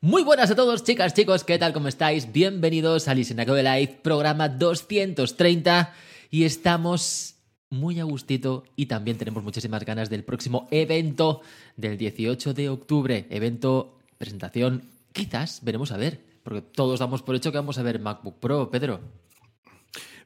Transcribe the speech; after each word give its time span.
Muy 0.00 0.22
buenas 0.22 0.48
a 0.48 0.54
todos, 0.54 0.84
chicas, 0.84 1.12
chicos, 1.12 1.42
¿qué 1.42 1.58
tal? 1.58 1.72
¿Cómo 1.72 1.88
estáis? 1.88 2.32
Bienvenidos 2.32 3.08
a 3.08 3.14
Listen 3.14 3.36
de 3.36 3.62
Live, 3.64 3.98
programa 4.00 4.48
230 4.48 5.92
y 6.30 6.44
estamos 6.44 7.34
muy 7.68 7.98
a 7.98 8.04
gustito 8.04 8.62
y 8.76 8.86
también 8.86 9.18
tenemos 9.18 9.42
muchísimas 9.42 9.84
ganas 9.84 10.08
del 10.08 10.22
próximo 10.22 10.68
evento 10.70 11.40
del 11.76 11.98
18 11.98 12.54
de 12.54 12.68
octubre, 12.68 13.26
evento, 13.30 13.98
presentación, 14.18 14.84
quizás, 15.12 15.64
veremos 15.64 15.90
a 15.90 15.96
ver, 15.96 16.20
porque 16.44 16.62
todos 16.62 17.00
damos 17.00 17.22
por 17.22 17.34
hecho 17.34 17.50
que 17.50 17.58
vamos 17.58 17.78
a 17.78 17.82
ver 17.82 17.98
MacBook 17.98 18.38
Pro, 18.38 18.70
Pedro. 18.70 19.00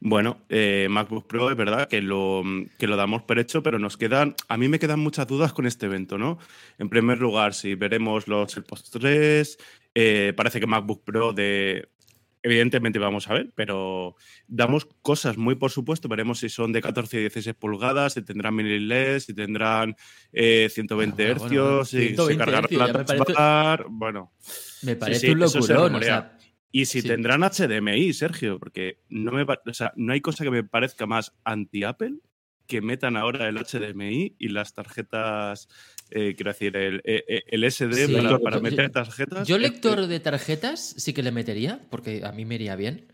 Bueno, 0.05 0.39
eh, 0.49 0.89
MacBook 0.91 1.29
Pro 1.29 1.49
es 1.49 1.57
verdad 1.57 1.87
que 1.89 2.03
lo, 2.03 2.43
que 2.77 2.89
lo 2.89 2.97
damos 2.97 3.23
por 3.23 3.39
hecho, 3.39 3.63
pero 3.63 3.79
nos 3.79 3.97
quedan, 3.97 4.35
a 4.49 4.57
mí 4.57 4.67
me 4.67 4.81
quedan 4.81 4.99
muchas 4.99 5.29
dudas 5.29 5.53
con 5.53 5.65
este 5.65 5.87
evento, 5.87 6.19
¿no? 6.19 6.39
En 6.79 6.89
primer 6.89 7.21
lugar, 7.21 7.55
si 7.55 7.77
veremos 7.77 8.27
los 8.27 8.57
AirPods 8.57 8.91
3, 8.91 9.59
eh, 9.95 10.33
parece 10.37 10.59
que 10.59 10.67
MacBook 10.67 11.05
Pro 11.05 11.33
de, 11.33 11.89
evidentemente 12.43 12.99
vamos 12.99 13.31
a 13.31 13.35
ver, 13.35 13.53
pero 13.55 14.17
damos 14.49 14.89
cosas 15.03 15.39
muy 15.39 15.55
por 15.55 15.71
supuesto. 15.71 16.09
Veremos 16.09 16.41
si 16.41 16.49
son 16.49 16.73
de 16.73 16.83
14 16.83 17.19
y 17.19 17.21
16 17.21 17.55
pulgadas, 17.55 18.15
si 18.15 18.23
tendrán 18.23 18.57
mini 18.57 18.81
LED, 18.81 19.21
si 19.21 19.35
tendrán 19.35 19.95
120 20.33 21.23
eh, 21.23 21.27
hercios, 21.29 21.91
si 21.91 22.17
se 22.17 22.37
cargará 22.37 22.67
la 22.71 23.85
Bueno, 23.89 24.33
me 24.83 24.97
parece 24.97 25.31
un 25.31 25.39
locurón. 25.39 25.95
O 25.95 26.03
sea, 26.03 26.37
y 26.73 26.87
si 26.87 27.03
tendrán 27.03 27.43
HDMI, 27.43 28.13
Sergio, 28.15 28.59
porque 28.59 28.99
no, 29.11 29.31
me, 29.31 29.43
o 29.43 29.75
sea, 29.75 29.93
no 29.95 30.15
hay 30.15 30.23
cosa 30.23 30.43
que 30.43 30.51
me 30.51 30.65
parezca 30.65 31.07
más 31.07 31.35
anti-Apple 31.45 32.17
que 32.67 32.81
metan 32.81 33.19
ahora 33.19 33.49
el 33.49 33.59
HDMI 33.59 34.37
y 34.39 34.49
las 34.49 34.73
tarjetas, 34.73 35.69
eh, 36.11 36.35
quiero 36.35 36.53
decir, 36.53 36.75
el, 36.77 37.03
eh, 37.05 37.23
eh, 37.29 37.43
el 37.49 37.71
SD 37.71 38.09
para, 38.43 38.61
meter 38.61 38.91
tarjetas. 38.91 39.47
Yo 39.47 39.59
lector 39.59 40.07
de 40.07 40.21
tarjetas 40.21 40.95
sí 40.97 41.13
que 41.13 41.23
le 41.23 41.33
metería, 41.33 41.81
porque 41.91 42.23
a 42.25 42.33
mí 42.33 42.47
me 42.47 42.55
iría 42.55 42.75
bien 42.75 43.09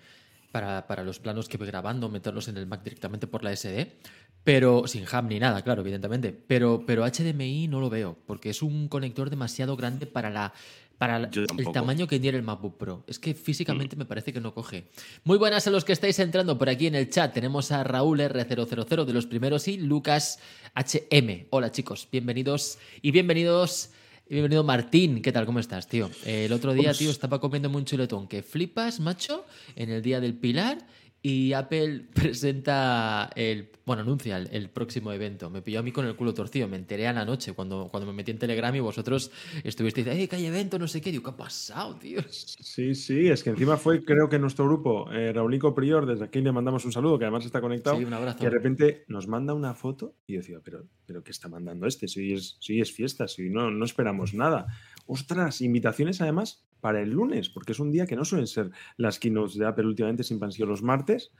para, 0.52 0.86
para 0.86 1.02
los 1.02 1.18
planos 1.18 1.48
que 1.48 1.58
voy 1.58 1.66
grabando, 1.66 2.08
meterlos 2.08 2.46
en 2.46 2.56
el 2.56 2.66
Mac 2.66 2.84
directamente 2.84 3.26
por 3.26 3.42
la 3.42 3.54
SD. 3.56 3.98
Pero 4.44 4.86
sin 4.86 5.04
ham 5.10 5.28
ni 5.28 5.40
nada, 5.40 5.62
claro, 5.62 5.82
evidentemente. 5.82 6.32
Pero, 6.32 6.84
pero 6.86 7.04
HDMI 7.04 7.68
no 7.68 7.80
lo 7.80 7.90
veo, 7.90 8.16
porque 8.26 8.50
es 8.50 8.62
un 8.62 8.88
conector 8.88 9.28
demasiado 9.28 9.76
grande 9.76 10.06
para 10.06 10.30
la 10.30 10.54
para 10.98 11.16
el 11.16 11.72
tamaño 11.72 12.08
que 12.08 12.18
tiene 12.18 12.38
el 12.38 12.44
MacBook 12.44 12.77
Pro. 12.77 13.04
Es 13.06 13.18
que 13.18 13.34
físicamente 13.34 13.94
mm. 13.94 14.00
me 14.00 14.04
parece 14.04 14.32
que 14.32 14.41
no 14.41 14.52
coge. 14.52 14.88
Muy 15.24 15.38
buenas 15.38 15.66
a 15.66 15.70
los 15.70 15.84
que 15.84 15.92
estáis 15.92 16.18
entrando 16.18 16.58
por 16.58 16.68
aquí 16.68 16.88
en 16.88 16.96
el 16.96 17.08
chat. 17.08 17.32
Tenemos 17.32 17.70
a 17.70 17.84
Raúl 17.84 18.20
R000 18.20 19.04
de 19.04 19.12
los 19.12 19.26
primeros 19.26 19.69
y 19.69 19.78
Lucas 19.78 20.41
HM. 20.74 21.46
Hola 21.50 21.70
chicos, 21.70 22.08
bienvenidos 22.10 22.78
y 23.00 23.12
bienvenidos. 23.12 23.91
Bienvenido 24.28 24.62
Martín, 24.62 25.22
¿qué 25.22 25.32
tal? 25.32 25.46
¿Cómo 25.46 25.58
estás, 25.58 25.88
tío? 25.88 26.10
el 26.26 26.52
otro 26.52 26.74
día, 26.74 26.92
tío, 26.92 27.10
estaba 27.10 27.41
comiendo 27.41 27.70
un 27.70 27.86
chuletón 27.86 28.28
que 28.28 28.42
flipas, 28.42 29.00
macho, 29.00 29.46
en 29.74 29.88
el 29.88 30.02
día 30.02 30.20
del 30.20 30.34
Pilar 30.34 30.86
y 31.22 31.52
Apple 31.52 32.06
presenta 32.14 33.30
el. 33.34 33.70
Bueno, 33.84 34.02
anuncia 34.02 34.36
el, 34.36 34.69
próximo 34.69 35.12
evento. 35.12 35.48
Me 35.48 35.62
pilló 35.62 35.81
a 35.81 35.82
mí 35.82 35.92
con 35.92 36.04
el 36.04 36.15
culo 36.15 36.34
torcido. 36.34 36.69
Me 36.69 36.76
enteré 36.76 37.09
a 37.09 37.12
la 37.15 37.25
noche 37.25 37.54
cuando, 37.54 37.88
cuando 37.91 38.06
me 38.06 38.12
metí 38.12 38.31
en 38.31 38.38
Telegram 38.38 38.75
y 38.75 38.81
vosotros 38.81 39.31
estuvisteis 39.65 40.06
¡eh, 40.09 40.28
que 40.28 40.37
hay 40.37 40.44
evento! 40.44 40.78
No 40.78 40.87
sé 40.87 41.00
qué. 41.00 41.10
Digo, 41.10 41.25
¿qué 41.25 41.31
ha 41.31 41.37
pasado, 41.37 41.97
tío? 41.97 42.20
Sí, 42.28 42.94
sí, 42.94 43.28
es 43.28 43.42
que 43.42 43.48
encima 43.48 43.78
fue, 43.78 44.04
creo 44.04 44.28
que 44.28 44.38
nuestro 44.38 44.66
grupo, 44.66 45.10
eh, 45.10 45.32
Raulico 45.32 45.75
Prior, 45.75 46.04
desde 46.04 46.25
aquí 46.25 46.42
le 46.42 46.53
mandamos 46.53 46.84
un 46.84 46.92
saludo, 46.92 47.19
que 47.19 47.25
además 47.25 47.47
está 47.47 47.62
conectado. 47.62 47.97
Sí, 47.97 48.04
un 48.04 48.12
abrazo. 48.12 48.38
Y 48.41 48.44
de 48.44 48.50
repente 48.50 49.04
nos 49.09 49.26
manda 49.26 49.54
una 49.54 49.72
foto 49.72 50.16
y 50.26 50.34
yo 50.34 50.41
decía, 50.41 50.59
¿pero, 50.62 50.84
pero 51.06 51.25
qué 51.25 51.31
está 51.31 51.48
mandando 51.48 51.87
este? 51.87 52.09
Si 52.09 52.34
es, 52.34 52.59
si 52.60 52.81
es 52.81 52.92
fiesta, 52.92 53.26
si 53.26 53.48
no, 53.48 53.71
no 53.71 53.87
esperamos 53.87 54.34
nada. 54.34 54.66
Ostras, 55.10 55.62
invitaciones 55.62 56.20
además 56.20 56.69
para 56.80 57.00
el 57.00 57.10
lunes, 57.10 57.48
porque 57.48 57.72
es 57.72 57.80
un 57.80 57.91
día 57.91 58.06
que 58.06 58.14
no 58.14 58.26
suelen 58.26 58.46
ser 58.46 58.70
las 58.98 59.19
keynotes 59.19 59.56
de 59.56 59.66
Apple 59.66 59.86
últimamente, 59.86 60.22
siempre 60.22 60.48
han 60.48 60.69
los 60.69 60.82
martes. 60.82 61.32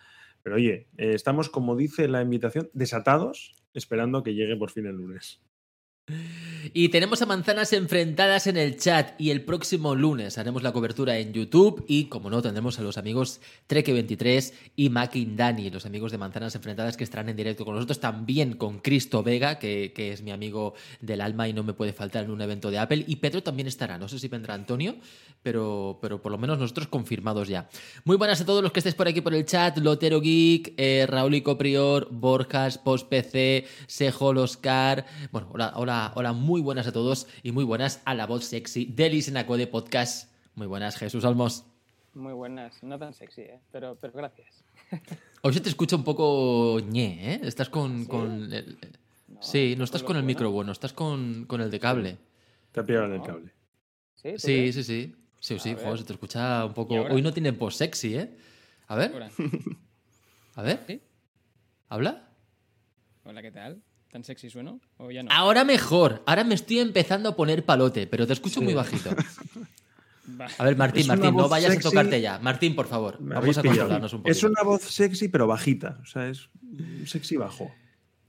Pero 0.43 0.57
oye, 0.57 0.89
eh, 0.97 1.13
estamos, 1.13 1.51
como 1.51 1.77
dice 1.77 2.09
la 2.09 2.23
invitación, 2.23 2.71
desatados, 2.73 3.55
esperando 3.75 4.23
que 4.23 4.35
llegue 4.35 4.57
por 4.57 4.71
fin 4.71 4.87
el 4.87 4.97
lunes. 4.97 5.43
Y 6.75 6.89
tenemos 6.89 7.23
a 7.23 7.27
manzanas 7.27 7.73
enfrentadas 7.73 8.47
en 8.47 8.57
el 8.57 8.77
chat 8.77 9.19
y 9.21 9.31
el 9.31 9.43
próximo 9.43 9.95
lunes 9.95 10.39
haremos 10.39 10.63
la 10.63 10.73
cobertura 10.73 11.19
en 11.19 11.33
YouTube 11.33 11.85
y 11.87 12.07
como 12.07 12.31
no 12.31 12.43
tendremos 12.43 12.79
a 12.79 12.83
los 12.83 12.99
amigos 12.99 13.41
Treke23 13.69 14.53
y 14.77 14.91
Dani, 15.37 15.71
los 15.71 15.87
amigos 15.87 16.13
de 16.13 16.19
manzanas 16.19 16.55
enfrentadas 16.55 16.97
que 16.97 17.05
estarán 17.05 17.29
en 17.29 17.37
directo 17.37 17.65
con 17.65 17.75
nosotros, 17.75 18.01
también 18.01 18.55
con 18.55 18.79
Cristo 18.79 19.23
Vega, 19.23 19.59
que, 19.59 19.93
es 19.97 20.23
mi 20.23 20.31
amigo 20.31 20.75
del 21.01 21.21
alma 21.21 21.49
y 21.49 21.53
no 21.53 21.63
me 21.63 21.75
puede 21.75 21.93
faltar 21.93 22.25
en 22.25 22.31
un 22.31 22.41
evento 22.41 22.71
de 22.71 22.79
Apple. 22.79 23.05
Y 23.07 23.17
Pedro 23.17 23.43
también 23.43 23.69
estará, 23.69 23.99
no 23.99 24.09
sé 24.09 24.19
si 24.19 24.29
vendrá 24.29 24.55
Antonio, 24.55 24.97
pero, 25.43 25.99
pero 26.01 26.21
por 26.21 26.33
lo 26.33 26.39
menos 26.39 26.59
nosotros 26.59 26.89
confirmados 26.89 27.49
ya. 27.49 27.69
Muy 28.05 28.17
buenas 28.17 28.41
a 28.41 28.47
todos 28.47 28.63
los 28.63 28.73
que 28.73 28.81
estéis 28.81 28.95
por 28.95 29.09
aquí 29.09 29.21
por 29.21 29.35
el 29.35 29.45
chat, 29.45 29.79
Lotero 29.79 30.21
Geek, 30.21 30.75
eh, 30.77 31.07
Raúl 31.09 31.35
y 31.35 31.43
Coprior, 31.43 32.09
Borjas, 32.11 32.79
Post 32.79 33.09
PC, 33.09 33.67
Sejol 33.87 34.39
Oscar, 34.39 35.07
bueno, 35.33 35.49
hola, 35.53 35.73
hola 35.77 36.13
hola, 36.15 36.33
muy 36.33 36.61
buenas 36.61 36.87
a 36.87 36.93
todos 36.93 37.27
y 37.43 37.53
muy 37.53 37.65
buenas 37.65 38.03
a 38.05 38.15
la 38.15 38.27
voz 38.27 38.45
sexy 38.45 38.87
de 38.87 39.11
Lisenaco 39.11 39.57
de 39.57 39.67
Podcast. 39.67 40.33
Muy 40.55 40.67
buenas, 40.67 40.97
Jesús 40.97 41.25
Almos. 41.25 41.65
Muy 42.15 42.33
buenas, 42.33 42.83
no 42.83 42.99
tan 42.99 43.15
sexy, 43.15 43.43
¿eh? 43.43 43.61
pero, 43.71 43.97
pero 44.01 44.13
gracias. 44.13 44.65
Hoy 45.43 45.53
se 45.55 45.61
te 45.61 45.69
escucha 45.69 45.97
un 45.97 46.05
poco 46.05 46.81
ñe, 46.81 47.35
¿eh? 47.35 47.41
Estás 47.45 47.69
con... 47.69 48.01
¿Sí? 48.01 48.07
con 48.09 48.49
no, 48.49 49.43
sí, 49.43 49.75
no 49.77 49.85
estás 49.85 50.03
con 50.03 50.17
el 50.17 50.25
micro 50.25 50.51
bueno, 50.51 50.73
estás 50.73 50.93
con, 50.93 51.45
con 51.47 51.61
el 51.61 51.71
de 51.71 51.79
cable. 51.79 52.19
Te 52.73 52.81
ha 52.81 52.85
pillado 52.85 53.15
el 53.15 53.23
cable. 53.23 53.53
Sí, 54.17 54.35
sí, 54.37 54.73
sí, 54.73 54.83
sí. 54.83 55.15
Sí, 55.41 55.59
sí, 55.59 55.77
se 55.77 56.05
te 56.05 56.13
escucha 56.13 56.65
un 56.65 56.75
poco... 56.75 56.95
Hoy 56.95 57.23
no 57.23 57.33
tiene 57.33 57.53
post 57.53 57.79
sexy, 57.79 58.17
¿eh? 58.17 58.37
A 58.89 58.97
ver. 58.97 59.31
A 60.55 60.63
ver. 60.63 60.85
¿Sí? 60.87 61.01
¿Habla? 61.89 62.29
Hola, 63.25 63.43
¿qué 63.43 63.51
tal? 63.51 63.83
¿Tan 64.11 64.25
sexy 64.25 64.51
sueno? 64.51 64.81
¿O 64.97 65.11
ya 65.11 65.23
no? 65.23 65.31
Ahora 65.31 65.65
mejor. 65.65 66.23
Ahora 66.27 66.43
me 66.45 66.55
estoy 66.55 66.79
empezando 66.79 67.29
a 67.29 67.37
poner 67.37 67.65
palote, 67.65 68.07
pero 68.07 68.27
te 68.27 68.33
escucho 68.33 68.61
muy 68.63 68.75
bajito. 68.75 69.11
A 70.59 70.65
ver, 70.65 70.77
Martín, 70.77 71.07
Martín, 71.07 71.37
no 71.37 71.49
vayas 71.49 71.77
a 71.77 71.81
tocarte 71.81 72.21
ya. 72.21 72.39
Martín, 72.39 72.75
por 72.75 72.87
favor, 72.87 73.17
vamos 73.21 73.57
a 73.57 73.63
controlarnos 73.63 74.13
un 74.13 74.21
poco. 74.21 74.31
Es 74.31 74.43
una 74.43 74.63
voz 74.63 74.83
sexy, 74.83 75.29
pero 75.29 75.47
bajita. 75.47 75.99
O 76.03 76.07
sea, 76.07 76.29
es 76.29 76.49
sexy 77.07 77.37
bajo. 77.37 77.73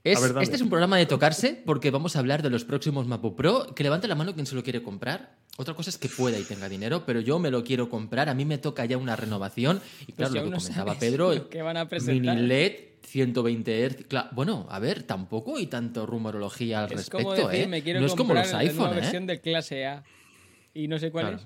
Este 0.02 0.56
es 0.56 0.62
un 0.62 0.70
programa 0.70 0.96
de 0.96 1.06
tocarse 1.06 1.60
porque 1.64 1.90
vamos 1.90 2.16
a 2.16 2.20
hablar 2.20 2.42
de 2.42 2.50
los 2.50 2.64
próximos 2.64 3.06
MacBook 3.06 3.36
Pro. 3.36 3.74
Que 3.74 3.82
levante 3.82 4.08
la 4.08 4.14
mano 4.14 4.34
quien 4.34 4.46
se 4.46 4.54
lo 4.54 4.62
quiere 4.62 4.82
comprar. 4.82 5.36
Otra 5.56 5.74
cosa 5.74 5.90
es 5.90 5.98
que 5.98 6.08
pueda 6.08 6.38
y 6.38 6.42
tenga 6.42 6.68
dinero, 6.68 7.04
pero 7.04 7.20
yo 7.20 7.38
me 7.38 7.50
lo 7.50 7.62
quiero 7.62 7.90
comprar. 7.90 8.28
A 8.28 8.34
mí 8.34 8.44
me 8.44 8.56
toca 8.56 8.84
ya 8.86 8.96
una 8.96 9.14
renovación. 9.16 9.80
Y 10.06 10.12
claro, 10.12 10.32
pues 10.32 10.44
lo 10.44 10.50
que 10.50 10.56
comentaba 10.56 10.94
Pedro, 10.94 11.48
¿qué 11.50 11.60
van 11.60 11.76
a 11.76 11.84
mini 11.84 12.36
LED 12.36 12.72
120 13.02 13.88
Hz. 13.88 14.06
bueno, 14.32 14.66
a 14.70 14.78
ver, 14.78 15.02
tampoco 15.02 15.56
hay 15.56 15.66
tanto 15.66 16.06
rumorología 16.06 16.80
al 16.80 16.90
respecto, 16.90 17.50
¿eh? 17.50 17.66
no 17.66 18.06
es 18.06 18.14
como 18.14 18.34
los 18.34 18.52
iPhone, 18.54 18.88
una 18.88 18.92
¿eh? 18.92 19.00
versión 19.00 19.26
de 19.26 19.40
clase 19.40 19.86
A 19.86 20.04
y 20.74 20.86
no 20.86 20.98
sé 20.98 21.10
cuál 21.10 21.40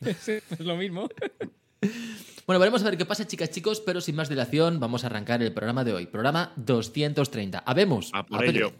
es. 0.00 0.28
es 0.28 0.60
lo 0.60 0.76
mismo. 0.76 1.08
Bueno, 2.46 2.60
veremos 2.60 2.82
a 2.82 2.84
ver 2.84 2.98
qué 2.98 3.06
pasa, 3.06 3.26
chicas, 3.26 3.50
chicos, 3.50 3.80
pero 3.80 4.02
sin 4.02 4.16
más 4.16 4.28
dilación, 4.28 4.78
vamos 4.78 5.04
a 5.04 5.06
arrancar 5.06 5.42
el 5.42 5.52
programa 5.52 5.82
de 5.82 5.94
hoy. 5.94 6.06
Programa 6.06 6.52
230. 6.56 7.62
Habemos. 7.64 8.10
A 8.12 8.26
por 8.26 8.44
ello. 8.44 8.72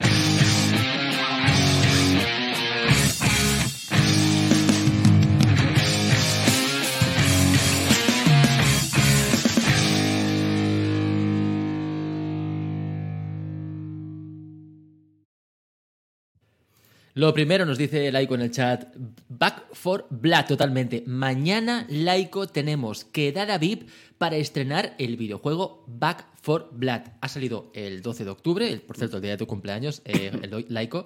Lo 17.16 17.32
primero 17.32 17.64
nos 17.64 17.78
dice 17.78 18.10
Laico 18.10 18.34
en 18.34 18.40
el 18.40 18.50
chat, 18.50 18.92
Back 19.28 19.72
for 19.72 20.08
Blood 20.10 20.46
totalmente. 20.46 21.04
Mañana, 21.06 21.86
Laico, 21.88 22.48
tenemos 22.48 23.04
que 23.04 23.30
dar 23.30 23.52
a 23.52 23.58
VIP 23.58 23.88
para 24.18 24.34
estrenar 24.34 24.96
el 24.98 25.16
videojuego 25.16 25.84
Back 25.86 26.26
for 26.42 26.70
Blood. 26.72 27.02
Ha 27.20 27.28
salido 27.28 27.70
el 27.72 28.02
12 28.02 28.24
de 28.24 28.30
octubre, 28.30 28.76
por 28.84 28.96
cierto, 28.96 29.18
el 29.18 29.22
día 29.22 29.30
de 29.30 29.36
tu 29.36 29.46
cumpleaños, 29.46 30.02
eh, 30.06 30.32
el 30.42 30.66
Laico. 30.70 31.04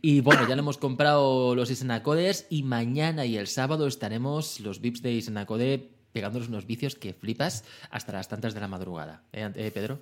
Y 0.00 0.22
bueno, 0.22 0.48
ya 0.48 0.56
le 0.56 0.60
hemos 0.60 0.78
comprado 0.78 1.54
los 1.54 1.70
Isenacoders 1.70 2.46
y 2.48 2.62
mañana 2.62 3.26
y 3.26 3.36
el 3.36 3.46
sábado 3.46 3.86
estaremos 3.86 4.60
los 4.60 4.80
VIPs 4.80 5.02
de 5.02 5.12
Isenacode 5.12 5.90
pegándonos 6.14 6.48
unos 6.48 6.66
vicios 6.66 6.94
que 6.94 7.12
flipas 7.12 7.66
hasta 7.90 8.12
las 8.12 8.28
tantas 8.28 8.54
de 8.54 8.60
la 8.60 8.68
madrugada. 8.68 9.24
¿Eh, 9.34 9.52
eh, 9.54 9.70
Pedro? 9.74 10.00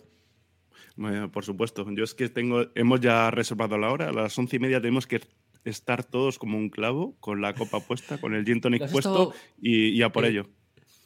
Bueno, 0.94 1.32
por 1.32 1.44
supuesto. 1.44 1.84
Yo 1.90 2.04
es 2.04 2.14
que 2.14 2.28
tengo, 2.28 2.66
hemos 2.76 3.00
ya 3.00 3.32
reservado 3.32 3.76
la 3.76 3.90
hora. 3.90 4.10
A 4.10 4.12
las 4.12 4.38
once 4.38 4.54
y 4.54 4.58
media 4.60 4.80
tenemos 4.80 5.06
que 5.06 5.20
estar 5.68 6.04
todos 6.04 6.38
como 6.38 6.58
un 6.58 6.70
clavo, 6.70 7.16
con 7.20 7.40
la 7.40 7.54
copa 7.54 7.80
puesta, 7.80 8.18
con 8.18 8.34
el 8.34 8.44
gin 8.44 8.60
tonic 8.60 8.90
puesto 8.90 9.32
y, 9.60 10.00
a 10.02 10.10
por 10.10 10.24
eh, 10.24 10.28
ello. 10.28 10.48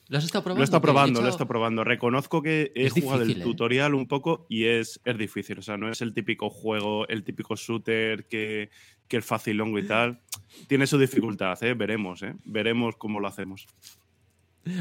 ¿Lo 0.08 0.18
has 0.18 0.24
estado 0.24 0.44
probando? 0.44 0.58
Lo 0.58 0.62
he 0.62 0.64
estado 0.64 0.82
probando, 0.82 1.20
lo 1.20 1.26
he 1.26 1.30
estado 1.30 1.48
probando. 1.48 1.84
Reconozco 1.84 2.42
que 2.42 2.72
he 2.74 2.86
Es 2.86 2.92
jugado 2.92 3.20
difícil, 3.20 3.36
el 3.36 3.42
¿eh? 3.42 3.50
tutorial 3.50 3.94
un 3.94 4.06
poco 4.06 4.46
y 4.48 4.64
es, 4.64 5.00
es 5.04 5.16
difícil. 5.16 5.58
O 5.58 5.62
sea, 5.62 5.76
no 5.76 5.90
es 5.90 6.02
el 6.02 6.12
típico 6.12 6.50
juego, 6.50 7.08
el 7.08 7.24
típico 7.24 7.56
shooter 7.56 8.26
que, 8.26 8.70
que 9.08 9.16
el 9.16 9.22
facilongo 9.22 9.78
y 9.78 9.86
tal. 9.86 10.20
Tiene 10.68 10.86
su 10.86 10.98
dificultad, 10.98 11.62
¿eh? 11.64 11.74
Veremos, 11.74 12.22
¿eh? 12.22 12.34
Veremos 12.44 12.96
cómo 12.96 13.20
lo 13.20 13.28
hacemos. 13.28 13.66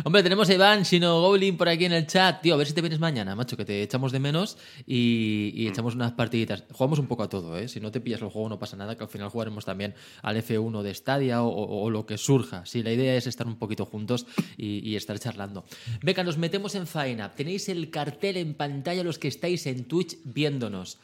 Hombre, 0.04 0.22
tenemos 0.22 0.48
a 0.48 0.54
Iván 0.54 0.83
Shino 0.83 1.22
Goblin 1.22 1.57
por 1.57 1.68
aquí 1.68 1.86
en 1.86 1.94
el 1.94 2.06
chat. 2.06 2.42
Tío, 2.44 2.54
a 2.54 2.57
ver 2.57 2.68
si 2.68 2.74
te 2.74 2.81
vienes 2.81 3.00
mañana, 3.00 3.36
macho, 3.36 3.57
que 3.57 3.66
te 3.66 3.81
echamos 3.81 4.12
de 4.12 4.19
menos 4.19 4.57
y, 4.86 5.51
y 5.56 5.68
echamos 5.68 5.95
unas 5.95 6.12
partiditas. 6.12 6.66
Jugamos 6.72 7.00
un 7.00 7.07
poco 7.07 7.24
a 7.24 7.30
todo, 7.30 7.57
¿eh? 7.57 7.68
Si 7.68 7.80
no 7.80 7.92
te 7.92 8.00
pillas 8.00 8.22
el 8.22 8.30
juego 8.30 8.48
no 8.48 8.60
pasa 8.60 8.78
nada, 8.78 8.95
que 8.95 9.04
al 9.04 9.10
final 9.10 9.30
jugaremos 9.30 9.66
también 9.66 9.95
al 10.22 10.38
F1 10.38 10.83
de 10.83 10.94
Stadia 10.94 11.42
o, 11.42 11.48
o- 11.50 11.81
o 11.83 11.89
lo 11.89 12.06
que 12.06 12.19
surja. 12.19 12.63
Sí, 12.68 12.83
la 12.83 12.94
idea 12.94 13.16
es 13.16 13.25
estar 13.25 13.48
un 13.48 13.56
poquito 13.57 13.86
juntos 13.88 14.28
y, 14.56 14.88
y 14.88 14.95
estar 14.98 15.18
charlando. 15.18 15.66
Venga, 16.04 16.24
nos 16.24 16.38
metemos 16.38 16.75
en 16.75 16.86
faena. 16.86 17.33
Tenéis 17.33 17.68
el 17.68 17.89
cartel 17.89 18.38
en 18.38 18.54
pantalla 18.54 19.04
los 19.04 19.18
que 19.18 19.30
estáis 19.30 19.66
en 19.66 19.86
Twitch 19.86 20.16
viéndonos. 20.24 21.00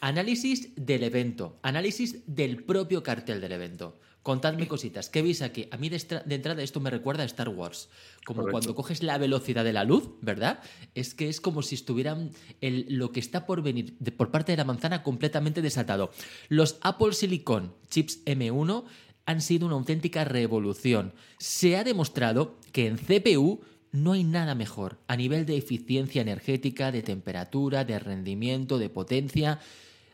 Análisis 0.00 0.68
del 0.76 1.02
evento, 1.02 1.56
análisis 1.62 2.18
del 2.26 2.62
propio 2.62 3.02
cartel 3.02 3.40
del 3.40 3.52
evento. 3.52 3.96
Contadme 4.22 4.68
cositas, 4.68 5.08
¿qué 5.08 5.22
veis 5.22 5.40
aquí? 5.40 5.68
A 5.70 5.78
mí 5.78 5.88
de, 5.88 5.96
de 6.26 6.34
entrada 6.34 6.62
esto 6.62 6.80
me 6.80 6.90
recuerda 6.90 7.22
a 7.22 7.26
Star 7.26 7.48
Wars. 7.48 7.88
Como 8.26 8.40
Correcto. 8.42 8.52
cuando 8.52 8.74
coges 8.74 9.02
la 9.02 9.16
velocidad 9.16 9.64
de 9.64 9.72
la 9.72 9.84
luz, 9.84 10.10
¿verdad? 10.20 10.60
Es 10.94 11.14
que 11.14 11.28
es 11.30 11.40
como 11.40 11.62
si 11.62 11.76
estuvieran 11.76 12.32
el- 12.60 12.86
lo 12.90 13.10
que 13.12 13.20
está 13.20 13.46
por 13.46 13.62
venir 13.62 13.94
de- 14.00 14.12
por 14.12 14.30
parte 14.30 14.52
de 14.52 14.56
la 14.58 14.64
manzana 14.64 15.02
completamente 15.02 15.62
desatado. 15.62 16.10
Los 16.48 16.76
Apple 16.82 17.12
Silicon 17.14 17.72
chips 17.88 18.22
M1 18.26 18.84
han 19.24 19.40
sido 19.40 19.66
una 19.66 19.76
auténtica 19.76 20.24
revolución. 20.24 21.14
Se 21.38 21.76
ha 21.76 21.84
demostrado 21.84 22.58
que 22.72 22.86
en 22.86 22.98
CPU 22.98 23.60
no 23.92 24.12
hay 24.12 24.24
nada 24.24 24.54
mejor 24.54 24.98
a 25.06 25.16
nivel 25.16 25.46
de 25.46 25.56
eficiencia 25.56 26.20
energética, 26.20 26.92
de 26.92 27.02
temperatura, 27.02 27.84
de 27.86 27.98
rendimiento, 27.98 28.78
de 28.78 28.90
potencia. 28.90 29.60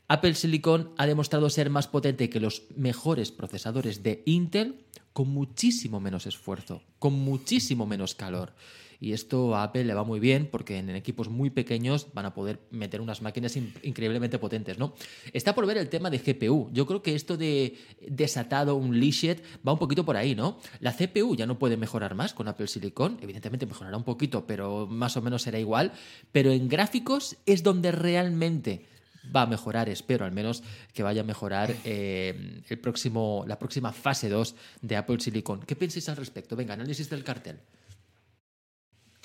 Apple 0.08 0.34
Silicon 0.34 0.90
ha 0.98 1.06
demostrado 1.06 1.48
ser 1.50 1.70
más 1.70 1.88
potente 1.88 2.28
que 2.28 2.40
los 2.40 2.64
mejores 2.76 3.32
procesadores 3.32 4.02
de 4.02 4.22
Intel 4.26 4.84
con 5.12 5.28
muchísimo 5.28 6.00
menos 6.00 6.26
esfuerzo, 6.26 6.82
con 6.98 7.14
muchísimo 7.14 7.86
menos 7.86 8.14
calor. 8.14 8.52
Y 9.00 9.12
esto 9.12 9.54
a 9.54 9.64
Apple 9.64 9.84
le 9.84 9.92
va 9.94 10.04
muy 10.04 10.18
bien 10.20 10.48
porque 10.50 10.78
en 10.78 10.88
equipos 10.90 11.28
muy 11.28 11.50
pequeños 11.50 12.08
van 12.14 12.26
a 12.26 12.32
poder 12.34 12.60
meter 12.70 13.00
unas 13.00 13.22
máquinas 13.22 13.56
in- 13.56 13.72
increíblemente 13.82 14.38
potentes, 14.38 14.78
¿no? 14.78 14.94
Está 15.32 15.54
por 15.54 15.66
ver 15.66 15.76
el 15.78 15.88
tema 15.88 16.10
de 16.10 16.18
GPU. 16.18 16.70
Yo 16.72 16.86
creo 16.86 17.02
que 17.02 17.14
esto 17.14 17.36
de 17.36 17.76
desatado, 18.06 18.76
un 18.76 18.98
leashed, 18.98 19.40
va 19.66 19.72
un 19.72 19.78
poquito 19.78 20.04
por 20.04 20.16
ahí, 20.16 20.34
¿no? 20.34 20.58
La 20.80 20.92
CPU 20.96 21.34
ya 21.36 21.44
no 21.46 21.58
puede 21.58 21.76
mejorar 21.76 22.14
más 22.14 22.32
con 22.34 22.48
Apple 22.48 22.66
Silicon. 22.66 23.18
Evidentemente 23.20 23.66
mejorará 23.66 23.96
un 23.96 24.04
poquito, 24.04 24.46
pero 24.46 24.86
más 24.86 25.16
o 25.16 25.22
menos 25.22 25.42
será 25.42 25.58
igual. 25.58 25.92
Pero 26.32 26.50
en 26.52 26.68
gráficos 26.68 27.36
es 27.46 27.62
donde 27.62 27.92
realmente 27.92 28.86
va 29.34 29.42
a 29.42 29.46
mejorar, 29.46 29.88
espero 29.88 30.24
al 30.24 30.32
menos 30.32 30.62
que 30.92 31.02
vaya 31.02 31.22
a 31.22 31.24
mejorar 31.24 31.74
eh, 31.84 32.62
el 32.68 32.78
próximo, 32.78 33.44
la 33.46 33.58
próxima 33.58 33.92
fase 33.92 34.28
2 34.28 34.54
de 34.82 34.96
Apple 34.96 35.20
Silicon. 35.20 35.60
¿Qué 35.60 35.76
pensáis 35.76 36.08
al 36.08 36.16
respecto? 36.16 36.56
Venga, 36.56 36.74
análisis 36.74 37.08
del 37.10 37.24
cartel. 37.24 37.60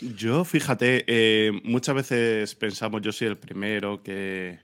Yo, 0.01 0.46
fíjate, 0.46 1.04
eh, 1.07 1.51
muchas 1.63 1.94
veces 1.94 2.56
pensamos, 2.56 3.01
yo 3.01 3.12
soy 3.12 3.28
el 3.28 3.38
primero 3.38 4.01
que, 4.01 4.60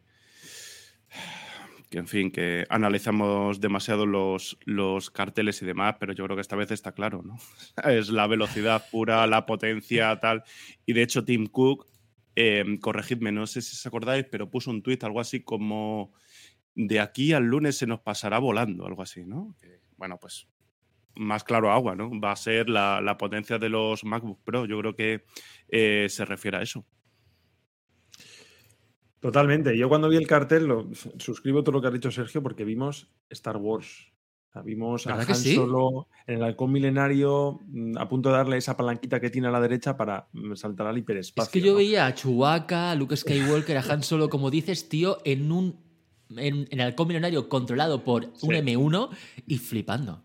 que 1.90 1.98
en 1.98 2.08
fin, 2.08 2.32
que 2.32 2.66
analizamos 2.70 3.60
demasiado 3.60 4.06
los, 4.06 4.58
los 4.64 5.10
carteles 5.10 5.62
y 5.62 5.66
demás, 5.66 5.98
pero 6.00 6.14
yo 6.14 6.24
creo 6.24 6.38
que 6.38 6.42
esta 6.42 6.56
vez 6.56 6.72
está 6.72 6.94
claro, 6.94 7.22
¿no? 7.22 7.38
Es 7.90 8.10
la 8.10 8.28
velocidad 8.28 8.86
pura, 8.92 9.28
la 9.28 9.46
potencia, 9.46 10.18
tal. 10.22 10.44
Y 10.86 10.94
de 10.94 11.04
hecho, 11.04 11.26
Tim 11.26 11.48
Cook, 11.48 11.86
eh, 12.36 12.64
corregidme, 12.82 13.32
no 13.32 13.48
sé 13.48 13.62
si 13.62 13.76
os 13.76 13.86
acordáis, 13.86 14.26
pero 14.30 14.50
puso 14.50 14.72
un 14.72 14.82
tuit, 14.82 15.04
algo 15.04 15.20
así 15.20 15.44
como 15.44 16.14
de 16.76 17.00
aquí 17.00 17.34
al 17.34 17.46
lunes 17.46 17.78
se 17.78 17.88
nos 17.88 18.02
pasará 18.02 18.40
volando, 18.40 18.86
algo 18.86 19.02
así, 19.02 19.26
¿no? 19.26 19.56
Bueno, 19.98 20.18
pues 20.20 20.48
más 21.16 21.44
claro 21.44 21.72
agua, 21.72 21.96
¿no? 21.96 22.12
Va 22.20 22.32
a 22.32 22.36
ser 22.36 22.70
la, 22.70 23.02
la 23.02 23.18
potencia 23.18 23.58
de 23.58 23.70
los 23.70 24.04
MacBook 24.04 24.44
Pro. 24.44 24.66
Yo 24.66 24.78
creo 24.80 24.96
que 24.96 25.24
eh, 25.70 26.08
se 26.10 26.26
refiere 26.26 26.58
a 26.58 26.62
eso. 26.62 26.86
Totalmente. 29.20 29.78
Yo 29.78 29.90
cuando 29.90 30.10
vi 30.10 30.18
el 30.18 30.28
cartel, 30.28 30.68
lo, 30.68 30.90
suscribo 31.18 31.64
todo 31.64 31.74
lo 31.74 31.82
que 31.82 31.88
ha 31.88 31.92
dicho 31.92 32.12
Sergio 32.12 32.44
porque 32.44 32.66
vimos 32.66 33.10
Star 33.30 33.58
Wars. 33.58 34.12
Vimos 34.62 35.06
a 35.07 35.12
¿Verdad 35.12 35.22
Han 35.24 35.28
que 35.28 35.36
sí? 35.36 35.56
Solo 35.56 36.07
en 36.28 36.36
el 36.38 36.44
halcón 36.44 36.72
milenario 36.72 37.60
mm, 37.68 37.98
a 37.98 38.07
punto 38.10 38.30
de 38.30 38.36
darle 38.38 38.57
esa 38.57 38.75
palanquita 38.78 39.19
que 39.19 39.30
tiene 39.30 39.48
a 39.48 39.52
la 39.52 39.62
derecha 39.62 39.96
para 39.98 40.28
mm, 40.34 40.56
saltar 40.56 40.88
al 40.88 40.98
hiperespacio. 40.98 41.44
Es 41.48 41.50
que 41.54 41.62
yo 41.62 41.74
¿no? 41.74 41.78
veía 41.78 42.06
a 42.06 42.13
Chewbacca, 42.13 42.92
a 42.92 42.96
Luke 42.96 43.16
Skywalker, 43.16 43.78
a 43.78 43.81
Han 43.81 44.04
Solo, 44.04 44.30
como 44.30 44.50
dices, 44.52 44.90
tío, 44.90 45.19
en 45.25 45.52
un 45.52 45.84
en, 46.36 46.68
en 46.72 46.81
halcón 46.81 47.07
milenario 47.07 47.48
controlado 47.50 48.04
por 48.04 48.25
un 48.25 48.31
Sí. 48.36 48.48
M1 48.48 49.10
y 49.46 49.57
flipando. 49.60 50.24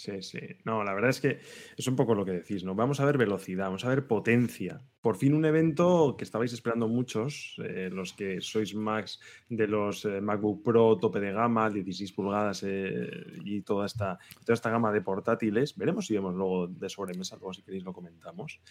Sí, 0.00 0.22
sí. 0.22 0.40
No, 0.64 0.82
la 0.82 0.94
verdad 0.94 1.10
es 1.10 1.20
que 1.20 1.40
es 1.76 1.86
un 1.86 1.94
poco 1.94 2.14
lo 2.14 2.24
que 2.24 2.32
decís, 2.32 2.64
¿no? 2.64 2.74
Vamos 2.74 3.00
a 3.00 3.04
ver 3.04 3.18
velocidad, 3.18 3.66
vamos 3.66 3.84
a 3.84 3.90
ver 3.90 4.06
potencia. 4.06 4.80
Por 5.02 5.16
fin 5.16 5.34
un 5.34 5.44
evento 5.44 6.14
que 6.16 6.24
estabais 6.24 6.54
esperando 6.54 6.88
muchos, 6.88 7.60
eh, 7.62 7.90
los 7.92 8.14
que 8.14 8.40
sois 8.40 8.74
más 8.74 9.20
de 9.50 9.66
los 9.66 10.06
eh, 10.06 10.22
MacBook 10.22 10.62
Pro 10.64 10.96
tope 10.96 11.20
de 11.20 11.32
gama, 11.32 11.68
16 11.68 12.12
pulgadas 12.12 12.62
eh, 12.66 13.10
y 13.44 13.60
toda 13.60 13.84
esta, 13.84 14.18
toda 14.42 14.54
esta 14.54 14.70
gama 14.70 14.90
de 14.90 15.02
portátiles. 15.02 15.76
Veremos 15.76 16.06
si 16.06 16.14
vemos 16.14 16.34
luego 16.34 16.66
de 16.66 16.88
sobremesa, 16.88 17.36
luego 17.36 17.52
si 17.52 17.62
queréis 17.62 17.84
lo 17.84 17.92
comentamos. 17.92 18.62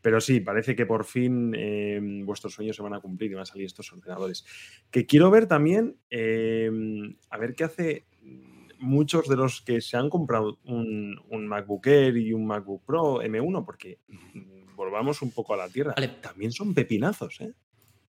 Pero 0.00 0.20
sí, 0.20 0.38
parece 0.38 0.76
que 0.76 0.86
por 0.86 1.04
fin 1.04 1.50
vuestros 2.24 2.54
sueños 2.54 2.76
se 2.76 2.82
van 2.82 2.94
a 2.94 3.00
cumplir 3.00 3.32
y 3.32 3.34
van 3.34 3.42
a 3.42 3.46
salir 3.46 3.66
estos 3.66 3.92
ordenadores. 3.92 4.46
Que 4.92 5.06
quiero 5.06 5.28
ver 5.28 5.48
también, 5.48 5.96
a 6.10 7.38
ver 7.38 7.56
qué 7.56 7.64
hace 7.64 8.06
muchos 8.78 9.28
de 9.28 9.36
los 9.36 9.60
que 9.62 9.80
se 9.80 9.96
han 9.96 10.08
comprado 10.08 10.58
un, 10.64 11.20
un 11.28 11.46
MacBook 11.46 11.86
Air 11.86 12.16
y 12.16 12.32
un 12.32 12.46
MacBook 12.46 12.84
Pro 12.84 13.22
M1, 13.22 13.64
porque 13.64 13.98
volvamos 14.74 15.22
un 15.22 15.32
poco 15.32 15.54
a 15.54 15.56
la 15.56 15.68
tierra, 15.68 15.94
Vale. 15.96 16.08
también 16.20 16.52
son 16.52 16.74
pepinazos, 16.74 17.40
¿eh? 17.40 17.52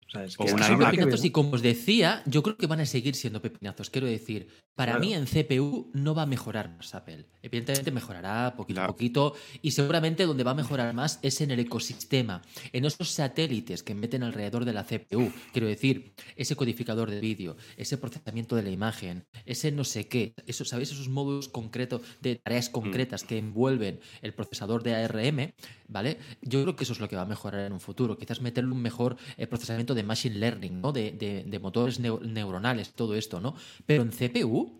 O 0.09 0.11
sea, 0.11 0.25
es 0.25 0.35
que 0.35 0.43
O 0.43 0.55
una 0.55 0.65
son 0.65 0.79
pepinazos 0.79 1.23
y 1.23 1.29
como 1.29 1.51
os 1.51 1.61
decía, 1.61 2.23
yo 2.25 2.41
creo 2.41 2.57
que 2.57 2.65
van 2.65 2.79
a 2.79 2.85
seguir 2.85 3.13
siendo 3.15 3.41
pepinazos. 3.41 3.91
Quiero 3.91 4.07
decir, 4.07 4.47
para 4.75 4.93
Claro. 4.93 5.05
mí 5.05 5.13
en 5.13 5.25
CPU 5.25 5.91
no 5.93 6.15
va 6.15 6.23
a 6.23 6.25
mejorar 6.25 6.75
más 6.75 6.95
Apple. 6.95 7.25
Evidentemente 7.43 7.91
mejorará 7.91 8.55
poquito 8.55 8.81
a 8.81 8.87
poquito 8.87 9.35
y 9.61 9.71
seguramente 9.71 10.25
donde 10.25 10.43
va 10.43 10.51
a 10.51 10.55
mejorar 10.55 10.93
más 10.95 11.19
es 11.21 11.41
en 11.41 11.51
el 11.51 11.59
ecosistema, 11.59 12.41
en 12.73 12.85
esos 12.85 13.09
satélites 13.09 13.83
que 13.83 13.93
meten 13.93 14.23
alrededor 14.23 14.65
de 14.65 14.73
la 14.73 14.85
CPU. 14.85 15.31
Quiero 15.51 15.67
decir, 15.67 16.13
ese 16.35 16.55
codificador 16.55 17.11
de 17.11 17.19
vídeo, 17.19 17.55
ese 17.77 17.97
procesamiento 17.97 18.55
de 18.55 18.63
la 18.63 18.69
imagen, 18.71 19.25
ese 19.45 19.71
no 19.71 19.83
sé 19.83 20.07
qué, 20.07 20.33
eso, 20.47 20.65
¿sabéis? 20.65 20.91
Esos 20.91 21.09
módulos 21.09 21.49
concretos 21.49 22.01
de 22.21 22.37
tareas 22.37 22.69
concretas 22.69 23.23
que 23.23 23.37
envuelven 23.37 23.99
el 24.21 24.33
procesador 24.33 24.81
de 24.81 24.95
ARM, 24.95 25.53
¿vale? 25.87 26.17
Yo 26.41 26.63
creo 26.63 26.75
que 26.75 26.85
eso 26.85 26.93
es 26.93 26.99
lo 26.99 27.07
que 27.09 27.15
va 27.15 27.23
a 27.23 27.25
mejorar 27.25 27.65
en 27.65 27.73
un 27.73 27.79
futuro. 27.79 28.17
Quizás 28.17 28.41
meterle 28.41 28.71
un 28.71 28.81
mejor 28.81 29.17
eh, 29.37 29.45
procesamiento 29.45 29.93
de 29.93 29.98
machine 30.03 30.35
learning, 30.39 30.81
¿no? 30.81 30.91
De, 30.91 31.11
de- 31.11 31.43
de 31.43 31.59
motores 31.59 31.99
neu- 32.01 32.21
neuronales, 32.21 32.93
todo 32.93 33.15
esto, 33.15 33.39
¿no? 33.41 33.55
Pero 33.85 34.03
en 34.03 34.11
CPU, 34.11 34.79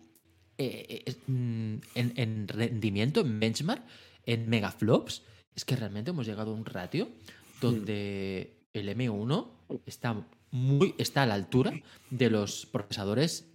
eh, 0.58 1.02
es- 1.06 1.18
mm, 1.26 1.74
en, 1.94 2.12
en 2.16 2.48
rendimiento, 2.48 3.20
en 3.20 3.40
benchmark, 3.40 3.82
en 4.26 4.48
megaflops, 4.48 5.22
es 5.54 5.64
que 5.64 5.76
realmente 5.76 6.10
hemos 6.10 6.26
llegado 6.26 6.52
a 6.52 6.54
un 6.54 6.64
ratio 6.64 7.08
donde 7.60 8.54
el 8.72 8.88
M1 8.88 9.48
está 9.86 10.24
muy 10.52 10.94
está 10.98 11.22
a 11.24 11.26
la 11.26 11.34
altura 11.34 11.72
de 12.10 12.30
los 12.30 12.66
procesadores 12.66 13.46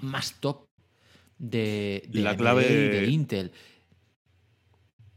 más 0.00 0.34
top 0.40 0.66
de, 1.38 2.04
de 2.08 2.20
La 2.20 2.30
AMD 2.30 2.38
clave- 2.40 2.70
y 2.70 2.88
de 2.88 3.06
Intel. 3.10 3.52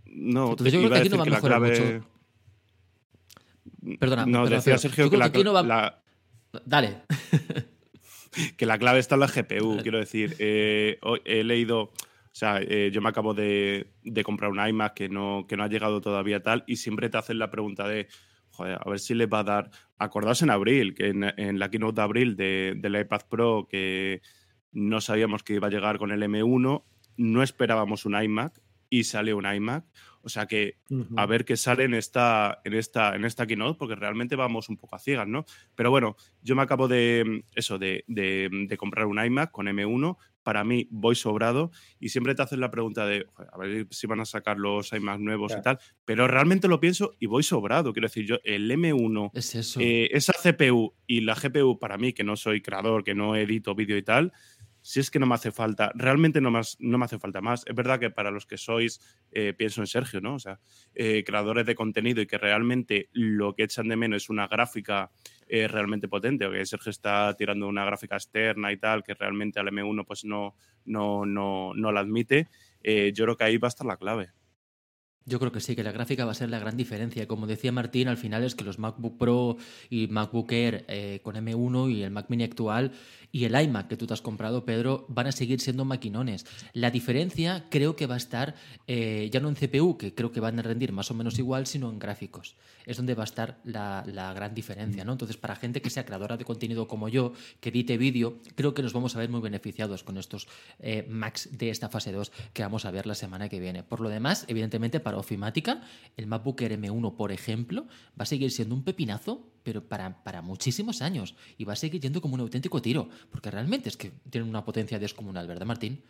No, 0.06 0.52
Entonces 0.52 0.74
yo 0.74 0.80
creo 0.80 0.92
que 0.92 1.00
aquí 1.00 1.10
no 1.10 1.18
va 1.18 1.24
a 1.24 1.26
mejorar 1.26 1.60
clave... 1.60 1.94
mucho. 2.00 2.08
Perdona, 4.00 4.26
No, 4.26 4.32
perdona, 4.44 4.56
decía 4.58 4.78
Sergio 4.78 5.10
que 5.10 5.18
la, 5.18 5.30
no 5.30 5.54
va- 5.54 5.64
la- 5.64 6.04
Dale. 6.66 6.98
que 8.58 8.66
la 8.66 8.78
clave 8.78 9.00
está 9.00 9.16
en 9.16 9.22
la 9.22 9.28
GPU, 9.28 9.78
quiero 9.82 9.98
decir. 9.98 10.36
eh, 10.40 11.00
he 11.26 11.44
leído, 11.44 11.82
o 11.84 11.92
sea, 12.32 12.60
eh, 12.62 12.92
yo 12.94 13.02
me 13.02 13.10
acabo 13.10 13.34
de, 13.34 13.94
de 14.04 14.24
comprar 14.24 14.52
un 14.52 14.66
iMac 14.66 14.94
que 14.94 15.10
no, 15.10 15.46
que 15.48 15.58
no 15.58 15.64
ha 15.64 15.68
llegado 15.68 16.02
todavía 16.02 16.42
tal 16.42 16.64
y 16.68 16.78
siempre 16.78 17.10
te 17.10 17.18
hacen 17.18 17.40
la 17.40 17.50
pregunta 17.52 17.88
de, 17.88 18.08
joder, 18.52 18.78
a 18.84 18.90
ver 18.90 19.00
si 19.00 19.14
les 19.14 19.28
va 19.28 19.40
a 19.40 19.44
dar, 19.44 19.72
acordaos 19.98 20.42
en 20.42 20.50
abril, 20.50 20.94
que 20.94 21.08
en, 21.08 21.24
en 21.38 21.60
la 21.60 21.70
keynote 21.70 21.96
de 21.96 22.02
abril 22.02 22.36
de, 22.36 22.74
del 22.78 23.00
iPad 23.00 23.22
Pro, 23.30 23.68
que 23.70 24.22
no 24.72 25.02
sabíamos 25.02 25.44
que 25.44 25.54
iba 25.56 25.68
a 25.68 25.72
llegar 25.72 25.98
con 25.98 26.12
el 26.12 26.22
M1, 26.24 26.84
no 27.18 27.44
esperábamos 27.44 28.06
un 28.06 28.22
iMac 28.22 28.62
y 28.90 29.04
salió 29.06 29.38
un 29.38 29.46
iMac. 29.46 29.86
O 30.24 30.30
sea 30.30 30.46
que 30.48 30.76
a 31.18 31.26
ver 31.26 31.46
qué 31.46 31.58
sale 31.58 31.84
en 31.86 31.94
esta, 31.94 32.60
en 32.64 32.74
esta, 32.74 33.16
en 33.16 33.26
esta 33.26 33.46
keynote, 33.48 33.78
porque 33.78 33.96
realmente 33.96 34.36
vamos 34.36 34.70
un 34.70 34.78
poco 34.78 34.96
a 34.96 35.00
ciegas, 35.00 35.28
¿no? 35.28 35.46
Pero 35.76 35.90
bueno, 35.92 36.16
yo 36.42 36.56
me 36.56 36.62
acabo 36.62 36.88
de 36.88 37.44
eso, 37.56 37.78
de, 37.80 38.04
de- 38.08 38.50
de 38.68 38.78
comprar 38.78 39.06
un 39.08 39.24
iMac 39.24 39.52
con 39.52 39.68
M1. 39.68 40.18
Para 40.44 40.64
mí 40.64 40.88
voy 40.90 41.14
sobrado 41.16 41.70
y 42.00 42.10
siempre 42.10 42.34
te 42.34 42.42
haces 42.42 42.58
la 42.58 42.72
pregunta 42.72 43.06
de 43.06 43.28
"Joder, 43.32 43.50
a 43.54 43.58
ver 43.60 43.88
si 43.92 44.08
van 44.08 44.22
a 44.22 44.26
sacar 44.26 44.58
los 44.58 44.92
iMac 44.92 45.20
nuevos 45.20 45.52
y 45.60 45.62
tal, 45.62 45.78
pero 46.04 46.28
realmente 46.28 46.68
lo 46.68 46.80
pienso 46.80 47.16
y 47.20 47.28
voy 47.28 47.44
sobrado. 47.44 47.94
Quiero 47.94 48.08
decir, 48.08 48.26
yo 48.26 48.38
el 48.44 48.72
M1 48.72 49.30
Es 49.36 49.54
eso. 49.54 49.80
eh, 49.80 50.10
esa 50.12 50.34
CPU 50.34 50.96
y 51.06 51.22
la 51.22 51.36
GPU 51.36 51.78
para 51.78 51.98
mí, 52.00 52.12
que 52.14 52.24
no 52.24 52.36
soy 52.36 52.62
creador, 52.62 53.04
que 53.04 53.14
no 53.14 53.36
edito 53.36 53.76
vídeo 53.76 53.98
y 53.98 54.02
tal, 54.02 54.34
si 54.82 55.00
es 55.00 55.12
que 55.12 55.20
no 55.20 55.28
me 55.28 55.36
hace 55.36 55.52
falta, 55.52 55.92
realmente 55.96 56.42
no, 56.42 56.52
más, 56.52 56.78
no 56.80 56.98
me 56.98 57.06
hace 57.06 57.20
falta 57.20 57.42
más. 57.42 57.64
Es 57.68 57.76
verdad 57.76 58.00
que 58.00 58.10
para 58.10 58.32
los 58.32 58.46
que 58.46 58.58
sois, 58.58 59.00
eh, 59.32 59.54
pienso 59.54 59.82
en 59.82 59.88
Sergio, 59.88 60.22
¿no? 60.22 60.36
O 60.36 60.40
sea, 60.40 60.60
eh, 60.96 61.24
creadores 61.24 61.66
de 61.66 61.76
contenido 61.76 62.22
y 62.22 62.28
que 62.28 62.38
realmente 62.38 63.10
lo 63.14 63.54
que 63.56 63.64
echan 63.64 63.88
de 63.88 63.96
menos 63.96 64.24
es 64.24 64.30
una 64.30 64.48
gráfica 64.48 65.12
eh, 65.48 65.68
realmente 65.68 66.08
potente, 66.08 66.46
o 66.46 66.52
que 66.52 66.66
Sergio 66.66 66.90
está 66.90 67.36
tirando 67.36 67.68
una 67.68 67.86
gráfica 67.86 68.16
externa 68.16 68.72
y 68.72 68.78
tal, 68.78 69.04
que 69.04 69.14
realmente 69.14 69.60
al 69.60 69.68
M1 69.68 70.06
pues 70.06 70.26
no, 70.26 70.56
no, 70.86 71.26
no, 71.26 71.74
no 71.76 71.92
la 71.92 72.00
admite, 72.00 72.48
yo 72.84 73.26
creo 73.26 73.38
que 73.38 73.44
ahí 73.44 73.58
va 73.58 73.68
a 73.68 73.70
estar 73.70 73.86
la 73.86 73.98
clave. 73.98 74.32
Yo 75.24 75.38
creo 75.40 75.52
que 75.52 75.60
sí, 75.60 75.76
que 75.76 75.84
la 75.84 75.92
gráfica 75.92 76.26
va 76.26 76.32
a 76.32 76.36
ser 76.36 76.50
la 76.50 76.58
gran 76.58 76.76
diferencia. 76.76 77.28
Como 77.28 77.46
decía 77.46 77.72
Martín, 77.72 78.08
al 78.08 78.18
final 78.18 78.44
es 78.44 78.56
que 78.56 78.64
los 78.64 78.80
MacBook 78.80 79.20
Pro 79.20 79.58
y 79.88 80.08
MacBook 80.08 80.52
Air 80.52 81.22
con 81.22 81.36
M1 81.36 81.92
y 81.92 82.02
el 82.02 82.10
Mac 82.10 82.26
Mini 82.30 82.44
actual 82.44 82.94
y 83.32 83.46
el 83.46 83.60
iMac 83.60 83.88
que 83.88 83.98
tú 83.98 84.08
te 84.08 84.14
has 84.14 84.22
comprado, 84.22 84.66
Pedro, 84.66 85.06
van 85.08 85.28
a 85.28 85.32
seguir 85.32 85.62
siendo 85.62 85.86
maquinones. 85.86 86.46
La 86.74 86.92
diferencia 86.92 87.66
creo 87.70 87.96
que 87.96 88.08
va 88.08 88.16
a 88.16 88.18
estar 88.18 88.56
eh, 88.88 89.30
ya 89.32 89.40
no 89.40 89.50
en 89.50 89.56
CPU, 89.56 89.98
que 89.98 90.14
creo 90.14 90.32
que 90.32 90.40
van 90.40 90.60
a 90.60 90.62
rendir 90.62 90.92
más 90.92 91.12
o 91.12 91.14
menos 91.14 91.40
igual, 91.40 91.68
sino 91.68 91.90
en 91.90 92.00
gráficos. 92.00 92.56
Es 92.86 92.98
donde 92.98 93.14
va 93.14 93.24
a 93.24 93.26
estar 93.26 93.60
la, 93.64 94.04
gran 94.34 94.54
diferencia, 94.54 95.06
¿no? 95.06 95.14
Entonces, 95.14 95.38
para 95.38 95.56
gente 95.56 95.82
que 95.82 95.90
sea 95.90 96.06
creadora 96.06 96.38
de 96.38 96.46
contenido 96.46 96.88
como 96.88 97.10
yo, 97.10 97.34
que 97.60 97.70
edite 97.70 97.98
vídeo, 97.98 98.40
creo 98.56 98.74
que 98.74 98.82
nos 98.82 98.94
vamos 98.94 99.16
a 99.16 99.20
ver 99.20 99.30
muy 99.30 99.42
beneficiados 99.42 100.04
con 100.04 100.18
estos 100.18 100.48
eh, 100.80 101.06
Macs 101.10 101.50
de 101.58 101.70
esta 101.70 101.90
fase 101.90 102.12
2 102.12 102.32
que 102.54 102.64
vamos 102.64 102.86
a 102.86 102.92
ver 102.92 103.06
la 103.06 103.16
semana 103.16 103.50
que 103.50 103.60
viene. 103.60 103.84
Por 103.84 104.02
lo 104.02 104.10
demás, 104.10 104.46
evidentemente, 104.48 105.00
para 105.00 105.18
ofimática, 105.18 105.82
el 106.18 106.28
MacBook 106.28 106.62
Air 106.62 106.80
M1, 106.80 107.16
por 107.16 107.32
ejemplo, 107.32 107.88
va 108.20 108.24
a 108.24 108.26
seguir 108.26 108.52
siendo 108.52 108.76
un 108.76 108.84
pepinazo, 108.84 109.48
pero 109.64 109.88
para, 109.88 110.24
para 110.24 110.42
muchísimos 110.42 111.02
años. 111.02 111.36
Y 111.58 111.66
va 111.66 111.74
a 111.74 111.76
seguir 111.76 112.02
yendo 112.02 112.22
como 112.22 112.36
un 112.36 112.42
auténtico 112.42 112.82
tiro, 112.82 113.10
porque 113.30 113.52
realmente 113.52 113.90
es 113.90 113.98
que 113.98 114.12
tienen 114.30 114.50
una 114.50 114.66
potencia 114.66 115.00
descomunal, 115.00 115.48
¿verdad, 115.48 115.66
Martín? 115.66 116.02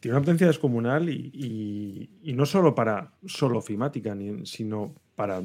Tiene 0.00 0.16
una 0.16 0.22
potencia 0.22 0.46
descomunal 0.46 1.08
y, 1.08 2.10
no 2.34 2.46
solo 2.46 2.74
para 2.74 3.14
solo 3.26 3.58
ofimática, 3.58 4.16
sino 4.44 4.94
para 5.14 5.42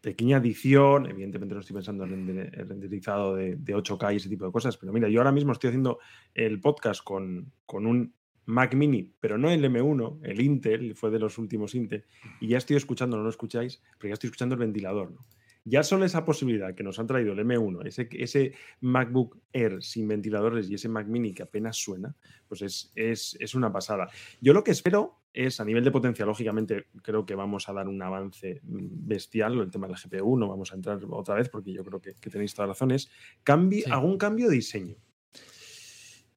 pequeña 0.00 0.38
edición. 0.38 1.06
Evidentemente 1.06 1.54
no 1.54 1.60
estoy 1.60 1.74
pensando 1.74 2.04
en 2.04 2.28
en 2.28 2.68
renderizado 2.68 3.34
de, 3.34 3.56
de 3.56 3.76
8K 3.76 4.14
y 4.14 4.16
ese 4.16 4.28
tipo 4.28 4.46
de 4.46 4.52
cosas, 4.52 4.76
pero 4.76 4.92
mira, 4.92 5.08
yo 5.08 5.20
ahora 5.20 5.32
mismo 5.32 5.52
estoy 5.52 5.68
haciendo 5.68 5.98
el 6.34 6.60
podcast 6.60 7.02
con, 7.02 7.52
con 7.66 7.86
un 7.86 8.14
Mac 8.48 8.74
Mini, 8.74 9.12
pero 9.20 9.36
no 9.36 9.50
el 9.50 9.62
M1, 9.62 10.20
el 10.22 10.40
Intel, 10.40 10.94
fue 10.94 11.10
de 11.10 11.18
los 11.18 11.36
últimos 11.36 11.74
Intel, 11.74 12.06
y 12.40 12.48
ya 12.48 12.56
estoy 12.56 12.76
escuchando, 12.76 13.18
no 13.18 13.22
lo 13.22 13.28
escucháis, 13.28 13.82
pero 13.98 14.08
ya 14.08 14.14
estoy 14.14 14.28
escuchando 14.28 14.54
el 14.54 14.60
ventilador. 14.60 15.10
¿no? 15.10 15.26
Ya 15.68 15.82
solo 15.82 16.04
esa 16.04 16.24
posibilidad 16.24 16.74
que 16.74 16.82
nos 16.82 16.98
han 16.98 17.06
traído 17.06 17.32
el 17.32 17.40
M1, 17.40 17.86
ese, 17.86 18.08
ese 18.12 18.52
MacBook 18.80 19.38
Air 19.52 19.82
sin 19.82 20.08
ventiladores 20.08 20.70
y 20.70 20.74
ese 20.74 20.88
Mac 20.88 21.06
Mini 21.06 21.34
que 21.34 21.42
apenas 21.42 21.76
suena, 21.76 22.14
pues 22.46 22.62
es, 22.62 22.92
es, 22.94 23.36
es 23.38 23.54
una 23.54 23.72
pasada. 23.72 24.08
Yo 24.40 24.52
lo 24.52 24.64
que 24.64 24.70
espero 24.70 25.20
es, 25.32 25.60
a 25.60 25.64
nivel 25.64 25.84
de 25.84 25.90
potencia, 25.90 26.26
lógicamente, 26.26 26.86
creo 27.02 27.24
que 27.24 27.34
vamos 27.34 27.68
a 27.68 27.72
dar 27.72 27.88
un 27.88 28.02
avance 28.02 28.60
bestial, 28.62 29.58
el 29.58 29.70
tema 29.70 29.86
del 29.86 29.96
GPU, 29.96 30.36
no 30.36 30.48
vamos 30.48 30.72
a 30.72 30.76
entrar 30.76 30.98
otra 31.10 31.34
vez 31.34 31.48
porque 31.48 31.72
yo 31.72 31.84
creo 31.84 32.00
que, 32.00 32.14
que 32.14 32.30
tenéis 32.30 32.54
todas 32.54 32.68
las 32.68 32.76
razones. 32.76 33.10
Cambi, 33.44 33.82
Sí. 33.82 33.90
Algún 33.90 34.18
cambio 34.18 34.48
de 34.48 34.56
diseño. 34.56 34.96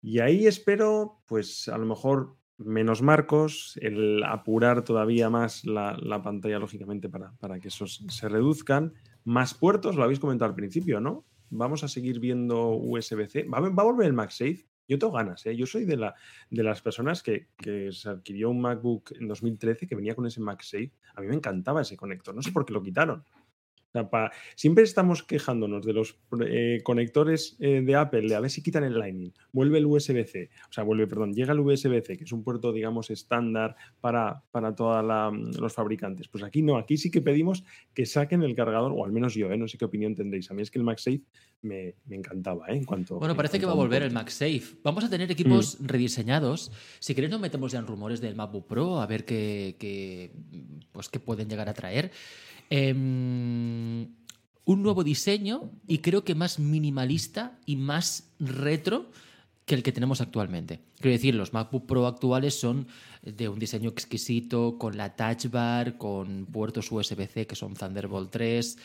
Y 0.01 0.19
ahí 0.19 0.47
espero, 0.47 1.21
pues 1.27 1.67
a 1.67 1.77
lo 1.77 1.85
mejor 1.85 2.37
menos 2.57 3.01
marcos, 3.01 3.77
el 3.81 4.23
apurar 4.23 4.83
todavía 4.83 5.29
más 5.29 5.65
la, 5.65 5.97
la 6.01 6.21
pantalla, 6.21 6.59
lógicamente, 6.59 7.09
para, 7.09 7.31
para 7.39 7.59
que 7.59 7.69
esos 7.69 8.03
se 8.07 8.29
reduzcan. 8.29 8.93
Más 9.23 9.53
puertos, 9.53 9.95
lo 9.95 10.03
habéis 10.03 10.19
comentado 10.19 10.49
al 10.49 10.55
principio, 10.55 10.99
¿no? 10.99 11.25
Vamos 11.49 11.83
a 11.83 11.87
seguir 11.87 12.19
viendo 12.19 12.69
USB-C. 12.71 13.43
¿Va, 13.43 13.57
a- 13.59 13.83
volver 13.83 14.07
el 14.07 14.13
MagSafe? 14.13 14.65
Yo 14.87 14.97
tengo 14.99 15.13
ganas, 15.13 15.45
¿eh? 15.45 15.55
Yo 15.55 15.65
soy 15.65 15.85
de, 15.85 15.95
la, 15.97 16.15
de 16.49 16.63
las 16.63 16.81
personas 16.81 17.21
que, 17.23 17.47
que 17.57 17.91
se 17.91 18.09
adquirió 18.09 18.49
un 18.49 18.61
MacBook 18.61 19.11
en 19.19 19.27
2013 19.27 19.87
que 19.87 19.95
venía 19.95 20.15
con 20.15 20.25
ese 20.25 20.41
MagSafe. 20.41 20.91
A 21.15 21.21
mí 21.21 21.27
me 21.27 21.35
encantaba 21.35 21.81
ese 21.81 21.95
conector. 21.95 22.33
No 22.35 22.41
sé 22.41 22.51
por 22.51 22.65
qué 22.65 22.73
lo 22.73 22.81
quitaron. 22.81 23.23
O 23.91 23.93
sea, 23.93 24.09
pa- 24.09 24.31
siempre 24.55 24.85
estamos 24.85 25.21
quejándonos 25.21 25.85
de 25.85 25.91
los 25.91 26.17
eh, 26.47 26.79
conectores 26.83 27.57
eh, 27.59 27.81
de 27.81 27.95
Apple, 27.95 28.21
de 28.29 28.35
a 28.35 28.39
ver 28.39 28.49
si 28.49 28.63
quitan 28.63 28.85
el 28.85 28.97
Lightning, 28.97 29.31
vuelve 29.51 29.79
el 29.79 29.85
USB-C, 29.85 30.49
o 30.69 30.71
sea, 30.73 30.85
vuelve, 30.85 31.07
perdón, 31.07 31.33
llega 31.33 31.51
el 31.51 31.59
USB-C, 31.59 32.15
que 32.17 32.23
es 32.23 32.31
un 32.31 32.43
puerto, 32.43 32.71
digamos, 32.71 33.09
estándar 33.09 33.75
para, 33.99 34.43
para 34.51 34.73
todos 34.73 35.03
los 35.59 35.73
fabricantes. 35.73 36.29
Pues 36.29 36.43
aquí 36.43 36.61
no, 36.61 36.77
aquí 36.77 36.95
sí 36.97 37.11
que 37.11 37.21
pedimos 37.21 37.63
que 37.93 38.05
saquen 38.05 38.43
el 38.43 38.55
cargador, 38.55 38.93
o 38.95 39.03
al 39.03 39.11
menos 39.11 39.33
yo, 39.33 39.51
¿eh? 39.51 39.57
no 39.57 39.67
sé 39.67 39.77
qué 39.77 39.85
opinión 39.85 40.15
tendréis. 40.15 40.49
A 40.51 40.53
mí 40.53 40.61
es 40.61 40.71
que 40.71 40.79
el 40.79 40.85
MagSafe 40.85 41.21
me, 41.63 41.95
me 42.05 42.15
encantaba, 42.15 42.67
¿eh? 42.69 42.77
En 42.77 42.85
cuanto. 42.85 43.19
Bueno, 43.19 43.33
en 43.33 43.37
parece 43.37 43.59
que 43.59 43.65
va 43.65 43.73
a 43.73 43.75
volver 43.75 44.03
el. 44.03 44.11
MagSafe. 44.11 44.77
Vamos 44.83 45.03
a 45.03 45.09
tener 45.09 45.29
equipos 45.31 45.77
rediseñados. 45.81 46.71
Si 46.99 47.13
queréis, 47.13 47.31
nos 47.31 47.41
metemos 47.41 47.71
ya 47.73 47.79
en 47.79 47.87
rumores 47.87 48.21
del 48.21 48.35
MacBook 48.35 48.67
Pro, 48.67 49.01
a 49.01 49.05
ver 49.05 49.25
qué, 49.25 49.75
qué, 49.77 50.31
pues, 50.93 51.09
qué 51.09 51.19
pueden 51.19 51.49
llegar 51.49 51.67
a 51.67 51.73
traer. 51.73 52.11
Em, 52.73 54.07
un 54.63 54.81
nuevo 54.81 55.03
diseño 55.03 55.71
y 55.87 55.97
creo 55.97 56.23
que 56.23 56.35
más 56.35 56.57
minimalista 56.57 57.59
y 57.65 57.75
más 57.75 58.31
retro 58.39 59.11
que 59.65 59.75
el 59.75 59.83
que 59.83 59.91
tenemos 59.91 60.21
actualmente. 60.21 60.79
Quiero 61.01 61.11
decir, 61.11 61.35
los 61.35 61.51
MacBook 61.51 61.85
Pro 61.85 62.07
actuales 62.07 62.57
son 62.57 62.87
de 63.23 63.49
un 63.49 63.59
diseño 63.59 63.89
exquisito, 63.89 64.77
con 64.77 64.95
la 64.95 65.17
touch 65.17 65.51
bar, 65.51 65.97
con 65.97 66.45
puertos 66.45 66.89
USB-C 66.89 67.45
que 67.45 67.55
son 67.55 67.73
Thunderbolt 67.73 68.31
3 68.31 68.77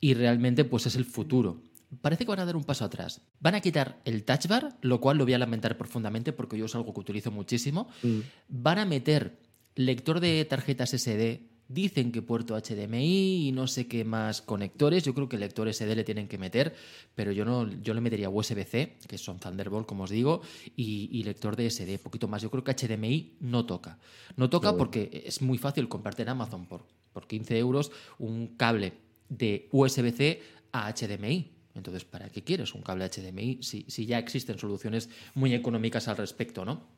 y 0.00 0.14
realmente 0.14 0.64
pues 0.64 0.86
es 0.86 0.96
el 0.96 1.04
futuro. 1.04 1.60
Parece 2.00 2.24
que 2.24 2.30
van 2.30 2.40
a 2.40 2.46
dar 2.46 2.56
un 2.56 2.64
paso 2.64 2.86
atrás. 2.86 3.20
Van 3.40 3.54
a 3.54 3.60
quitar 3.60 4.00
el 4.06 4.24
touch 4.24 4.46
bar, 4.46 4.78
lo 4.80 5.02
cual 5.02 5.18
lo 5.18 5.24
voy 5.24 5.34
a 5.34 5.38
lamentar 5.38 5.76
profundamente 5.76 6.32
porque 6.32 6.56
yo 6.56 6.64
es 6.64 6.74
algo 6.74 6.94
que 6.94 7.00
utilizo 7.00 7.30
muchísimo. 7.30 7.88
Mm. 8.02 8.20
Van 8.48 8.78
a 8.78 8.86
meter 8.86 9.38
lector 9.74 10.20
de 10.20 10.46
tarjetas 10.46 10.94
SD. 10.94 11.57
Dicen 11.68 12.12
que 12.12 12.22
puerto 12.22 12.58
HDMI 12.58 13.48
y 13.48 13.52
no 13.52 13.66
sé 13.66 13.86
qué 13.86 14.02
más 14.02 14.40
conectores. 14.40 15.04
Yo 15.04 15.12
creo 15.14 15.28
que 15.28 15.36
el 15.36 15.40
lector 15.40 15.72
SD 15.72 15.94
le 15.94 16.02
tienen 16.02 16.26
que 16.26 16.38
meter, 16.38 16.74
pero 17.14 17.30
yo 17.30 17.44
no 17.44 17.70
yo 17.82 17.92
le 17.92 18.00
metería 18.00 18.30
USB-C, 18.30 18.96
que 19.06 19.18
son 19.18 19.38
Thunderbolt, 19.38 19.86
como 19.86 20.04
os 20.04 20.10
digo, 20.10 20.40
y, 20.76 21.10
y 21.12 21.22
lector 21.24 21.56
de 21.56 21.68
SD, 21.70 21.98
poquito 21.98 22.26
más. 22.26 22.40
Yo 22.40 22.50
creo 22.50 22.64
que 22.64 22.72
HDMI 22.72 23.36
no 23.40 23.66
toca. 23.66 23.98
No 24.36 24.48
toca 24.48 24.70
bueno. 24.70 24.78
porque 24.78 25.24
es 25.26 25.42
muy 25.42 25.58
fácil 25.58 25.88
comprarte 25.88 26.22
en 26.22 26.30
Amazon 26.30 26.66
por, 26.66 26.86
por 27.12 27.26
15 27.26 27.58
euros 27.58 27.92
un 28.18 28.56
cable 28.56 28.94
de 29.28 29.68
USB-C 29.70 30.40
a 30.72 30.90
HDMI. 30.90 31.52
Entonces, 31.74 32.04
¿para 32.04 32.30
qué 32.30 32.42
quieres 32.42 32.74
un 32.74 32.80
cable 32.80 33.08
HDMI 33.08 33.62
si, 33.62 33.84
si 33.88 34.06
ya 34.06 34.18
existen 34.18 34.58
soluciones 34.58 35.10
muy 35.34 35.54
económicas 35.54 36.08
al 36.08 36.16
respecto, 36.16 36.64
¿no? 36.64 36.88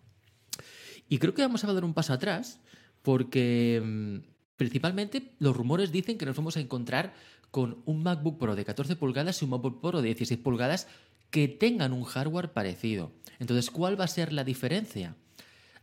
Y 1.09 1.19
creo 1.19 1.35
que 1.35 1.43
vamos 1.43 1.65
a 1.65 1.73
dar 1.73 1.85
un 1.85 1.93
paso 1.93 2.13
atrás 2.13 2.61
porque 3.03 3.83
mm, 3.85 4.30
principalmente 4.61 5.33
los 5.39 5.57
rumores 5.57 5.91
dicen 5.91 6.19
que 6.19 6.27
nos 6.27 6.37
vamos 6.37 6.59
a 6.59 6.61
encontrar 6.61 7.15
con 7.51 7.79
un 7.87 8.03
MacBook 8.03 8.39
Pro 8.39 8.55
de 8.55 8.67
14 8.67 8.95
pulgadas 8.95 9.41
y 9.41 9.47
un 9.47 9.53
MacBook 9.53 9.81
Pro 9.81 10.03
de 10.03 10.09
16 10.09 10.39
pulgadas 10.39 10.87
que 11.31 11.49
tengan 11.49 11.95
un 11.95 12.05
hardware 12.05 12.53
parecido. 12.53 13.11
Entonces, 13.39 13.71
¿cuál 13.71 13.99
va 13.99 14.05
a 14.05 14.09
ser 14.09 14.35
la 14.35 14.45
diferencia? 14.45 15.17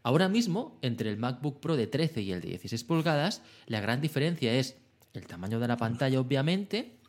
Ahora 0.04 0.30
mismo, 0.30 0.78
entre 0.84 1.10
el 1.10 1.18
MacBook 1.18 1.60
Pro 1.60 1.76
de 1.76 1.88
13 1.88 2.22
y 2.22 2.32
el 2.32 2.42
de 2.42 2.50
16 2.50 2.84
pulgadas, 2.84 3.42
la 3.66 3.82
gran 3.82 4.00
diferencia 4.00 4.54
es 4.54 4.78
el 5.16 5.26
tamaño 5.26 5.60
de 5.60 5.70
la 5.70 5.78
pantalla, 5.78 6.20
obviamente, 6.20 7.00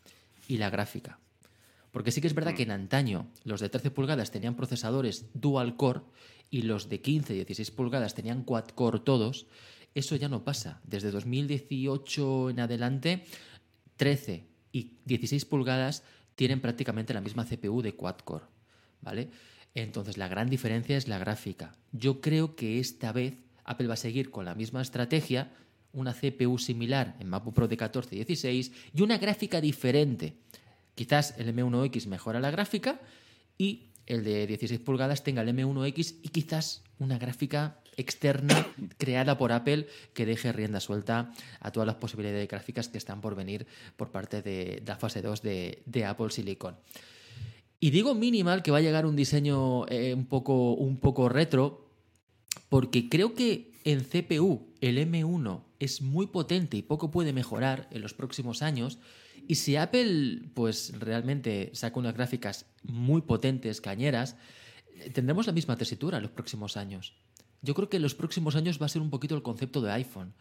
y 0.48 0.56
la 0.56 0.70
gráfica. 0.70 1.18
Porque 1.90 2.12
sí 2.12 2.22
que 2.22 2.28
es 2.28 2.34
verdad 2.34 2.54
que 2.54 2.62
en 2.62 2.70
antaño 2.70 3.26
los 3.44 3.60
de 3.60 3.68
13 3.68 3.90
pulgadas 3.90 4.30
tenían 4.30 4.56
procesadores 4.56 5.26
dual 5.34 5.76
core 5.76 6.00
y 6.50 6.62
los 6.62 6.88
de 6.88 7.02
15 7.02 7.34
y 7.34 7.36
16 7.36 7.70
pulgadas 7.72 8.14
tenían 8.14 8.42
quad 8.42 8.68
core 8.68 9.00
todos. 9.00 9.46
Eso 9.98 10.14
ya 10.14 10.28
no 10.28 10.44
pasa. 10.44 10.80
Desde 10.84 11.10
2018 11.10 12.50
en 12.50 12.60
adelante, 12.60 13.24
13 13.96 14.46
y 14.70 14.92
16 15.06 15.44
pulgadas 15.44 16.04
tienen 16.36 16.60
prácticamente 16.60 17.12
la 17.12 17.20
misma 17.20 17.44
CPU 17.44 17.82
de 17.82 17.96
quad 17.96 18.18
core. 18.18 18.44
¿Vale? 19.00 19.28
Entonces 19.74 20.16
la 20.16 20.28
gran 20.28 20.48
diferencia 20.48 20.96
es 20.96 21.08
la 21.08 21.18
gráfica. 21.18 21.74
Yo 21.90 22.20
creo 22.20 22.54
que 22.54 22.78
esta 22.78 23.10
vez 23.10 23.38
Apple 23.64 23.88
va 23.88 23.94
a 23.94 23.96
seguir 23.96 24.30
con 24.30 24.44
la 24.44 24.54
misma 24.54 24.82
estrategia, 24.82 25.50
una 25.92 26.14
CPU 26.14 26.58
similar 26.58 27.16
en 27.18 27.28
MacBook 27.28 27.54
Pro 27.56 27.66
de 27.66 27.76
14 27.76 28.14
y 28.14 28.18
16 28.18 28.72
y 28.94 29.02
una 29.02 29.18
gráfica 29.18 29.60
diferente. 29.60 30.36
Quizás 30.94 31.34
el 31.38 31.52
M1X 31.52 32.06
mejora 32.06 32.38
la 32.38 32.52
gráfica 32.52 33.00
y 33.58 33.88
el 34.06 34.22
de 34.22 34.46
16 34.46 34.78
pulgadas 34.78 35.24
tenga 35.24 35.42
el 35.42 35.48
M1X 35.48 36.20
y 36.22 36.28
quizás 36.28 36.84
una 37.00 37.18
gráfica 37.18 37.80
externa 37.98 38.66
creada 38.98 39.36
por 39.36 39.52
Apple 39.52 39.86
que 40.14 40.24
deje 40.24 40.52
rienda 40.52 40.80
suelta 40.80 41.32
a 41.60 41.70
todas 41.70 41.86
las 41.86 41.96
posibilidades 41.96 42.48
gráficas 42.48 42.88
que 42.88 42.96
están 42.96 43.20
por 43.20 43.34
venir 43.34 43.66
por 43.96 44.10
parte 44.10 44.40
de, 44.40 44.82
la 44.86 44.96
fase 44.96 45.20
2 45.20 45.42
de, 45.42 46.04
Apple 46.06 46.30
Silicon. 46.30 46.76
Y 47.80 47.90
digo 47.90 48.14
minimal 48.14 48.62
que 48.62 48.70
va 48.70 48.78
a 48.78 48.80
llegar 48.80 49.06
un 49.06 49.14
diseño 49.14 49.86
eh, 49.88 50.14
un, 50.14 50.26
poco, 50.26 50.72
un 50.72 50.98
poco 50.98 51.28
retro, 51.28 51.86
porque 52.68 53.08
creo 53.08 53.34
que 53.34 53.72
en 53.84 54.00
CPU 54.00 54.68
el 54.80 54.98
M1 54.98 55.62
es 55.78 56.02
muy 56.02 56.26
potente 56.26 56.76
y 56.76 56.82
poco 56.82 57.10
puede 57.10 57.32
mejorar 57.32 57.88
en 57.90 58.02
los 58.02 58.14
próximos 58.14 58.62
años. 58.62 58.98
Y 59.46 59.56
si 59.56 59.76
Apple 59.76 60.42
pues 60.54 60.92
realmente 60.98 61.70
saca 61.72 61.98
unas 61.98 62.14
gráficas 62.14 62.66
muy 62.82 63.22
potentes, 63.22 63.80
cañeras, 63.80 64.36
tendremos 65.12 65.46
la 65.46 65.52
misma 65.52 65.76
tesitura 65.76 66.18
en 66.18 66.24
los 66.24 66.32
próximos 66.32 66.76
años. 66.76 67.14
Yo 67.62 67.74
creo 67.74 67.88
que 67.88 67.96
en 67.96 68.02
los 68.02 68.14
próximos 68.14 68.56
años 68.56 68.80
va 68.80 68.86
a 68.86 68.90
ser 68.90 69.02
un 69.02 69.10
poquito 69.10 69.34
el 69.34 69.42
concepto 69.42 69.80
de 69.80 69.92
iPhone. 69.92 70.32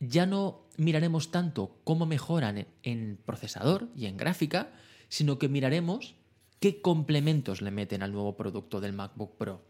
Ya 0.00 0.26
no 0.26 0.62
miraremos 0.76 1.30
tanto 1.30 1.76
cómo 1.84 2.06
mejoran 2.06 2.66
en 2.82 3.18
procesador 3.24 3.88
y 3.96 4.06
en 4.06 4.16
gráfica, 4.16 4.70
sino 5.08 5.38
que 5.38 5.48
miraremos 5.48 6.14
qué 6.60 6.80
complementos 6.80 7.62
le 7.62 7.70
meten 7.70 8.02
al 8.02 8.12
nuevo 8.12 8.36
producto 8.36 8.80
del 8.80 8.92
MacBook 8.92 9.36
Pro. 9.36 9.62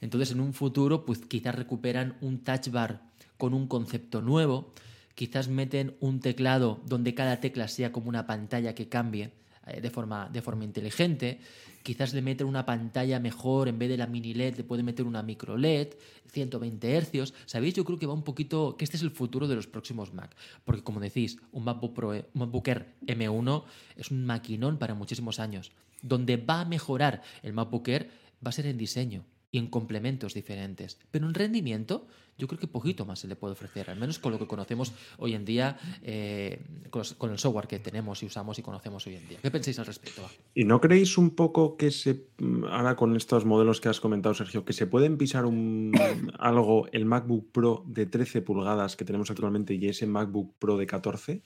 Entonces, 0.00 0.32
en 0.32 0.40
un 0.40 0.52
futuro, 0.52 1.04
pues 1.04 1.20
quizás 1.20 1.54
recuperan 1.54 2.16
un 2.20 2.42
touch 2.42 2.68
bar 2.70 3.02
con 3.38 3.54
un 3.54 3.68
concepto 3.68 4.22
nuevo, 4.22 4.72
quizás 5.14 5.48
meten 5.48 5.96
un 6.00 6.20
teclado 6.20 6.80
donde 6.86 7.14
cada 7.14 7.40
tecla 7.40 7.68
sea 7.68 7.92
como 7.92 8.08
una 8.08 8.26
pantalla 8.26 8.74
que 8.74 8.88
cambie 8.88 9.32
de 9.66 9.90
forma, 9.90 10.28
de 10.32 10.42
forma 10.42 10.64
inteligente, 10.64 11.40
quizás 11.82 12.14
le 12.14 12.22
meten 12.22 12.46
una 12.46 12.64
pantalla 12.64 13.18
mejor, 13.18 13.68
en 13.68 13.78
vez 13.78 13.88
de 13.88 13.96
la 13.96 14.06
mini 14.06 14.34
LED 14.34 14.56
le 14.56 14.64
pueden 14.64 14.86
meter 14.86 15.06
una 15.06 15.22
micro 15.22 15.56
LED, 15.56 15.94
120 16.30 17.00
Hz. 17.00 17.32
¿Sabéis? 17.46 17.74
Yo 17.74 17.84
creo 17.84 17.98
que 17.98 18.06
va 18.06 18.14
un 18.14 18.22
poquito, 18.22 18.76
que 18.76 18.84
este 18.84 18.96
es 18.96 19.02
el 19.02 19.10
futuro 19.10 19.48
de 19.48 19.56
los 19.56 19.66
próximos 19.66 20.12
Mac, 20.12 20.36
porque 20.64 20.82
como 20.82 21.00
decís, 21.00 21.38
un 21.52 21.64
MacBook, 21.64 21.94
Pro, 21.94 22.10
un 22.10 22.24
MacBook 22.34 22.68
Air 22.68 22.94
M1 23.06 23.64
es 23.96 24.10
un 24.10 24.24
maquinón 24.24 24.78
para 24.78 24.94
muchísimos 24.94 25.40
años. 25.40 25.72
Donde 26.02 26.36
va 26.36 26.60
a 26.60 26.64
mejorar 26.64 27.22
el 27.42 27.52
MacBook 27.52 27.88
Air 27.88 28.10
va 28.44 28.50
a 28.50 28.52
ser 28.52 28.66
en 28.66 28.78
diseño 28.78 29.24
y 29.50 29.58
en 29.58 29.68
complementos 29.68 30.34
diferentes. 30.34 30.98
Pero 31.10 31.26
en 31.26 31.34
rendimiento, 31.34 32.06
yo 32.38 32.46
creo 32.46 32.58
que 32.58 32.66
poquito 32.66 33.04
más 33.04 33.18
se 33.18 33.28
le 33.28 33.36
puede 33.36 33.52
ofrecer, 33.52 33.90
al 33.90 33.98
menos 33.98 34.18
con 34.18 34.32
lo 34.32 34.38
que 34.38 34.46
conocemos 34.46 34.92
hoy 35.18 35.34
en 35.34 35.44
día, 35.44 35.78
eh, 36.02 36.60
con, 36.90 37.30
el 37.30 37.38
software 37.38 37.66
que 37.66 37.78
tenemos 37.78 38.22
y 38.22 38.26
usamos 38.26 38.58
y 38.58 38.62
conocemos 38.62 39.06
hoy 39.06 39.16
en 39.16 39.28
día. 39.28 39.38
¿Qué 39.42 39.50
pensáis 39.50 39.78
al 39.78 39.86
respecto? 39.86 40.22
¿Y 40.54 40.64
no 40.64 40.80
creéis 40.80 41.18
un 41.18 41.30
poco 41.30 41.76
que 41.76 41.90
se, 41.90 42.26
ahora 42.70 42.96
con 42.96 43.16
estos 43.16 43.44
modelos 43.44 43.80
que 43.80 43.88
has 43.88 44.00
comentado, 44.00 44.34
Sergio, 44.34 44.64
que 44.64 44.72
se 44.72 44.86
pueden 44.86 45.16
pisar 45.16 45.46
un, 45.46 45.92
algo 46.38 46.88
el 46.92 47.04
MacBook 47.06 47.50
Pro 47.52 47.84
de 47.86 48.06
13 48.06 48.42
pulgadas 48.42 48.96
que 48.96 49.04
tenemos 49.04 49.30
actualmente 49.30 49.74
y 49.74 49.88
ese 49.88 50.06
MacBook 50.06 50.54
Pro 50.58 50.76
de 50.76 50.86
14? 50.86 51.42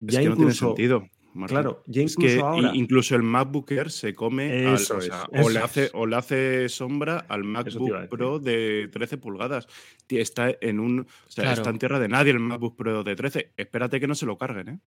Ya 0.00 0.22
no 0.22 0.36
tiene 0.36 0.52
sentido. 0.52 1.04
Claro, 1.46 1.82
ya 1.86 2.02
incluso 2.02 2.36
que 2.36 2.40
ahora... 2.40 2.72
incluso 2.74 3.14
el 3.14 3.22
MacBook 3.22 3.70
Air 3.70 3.90
se 3.90 4.14
come 4.14 4.66
o, 4.66 5.48
le 5.48 5.58
hace, 5.60 5.90
o 5.94 6.06
le 6.06 6.16
hace 6.16 6.68
sombra 6.68 7.24
al 7.28 7.44
MacBook 7.44 8.08
Pro 8.08 8.38
de 8.38 8.88
13 8.92 9.18
pulgadas. 9.18 9.66
Está 10.08 10.50
en 10.60 10.80
un 10.80 11.06
está 11.28 11.70
en 11.70 11.78
tierra 11.78 12.00
de 12.00 12.08
nadie 12.08 12.32
el 12.32 12.40
MacBook 12.40 12.76
Pro 12.76 13.04
de 13.04 13.14
13. 13.14 13.52
Espérate 13.56 14.00
que 14.00 14.08
no 14.08 14.14
se 14.14 14.26
lo 14.26 14.38
carguen, 14.38 14.68
¿eh? 14.68 14.80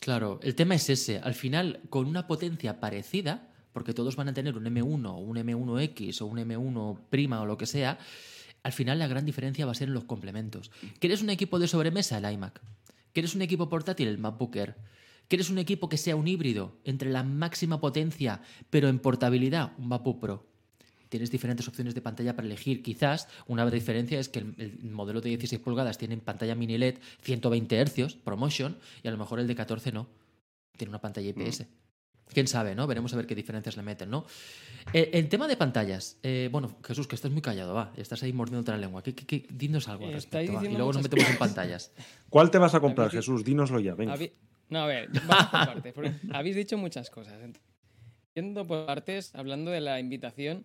Claro, 0.00 0.40
el 0.42 0.54
tema 0.54 0.74
es 0.74 0.88
ese. 0.88 1.18
Al 1.18 1.34
final, 1.34 1.80
con 1.90 2.06
una 2.06 2.26
potencia 2.26 2.80
parecida, 2.80 3.52
porque 3.72 3.92
todos 3.92 4.16
van 4.16 4.28
a 4.28 4.34
tener 4.34 4.56
un 4.56 4.64
M1 4.64 5.06
o 5.06 5.18
un 5.18 5.36
M1X 5.36 6.22
o 6.22 6.26
un 6.26 6.38
M1 6.38 6.98
prima 7.10 7.40
o 7.42 7.46
lo 7.46 7.58
que 7.58 7.66
sea, 7.66 7.98
al 8.62 8.72
final 8.72 8.98
la 8.98 9.08
gran 9.08 9.24
diferencia 9.24 9.66
va 9.66 9.72
a 9.72 9.74
ser 9.74 9.88
en 9.88 9.94
los 9.94 10.04
complementos. 10.04 10.70
¿Quieres 10.98 11.22
un 11.22 11.30
equipo 11.30 11.58
de 11.58 11.68
sobremesa? 11.68 12.18
El 12.18 12.32
iMac. 12.32 12.60
¿Quieres 13.12 13.34
un 13.34 13.42
equipo 13.42 13.68
portátil? 13.68 14.08
El 14.08 14.18
MacBook 14.18 14.56
Air. 14.56 14.76
¿Quieres 15.30 15.48
un 15.48 15.58
equipo 15.58 15.88
que 15.88 15.96
sea 15.96 16.16
un 16.16 16.26
híbrido 16.26 16.72
entre 16.82 17.08
la 17.08 17.22
máxima 17.22 17.80
potencia 17.80 18.42
pero 18.68 18.88
en 18.88 18.98
portabilidad? 18.98 19.70
Un 19.78 19.86
MacBook 19.86 20.18
Pro. 20.18 20.44
Tienes 21.08 21.30
diferentes 21.30 21.68
opciones 21.68 21.94
de 21.94 22.00
pantalla 22.00 22.34
para 22.34 22.46
elegir. 22.46 22.82
Quizás 22.82 23.28
una 23.46 23.64
diferencia 23.70 24.18
es 24.18 24.28
que 24.28 24.40
el, 24.40 24.80
modelo 24.90 25.20
de 25.20 25.28
16 25.28 25.62
pulgadas 25.62 25.98
tiene 25.98 26.16
pantalla 26.16 26.56
mini 26.56 26.78
LED 26.78 26.96
120 27.22 27.80
Hz, 27.80 28.14
ProMotion, 28.16 28.76
y 29.04 29.06
a 29.06 29.12
lo 29.12 29.18
mejor 29.18 29.38
el 29.38 29.46
de 29.46 29.54
14 29.54 29.92
no. 29.92 30.08
Tiene 30.76 30.88
una 30.88 31.00
pantalla 31.00 31.28
IPS. 31.28 31.60
Mm. 31.60 32.32
Quién 32.34 32.48
sabe, 32.48 32.74
¿no? 32.74 32.88
Veremos 32.88 33.14
a 33.14 33.16
ver 33.16 33.28
qué 33.28 33.36
diferencias 33.36 33.76
le 33.76 33.84
meten, 33.84 34.10
¿no? 34.10 34.26
Eh, 34.92 35.10
en 35.12 35.28
tema 35.28 35.46
de 35.46 35.56
pantallas, 35.56 36.18
eh, 36.24 36.48
bueno, 36.50 36.76
Jesús, 36.84 37.06
que 37.06 37.14
estás 37.14 37.30
muy 37.30 37.40
callado, 37.40 37.72
va, 37.72 37.92
estás 37.96 38.20
ahí 38.24 38.32
mordiendo 38.32 38.62
otra 38.62 38.76
lengua. 38.76 39.00
¿Qué, 39.04 39.14
qué, 39.14 39.46
dinos 39.48 39.86
algo 39.86 40.06
al 40.06 40.14
respecto, 40.14 40.64
Y 40.64 40.70
luego 40.70 40.92
nos 40.92 41.04
metemos 41.04 41.30
en 41.30 41.38
pantallas. 41.38 41.92
¿Cuál 42.28 42.50
te 42.50 42.58
vas 42.58 42.74
a 42.74 42.80
comprar, 42.80 43.10
Jesús? 43.10 43.44
Dínoslo 43.44 43.78
ya, 43.78 43.94
venga. 43.94 44.16
No, 44.70 44.80
a 44.80 44.86
ver, 44.86 45.10
vamos 45.26 45.46
por 45.50 45.82
partes. 45.82 45.94
habéis 46.32 46.56
dicho 46.56 46.78
muchas 46.78 47.10
cosas. 47.10 47.34
Yendo 48.34 48.66
por 48.66 48.86
partes, 48.86 49.34
hablando 49.34 49.70
de 49.70 49.80
la 49.80 50.00
invitación, 50.00 50.64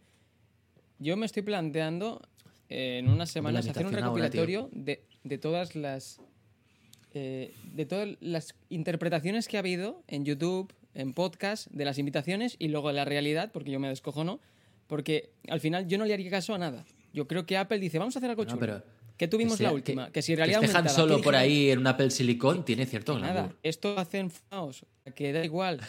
yo 0.99 1.17
me 1.17 1.25
estoy 1.25 1.41
planteando 1.41 2.21
eh, 2.69 2.99
en 2.99 3.09
unas 3.09 3.31
semanas 3.31 3.67
hacer 3.67 3.85
un 3.85 3.93
recopilatorio 3.93 4.69
de, 4.71 5.03
de, 5.23 5.37
todas 5.37 5.75
las 5.75 6.21
de 7.13 7.85
todas 7.87 8.09
las 8.19 8.55
interpretaciones 8.69 9.47
que 9.47 9.55
ha 9.55 9.61
habido 9.61 10.03
en 10.07 10.25
YouTube, 10.25 10.73
en 10.93 11.13
podcast 11.13 11.67
de 11.71 11.85
las 11.85 11.97
invitaciones 11.97 12.57
y 12.59 12.67
luego 12.67 12.89
de 12.89 12.95
la 12.95 13.05
realidad, 13.05 13.51
porque 13.53 13.71
yo 13.71 13.79
me 13.79 13.87
descojono, 13.87 14.41
porque 14.87 15.29
al 15.47 15.61
final 15.61 15.87
yo 15.87 15.97
no 15.97 16.05
le 16.05 16.13
haría 16.13 16.29
caso 16.29 16.53
a 16.53 16.57
nada. 16.57 16.85
Yo 17.13 17.25
creo 17.27 17.45
que 17.45 17.57
Apple 17.57 17.79
dice, 17.79 17.99
vamos 17.99 18.15
a 18.17 18.19
hacer 18.19 18.29
algo 18.29 18.43
chulo. 18.43 18.59
pero 18.59 18.83
que 19.17 19.27
tuvimos 19.27 19.59
la 19.59 19.71
última, 19.71 20.11
que, 20.11 20.21
si 20.21 20.33
en 20.33 20.37
realidad 20.39 20.61
que 20.61 20.89
solo 20.89 21.21
por 21.21 21.35
ahí 21.35 21.69
en 21.71 21.79
un 21.79 21.87
Apple 21.87 22.11
Silicon 22.11 22.65
tiene 22.65 22.85
cierto 22.85 23.17
Nada, 23.17 23.53
esto 23.63 23.97
hacen 23.97 24.29
faos, 24.29 24.85
que 25.15 25.31
da 25.31 25.43
igual, 25.43 25.79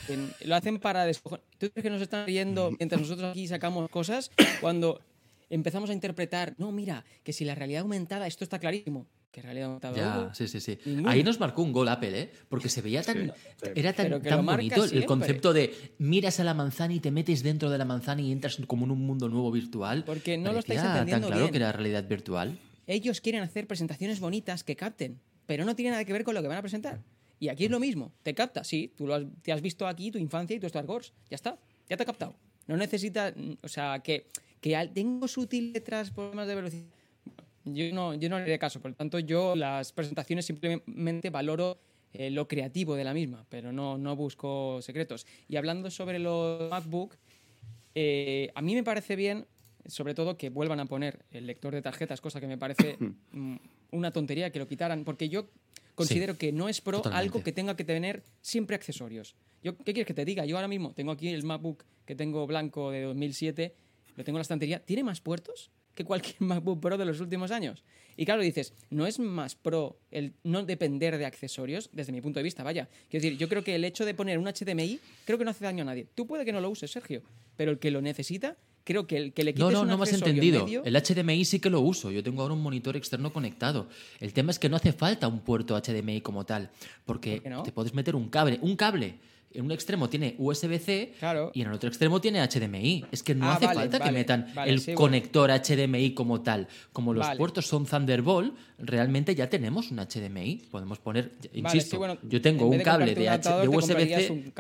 lo 0.44 0.54
hacen 0.54 0.78
para 0.78 1.04
descojonar. 1.04 1.44
¿Tú 1.58 1.70
crees 1.70 1.82
que 1.82 1.90
nos 1.90 2.02
están 2.02 2.26
riendo 2.26 2.72
mientras 2.78 3.00
nosotros 3.00 3.30
aquí 3.30 3.48
sacamos 3.48 3.88
cosas 3.90 4.30
cuando 4.60 5.00
empezamos 5.50 5.90
a 5.90 5.92
interpretar, 5.92 6.54
no, 6.58 6.72
mira, 6.72 7.04
que 7.22 7.32
si 7.32 7.44
la 7.44 7.54
realidad 7.54 7.82
aumentada, 7.82 8.26
esto 8.26 8.44
está 8.44 8.58
clarísimo 8.58 9.06
que 9.36 9.42
realidad 9.42 9.78
ya, 9.94 10.30
sí, 10.32 10.48
sí, 10.48 10.60
sí. 10.60 10.78
Ahí 11.04 11.22
nos 11.22 11.38
marcó 11.38 11.60
un 11.60 11.70
gol 11.70 11.88
Apple, 11.88 12.18
¿eh? 12.18 12.32
Porque 12.48 12.70
se 12.70 12.80
veía 12.80 13.02
tan. 13.02 13.34
Era 13.74 13.92
tan, 13.92 14.22
tan 14.22 14.46
bonito 14.46 14.84
el 14.84 15.04
concepto 15.04 15.52
de 15.52 15.92
miras 15.98 16.40
a 16.40 16.44
la 16.44 16.54
manzana 16.54 16.94
y 16.94 17.00
te 17.00 17.10
metes 17.10 17.42
dentro 17.42 17.68
de 17.68 17.76
la 17.76 17.84
manzana 17.84 18.22
y 18.22 18.32
entras 18.32 18.56
como 18.66 18.86
en 18.86 18.92
un 18.92 19.00
mundo 19.00 19.28
nuevo 19.28 19.52
virtual. 19.52 20.04
Porque 20.04 20.38
no 20.38 20.54
lo 20.54 20.60
estáis 20.60 20.80
entendiendo 20.80 21.28
tan 21.28 21.36
claro 21.36 21.50
que 21.50 21.58
era 21.58 21.70
realidad 21.70 22.08
virtual. 22.08 22.58
Ellos 22.87 23.20
quieren 23.20 23.42
hacer 23.42 23.66
presentaciones 23.66 24.20
bonitas 24.20 24.64
que 24.64 24.77
capten, 24.77 25.20
pero 25.46 25.64
no 25.64 25.75
tiene 25.75 25.92
nada 25.92 26.05
que 26.05 26.12
ver 26.12 26.25
con 26.25 26.35
lo 26.35 26.42
que 26.42 26.49
van 26.49 26.59
a 26.59 26.62
presentar. 26.62 27.03
Y 27.38 27.49
aquí 27.49 27.66
es 27.66 27.70
lo 27.70 27.81
mismo. 27.81 28.12
Te 28.22 28.35
capta, 28.35 28.64
sí, 28.64 28.92
tú 28.96 29.07
lo 29.07 29.14
has, 29.14 29.25
te 29.42 29.53
has 29.53 29.61
visto 29.61 29.87
aquí, 29.87 30.11
tu 30.11 30.18
infancia 30.18 30.57
y 30.57 30.61
tu 30.61 30.66
Star 30.66 30.87
Wars. 30.87 31.12
Ya 31.29 31.35
está, 31.35 31.59
ya 31.88 31.96
te 31.96 32.03
ha 32.03 32.07
captado. 32.07 32.37
No 32.66 32.77
necesitas. 32.77 33.35
O 33.62 33.68
sea, 33.68 34.01
que, 34.01 34.27
que 34.61 34.90
tengo 34.94 35.29
sutil 35.29 35.72
detrás 35.72 36.11
problemas 36.11 36.49
de 36.49 36.55
velocidad 36.55 36.87
yo 37.66 37.92
no, 37.92 38.14
yo 38.14 38.29
no 38.29 38.38
le 38.38 38.44
haré 38.44 38.59
caso. 38.59 38.81
Por 38.81 38.92
lo 38.92 38.96
tanto, 38.96 39.18
yo 39.18 39.57
las 39.57 39.92
presentaciones 39.92 40.46
simplemente 40.46 41.31
valoro 41.31 41.79
eh, 42.12 42.31
lo 42.31 42.49
creativo 42.49 42.94
de 42.94 43.05
la 43.05 43.12
misma, 43.12 43.44
pero 43.49 43.72
no, 43.72 43.99
no 43.99 44.16
busco 44.16 44.81
secretos. 44.83 45.27
Y 45.49 45.57
hablando 45.57 45.90
sobre 45.90 46.18
los 46.18 46.70
MacBook, 46.70 47.16
eh, 47.94 48.51
a 48.55 48.62
mí 48.62 48.75
me 48.75 48.85
parece 48.85 49.16
bien, 49.16 49.46
sobre 49.88 50.14
todo, 50.14 50.37
que 50.37 50.51
vuelvan 50.51 50.81
a 50.81 50.87
poner 50.87 51.25
el 51.31 51.46
lector 51.46 51.75
de 51.75 51.83
tarjetas, 51.83 52.20
cosa 52.20 52.40
que 52.40 52.46
me 52.46 52.59
parece 52.59 52.96
mm, 53.33 53.57
una 53.92 54.11
tontería 54.11 54.51
que 54.51 54.59
lo 54.59 54.68
quitaran, 54.68 55.05
porque 55.05 55.29
yo 55.29 55.49
considero 55.94 56.37
que 56.37 56.53
no 56.53 56.68
es 56.68 56.81
pro 56.81 57.03
algo 57.07 57.42
que 57.42 57.53
tenga 57.53 57.77
que 57.77 57.85
tener 57.85 58.22
siempre 58.40 58.77
accesorios. 58.77 59.35
Yo, 59.62 59.77
¿Qué 59.79 59.92
quieres 59.92 60.07
que 60.07 60.14
te 60.14 60.25
diga? 60.25 60.44
Yo 60.44 60.57
ahora 60.57 60.68
mismo 60.68 60.92
tengo 60.92 61.12
aquí 61.12 61.29
el 61.29 61.42
MacBook 61.42 61.85
que 62.05 62.14
tengo 62.14 62.46
blanco 62.46 62.90
de 62.90 63.03
2007, 63.03 63.75
lo 64.16 64.25
tengo 64.25 64.37
en 64.37 64.40
la 64.40 64.42
estantería. 64.42 64.85
¿Tiene 64.85 65.05
más 65.05 65.20
puertos? 65.20 65.70
que 65.96 66.05
cualquier 66.05 66.37
MacBook 66.40 66.81
Pro 66.81 66.96
de 66.96 67.05
los 67.05 67.20
últimos 67.20 67.51
años. 67.51 67.83
Y 68.16 68.25
claro, 68.25 68.42
dices, 68.42 68.72
¿no 68.90 69.07
es 69.07 69.18
más 69.18 69.57
pro 69.57 69.99
el 70.12 70.35
no 70.44 70.62
depender 70.62 71.18
de 71.18 71.27
accesorios? 71.27 71.90
Desde 71.92 72.12
mi 72.12 72.20
punto 72.20 72.38
de 72.38 72.44
vista, 72.44 72.62
vaya. 72.62 72.88
Quiero 73.11 73.25
decir, 73.25 73.38
yo 73.38 73.49
creo 73.49 73.64
que 73.64 73.75
el 73.75 73.85
hecho 73.85 74.05
de 74.05 74.14
poner 74.14 74.38
un 74.38 74.46
HDMI, 74.46 75.01
creo 75.25 75.38
que 75.38 75.44
no 75.44 75.51
hace 75.51 75.64
daño 75.64 75.83
a 75.83 75.87
nadie. 75.87 76.07
Tú 76.14 76.27
puede 76.27 76.44
que 76.44 76.53
no 76.53 76.61
lo 76.61 76.70
uses, 76.70 76.90
Sergio, 76.90 77.22
pero 77.57 77.72
el 77.72 77.79
que 77.79 77.90
lo 77.90 78.01
necesita, 78.01 78.57
creo 78.87 79.07
que 79.07 79.16
el 79.18 79.33
que 79.35 79.44
le 79.44 79.53
quites 79.53 79.61
No, 79.61 79.70
no, 79.70 79.85
no 79.85 79.99
me 79.99 80.05
has 80.05 80.12
entendido. 80.12 80.66
El 80.85 80.96
HDMI 80.96 81.44
sí 81.44 81.61
que 81.61 81.68
lo 81.68 81.81
uso. 81.81 82.11
Yo 82.11 82.22
tengo 82.22 82.40
ahora 82.40 82.55
un 82.55 82.62
monitor 82.62 82.96
externo 82.96 83.33
conectado. 83.33 83.88
El 84.20 84.33
tema 84.33 84.53
es 84.53 84.59
que 84.59 84.68
no 84.68 84.77
hace 84.77 84.92
falta 84.92 85.29
un 85.29 85.40
puerto 85.40 85.79
HDMI 85.79 86.22
como 86.22 86.46
tal, 86.46 86.70
porque 87.05 87.42
te 87.64 87.72
puedes 87.72 87.92
meter 87.92 88.14
un 88.16 88.29
cable, 88.29 88.59
un 88.62 88.77
cable 88.77 89.18
en 89.57 89.64
un 89.64 89.72
extremo 89.72 90.09
tiene 90.09 90.35
USB-C 90.38 91.14
y 91.55 91.62
en 91.62 91.68
el 91.68 91.72
otro 91.72 91.88
extremo 91.88 92.20
tiene 92.20 92.46
HDMI. 92.46 93.07
Es 93.11 93.22
que 93.22 93.35
no 93.35 93.46
ah, 93.46 93.55
hace 93.55 93.66
falta 93.66 94.01
que 94.01 94.12
metan 94.12 94.46
el 94.66 94.94
conector 94.94 95.51
HDMI 95.51 96.12
como 96.12 96.42
tal. 96.42 96.68
Como 96.92 97.14
los 97.14 97.27
puertos 97.37 97.66
son 97.66 97.87
Thunderbolt, 97.87 98.55
realmente 98.79 99.35
ya 99.35 99.49
tenemos 99.49 99.90
un 99.90 99.99
HDMI. 99.99 100.66
Podemos 100.70 100.99
poner, 100.99 101.33
insisto, 101.55 102.18
yo 102.22 102.40
tengo 102.42 102.66
un 102.66 102.79
cable 102.81 103.14
de, 103.14 103.68
USB-C. 103.68 104.53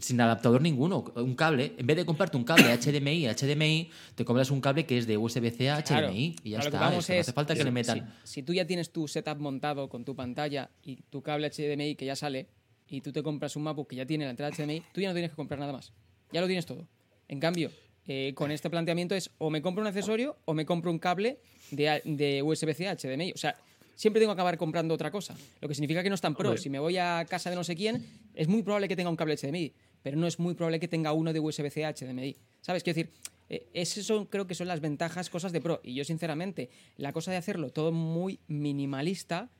Sin 0.00 0.20
adaptador 0.20 0.62
ninguno, 0.62 1.04
un 1.16 1.34
cable. 1.34 1.74
En 1.78 1.86
vez 1.86 1.96
de 1.96 2.04
comprarte 2.04 2.36
un 2.36 2.44
cable 2.44 2.64
HDMI 2.76 3.26
a 3.26 3.34
HDMI, 3.34 3.90
te 4.14 4.24
compras 4.24 4.50
un 4.50 4.60
cable 4.60 4.86
que 4.86 4.98
es 4.98 5.06
de 5.06 5.16
USB-C 5.16 5.70
a 5.70 5.82
Claro. 5.82 6.08
HDMI 6.08 6.36
y 6.44 6.50
ya 6.50 6.58
está. 6.60 6.78
vamos 6.78 7.08
es 7.10 7.16
no 7.16 7.20
hace 7.20 7.32
falta 7.32 7.54
que 7.54 7.60
si- 7.60 7.64
le 7.64 7.70
metan. 7.72 8.14
Si, 8.22 8.34
si 8.34 8.42
tú 8.42 8.52
ya 8.54 8.66
tienes 8.66 8.90
tu 8.92 9.08
setup 9.08 9.38
montado 9.38 9.88
con 9.88 10.04
tu 10.04 10.14
pantalla 10.14 10.70
y 10.84 10.96
tu 11.10 11.22
cable 11.22 11.50
HDMI 11.50 11.96
que 11.96 12.06
ya 12.06 12.14
sale, 12.14 12.46
y 12.88 13.00
tú 13.00 13.12
te 13.12 13.22
compras 13.22 13.54
un 13.56 13.62
MacBook 13.64 13.88
que 13.88 13.96
ya 13.96 14.06
tiene 14.06 14.24
la 14.24 14.30
entrada 14.30 14.52
HDMI, 14.56 14.82
tú 14.92 15.00
ya 15.00 15.08
no 15.08 15.14
tienes 15.14 15.30
que 15.30 15.36
comprar 15.36 15.58
nada 15.60 15.72
más. 15.72 15.92
Ya 16.32 16.40
lo 16.40 16.46
tienes 16.46 16.66
todo. 16.66 16.86
En 17.28 17.38
cambio, 17.40 17.70
eh, 18.06 18.32
con 18.34 18.50
este 18.50 18.68
planteamiento 18.70 19.14
es 19.14 19.30
o 19.38 19.50
me 19.50 19.62
compro 19.62 19.82
un 19.82 19.88
accesorio 19.88 20.36
o 20.44 20.54
me 20.54 20.66
compro 20.66 20.90
un 20.90 20.98
cable 20.98 21.38
de, 21.70 22.00
de 22.04 22.42
USB-C 22.42 22.88
a 22.88 22.96
HDMI. 22.96 23.32
O 23.32 23.36
sea, 23.38 23.56
siempre 24.00 24.20
tengo 24.20 24.30
que 24.32 24.34
acabar 24.40 24.56
comprando 24.56 24.94
otra 24.94 25.10
cosa. 25.10 25.34
Lo 25.60 25.68
que 25.68 25.74
significa 25.74 26.02
que 26.02 26.08
no 26.08 26.14
es 26.14 26.20
tan 26.20 26.34
pro. 26.34 26.48
Hombre. 26.50 26.62
Si 26.62 26.70
me 26.70 26.78
voy 26.78 26.96
a 26.96 27.24
casa 27.28 27.50
de 27.50 27.56
no 27.56 27.64
sé 27.64 27.76
quién, 27.76 28.04
es 28.34 28.48
muy 28.48 28.62
probable 28.62 28.88
que 28.88 28.96
tenga 28.96 29.10
un 29.10 29.16
cable 29.16 29.36
HDMI, 29.36 29.72
pero 30.02 30.16
no 30.16 30.26
es 30.26 30.38
muy 30.38 30.54
probable 30.54 30.80
que 30.80 30.88
tenga 30.88 31.12
uno 31.12 31.32
de 31.32 31.40
USB-C 31.40 31.84
a 31.84 31.92
HDMI. 31.92 32.34
¿Sabes? 32.62 32.82
Quiero 32.82 32.96
decir, 32.96 33.12
eh, 33.50 33.66
esas 33.74 34.04
son, 34.06 34.24
creo 34.26 34.46
que 34.46 34.54
son 34.54 34.68
las 34.68 34.80
ventajas, 34.80 35.28
cosas 35.28 35.52
de 35.52 35.60
pro. 35.60 35.80
Y 35.84 35.94
yo, 35.94 36.04
sinceramente, 36.04 36.70
la 36.96 37.12
cosa 37.12 37.30
de 37.30 37.36
hacerlo 37.36 37.70
todo 37.70 37.92
muy 37.92 38.38
minimalista 38.48 39.50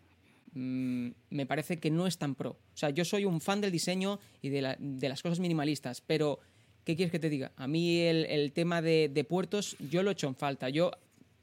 mm, 0.53 1.09
me 1.31 1.46
parece 1.46 1.79
que 1.79 1.90
no 1.90 2.07
es 2.07 2.18
tan 2.18 2.35
pro. 2.35 2.50
O 2.53 2.76
sea, 2.76 2.90
yo 2.90 3.05
soy 3.05 3.24
un 3.24 3.40
fan 3.40 3.61
del 3.61 3.70
diseño 3.72 4.18
y 4.42 4.48
de, 4.48 4.62
la- 4.62 4.76
de 4.79 5.09
las 5.09 5.22
cosas 5.22 5.38
minimalistas, 5.40 6.00
pero 6.00 6.38
¿qué 6.85 6.96
quieres 6.96 7.12
que 7.12 7.18
te 7.18 7.29
diga? 7.29 7.53
A 7.57 7.66
mí 7.68 8.00
el, 8.00 8.24
el 8.26 8.53
tema 8.53 8.81
de, 8.83 9.11
de 9.12 9.24
puertos, 9.24 9.76
yo 9.90 10.03
lo 10.03 10.11
he 10.11 10.12
hecho 10.14 10.29
en 10.29 10.35
falta. 10.35 10.68
Yo, 10.70 10.90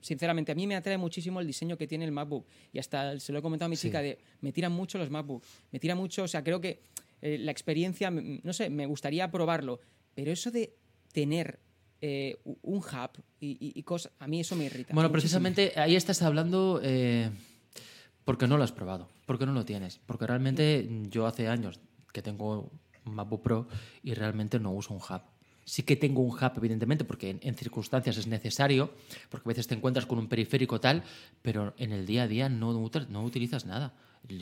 sinceramente, 0.08 0.52
a 0.52 0.56
mí 0.56 0.66
me 0.66 0.76
atrae 0.76 0.98
muchísimo 0.98 1.40
el 1.40 1.48
diseño 1.48 1.78
que 1.78 1.86
tiene 1.88 2.06
el 2.06 2.12
MacBook. 2.12 2.46
Y 2.74 2.80
hasta 2.80 3.20
se 3.20 3.32
lo 3.34 3.40
he 3.40 3.42
comentado 3.42 3.68
a 3.68 3.70
mi 3.70 3.76
Sí. 3.76 3.88
chica, 3.90 4.02
de, 4.02 4.18
me 4.42 4.52
tiran 4.52 4.72
mucho 4.72 4.98
los 4.98 5.10
MacBook. 5.10 5.44
Me 5.72 5.80
tira 5.80 5.96
mucho, 5.96 6.24
o 6.24 6.28
sea, 6.28 6.44
creo 6.44 6.60
que 6.62 6.80
eh, 7.22 7.38
la 7.40 7.52
experiencia, 7.52 8.10
no 8.12 8.54
sé, 8.54 8.70
me 8.70 8.86
gustaría 8.86 9.30
probarlo. 9.30 9.80
Pero 10.16 10.32
eso 10.32 10.50
de 10.52 10.74
tener 11.14 11.60
eh, 12.02 12.38
un 12.62 12.78
hub 12.78 13.24
y, 13.40 13.48
y- 13.60 13.74
y 13.80 13.84
cosas, 13.84 14.12
a 14.20 14.28
mí 14.28 14.40
eso 14.40 14.56
me 14.56 14.66
irrita. 14.66 14.94
Bueno, 14.94 15.10
muchísimo. 15.10 15.42
precisamente 15.42 15.74
ahí 15.80 15.96
estás 15.96 16.22
hablando 16.22 16.80
eh, 16.84 17.32
porque 18.24 18.48
no 18.48 18.58
lo 18.58 18.64
has 18.64 18.72
probado, 18.72 19.10
porque 19.26 19.46
no 19.48 19.54
lo 19.54 19.66
tienes. 19.66 20.00
Porque 20.06 20.28
realmente 20.28 20.88
yo 21.10 21.26
hace 21.26 21.48
años 21.48 21.80
que 22.14 22.22
tengo 22.22 22.72
un 23.06 23.14
MacBook 23.16 23.42
Pro 23.42 23.68
y 24.04 24.14
realmente 24.14 24.60
no 24.60 24.72
uso 24.72 24.94
un 24.94 25.00
hub. 25.02 25.22
Sí 25.68 25.84
que 25.84 25.98
tengo 25.98 26.22
un 26.22 26.32
hub, 26.32 26.52
evidentemente, 26.56 27.04
porque 27.04 27.30
en, 27.30 27.40
en 27.44 27.56
circunstancias 27.56 28.16
es 28.16 28.26
necesario, 28.26 28.90
porque 29.30 29.48
a 29.48 29.50
veces 29.50 29.68
te 29.68 29.76
encuentras 29.76 30.06
con 30.06 30.18
un 30.18 30.28
periférico 30.30 30.80
tal, 30.80 31.04
pero 31.42 31.74
en 31.78 31.92
el 31.92 32.06
día 32.06 32.24
a 32.24 32.28
día 32.28 32.48
no, 32.48 32.72
no 33.10 33.24
utilizas 33.24 33.66
nada. 33.66 33.94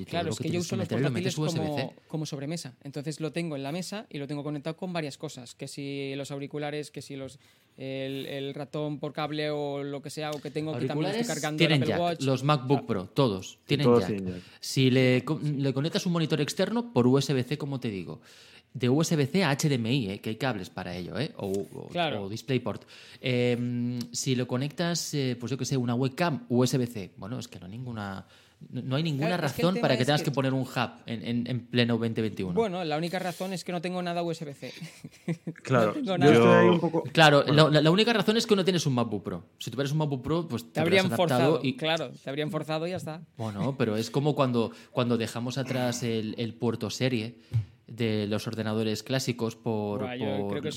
Claro, 0.07 0.27
lo 0.27 0.31
es 0.31 0.39
que 0.39 0.49
yo 0.49 0.59
uso 0.59 0.75
los 0.75 0.85
lo 0.85 0.89
portátiles 0.89 1.11
metes 1.11 1.35
como, 1.35 1.75
USB-C. 1.75 1.95
como 2.07 2.25
sobremesa. 2.25 2.73
Entonces 2.83 3.19
lo 3.19 3.31
tengo 3.31 3.55
en 3.55 3.63
la 3.63 3.71
mesa 3.71 4.07
y 4.09 4.17
lo 4.17 4.27
tengo 4.27 4.43
conectado 4.43 4.75
con 4.77 4.93
varias 4.93 5.17
cosas. 5.17 5.53
Que 5.53 5.67
si 5.67 6.13
los 6.15 6.31
auriculares, 6.31 6.89
que 6.89 7.01
si 7.01 7.15
los 7.15 7.39
el, 7.77 8.25
el 8.25 8.53
ratón 8.53 8.99
por 8.99 9.13
cable 9.13 9.49
o 9.51 9.83
lo 9.83 10.01
que 10.01 10.09
sea, 10.09 10.31
o 10.31 10.41
que 10.41 10.49
tengo 10.49 10.77
que 10.77 10.88
también 10.88 11.11
estoy 11.11 11.27
cargando 11.27 11.63
el 11.63 11.67
tienen 11.67 11.83
Apple 11.83 11.89
jack. 11.89 11.99
Watch. 11.99 12.21
Los 12.21 12.43
MacBook 12.43 12.85
Pro, 12.85 13.05
todos 13.07 13.59
tienen 13.65 13.85
todos 13.85 14.01
jack. 14.01 14.09
tienen 14.09 14.33
jack. 14.35 14.43
Si 14.59 14.89
le, 14.89 15.23
le 15.57 15.73
conectas 15.73 16.05
un 16.05 16.13
monitor 16.13 16.41
externo 16.41 16.91
por 16.91 17.05
USB-C, 17.05 17.57
como 17.57 17.79
te 17.79 17.89
digo, 17.89 18.21
de 18.75 18.89
USB-C 18.89 19.43
a 19.45 19.55
HDMI, 19.55 20.09
¿eh? 20.11 20.19
que 20.19 20.31
hay 20.31 20.35
cables 20.35 20.69
para 20.69 20.93
ello, 20.95 21.17
¿eh? 21.17 21.31
o, 21.38 21.47
o- 21.47 21.88
Claro. 21.88 22.23
o 22.25 22.29
DisplayPort. 22.29 22.83
Eh, 23.21 23.97
si 24.11 24.35
lo 24.35 24.45
conectas, 24.47 25.13
eh, 25.13 25.38
pues 25.39 25.49
yo 25.49 25.57
que 25.57 25.63
sé, 25.63 25.77
una 25.77 25.95
webcam 25.95 26.45
USB-C, 26.49 27.13
bueno, 27.17 27.39
es 27.39 27.47
que 27.47 27.57
no 27.57 27.67
hay 27.67 27.71
ninguna, 27.71 28.25
no, 28.69 28.97
hay 28.97 29.03
ninguna 29.03 29.27
Claro, 29.27 29.45
es 29.47 29.53
que 29.53 29.61
el 29.61 29.67
razón 29.69 29.81
para 29.81 29.97
que 29.97 30.03
tengas 30.03 30.21
que- 30.21 30.25
que 30.25 30.31
poner 30.35 30.53
un 30.53 30.63
hub 30.63 30.89
en, 31.05 31.23
en- 31.25 31.47
en 31.47 31.65
pleno 31.67 31.93
2021. 31.97 32.53
Bueno, 32.53 32.83
la 32.83 32.97
única 32.97 33.17
razón 33.17 33.53
es 33.53 33.63
que 33.63 33.71
no 33.71 33.79
tengo 33.81 34.01
nada 34.01 34.21
USB-C. 34.23 34.73
Claro, 35.63 35.95
nada. 36.03 36.31
estoy 36.33 36.47
ahí 36.47 36.65
Yo- 36.67 36.73
un 36.73 36.79
poco. 36.81 37.03
Claro, 37.13 37.43
la, 37.47 37.69
la- 37.69 37.81
la 37.81 37.91
única 37.91 38.11
razón 38.11 38.35
es 38.35 38.45
que 38.45 38.55
no 38.57 38.63
tienes 38.65 38.85
un 38.85 38.93
MacBook 38.93 39.23
Pro. 39.23 39.45
Si 39.57 39.71
tuvieras 39.71 39.93
un 39.93 39.99
MacBook 39.99 40.21
Pro, 40.21 40.47
pues 40.49 40.71
te, 40.73 40.81
habrían 40.81 41.09
forzado. 41.11 41.61
y, 41.63 41.77
Claro, 41.77 42.11
te 42.11 42.29
habrían 42.29 42.51
forzado 42.51 42.85
y 42.88 42.89
ya 42.91 42.97
está. 42.97 43.21
Bueno, 43.38 43.75
pero 43.77 43.95
es 43.95 44.11
como 44.11 44.35
cuando, 44.35 44.71
cuando 44.91 45.17
dejamos 45.17 45.57
atrás 45.57 46.03
el, 46.03 46.35
el 46.38 46.53
puerto 46.53 46.89
serie 46.89 47.35
de 47.88 48.28
los 48.28 48.48
ordenadores 48.48 49.04
clásicos 49.04 49.56
por, 49.56 50.02
Buah, 50.02 50.17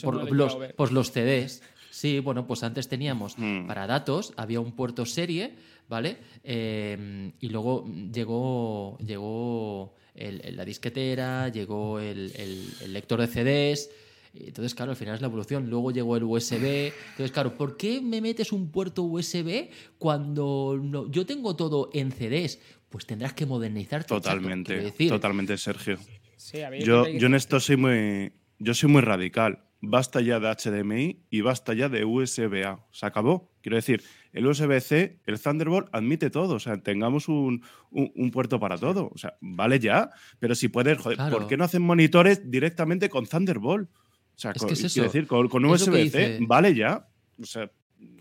por- 0.02 0.14
no 0.14 0.34
los, 0.34 0.56
por 0.76 0.92
los 0.92 1.10
CDs. 1.12 1.62
Sí, 1.90 2.20
bueno, 2.20 2.46
pues 2.46 2.62
antes 2.62 2.86
teníamos 2.88 3.36
Mm. 3.38 3.66
para 3.66 3.86
datos, 3.86 4.32
había 4.36 4.60
un 4.60 4.72
puerto 4.72 5.06
serie, 5.06 5.54
¿vale? 5.88 6.18
Eh, 6.44 7.32
y 7.40 7.48
luego 7.48 7.86
llegó, 8.12 8.98
llegó 8.98 9.94
el- 10.14 10.40
el- 10.44 10.56
la 10.56 10.64
disquetera, 10.64 11.48
llegó 11.48 11.98
el, 11.98 12.32
el- 12.36 12.68
el 12.82 12.92
lector 12.92 13.20
de 13.20 13.26
CDs. 13.26 13.90
Entonces, 14.34 14.74
claro, 14.74 14.90
al 14.92 14.96
final 14.96 15.14
es 15.14 15.20
la 15.22 15.26
evolución. 15.28 15.70
Luego 15.70 15.90
llegó 15.90 16.16
el 16.16 16.22
USB. 16.24 16.92
Entonces, 17.10 17.32
claro, 17.32 17.56
¿por 17.56 17.76
qué 17.78 18.00
me 18.02 18.20
metes 18.20 18.52
un 18.52 18.70
puerto 18.70 19.02
USB 19.02 19.70
cuando 19.98 20.78
no- 20.80 21.10
yo 21.10 21.24
tengo 21.26 21.56
todo 21.56 21.88
en 21.94 22.12
CDs? 22.12 22.60
Pues 22.90 23.06
tendrás 23.06 23.32
que 23.32 23.46
modernizarte. 23.46 24.08
Totalmente, 24.08 24.76
decir. 24.76 25.08
totalmente, 25.10 25.56
Sergio. 25.58 25.98
Sí, 26.38 26.62
a 26.62 26.70
ver, 26.70 26.82
Yo, 26.82 27.06
yo 27.08 27.26
en 27.26 27.34
esto 27.34 27.60
soy 27.60 27.76
muy, 27.76 28.32
yo 28.58 28.72
soy 28.74 28.88
muy 28.90 29.02
radical. 29.02 29.64
Basta 29.80 30.20
ya 30.20 30.40
de 30.40 30.48
HDMI 30.48 31.26
y 31.30 31.40
basta 31.40 31.72
ya 31.74 31.88
de 31.88 32.04
USB-A. 32.04 32.84
Se 32.90 33.06
acabó. 33.06 33.52
Quiero 33.62 33.76
decir, 33.76 34.02
el 34.32 34.44
USB-C, 34.46 35.20
el 35.24 35.40
Thunderbolt 35.40 35.88
admite 35.92 36.30
todo. 36.30 36.54
O 36.56 36.58
sea, 36.58 36.78
tengamos 36.82 37.28
un, 37.28 37.62
un- 37.90 38.10
un 38.16 38.30
puerto 38.32 38.58
para 38.58 38.76
todo. 38.76 39.10
O 39.14 39.18
sea, 39.18 39.36
vale 39.40 39.78
ya. 39.78 40.10
Pero 40.40 40.54
si 40.56 40.68
puedes, 40.68 40.98
joder, 40.98 41.16
Claro. 41.16 41.38
¿por 41.38 41.46
qué 41.46 41.56
no 41.56 41.62
hacen 41.64 41.82
monitores 41.82 42.50
directamente 42.50 43.08
con 43.08 43.26
Thunderbolt? 43.26 43.88
O 43.90 43.98
sea, 44.34 44.50
Es 44.52 44.58
con- 44.58 44.68
que 44.68 44.74
es 44.74 44.80
eso. 44.84 44.94
quiero 44.94 45.08
decir, 45.12 45.26
con, 45.28 45.48
con 45.48 45.64
USB-C, 45.64 46.02
dice- 46.02 46.38
vale 46.42 46.74
ya. 46.74 47.06
O 47.40 47.44
sea, 47.46 47.70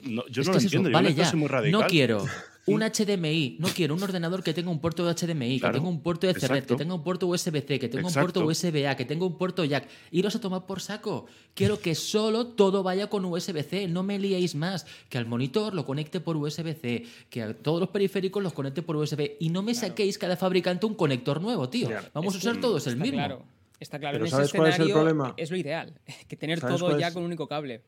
no- 0.03 0.27
yo 0.27 0.41
Es 0.41 0.47
no 0.47 0.53
lo 0.53 0.57
eso, 0.59 0.65
entiendo. 0.67 0.89
yo 0.89 0.93
vale 0.93 1.07
en 1.07 1.11
esto 1.13 1.23
ya. 1.23 1.29
soy 1.31 1.39
muy 1.39 1.47
radical. 1.49 1.81
No 1.81 1.87
quiero 1.87 2.25
un 2.67 2.81
HDMI, 2.81 3.57
no 3.59 3.69
quiero 3.69 3.95
un 3.95 4.03
ordenador 4.03 4.43
que 4.43 4.53
tenga 4.53 4.69
un 4.69 4.79
puerto 4.79 5.05
de 5.05 5.13
HDMI, 5.13 5.59
Claro, 5.59 5.73
que 5.73 5.79
tenga 5.79 5.89
un 5.89 6.01
puerto 6.01 6.27
de 6.27 6.33
Ethernet, 6.33 6.57
exacto. 6.57 6.75
que 6.75 6.83
tenga 6.83 6.93
un 6.93 7.03
puerto 7.03 7.27
USB-C, 7.27 7.79
que 7.79 7.87
tenga 7.89 8.07
un 8.07 8.13
puerto 8.13 8.45
USB-A, 8.45 8.95
que 8.95 9.05
tenga 9.05 9.25
un 9.25 9.37
puerto 9.37 9.63
jack. 9.63 9.87
Iros 10.11 10.35
a 10.35 10.41
tomar 10.41 10.65
por 10.65 10.81
saco. 10.81 11.25
Quiero 11.53 11.79
que 11.79 11.95
solo 11.95 12.47
todo 12.47 12.83
vaya 12.83 13.07
con 13.07 13.23
USB-C, 13.25 13.87
no 13.87 14.03
me 14.03 14.19
liéis 14.19 14.53
más. 14.55 14.85
Que 15.09 15.17
al 15.17 15.25
monitor 15.25 15.73
lo 15.73 15.85
conecte 15.85 16.19
por 16.19 16.35
USB-C, 16.35 17.05
que 17.29 17.41
a 17.41 17.53
todos 17.53 17.79
los 17.79 17.89
periféricos 17.89 18.43
los 18.43 18.53
conecte 18.53 18.81
por 18.81 18.97
USB 18.97 19.37
y 19.39 19.49
no 19.49 19.63
me 19.63 19.73
saquéis 19.73 20.17
cada 20.17 20.35
fabricante 20.35 20.85
un 20.85 20.95
conector 20.95 21.41
nuevo, 21.41 21.69
tío. 21.69 21.87
Claro. 21.87 22.07
Vamos 22.13 22.35
a 22.35 22.37
usar 22.37 22.59
todos 22.59 22.85
el 22.87 22.93
está 22.93 23.03
mismo. 23.03 23.17
Claro, 23.17 23.45
está 23.79 23.97
claro. 23.99 24.15
Pero 24.15 24.25
en 24.25 24.27
ese 24.27 24.35
¿sabes 24.35 24.51
cuál 24.51 24.69
es 24.69 24.75
el 24.75 24.81
escenario 24.81 24.95
problema? 24.95 25.33
es 25.37 25.51
lo 25.51 25.57
ideal. 25.57 25.93
Que 26.27 26.35
tener 26.35 26.59
¿Sabes 26.59 26.77
todo 26.79 26.99
ya 26.99 27.07
es? 27.07 27.13
con 27.13 27.23
un 27.23 27.27
único 27.27 27.47
cable. 27.47 27.81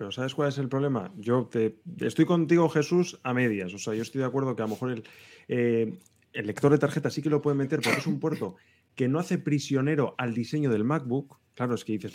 Pero 0.00 0.10
¿sabes 0.12 0.34
cuál 0.34 0.48
es 0.48 0.56
el 0.56 0.70
problema? 0.70 1.12
Yo 1.18 1.50
estoy 1.98 2.24
contigo, 2.24 2.70
Jesús, 2.70 3.20
a 3.22 3.34
medias. 3.34 3.74
O 3.74 3.78
sea, 3.78 3.92
yo 3.92 4.00
estoy 4.00 4.22
de 4.22 4.26
acuerdo 4.26 4.56
que 4.56 4.62
a 4.62 4.64
lo 4.64 4.70
mejor 4.70 4.92
el, 4.92 5.04
eh, 5.46 5.98
el 6.32 6.46
lector 6.46 6.72
de 6.72 6.78
tarjeta 6.78 7.10
sí 7.10 7.20
que 7.20 7.28
lo 7.28 7.42
puede 7.42 7.54
meter 7.54 7.82
porque 7.82 7.98
es 7.98 8.06
un 8.06 8.18
puerto 8.18 8.56
que 8.94 9.08
no 9.08 9.18
hace 9.18 9.36
prisionero 9.36 10.14
al 10.16 10.32
diseño 10.32 10.70
del 10.70 10.84
MacBook. 10.84 11.38
Claro, 11.52 11.74
es 11.74 11.84
que 11.84 11.92
dices, 11.92 12.14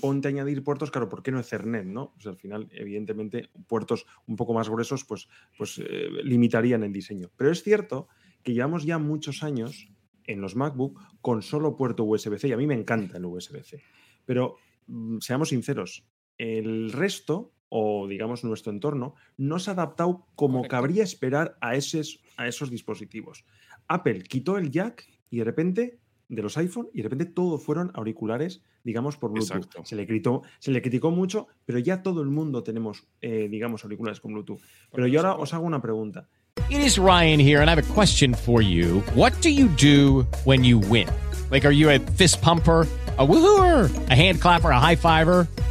ponte 0.00 0.26
a 0.26 0.30
añadir 0.30 0.64
puertos, 0.64 0.90
claro, 0.90 1.08
¿por 1.08 1.22
qué 1.22 1.30
no 1.30 1.38
Ethernet? 1.38 1.86
¿no? 1.86 2.14
Pues 2.14 2.26
al 2.26 2.36
final, 2.36 2.68
evidentemente, 2.72 3.48
puertos 3.68 4.06
un 4.26 4.34
poco 4.34 4.52
más 4.52 4.68
gruesos, 4.68 5.04
pues, 5.04 5.28
pues 5.56 5.78
eh, 5.78 6.08
limitarían 6.24 6.82
el 6.82 6.92
diseño. 6.92 7.30
Pero 7.36 7.52
es 7.52 7.62
cierto 7.62 8.08
que 8.42 8.54
llevamos 8.54 8.86
ya 8.86 8.98
muchos 8.98 9.44
años 9.44 9.88
en 10.24 10.40
los 10.40 10.56
MacBook 10.56 11.00
con 11.20 11.42
solo 11.42 11.76
puerto 11.76 12.02
USB-C 12.02 12.48
y 12.48 12.52
a 12.52 12.56
mí 12.56 12.66
me 12.66 12.74
encanta 12.74 13.18
el 13.18 13.24
USB-C. 13.24 13.80
Pero 14.26 14.56
mm, 14.88 15.18
seamos 15.20 15.50
sinceros, 15.50 16.04
el 16.38 16.92
resto, 16.92 17.52
o 17.68 18.06
digamos 18.06 18.44
nuestro 18.44 18.72
entorno, 18.72 19.14
no 19.36 19.58
se 19.58 19.70
ha 19.70 19.74
adaptado 19.74 20.26
como 20.34 20.58
Correcto. 20.58 20.76
cabría 20.76 21.02
esperar 21.02 21.56
a, 21.60 21.74
esos, 21.74 22.20
a 22.36 22.46
esos 22.46 22.70
dispositivos. 22.70 23.44
Apple 23.88 24.22
quitó 24.22 24.58
el 24.58 24.70
jack 24.70 25.06
y 25.30 25.38
de 25.38 25.44
repente 25.44 25.98
de 26.28 26.42
los 26.42 26.56
iPhone 26.56 26.88
y 26.92 26.98
de 26.98 27.08
repente 27.08 27.26
todo 27.26 27.58
fueron 27.58 27.90
auriculares, 27.94 28.62
digamos, 28.82 29.16
por 29.16 29.30
Bluetooth. 29.30 29.56
Exacto. 29.56 29.84
Se 29.84 29.96
le, 29.96 30.06
criticó, 30.06 30.42
se 30.58 30.70
le 30.70 30.80
criticó 30.80 31.10
mucho, 31.10 31.48
pero 31.64 31.78
ya 31.78 32.02
todo 32.02 32.22
el 32.22 32.28
mundo 32.28 32.62
tenemos, 32.62 33.06
eh, 33.20 33.48
digamos, 33.50 33.84
auriculares 33.84 34.20
con 34.20 34.32
Bluetooth. 34.32 34.60
Pero 34.90 35.06
yo 35.06 35.20
ahora 35.20 35.34
os 35.34 35.52
hago 35.52 35.66
una 35.66 35.80
pregunta. 35.82 36.28
It 36.70 36.80
is 36.80 36.98
Ryan 36.98 37.40
here, 37.40 37.60
and 37.60 37.68
I 37.68 37.74
have 37.74 37.78
a 37.78 37.94
question 37.94 38.32
for 38.32 38.62
you. 38.62 39.02
What 39.14 39.32
do 39.42 39.50
you 39.50 39.68
do 39.76 40.26
when 40.44 40.64
you 40.64 40.78
win? 40.78 41.08
Like, 41.50 41.66
are 41.66 41.74
you 41.74 41.90
a 41.90 41.98
fist 41.98 42.40
pumper? 42.40 42.86
A 43.16 43.24
woohooer, 43.24 43.88
a 44.10 44.14
hand 44.14 44.40
clapper, 44.40 44.70
a 44.70 44.80
high 44.80 44.96
fiver. 44.96 45.46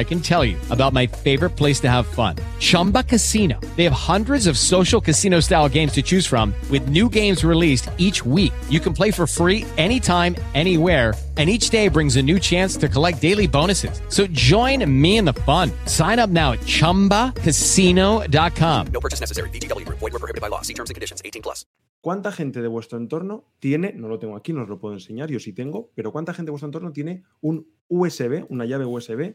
I 0.00 0.04
can 0.04 0.20
tell 0.20 0.46
you 0.46 0.56
about 0.70 0.94
my 0.94 1.06
favorite 1.06 1.50
place 1.50 1.78
to 1.80 1.90
have 1.90 2.06
fun 2.06 2.36
Chumba 2.58 3.02
Casino. 3.04 3.60
They 3.76 3.84
have 3.84 3.92
hundreds 3.92 4.46
of 4.46 4.56
social 4.58 5.00
casino 5.00 5.40
style 5.40 5.68
games 5.68 5.92
to 5.92 6.02
choose 6.02 6.26
from, 6.26 6.52
with 6.70 6.88
new 6.88 7.08
games 7.08 7.44
released 7.44 7.88
each 7.98 8.26
week. 8.26 8.52
You 8.68 8.80
can 8.80 8.94
play 8.94 9.12
for 9.12 9.26
free 9.26 9.66
anytime, 9.76 10.34
anywhere. 10.54 11.14
And 11.38 11.48
each 11.48 11.70
day 11.70 11.86
brings 11.88 12.16
a 12.16 12.22
new 12.22 12.38
chance 12.38 12.76
to 12.76 12.86
collect 12.86 13.22
daily 13.22 13.46
bonuses. 13.46 14.02
So 14.08 14.26
join 14.26 14.84
me 15.00 15.16
in 15.16 15.24
the 15.24 15.32
fun. 15.32 15.70
Sign 15.86 16.18
up 16.18 16.28
now 16.28 16.52
at 16.52 16.60
chumbacasino.com. 16.60 18.86
No 18.92 19.00
purchase 19.00 19.20
necessary. 19.20 19.48
VGW 19.48 19.86
Group. 19.86 20.00
Void 20.00 20.12
were 20.12 20.18
prohibited 20.18 20.42
by 20.42 20.48
law. 20.48 20.60
See 20.60 20.74
terms 20.74 20.90
and 20.90 20.96
conditions. 20.96 21.22
18 21.24 21.40
plus. 21.40 21.64
¿Cuánta 22.02 22.32
gente 22.32 22.62
de 22.62 22.68
vuestro 22.68 22.96
entorno 22.98 23.44
tiene, 23.58 23.92
no 23.92 24.08
lo 24.08 24.18
tengo 24.18 24.34
aquí, 24.34 24.54
no 24.54 24.62
os 24.62 24.70
lo 24.70 24.78
puedo 24.78 24.94
enseñar, 24.94 25.30
yo 25.30 25.38
sí 25.38 25.52
tengo, 25.52 25.90
pero 25.94 26.12
cuánta 26.12 26.32
gente 26.32 26.46
de 26.48 26.52
vuestro 26.52 26.68
entorno 26.68 26.92
tiene 26.92 27.24
un 27.42 27.66
USB, 27.88 28.46
una 28.48 28.64
llave 28.64 28.86
USB, 28.86 29.34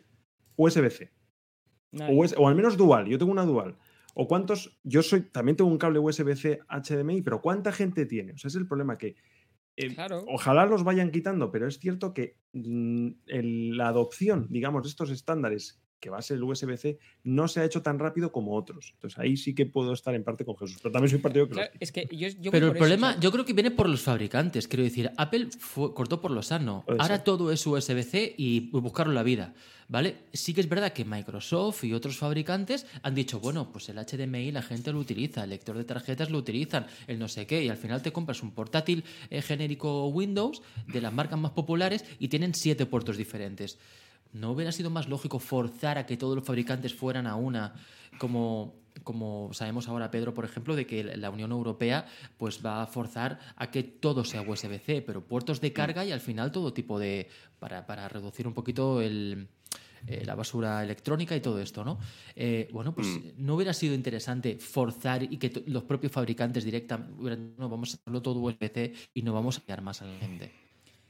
USB-C? 0.58 1.12
O, 2.38 2.48
al 2.48 2.56
menos 2.56 2.78
dual, 2.78 3.08
yo 3.08 3.18
tengo 3.18 3.32
una 3.32 3.46
dual. 3.46 3.78
O 4.16 4.28
cuántos, 4.28 4.80
yo 4.84 5.02
soy, 5.02 5.22
también 5.30 5.56
tengo 5.58 5.70
un 5.70 5.78
cable 5.78 6.00
USB-C 6.00 6.60
HDMI, 6.68 7.22
pero 7.22 7.42
¿cuánta 7.42 7.72
gente 7.72 8.06
tiene? 8.06 8.34
O 8.34 8.38
sea, 8.38 8.48
es 8.50 8.56
el 8.56 8.68
problema 8.68 8.98
que 8.98 9.16
eh, 9.78 9.94
Claro. 9.94 10.24
ojalá 10.28 10.66
los 10.66 10.84
vayan 10.86 11.12
quitando, 11.12 11.52
pero 11.52 11.68
es 11.68 11.80
cierto 11.80 12.14
que 12.14 12.38
mm, 12.54 13.08
el- 13.28 13.78
la 13.78 13.90
adopción, 13.90 14.48
digamos, 14.50 14.84
de 14.84 14.90
estos 14.90 15.10
estándares 15.12 15.82
que 16.00 16.10
va 16.10 16.18
a 16.20 16.22
ser 16.22 16.38
el 16.38 16.44
USB-C, 16.44 17.00
no 17.24 17.48
se 17.48 17.60
ha 17.62 17.66
hecho 17.66 17.82
tan 17.82 17.98
rápido 18.00 18.32
como 18.32 18.56
otros. 18.56 18.92
Entonces 18.94 19.18
ahí 19.20 19.38
sí 19.38 19.56
que 19.56 19.66
puedo 19.66 19.94
estar 19.94 20.14
en 20.14 20.24
parte 20.24 20.46
con 20.46 20.56
Jesús, 20.58 20.78
pero 20.82 20.92
también 20.92 21.10
soy 21.10 21.20
partido 21.20 21.48
que 21.48 21.54
Claro, 21.54 21.72
es 21.80 21.92
que 21.92 22.08
yo, 22.12 22.52
Pero 22.52 22.68
el 22.68 22.72
eso, 22.74 22.80
problema, 22.80 23.20
yo 23.20 23.32
creo 23.32 23.46
que 23.46 23.54
viene 23.54 23.72
por 23.72 23.90
los 23.90 24.02
fabricantes. 24.02 24.68
Quiero 24.68 24.84
decir, 24.84 25.12
Apple 25.18 25.50
fue- 25.58 25.94
cortó 25.94 26.22
por 26.22 26.32
lo 26.32 26.42
sano. 26.44 26.84
Puede 26.86 27.02
Ahora 27.02 27.16
ser. 27.16 27.24
todo 27.24 27.52
es 27.52 27.66
USB-C 27.66 28.36
y 28.38 28.70
buscarlo 28.72 29.14
la 29.14 29.24
vida. 29.24 29.54
¿Vale? 29.88 30.16
Sí 30.34 30.56
que 30.56 30.62
es 30.62 30.68
verdad 30.68 30.94
que 30.94 31.06
Microsoft 31.06 31.84
y 31.84 31.94
otros 31.94 32.18
fabricantes 32.18 32.88
han 33.04 33.14
dicho, 33.14 33.40
bueno, 33.40 33.72
pues 33.72 33.88
el 33.90 33.98
HDMI 34.00 34.52
la 34.52 34.64
gente 34.64 34.92
lo 34.92 34.98
utiliza, 34.98 35.44
el 35.44 35.52
lector 35.52 35.78
de 35.78 35.84
tarjetas 35.84 36.32
lo 36.32 36.40
utilizan, 36.40 36.88
el 37.06 37.20
no 37.20 37.28
sé 37.28 37.46
qué, 37.46 37.64
y 37.64 37.70
al 37.70 37.78
final 37.78 38.02
te 38.02 38.12
compras 38.12 38.42
un 38.42 38.50
portátil 38.50 39.04
eh, 39.30 39.44
genérico 39.44 40.08
Windows 40.08 40.64
de 40.88 41.02
las 41.02 41.14
marcas 41.14 41.38
más 41.40 41.52
populares 41.52 42.04
y 42.18 42.30
tienen 42.30 42.56
siete 42.56 42.88
puertos 42.88 43.16
diferentes. 43.16 43.78
¿No 44.36 44.52
hubiera 44.52 44.74
sido 44.74 44.90
más 44.90 45.08
lógico 45.08 45.40
forzar 45.40 45.98
a 45.98 46.06
que 46.06 46.18
todos 46.18 46.36
los 46.36 46.44
fabricantes 46.44 46.94
fueran 46.94 47.26
a 47.26 47.38
una, 47.38 47.74
como, 48.18 48.76
como 49.04 49.54
sabemos 49.54 49.88
ahora, 49.88 50.12
Pedro, 50.12 50.34
por 50.34 50.44
ejemplo, 50.44 50.76
de 50.76 50.86
que 50.86 51.06
la 51.06 51.30
Unión 51.30 51.52
Europea 51.52 52.06
pues 52.38 52.60
va 52.64 52.82
a 52.82 52.86
forzar 52.86 53.40
a 53.56 53.72
que 53.72 53.84
todo 53.84 54.26
sea 54.26 54.42
USB-C, 54.42 55.04
pero 55.04 55.26
puertos 55.26 55.62
de 55.62 55.72
carga 55.72 56.04
y 56.04 56.12
al 56.12 56.20
final 56.20 56.52
todo 56.52 56.74
tipo 56.74 57.00
de... 57.00 57.30
para, 57.60 57.86
para 57.86 58.10
reducir 58.10 58.46
un 58.46 58.54
poquito 58.54 59.02
el, 59.02 59.48
eh, 60.06 60.26
la 60.26 60.36
basura 60.36 60.84
electrónica 60.84 61.34
y 61.34 61.40
todo 61.40 61.62
esto, 61.62 61.86
¿no? 61.86 61.98
Eh, 62.36 62.68
bueno, 62.74 62.94
pues 62.94 63.08
no 63.38 63.56
hubiera 63.56 63.74
sido 63.74 63.96
interesante 63.96 64.58
forzar 64.58 65.24
y 65.24 65.38
que 65.38 65.64
los 65.68 65.84
propios 65.84 66.12
fabricantes 66.12 66.66
directamente 66.66 67.14
hubieran, 67.18 67.56
no, 67.58 67.70
vamos 67.70 67.94
a 67.94 67.98
hacerlo 67.98 68.22
todo 68.22 68.42
USB-C 68.42 68.94
y 69.14 69.22
no 69.22 69.32
vamos 69.32 69.58
a 69.58 69.62
pillar 69.62 69.82
más 69.82 70.02
a 70.02 70.06
la 70.06 70.20
gente. 70.20 70.52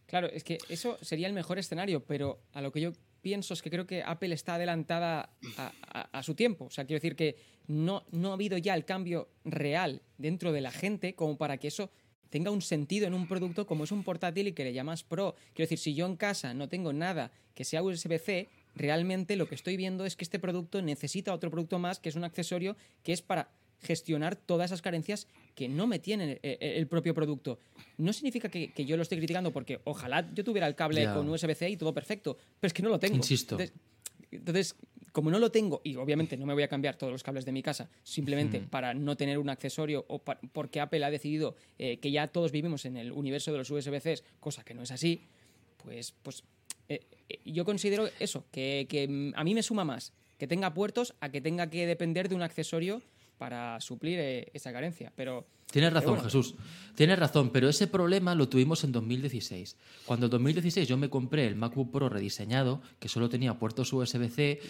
Claro, 0.05 0.27
es 0.27 0.43
que 0.43 0.59
eso 0.69 0.97
sería 1.01 1.27
el 1.27 1.33
mejor 1.33 1.57
escenario, 1.57 2.05
pero 2.05 2.39
a 2.53 2.61
lo 2.61 2.71
que 2.71 2.81
yo 2.81 2.91
pienso 3.25 3.55
es 3.55 3.63
que 3.63 3.71
creo 3.71 3.87
que 3.87 4.03
Apple 4.03 4.35
está 4.35 4.53
adelantada 4.53 5.31
a, 5.57 6.21
su 6.21 6.35
tiempo. 6.35 6.65
O 6.65 6.69
sea, 6.69 6.85
quiero 6.85 7.01
decir 7.01 7.15
que 7.15 7.35
no, 7.65 8.03
no 8.11 8.29
ha 8.29 8.33
habido 8.35 8.55
ya 8.59 8.75
el 8.75 8.85
cambio 8.85 9.29
real 9.43 10.03
dentro 10.19 10.51
de 10.51 10.61
la 10.61 10.69
gente 10.69 11.15
como 11.15 11.35
para 11.35 11.57
que 11.57 11.69
eso 11.69 11.89
tenga 12.29 12.51
un 12.51 12.61
sentido 12.61 13.07
en 13.07 13.15
un 13.15 13.27
producto 13.27 13.65
como 13.65 13.85
es 13.85 13.91
un 13.91 14.03
portátil 14.03 14.49
y 14.49 14.53
que 14.53 14.63
le 14.63 14.73
llamas 14.73 15.03
Pro. 15.03 15.33
Quiero 15.55 15.67
decir, 15.67 15.79
si 15.79 15.95
yo 15.95 16.05
en 16.05 16.17
casa 16.17 16.53
no 16.53 16.69
tengo 16.69 16.93
nada 16.93 17.31
que 17.55 17.65
sea 17.65 17.81
USB-C, 17.81 18.47
realmente 18.75 19.37
lo 19.37 19.47
que 19.47 19.55
estoy 19.55 19.75
viendo 19.75 20.05
es 20.05 20.15
que 20.15 20.23
este 20.23 20.37
producto 20.37 20.83
necesita 20.83 21.33
otro 21.33 21.49
producto 21.49 21.79
más, 21.79 21.97
que 21.97 22.09
es 22.09 22.15
un 22.15 22.25
accesorio 22.25 22.77
que 23.01 23.11
es 23.11 23.23
para 23.23 23.49
gestionar 23.81 24.35
todas 24.35 24.69
esas 24.69 24.81
carencias 24.81 25.27
que 25.53 25.67
no 25.67 25.87
me 25.87 25.99
tiene 25.99 26.39
el, 26.41 26.57
el 26.59 26.87
propio 26.87 27.13
producto. 27.13 27.59
No 27.97 28.13
significa 28.13 28.49
que, 28.49 28.71
que 28.71 28.85
yo 28.85 28.97
lo 28.97 29.03
esté 29.03 29.17
criticando 29.17 29.51
porque 29.51 29.79
ojalá 29.83 30.29
yo 30.33 30.43
tuviera 30.43 30.67
el 30.67 30.75
cable 30.75 31.05
con 31.13 31.29
USB-C 31.29 31.69
y 31.69 31.77
todo 31.77 31.93
perfecto, 31.93 32.37
pero 32.59 32.67
es 32.67 32.73
que 32.73 32.83
no 32.83 32.89
lo 32.89 32.99
tengo. 32.99 33.15
Insisto. 33.15 33.55
Entonces, 33.55 33.75
entonces, 34.31 34.75
como 35.11 35.31
no 35.31 35.39
lo 35.39 35.49
tengo, 35.49 35.81
y 35.83 35.95
obviamente 35.95 36.35
no 36.35 36.45
me 36.45 36.53
voy 36.53 36.63
a 36.63 36.67
cambiar 36.67 36.97
todos 36.97 37.11
los 37.11 37.23
cables 37.23 37.45
de 37.45 37.51
mi 37.51 37.63
casa, 37.63 37.89
simplemente 38.03 38.59
Mm. 38.59 38.65
para 38.65 38.93
no 38.93 39.15
tener 39.15 39.37
un 39.37 39.49
accesorio 39.49 40.03
o 40.09 40.19
porque 40.19 40.81
Apple 40.81 41.03
ha 41.05 41.09
decidido 41.09 41.55
eh, 41.79 41.97
que 41.97 42.11
ya 42.11 42.27
todos 42.27 42.51
vivimos 42.51 42.85
en 42.85 42.97
el 42.97 43.11
universo 43.11 43.51
de 43.51 43.59
los 43.59 43.71
USB-Cs, 43.71 44.23
cosa 44.39 44.63
que 44.63 44.73
no 44.73 44.83
es 44.83 44.91
así, 44.91 45.21
pues, 45.83 46.13
pues 46.21 46.43
eh, 46.89 47.01
eh, 47.29 47.39
yo 47.45 47.63
considero 47.63 48.09
eso, 48.19 48.45
que, 48.51 48.87
que, 48.89 49.31
a 49.35 49.43
mí 49.43 49.53
me 49.53 49.63
suma 49.63 49.85
más 49.85 50.11
que 50.37 50.47
tenga 50.47 50.73
puertos 50.73 51.13
a 51.21 51.29
que 51.29 51.39
tenga 51.39 51.69
que 51.69 51.85
depender 51.87 52.27
de 52.27 52.35
un 52.35 52.41
accesorio 52.41 53.01
para 53.37 53.79
suplir 53.81 54.19
eh, 54.19 54.51
esa 54.53 54.71
carencia. 54.71 55.11
Pero 55.15 55.45
Tienes 55.71 55.91
razón, 55.91 56.11
bueno. 56.11 56.23
Jesús. 56.23 56.55
Tienes 56.95 57.19
razón, 57.19 57.49
pero 57.49 57.67
ese 57.67 57.87
problema 57.87 58.35
lo 58.35 58.47
tuvimos 58.47 58.83
en 58.83 58.91
2016. 58.91 59.75
Cuando 60.05 60.27
en 60.27 60.31
2016 60.31 60.87
yo 60.87 60.97
me 60.97 61.09
compré 61.09 61.47
el 61.47 61.55
MacBook 61.55 61.91
Pro 61.91 62.07
rediseñado, 62.07 62.81
que 62.99 63.09
solo 63.09 63.29
tenía 63.29 63.59
puertos 63.59 63.91
USB-C, 63.91 64.61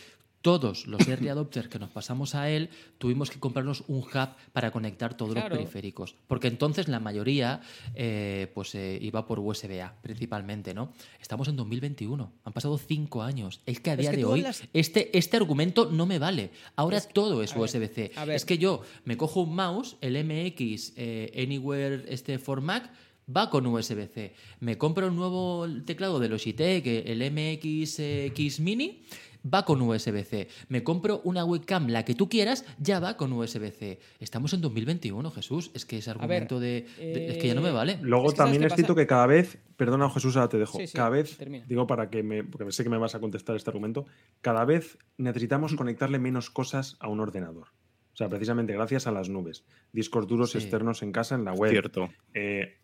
todos 0.45 0.85
los 0.85 1.01
early 1.07 1.29
adopters 1.29 1.67
que 1.69 1.79
nos 1.79 1.89
pasamos 1.89 2.35
a 2.35 2.51
él, 2.51 2.69
tuvimos 2.99 3.31
que 3.31 3.39
comprarnos 3.39 3.83
un 3.87 4.01
hub 4.01 4.29
para 4.53 4.69
conectar 4.69 5.17
todos 5.17 5.33
Claro. 5.33 5.49
los 5.49 5.57
periféricos. 5.57 6.13
Porque 6.27 6.47
entonces 6.47 6.87
la 6.87 6.99
mayoría 6.99 7.61
eh, 7.95 8.51
pues 8.53 8.75
eh, 8.75 8.99
iba 9.01 9.25
por 9.25 9.39
USB-A, 9.39 9.95
principalmente, 10.03 10.75
¿no? 10.75 10.93
Estamos 11.19 11.47
en 11.47 11.55
2021. 11.55 12.31
Han 12.43 12.53
pasado 12.53 12.77
cinco 12.77 13.23
años. 13.23 13.61
Es 13.65 13.79
que 13.79 13.89
a 13.89 13.93
es 13.93 14.01
día 14.01 14.11
que 14.11 14.17
de 14.17 14.25
hoy 14.25 14.45
este, 14.73 15.17
este 15.17 15.35
argumento 15.35 15.89
no 15.91 16.05
me 16.05 16.19
vale. 16.19 16.51
Ahora 16.75 17.01
todo 17.01 17.41
es 17.41 17.55
USB-C. 17.55 18.11
Es 18.27 18.45
que 18.45 18.59
yo 18.59 18.81
me 19.03 19.17
cojo 19.17 19.41
un 19.41 19.55
mouse, 19.55 19.97
el 20.01 20.13
MX 20.23 20.93
eh, 20.95 21.43
Anywhere 21.43 22.05
este 22.07 22.37
for 22.37 22.61
Mac, 22.61 22.91
va 23.35 23.49
con 23.49 23.65
USB-C. 23.65 24.35
Me 24.59 24.77
compro 24.77 25.07
un 25.07 25.15
nuevo 25.15 25.67
teclado 25.85 26.19
de 26.19 26.29
Logitech, 26.29 26.85
eh, 26.85 27.03
el 27.07 27.31
MX 27.31 28.59
Mini, 28.59 29.01
va 29.45 29.63
con 29.65 29.81
USB-C. 29.81 30.47
Me 30.69 30.83
compro 30.83 31.21
una 31.23 31.45
webcam, 31.45 31.87
la 31.87 32.03
que 32.05 32.15
tú 32.15 32.27
quieras, 32.29 32.65
ya 32.79 32.99
va 32.99 33.15
con 33.17 33.31
USB-C. 33.33 33.99
Estamos 34.19 34.53
en 34.53 34.61
2021, 34.61 35.29
Jesús. 35.31 35.71
Es 35.73 35.85
que 35.85 35.97
ese 35.99 36.09
ver, 36.11 36.21
argumento 36.21 36.59
de, 36.59 36.85
Es 36.97 37.37
que 37.37 37.47
ya 37.47 37.55
no 37.55 37.61
me 37.61 37.69
eh, 37.69 37.73
vale. 37.73 37.99
Luego 38.01 38.27
Es 38.27 38.33
que 38.33 38.37
¿sabes 38.37 38.51
también 38.53 38.63
es 38.71 38.75
cierto 38.75 38.95
que 38.95 39.07
cada 39.07 39.27
vez, 39.27 39.57
perdona 39.77 40.09
Jesús, 40.09 40.35
ahora 40.35 40.49
te 40.49 40.57
dejo, 40.57 40.77
Sí, 40.79 40.87
sí, 40.87 40.93
cada 40.97 41.09
vez, 41.09 41.37
termina. 41.37 41.65
digo 41.67 41.85
para 41.87 42.09
que 42.09 42.23
me, 42.23 42.43
porque 42.43 42.71
sé 42.71 42.83
que 42.83 42.89
me 42.89 42.97
vas 42.97 43.15
a 43.15 43.19
contestar 43.19 43.55
este 43.55 43.69
argumento, 43.69 44.05
cada 44.41 44.65
vez 44.65 44.97
necesitamos 45.17 45.75
conectarle 45.75 46.19
menos 46.19 46.49
cosas 46.49 46.97
a 46.99 47.07
un 47.07 47.19
ordenador. 47.19 47.67
O 48.13 48.17
sea, 48.17 48.29
precisamente 48.29 48.71
gracias 48.73 49.07
a 49.07 49.11
las 49.11 49.27
nubes, 49.29 49.65
discos 49.91 50.25
duros 50.27 50.51
Sí. 50.51 50.57
externos 50.59 51.03
en 51.03 51.11
casa, 51.11 51.35
en 51.35 51.43
la 51.43 51.51
web, 51.53 51.71
Cierto. 51.71 52.09
eh, 52.33 52.77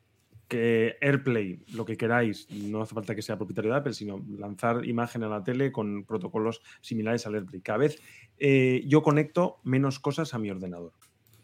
que 0.51 0.97
AirPlay, 0.99 1.63
lo 1.71 1.85
que 1.85 1.95
queráis, 1.95 2.45
no 2.51 2.81
hace 2.81 2.93
falta 2.93 3.15
que 3.15 3.21
sea 3.21 3.37
propietario 3.37 3.71
de 3.71 3.77
Apple, 3.77 3.93
sino 3.93 4.21
lanzar 4.37 4.85
imagen 4.85 5.23
a 5.23 5.29
la 5.29 5.41
tele 5.41 5.71
con 5.71 6.03
protocolos 6.03 6.61
similares 6.81 7.25
al 7.25 7.35
AirPlay. 7.35 7.61
Cada 7.61 7.77
vez 7.77 8.01
eh, 8.37 8.83
yo 8.85 9.01
conecto 9.01 9.61
menos 9.63 9.99
cosas 9.99 10.33
a 10.33 10.39
mi 10.39 10.49
ordenador. 10.49 10.91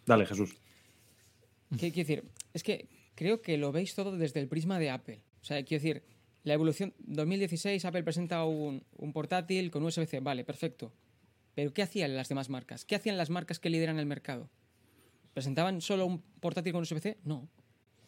Dale, 0.06 0.26
Jesús. 0.26 0.58
¿Qué 1.80 1.94
quiero 1.94 2.08
decir? 2.08 2.24
Es 2.54 2.64
que 2.64 2.90
creo 3.16 3.42
que 3.42 3.58
lo 3.58 3.72
veis 3.72 3.96
todo 3.96 4.18
desde 4.18 4.42
el 4.42 4.50
prisma 4.50 4.78
de 4.78 4.90
Apple. 4.90 5.22
O 5.42 5.46
sea, 5.46 5.64
quiero 5.64 5.82
decir, 5.82 6.04
la 6.44 6.56
evolución 6.56 6.94
2016, 7.00 7.86
Apple 7.86 8.04
presenta 8.04 8.44
un, 8.44 8.84
un 8.98 9.14
portátil 9.14 9.72
con 9.72 9.86
USB-C, 9.86 10.20
vale, 10.20 10.44
perfecto. 10.44 10.92
Pero 11.56 11.74
¿qué 11.74 11.82
hacían 11.82 12.14
las 12.14 12.28
demás 12.28 12.50
marcas? 12.50 12.84
¿Qué 12.84 12.96
hacían 12.96 13.16
las 13.16 13.30
marcas 13.30 13.60
que 13.60 13.70
lideran 13.70 14.00
el 14.00 14.06
mercado? 14.06 14.50
¿Presentaban 15.34 15.80
solo 15.80 16.06
un 16.06 16.22
portátil 16.42 16.74
con 16.74 16.82
USB-C? 16.82 17.20
No. 17.24 17.48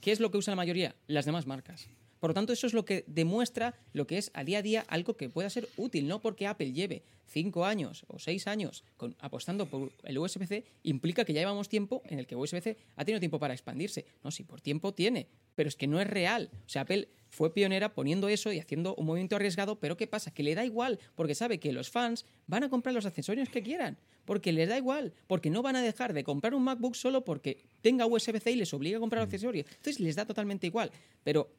¿Qué 0.02 0.12
es 0.12 0.20
lo 0.20 0.32
que 0.32 0.38
usa 0.38 0.52
la 0.52 0.56
mayoría? 0.56 0.96
Las 1.08 1.26
demás 1.26 1.46
marcas. 1.46 1.88
Por 2.20 2.32
lo 2.32 2.34
tanto, 2.34 2.52
eso 2.54 2.68
es 2.68 2.74
lo 2.74 2.86
que 2.86 3.04
demuestra 3.08 3.76
lo 3.94 4.06
que 4.06 4.18
es 4.18 4.32
a 4.34 4.44
día 4.44 4.60
a 4.60 4.62
día 4.62 4.86
algo 4.88 5.16
que 5.16 5.30
pueda 5.30 5.50
ser 5.50 5.70
útil, 5.78 6.08
no 6.08 6.20
porque 6.20 6.48
Apple 6.48 6.74
lleve 6.74 7.04
cinco 7.28 7.66
años 7.66 8.04
o 8.08 8.20
seis 8.20 8.48
años 8.48 8.84
apostando 9.20 9.68
por 9.68 9.92
el 10.04 10.18
USB-C, 10.18 10.66
implica 10.84 11.24
que 11.24 11.34
ya 11.34 11.42
llevamos 11.42 11.70
tiempo 11.70 12.02
en 12.06 12.20
el 12.20 12.28
que 12.28 12.36
USB-C 12.36 12.76
ha 12.96 13.06
tenido 13.06 13.20
tiempo 13.20 13.40
para 13.40 13.54
expandirse. 13.54 14.06
No, 14.24 14.32
sí, 14.32 14.44
por 14.44 14.62
tiempo 14.62 14.94
tiene, 14.94 15.28
pero 15.56 15.70
es 15.70 15.76
que 15.76 15.88
no 15.88 16.02
es 16.02 16.08
real. 16.08 16.50
O 16.66 16.70
sea, 16.70 16.82
Apple 16.82 17.08
fue 17.30 17.54
pionera 17.54 17.94
poniendo 17.94 18.28
eso 18.30 18.52
y 18.52 18.60
haciendo 18.60 18.96
un 18.96 19.06
movimiento 19.06 19.36
arriesgado, 19.36 19.80
pero 19.80 19.96
¿qué 19.98 20.08
pasa? 20.08 20.32
Que 20.32 20.44
le 20.44 20.56
da 20.56 20.66
igual, 20.66 21.00
porque 21.16 21.36
sabe 21.36 21.60
que 21.60 21.72
los 21.72 21.90
fans 21.90 22.26
van 22.48 22.64
a 22.64 22.70
comprar 22.70 22.94
los 22.96 23.06
accesorios 23.06 23.50
que 23.50 23.62
quieran, 23.64 23.98
porque 24.26 24.52
les 24.52 24.68
da 24.68 24.78
igual, 24.78 25.14
porque 25.28 25.50
no 25.50 25.62
van 25.62 25.76
a 25.76 25.82
dejar 25.82 26.14
de 26.14 26.24
comprar 26.24 26.54
un 26.56 26.64
MacBook 26.64 26.96
solo 26.96 27.24
porque 27.24 27.58
tenga 27.82 28.06
USB-C 28.08 28.52
y 28.52 28.56
les 28.56 28.74
obliga 28.74 28.98
a 28.98 29.00
comprar 29.00 29.22
accesorios. 29.24 29.66
Entonces 29.70 30.00
les 30.00 30.16
da 30.16 30.26
totalmente 30.26 30.66
igual. 30.68 30.92
Pero 31.24 31.50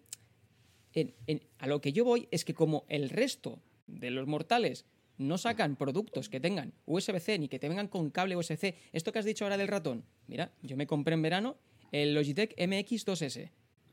en- 0.92 1.14
en- 1.26 1.42
a 1.59 1.66
lo 1.66 1.80
que 1.80 1.92
yo 1.92 2.04
voy 2.04 2.28
es 2.30 2.44
que 2.44 2.54
como 2.54 2.85
el 2.88 3.09
resto 3.11 3.61
de 3.87 4.11
los 4.11 4.26
mortales 4.26 4.85
no 5.18 5.37
sacan 5.38 5.76
productos 5.76 6.28
que 6.28 6.40
tengan 6.40 6.72
USB-C 6.87 7.38
ni 7.38 7.48
que 7.48 7.59
te 7.59 7.68
vengan 7.68 7.88
con 7.88 8.11
cable 8.11 8.37
USB-C, 8.37 8.74
esto 8.92 9.12
que 9.12 9.18
has 9.18 9.24
dicho 9.24 9.44
ahora 9.44 9.56
del 9.59 9.68
ratón, 9.68 10.04
mira, 10.26 10.50
yo 10.62 10.76
me 10.76 10.87
compré 10.87 11.14
en 11.14 11.22
verano 11.22 11.56
el 11.92 12.14
Logitech 12.14 12.56
MX2S. 12.56 13.50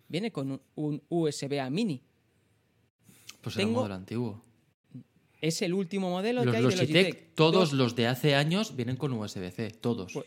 Viene 0.07 0.31
con 0.31 0.51
un, 0.51 0.61
un 0.75 1.01
USB-A 1.09 1.69
mini. 1.69 2.01
Pues 3.41 3.55
era 3.55 3.65
Tengo- 3.65 3.79
modelo 3.81 3.95
antiguo. 3.95 4.43
Es 5.41 5.61
el 5.61 5.73
último 5.73 6.09
modelo 6.09 6.43
Los 6.43 6.51
que 6.51 6.57
hay 6.57 6.63
de 6.63 6.69
Logitech, 6.75 7.05
Logitech. 7.05 7.35
todos 7.35 7.53
Dos- 7.69 7.73
los 7.73 7.95
de 7.95 8.07
hace 8.07 8.33
años 8.35 8.75
vienen 8.75 8.95
con 8.95 9.13
USB-C, 9.13 9.71
todos. 9.71 10.13
Pues- 10.13 10.25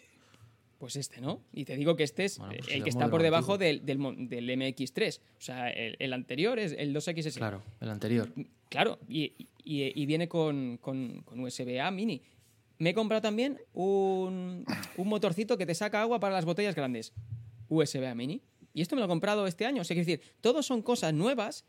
Pues 0.78 0.96
este, 0.96 1.20
¿no? 1.20 1.42
Y 1.52 1.66
te 1.66 1.76
digo 1.76 1.94
que 1.94 2.04
este 2.04 2.24
es 2.24 2.38
Bueno, 2.38 2.54
pues 2.58 2.68
el 2.74 2.82
que 2.82 2.88
está 2.88 3.10
por 3.10 3.20
debajo 3.22 3.58
del, 3.58 3.84
del 3.84 3.98
mo- 3.98 4.14
del 4.14 4.48
MX3. 4.48 5.20
O 5.36 5.40
sea, 5.42 5.68
el, 5.68 5.94
el 5.98 6.12
anterior 6.14 6.58
es 6.58 6.72
el 6.72 6.94
2XS. 6.94 7.34
Claro, 7.36 7.62
el 7.82 7.90
anterior. 7.90 8.32
Claro, 8.70 8.98
y, 9.06 9.34
y- 9.62 9.92
y 10.02 10.06
viene 10.06 10.26
con, 10.26 10.78
con, 10.80 11.20
con 11.26 11.38
USB-A 11.40 11.90
mini. 11.90 12.22
Me 12.78 12.90
he 12.90 12.94
comprado 12.94 13.20
también 13.20 13.58
un, 13.74 14.64
un 14.96 15.08
motorcito 15.08 15.58
que 15.58 15.66
te 15.66 15.74
saca 15.74 16.00
agua 16.00 16.18
para 16.18 16.34
las 16.34 16.46
botellas 16.46 16.74
grandes. 16.74 17.12
USB-A 17.68 18.14
mini. 18.14 18.40
Y 18.74 18.82
esto 18.82 18.94
me 18.94 19.00
lo 19.00 19.06
he 19.06 19.08
comprado 19.08 19.46
este 19.46 19.66
año. 19.66 19.82
O 19.82 19.84
sea, 19.84 19.94
quiero 19.94 20.06
decir, 20.06 20.34
todos 20.40 20.66
son 20.66 20.82
cosas 20.82 21.12
nuevas 21.12 21.64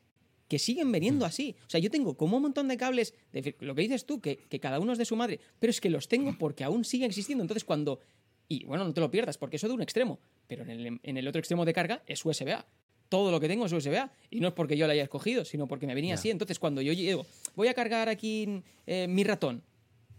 que 0.47 0.59
siguen 0.59 0.91
veniendo 0.91 1.25
así. 1.25 1.55
O 1.65 1.69
sea, 1.69 1.79
yo 1.79 1.89
tengo 1.89 2.15
como 2.15 2.37
un 2.37 2.43
montón 2.43 2.67
de 2.67 2.75
cables, 2.77 3.13
de 3.31 3.55
lo 3.61 3.73
que 3.73 3.83
dices 3.83 4.05
tú, 4.05 4.19
que, 4.19 4.37
que 4.37 4.59
cada 4.59 4.79
uno 4.79 4.91
es 4.91 4.97
de 4.97 5.05
su 5.05 5.15
madre, 5.15 5.39
pero 5.59 5.71
es 5.71 5.79
que 5.79 5.89
los 5.89 6.07
tengo 6.07 6.37
porque 6.37 6.63
aún 6.63 6.83
siguen 6.83 7.09
existiendo. 7.09 7.41
Entonces, 7.41 7.63
cuando... 7.63 7.99
Y 8.49 8.65
bueno, 8.65 8.83
no 8.83 8.93
te 8.93 8.99
lo 8.99 9.09
pierdas, 9.09 9.37
porque 9.37 9.55
eso 9.55 9.69
de 9.69 9.73
un 9.75 9.81
extremo, 9.81 10.19
pero 10.47 10.63
en 10.63 10.69
el, 10.69 10.99
en 11.01 11.17
el 11.17 11.25
otro 11.25 11.39
extremo 11.39 11.63
de 11.63 11.71
carga 11.71 12.03
es 12.05 12.25
USB-A. 12.25 12.65
Todo 13.07 13.31
lo 13.31 13.39
que 13.39 13.47
tengo 13.47 13.65
es 13.65 13.71
USB-A. 13.71 14.11
Y 14.29 14.41
no 14.41 14.49
es 14.49 14.53
porque 14.53 14.75
yo 14.75 14.87
lo 14.87 14.91
haya 14.91 15.03
escogido, 15.03 15.45
sino 15.45 15.69
porque 15.69 15.87
me 15.87 15.95
venía 15.95 16.15
así. 16.15 16.29
Entonces, 16.29 16.59
cuando 16.59 16.81
yo 16.81 16.91
llego, 16.91 17.25
voy 17.55 17.69
a 17.69 17.73
cargar 17.73 18.09
aquí 18.09 18.61
eh, 18.85 19.07
mi 19.07 19.23
ratón. 19.23 19.63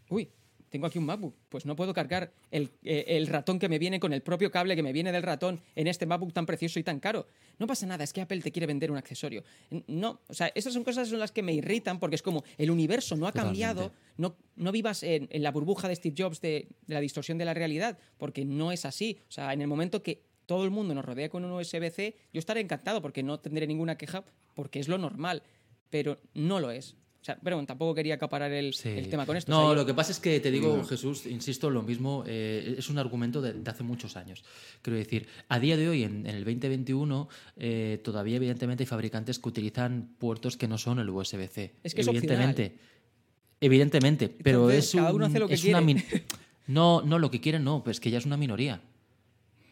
Uy, 0.08 0.30
tengo 0.72 0.86
aquí 0.86 0.98
un 0.98 1.04
MacBook. 1.04 1.36
Pues 1.50 1.66
no 1.66 1.76
puedo 1.76 1.92
cargar 1.92 2.32
el, 2.50 2.70
eh, 2.82 3.04
el 3.08 3.26
ratón 3.26 3.58
que 3.58 3.68
me 3.68 3.78
viene 3.78 4.00
con 4.00 4.14
el 4.14 4.22
propio 4.22 4.50
cable 4.50 4.74
que 4.74 4.82
me 4.82 4.92
viene 4.94 5.12
del 5.12 5.22
ratón 5.22 5.60
en 5.76 5.86
este 5.86 6.06
MacBook 6.06 6.32
tan 6.32 6.46
precioso 6.46 6.80
y 6.80 6.82
tan 6.82 6.98
caro. 6.98 7.26
No 7.58 7.66
pasa 7.66 7.86
nada, 7.86 8.02
es 8.02 8.12
que 8.14 8.22
Apple 8.22 8.40
te 8.40 8.50
quiere 8.50 8.66
vender 8.66 8.90
un 8.90 8.96
accesorio. 8.96 9.44
No, 9.86 10.22
o 10.26 10.34
sea, 10.34 10.50
esas 10.54 10.72
son 10.72 10.82
cosas 10.82 11.08
son 11.10 11.18
las 11.18 11.30
que 11.30 11.42
me 11.42 11.52
irritan 11.52 12.00
porque 12.00 12.16
es 12.16 12.22
como 12.22 12.42
el 12.56 12.70
universo 12.70 13.16
no 13.16 13.26
ha 13.26 13.32
Totalmente. 13.32 13.60
cambiado. 13.60 13.92
No, 14.16 14.34
no 14.56 14.72
vivas 14.72 15.02
en, 15.02 15.28
en 15.30 15.42
la 15.42 15.50
burbuja 15.50 15.88
de 15.88 15.94
Steve 15.96 16.14
Jobs 16.16 16.40
de, 16.40 16.68
de 16.86 16.94
la 16.94 17.00
distorsión 17.00 17.36
de 17.36 17.44
la 17.44 17.52
realidad, 17.52 17.98
porque 18.16 18.46
no 18.46 18.72
es 18.72 18.86
así. 18.86 19.18
O 19.28 19.30
sea, 19.30 19.52
en 19.52 19.60
el 19.60 19.68
momento 19.68 20.02
que 20.02 20.22
todo 20.46 20.64
el 20.64 20.70
mundo 20.70 20.94
nos 20.94 21.04
rodea 21.04 21.28
con 21.28 21.44
un 21.44 21.52
USB-C, 21.52 22.16
yo 22.32 22.38
estaré 22.38 22.60
encantado 22.62 23.02
porque 23.02 23.22
no 23.22 23.38
tendré 23.40 23.66
ninguna 23.66 23.98
queja, 23.98 24.24
porque 24.54 24.80
es 24.80 24.88
lo 24.88 24.96
normal, 24.96 25.42
pero 25.90 26.18
no 26.32 26.60
lo 26.60 26.70
es. 26.70 26.96
O 27.22 27.24
sea, 27.24 27.38
pero 27.40 27.54
bueno, 27.54 27.68
tampoco 27.68 27.94
quería 27.94 28.14
acaparar 28.16 28.50
el, 28.50 28.74
Sí. 28.74 28.88
el 28.88 29.08
tema 29.08 29.24
con 29.24 29.36
esto. 29.36 29.48
No, 29.52 29.58
O 29.58 29.62
sea, 29.62 29.68
yo- 29.70 29.74
lo 29.76 29.86
que 29.86 29.94
pasa 29.94 30.10
es 30.10 30.18
que 30.18 30.40
te 30.40 30.50
digo, 30.50 30.82
Jesús, 30.84 31.24
insisto, 31.26 31.70
lo 31.70 31.82
mismo, 31.82 32.24
eh, 32.26 32.74
es 32.76 32.90
un 32.90 32.98
argumento 32.98 33.40
de, 33.40 33.52
de 33.52 33.70
hace 33.70 33.84
muchos 33.84 34.16
años. 34.16 34.42
Quiero 34.82 34.96
decir, 34.98 35.28
a 35.48 35.60
día 35.60 35.76
de 35.76 35.88
hoy, 35.88 36.02
en, 36.02 36.26
en 36.26 36.34
el 36.34 36.44
2021, 36.44 37.28
eh, 37.56 38.00
todavía 38.02 38.36
evidentemente 38.36 38.82
hay 38.82 38.86
fabricantes 38.88 39.38
que 39.38 39.48
utilizan 39.48 40.16
puertos 40.18 40.56
que 40.56 40.66
no 40.66 40.78
son 40.78 40.98
el 40.98 41.08
USB-C. 41.10 41.74
Es 41.84 41.94
que 41.94 42.00
es 42.00 42.08
evidentemente. 42.08 42.76
Evidentemente, 43.60 44.28
pero 44.42 44.68
Entonces, 44.68 44.86
es, 44.86 44.94
cada 44.96 45.10
un- 45.10 45.16
uno 45.16 45.26
hace 45.26 45.38
lo 45.38 45.46
que 45.48 45.54
es 45.54 45.60
quiere. 45.62 45.78
No, 46.66 47.02
no, 47.02 47.18
lo 47.18 47.30
que 47.30 47.40
quieren 47.40 47.64
no, 47.64 47.82
pues 47.84 47.98
que 48.00 48.10
ya 48.10 48.18
es 48.18 48.24
una 48.26 48.36
minoría. 48.36 48.80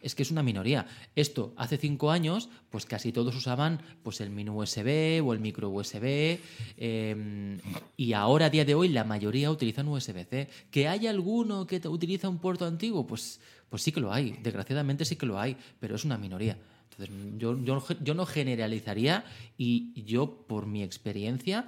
Es 0.01 0.15
que 0.15 0.23
es 0.23 0.31
una 0.31 0.43
minoría. 0.43 0.87
Esto, 1.15 1.53
hace 1.57 1.77
cinco 1.77 2.11
años, 2.11 2.49
pues 2.69 2.85
casi 2.85 3.11
todos 3.11 3.35
usaban 3.35 3.81
pues 4.03 4.19
el 4.21 4.29
mini 4.31 4.49
USB 4.49 5.21
o 5.23 5.33
el 5.33 5.39
micro 5.39 5.69
USB. 5.69 6.39
eh, 6.77 7.57
y 7.97 8.13
ahora, 8.13 8.47
a 8.47 8.49
día 8.49 8.65
de 8.65 8.75
hoy, 8.75 8.89
la 8.89 9.03
mayoría 9.03 9.51
utilizan 9.51 9.87
USB-C. 9.87 10.49
¿Que 10.71 10.87
hay 10.87 11.07
alguno 11.07 11.67
que 11.67 11.77
utiliza 11.87 12.29
un 12.29 12.39
puerto 12.39 12.65
antiguo? 12.65 13.05
Pues, 13.05 13.39
pues 13.69 13.83
sí 13.83 13.91
que 13.91 13.99
lo 13.99 14.11
hay. 14.11 14.37
Desgraciadamente 14.41 15.05
sí 15.05 15.15
que 15.15 15.25
lo 15.25 15.39
hay, 15.39 15.55
pero 15.79 15.95
es 15.95 16.03
una 16.03 16.17
minoría. 16.17 16.57
Entonces, 16.89 17.15
yo, 17.37 17.57
yo 18.01 18.13
no 18.13 18.25
generalizaría 18.25 19.23
y 19.57 20.03
yo, 20.03 20.45
por 20.47 20.65
mi 20.65 20.83
experiencia, 20.83 21.67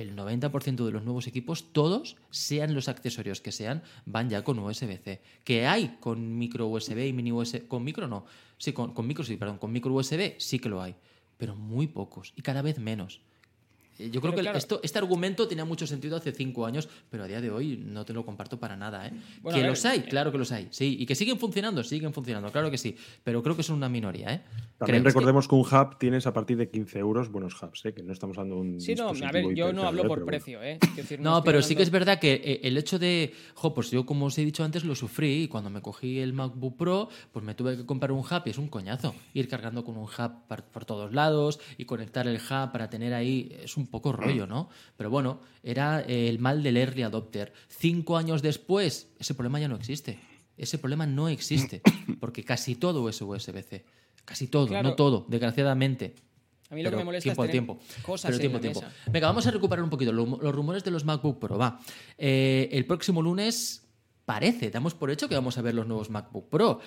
el 0.00 0.14
90% 0.14 0.84
de 0.84 0.92
los 0.92 1.02
nuevos 1.02 1.26
equipos, 1.26 1.72
todos, 1.72 2.16
sean 2.30 2.74
los 2.74 2.88
accesorios 2.88 3.40
que 3.40 3.50
sean, 3.50 3.82
van 4.06 4.30
ya 4.30 4.44
con 4.44 4.58
USB-C. 4.58 5.20
Que 5.42 5.66
hay 5.66 5.96
con 6.00 6.38
micro 6.38 6.68
USB 6.68 7.06
y 7.06 7.12
mini 7.12 7.32
USB. 7.32 7.66
Con 7.66 7.82
micro 7.82 8.06
no. 8.06 8.24
Sí, 8.58 8.72
con, 8.72 8.94
con 8.94 9.06
micro 9.06 9.24
sí, 9.24 9.36
perdón. 9.36 9.58
Con 9.58 9.72
micro 9.72 9.92
USB 9.92 10.34
sí 10.38 10.60
que 10.60 10.68
lo 10.68 10.80
hay. 10.80 10.94
Pero 11.36 11.56
muy 11.56 11.88
pocos. 11.88 12.32
Y 12.36 12.42
cada 12.42 12.62
vez 12.62 12.78
menos. 12.78 13.20
Eh, 13.98 14.10
Yo 14.10 14.20
creo 14.20 14.32
Pero 14.32 14.36
que 14.36 14.40
claro. 14.42 14.58
esto, 14.58 14.80
este 14.82 14.98
argumento 14.98 15.48
tenía 15.48 15.64
mucho 15.64 15.86
sentido 15.86 16.16
hace 16.16 16.32
cinco 16.32 16.66
años, 16.66 16.88
pero 17.10 17.24
a 17.24 17.26
día 17.26 17.40
de 17.40 17.50
hoy 17.50 17.76
no 17.76 18.04
te 18.04 18.12
lo 18.12 18.24
comparto 18.24 18.58
para 18.58 18.76
nada. 18.76 19.06
¿eh? 19.06 19.12
Bueno, 19.42 19.56
que 19.56 19.62
ver, 19.62 19.70
los 19.70 19.84
hay, 19.84 20.00
eh, 20.00 20.04
claro 20.08 20.30
que 20.32 20.38
los 20.38 20.52
hay. 20.52 20.68
Sí, 20.70 20.96
y 21.00 21.06
que 21.06 21.14
siguen 21.14 21.38
funcionando, 21.38 21.82
siguen 21.84 22.12
funcionando, 22.12 22.50
claro 22.52 22.70
que 22.70 22.78
sí. 22.78 22.96
Pero 23.24 23.42
creo 23.42 23.56
que 23.56 23.62
son 23.62 23.76
una 23.76 23.88
minoría. 23.88 24.32
¿eh? 24.34 24.40
También 24.78 25.02
Creo. 25.02 25.10
recordemos 25.10 25.48
que 25.48 25.54
un 25.56 25.62
hub 25.62 25.98
tienes 25.98 26.26
a 26.28 26.32
partir 26.32 26.56
de 26.56 26.70
15 26.70 26.98
euros 27.00 27.30
buenos 27.32 27.60
hubs, 27.60 27.84
¿eh? 27.86 27.92
que 27.92 28.02
no 28.04 28.12
estamos 28.12 28.38
hablando 28.38 28.54
de 28.56 28.60
un. 28.60 28.80
Sí, 28.80 28.94
no, 28.94 29.08
a 29.08 29.32
ver, 29.32 29.52
yo 29.54 29.72
no 29.72 29.82
hablo 29.82 30.02
caro, 30.02 30.08
por 30.08 30.18
bueno. 30.20 30.26
precio, 30.26 30.62
¿eh? 30.62 30.78
Decir, 30.94 31.18
No, 31.18 31.42
pero 31.42 31.62
sí 31.62 31.74
que 31.74 31.82
es 31.82 31.90
verdad 31.90 32.20
que 32.20 32.34
eh, 32.34 32.60
el 32.62 32.76
hecho 32.76 32.98
de, 33.00 33.32
jo, 33.54 33.74
pues 33.74 33.90
yo 33.90 34.06
como 34.06 34.26
os 34.26 34.38
he 34.38 34.44
dicho 34.44 34.62
antes 34.62 34.84
lo 34.84 34.94
sufrí 34.94 35.42
y 35.42 35.48
cuando 35.48 35.68
me 35.70 35.82
cogí 35.82 36.20
el 36.20 36.32
MacBook 36.32 36.76
Pro, 36.76 37.08
pues 37.32 37.44
me 37.44 37.56
tuve 37.56 37.76
que 37.76 37.84
comprar 37.86 38.12
un 38.12 38.20
hub 38.20 38.42
y 38.44 38.50
es 38.50 38.58
un 38.58 38.68
coñazo. 38.68 39.16
Ir 39.34 39.48
cargando 39.48 39.82
con 39.84 39.96
un 39.96 40.04
hub 40.04 40.46
par- 40.46 40.64
por, 40.70 40.84
todos 40.84 41.12
lados 41.12 41.58
y 41.76 41.84
conectar 41.84 42.28
el 42.28 42.36
hub 42.36 42.70
para 42.70 42.88
tener 42.88 43.12
ahí 43.14 43.50
es 43.64 43.76
un 43.76 43.87
poco 43.88 44.12
rollo, 44.12 44.46
¿no? 44.46 44.68
Pero 44.96 45.10
bueno, 45.10 45.40
era 45.62 46.00
eh, 46.02 46.28
el 46.28 46.38
mal 46.38 46.62
del 46.62 46.76
early 46.76 47.02
adopter. 47.02 47.52
Cinco 47.68 48.16
años 48.16 48.42
después, 48.42 49.08
ese 49.18 49.34
problema 49.34 49.58
ya 49.60 49.68
no 49.68 49.76
existe. 49.76 50.18
Ese 50.56 50.78
problema 50.78 51.06
no 51.06 51.28
existe 51.28 51.82
porque 52.20 52.44
casi 52.44 52.74
todo 52.74 53.08
es 53.08 53.20
USB-C. 53.20 53.84
Casi 54.24 54.46
todo, 54.48 54.66
Claro. 54.66 54.90
no 54.90 54.94
todo, 54.94 55.24
desgraciadamente. 55.28 56.14
A 56.70 56.74
mí 56.74 56.82
lo 56.82 56.90
que 56.90 56.96
me 56.96 57.04
molesta 57.04 57.22
tiempo 57.24 57.44
es 57.44 57.48
al 57.48 57.50
tener 57.52 57.64
tiempo. 57.66 57.82
cosas 58.02 58.24
Pero 58.30 58.34
en 58.36 58.40
tiempo 58.40 58.54
la 58.54 58.58
al 58.58 58.62
tiempo. 58.74 58.80
mesa. 58.82 59.10
Venga, 59.10 59.26
vamos 59.28 59.46
a 59.46 59.50
recuperar 59.50 59.82
un 59.82 59.88
poquito 59.90 60.12
lo- 60.12 60.38
los 60.42 60.54
rumores 60.54 60.84
de 60.84 60.90
los 60.90 61.04
MacBook 61.04 61.38
Pro. 61.38 61.56
Va. 61.56 61.80
Eh, 62.18 62.68
el 62.72 62.84
próximo 62.84 63.22
lunes 63.22 63.86
parece, 64.26 64.68
damos 64.70 64.94
por 64.94 65.10
hecho 65.10 65.28
que 65.30 65.34
vamos 65.34 65.56
a 65.56 65.62
ver 65.62 65.74
los 65.74 65.86
nuevos 65.86 66.10
MacBook 66.10 66.50
Pro. 66.50 66.80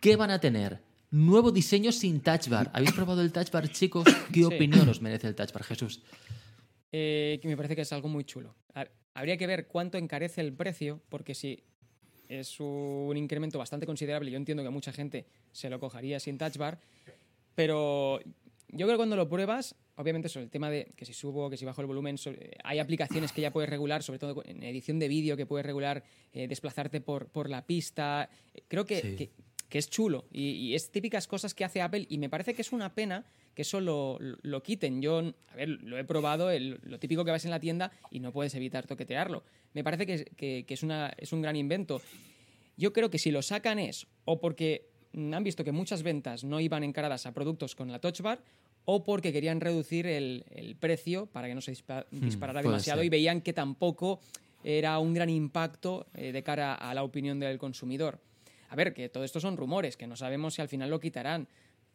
¿Qué 0.00 0.16
van 0.16 0.30
a 0.32 0.40
tener? 0.40 0.82
Nuevo 1.12 1.52
diseño 1.52 1.92
sin 1.92 2.20
touch 2.20 2.48
bar. 2.48 2.70
¿Habéis 2.74 2.92
probado 2.92 3.22
el 3.22 3.30
touch 3.32 3.50
bar, 3.52 3.68
chicos? 3.70 4.04
¿Qué 4.32 4.40
Sí. 4.40 4.44
opinión 4.44 4.88
os 4.88 5.00
merece 5.00 5.28
el 5.28 5.34
touch 5.36 5.52
bar, 5.52 5.62
Jesús? 5.62 6.00
Eh, 6.92 7.38
que 7.42 7.48
me 7.48 7.56
parece 7.56 7.76
que 7.76 7.82
es 7.82 7.92
algo 7.92 8.08
muy 8.08 8.24
chulo. 8.24 8.54
Ha- 8.74 8.88
Habría 9.14 9.36
que 9.36 9.46
ver 9.46 9.66
cuánto 9.66 9.98
encarece 9.98 10.40
el 10.40 10.52
precio, 10.52 11.00
porque 11.08 11.34
si 11.34 11.62
es 12.28 12.60
un 12.60 13.16
incremento 13.16 13.58
bastante 13.58 13.84
considerable, 13.86 14.30
yo 14.30 14.36
entiendo 14.36 14.62
que 14.62 14.70
mucha 14.70 14.92
gente 14.92 15.26
se 15.52 15.68
lo 15.70 15.80
cogería 15.80 16.20
sin 16.20 16.38
touch 16.38 16.56
bar, 16.56 16.78
pero 17.54 18.20
yo 18.68 18.86
creo 18.86 18.90
que 18.90 18.96
cuando 18.96 19.16
lo 19.16 19.28
pruebas, 19.28 19.74
obviamente 19.96 20.28
sobre 20.28 20.44
el 20.44 20.50
tema 20.50 20.70
de 20.70 20.92
que 20.94 21.04
si 21.04 21.12
subo, 21.14 21.50
que 21.50 21.56
si 21.56 21.64
bajo 21.64 21.80
el 21.80 21.86
volumen, 21.86 22.16
sobre- 22.18 22.52
hay 22.62 22.78
aplicaciones 22.78 23.32
que 23.32 23.40
ya 23.40 23.50
puedes 23.50 23.68
regular, 23.68 24.02
sobre 24.02 24.18
todo 24.18 24.42
en 24.44 24.62
edición 24.62 24.98
de 24.98 25.08
vídeo, 25.08 25.36
que 25.36 25.46
puedes 25.46 25.66
regular 25.66 26.04
eh, 26.32 26.46
desplazarte 26.46 27.00
por, 27.00 27.26
por 27.28 27.50
la 27.50 27.66
pista. 27.66 28.28
Eh, 28.54 28.62
Creo 28.68 28.84
que, 28.84 29.00
Sí. 29.00 29.16
que- 29.16 29.30
que 29.68 29.78
es 29.78 29.90
chulo 29.90 30.24
y, 30.32 30.50
y 30.50 30.74
es 30.74 30.90
típicas 30.90 31.26
cosas 31.26 31.54
que 31.54 31.64
hace 31.64 31.82
Apple 31.82 32.06
y 32.08 32.18
me 32.18 32.28
parece 32.30 32.54
que 32.54 32.62
es 32.62 32.72
una 32.72 32.94
pena 32.94 33.24
que 33.54 33.62
eso 33.62 33.80
lo, 33.80 34.18
lo 34.20 34.62
quiten. 34.62 35.02
Yo, 35.02 35.18
a 35.52 35.56
ver, 35.56 35.68
lo 35.68 35.98
he 35.98 36.04
probado, 36.04 36.50
el- 36.50 36.78
lo 36.84 36.98
típico 36.98 37.24
que 37.24 37.30
vas 37.32 37.44
en 37.44 37.50
la 37.50 37.58
tienda 37.60 37.90
y 38.10 38.20
no 38.20 38.32
puedes 38.32 38.54
evitar 38.54 38.86
toquetearlo. 38.86 39.42
Me 39.74 39.82
parece 39.84 40.06
que, 40.06 40.24
que- 40.36 40.64
que 40.66 40.74
es, 40.74 40.82
una, 40.82 41.12
es 41.18 41.32
un 41.32 41.42
gran 41.42 41.56
invento. 41.56 42.00
Yo 42.76 42.92
creo 42.92 43.10
que 43.10 43.18
si 43.18 43.30
lo 43.30 43.42
sacan 43.42 43.78
es 43.78 44.06
o 44.24 44.40
porque 44.40 44.86
han 45.14 45.42
visto 45.44 45.64
que 45.64 45.72
muchas 45.72 46.02
ventas 46.02 46.44
no 46.44 46.60
iban 46.60 46.84
encaradas 46.84 47.26
a 47.26 47.32
productos 47.32 47.74
con 47.74 47.90
la 47.90 47.98
Touch 47.98 48.20
Bar 48.20 48.40
o 48.84 49.04
porque 49.04 49.32
querían 49.32 49.60
reducir 49.60 50.06
el, 50.06 50.44
el 50.50 50.76
precio 50.76 51.26
para 51.26 51.48
que 51.48 51.54
no 51.54 51.60
se 51.60 51.72
disparara 51.72 52.06
Hmm, 52.10 52.30
puede 52.40 52.62
demasiado 52.62 53.00
ser. 53.00 53.06
y 53.06 53.08
veían 53.08 53.40
que 53.42 53.52
tampoco 53.52 54.20
era 54.64 54.98
un 54.98 55.12
gran 55.14 55.30
impacto 55.30 56.06
eh, 56.14 56.32
de 56.32 56.42
cara 56.42 56.74
a 56.74 56.94
la 56.94 57.02
opinión 57.02 57.38
del 57.40 57.58
consumidor. 57.58 58.20
A 58.68 58.76
ver, 58.76 58.92
que 58.94 59.08
todo 59.08 59.24
esto 59.24 59.40
son 59.40 59.56
rumores, 59.56 59.96
que 59.96 60.06
no 60.06 60.16
sabemos 60.16 60.54
si 60.54 60.62
al 60.62 60.68
final 60.68 60.90
lo 60.90 61.00
quitarán, 61.00 61.46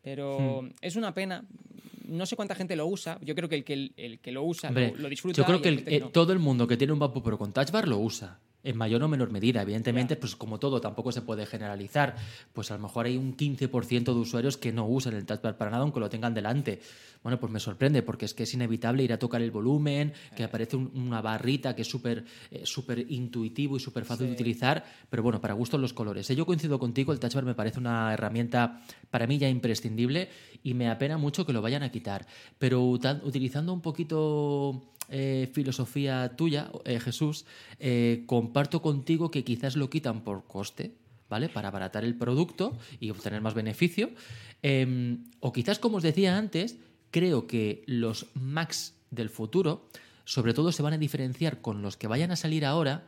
pero 0.01 0.61
Hmm. 0.63 0.69
es 0.81 0.95
una 0.95 1.13
pena. 1.13 1.43
No 2.07 2.25
sé 2.25 2.35
cuánta 2.35 2.53
gente 2.55 2.75
lo 2.75 2.85
usa. 2.87 3.17
Yo 3.21 3.33
creo 3.35 3.47
que 3.47 3.55
el 3.55 3.63
que, 3.63 3.91
el, 3.95 4.19
que 4.19 4.31
lo 4.31 4.43
usa 4.43 4.69
Hombre, 4.69 4.91
lo, 4.91 5.03
lo 5.03 5.09
disfruta. 5.09 5.37
yo 5.37 5.45
creo 5.45 5.61
que 5.61 5.69
el- 5.69 5.75
gente 5.77 5.95
eh, 5.95 5.99
no. 6.01 6.09
todo 6.09 6.33
el 6.33 6.39
mundo 6.39 6.67
que 6.67 6.75
tiene 6.77 6.93
un 6.93 6.99
MacBook 6.99 7.23
Pro 7.23 7.37
con 7.37 7.53
touch 7.53 7.71
bar 7.71 7.87
lo 7.87 7.97
usa. 7.99 8.39
En 8.63 8.77
mayor 8.77 9.03
o 9.03 9.07
menor 9.07 9.29
medida. 9.31 9.61
Evidentemente, 9.61 10.15
pues 10.15 10.35
como 10.35 10.57
todo, 10.59 10.79
tampoco 10.81 11.11
se 11.11 11.21
puede 11.21 11.45
generalizar. 11.45 12.15
Pues 12.53 12.71
a 12.71 12.75
lo 12.75 12.81
mejor 12.83 13.05
hay 13.05 13.17
un 13.17 13.35
15% 13.35 14.13
de 14.13 14.19
usuarios 14.19 14.57
que 14.57 14.71
no 14.71 14.85
usan 14.87 15.13
el 15.15 15.25
touchpad 15.25 15.55
para 15.57 15.71
nada, 15.71 15.83
aunque 15.83 15.99
lo 15.99 16.09
tengan 16.09 16.33
delante. 16.33 16.81
Bueno, 17.23 17.39
pues 17.39 17.51
me 17.51 17.59
sorprende, 17.59 18.03
porque 18.03 18.25
es 18.25 18.33
que 18.33 18.43
es 18.43 18.53
inevitable 18.53 19.03
ir 19.03 19.13
a 19.13 19.19
tocar 19.19 19.41
el 19.41 19.51
volumen, 19.51 20.11
que 20.35 20.43
aparece 20.43 20.75
un- 20.75 20.91
una 20.95 21.21
barrita 21.21 21.73
que 21.75 21.83
es 21.83 21.87
súper 21.89 22.25
eh, 22.51 22.63
súper 22.65 22.99
intuitivo 23.11 23.77
y 23.77 23.79
súper 23.79 24.03
fácil 24.05 24.27
de 24.27 24.33
utilizar, 24.33 24.83
pero 25.09 25.23
bueno, 25.23 25.39
para 25.39 25.53
gustos 25.53 25.79
los 25.79 25.93
colores. 25.93 26.29
Eh, 26.29 26.35
Yo 26.35 26.45
coincido 26.45 26.79
contigo, 26.79 27.13
el 27.13 27.19
touchbar 27.19 27.45
me 27.45 27.55
parece 27.55 27.79
una 27.79 28.13
herramienta 28.13 28.81
para 29.09 29.25
mí 29.27 29.37
ya 29.37 29.47
imprescindible 29.49 30.29
y 30.63 30.73
me 30.73 30.89
apena 30.89 31.17
mucho 31.17 31.45
que 31.45 31.53
lo 31.53 31.61
vayan 31.61 31.83
a 31.83 31.91
quitar. 31.91 32.25
Pero 32.59 32.83
utilizando 32.83 33.71
un 33.73 33.81
poquito 33.81 34.92
eh, 35.09 35.49
filosofía 35.53 36.35
tuya, 36.35 36.71
eh, 36.85 36.99
Jesús, 36.99 37.45
eh, 37.79 38.23
comparto 38.25 38.81
contigo 38.81 39.31
que 39.31 39.43
quizás 39.43 39.75
lo 39.75 39.89
quitan 39.89 40.23
por 40.23 40.45
coste, 40.45 40.95
¿vale? 41.29 41.49
Para 41.49 41.69
abaratar 41.69 42.03
el 42.03 42.15
producto 42.15 42.77
y 42.99 43.09
obtener 43.09 43.41
más 43.41 43.53
beneficio. 43.53 44.11
Eh, 44.61 45.17
o 45.39 45.51
quizás, 45.51 45.79
como 45.79 45.97
os 45.97 46.03
decía 46.03 46.37
antes, 46.37 46.77
creo 47.11 47.47
que 47.47 47.83
los 47.85 48.27
Macs 48.33 48.95
del 49.11 49.29
futuro, 49.29 49.87
sobre 50.25 50.53
todo, 50.53 50.71
se 50.71 50.83
van 50.83 50.93
a 50.93 50.97
diferenciar 50.97 51.61
con 51.61 51.81
los 51.81 51.97
que 51.97 52.07
vayan 52.07 52.31
a 52.31 52.35
salir 52.35 52.65
ahora 52.65 53.03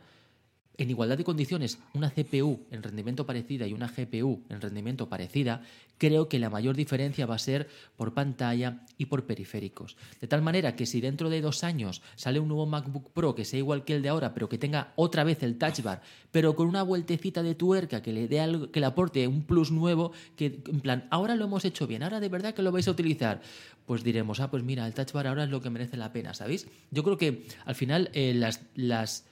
en 0.78 0.90
igualdad 0.90 1.18
de 1.18 1.24
condiciones, 1.24 1.78
una 1.94 2.10
CPU 2.10 2.60
en 2.70 2.82
rendimiento 2.82 3.26
parecida 3.26 3.66
y 3.66 3.72
una 3.72 3.88
GPU 3.88 4.42
en 4.48 4.60
rendimiento 4.60 5.08
parecida, 5.08 5.62
creo 5.98 6.28
que 6.28 6.38
la 6.38 6.50
mayor 6.50 6.76
diferencia 6.76 7.26
va 7.26 7.36
a 7.36 7.38
ser 7.38 7.68
por 7.96 8.12
pantalla 8.12 8.82
y 8.98 9.06
por 9.06 9.24
periféricos. 9.24 9.96
De 10.20 10.26
tal 10.26 10.42
manera 10.42 10.76
que 10.76 10.86
si 10.86 11.00
dentro 11.00 11.30
de 11.30 11.40
dos 11.40 11.64
años 11.64 12.02
sale 12.14 12.40
un 12.40 12.48
nuevo 12.48 12.66
MacBook 12.66 13.10
Pro 13.12 13.34
que 13.34 13.44
sea 13.44 13.58
igual 13.58 13.84
que 13.84 13.94
el 13.94 14.02
de 14.02 14.10
ahora, 14.10 14.34
pero 14.34 14.48
que 14.48 14.58
tenga 14.58 14.92
otra 14.96 15.24
vez 15.24 15.42
el 15.42 15.56
Touch 15.56 15.82
Bar, 15.82 16.02
pero 16.30 16.54
con 16.54 16.68
una 16.68 16.82
vueltecita 16.82 17.42
de 17.42 17.54
tuerca 17.54 18.02
que 18.02 18.12
le 18.12 18.28
dé 18.28 18.40
algo, 18.40 18.70
que 18.70 18.80
le 18.80 18.86
aporte 18.86 19.26
un 19.26 19.42
plus 19.42 19.70
nuevo, 19.70 20.12
que 20.36 20.60
en 20.66 20.80
plan, 20.80 21.06
ahora 21.10 21.36
lo 21.36 21.46
hemos 21.46 21.64
hecho 21.64 21.86
bien, 21.86 22.02
ahora 22.02 22.20
de 22.20 22.28
verdad 22.28 22.54
que 22.54 22.62
lo 22.62 22.72
vais 22.72 22.88
a 22.88 22.90
utilizar, 22.90 23.40
pues 23.86 24.04
diremos, 24.04 24.40
ah, 24.40 24.50
pues 24.50 24.62
mira, 24.62 24.86
el 24.86 24.92
Touch 24.92 25.12
Bar 25.12 25.26
ahora 25.26 25.44
es 25.44 25.50
lo 25.50 25.62
que 25.62 25.70
merece 25.70 25.96
la 25.96 26.12
pena, 26.12 26.34
¿sabéis? 26.34 26.66
Yo 26.90 27.02
creo 27.02 27.16
que 27.16 27.46
al 27.64 27.74
final 27.74 28.10
eh, 28.12 28.34
las, 28.34 28.60
las 28.74 29.24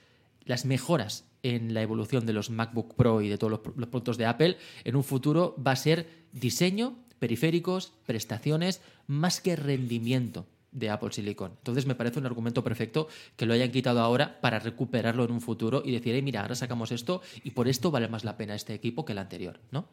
las 0.45 0.65
mejoras 0.65 1.25
en 1.45 1.75
la 1.75 1.83
evolución 1.83 2.25
de 2.25 2.33
los 2.33 2.49
MacBook 2.49 2.95
Pro 2.95 3.21
y 3.21 3.29
de 3.29 3.37
todos 3.37 3.51
los, 3.51 3.77
los 3.77 3.87
productos 3.89 4.17
de 4.17 4.25
Apple 4.25 4.57
en 4.83 4.95
un 4.95 5.03
futuro 5.03 5.55
va 5.65 5.71
a 5.71 5.75
ser 5.75 6.07
diseño, 6.31 6.97
periféricos, 7.19 7.93
prestaciones, 8.07 8.81
más 9.05 9.41
que 9.41 9.55
rendimiento 9.55 10.47
de 10.71 10.89
Apple 10.89 11.11
Silicon. 11.11 11.51
Entonces 11.57 11.85
me 11.85 11.93
parece 11.93 12.17
un 12.19 12.25
argumento 12.25 12.63
perfecto 12.63 13.07
que 13.37 13.45
lo 13.45 13.53
hayan 13.53 13.71
quitado 13.71 13.99
ahora 14.01 14.41
para 14.41 14.57
recuperarlo 14.57 15.23
en 15.23 15.31
un 15.31 15.39
futuro 15.39 15.83
y 15.85 15.91
decir, 15.91 16.15
"Eh, 16.15 16.21
mira, 16.23 16.41
ahora 16.41 16.55
sacamos 16.55 16.91
esto 16.91 17.21
y 17.43 17.51
por 17.51 17.67
esto 17.67 17.91
vale 17.91 18.07
más 18.07 18.23
la 18.23 18.37
pena 18.37 18.55
este 18.55 18.73
equipo 18.73 19.05
que 19.05 19.13
el 19.13 19.19
anterior, 19.19 19.59
¿no? 19.71 19.87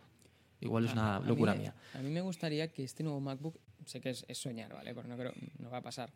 Igual 0.61 0.86
es 0.86 0.92
una 0.92 1.16
A 1.16 1.20
locura 1.20 1.55
mía. 1.55 1.74
A 1.92 1.98
mí 1.98 2.09
me 2.09 2.22
gustaría 2.22 2.72
que 2.72 2.82
este 2.82 3.03
nuevo 3.03 3.20
MacBook, 3.20 3.59
sé 3.84 4.00
que 4.00 4.11
es, 4.11 4.24
es 4.26 4.38
soñar, 4.38 4.72
¿vale? 4.72 4.94
Porque 4.94 5.11
no 5.11 5.16
creo, 5.16 5.32
no 5.59 5.70
va 5.70 5.78
a 5.78 5.82
pasar. 5.82 6.11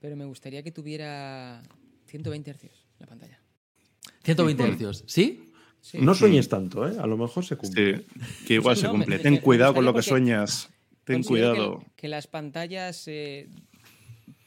Pero 0.00 0.16
me 0.16 0.24
gustaría 0.26 0.62
que 0.62 0.70
tuviera 0.70 1.62
120 2.06 2.52
Hz 2.52 2.70
la 2.98 3.06
pantalla. 3.06 3.40
120 4.34 4.76
Hz, 4.92 5.04
¿sí? 5.06 5.42
Sí. 5.80 5.98
No 6.00 6.14
sueñes 6.14 6.48
tanto, 6.48 6.88
¿eh? 6.88 6.96
A 6.98 7.06
lo 7.06 7.16
mejor 7.16 7.44
se 7.44 7.56
cumple. 7.56 7.98
Sí, 7.98 8.04
que 8.46 8.54
igual 8.54 8.74
Sí, 8.76 8.82
se 8.82 8.88
cumple. 8.88 9.16
me- 9.16 9.22
Ten 9.22 9.34
me 9.34 9.40
cuidado 9.40 9.72
con 9.74 9.84
lo 9.84 9.94
que 9.94 10.02
sueñas. 10.02 10.68
Ten 11.04 11.22
Considero 11.22 11.52
que- 11.54 11.58
cuidado. 11.60 11.84
Que, 11.94 12.08
las 12.08 12.26
pantallas 12.26 13.04
eh, 13.06 13.48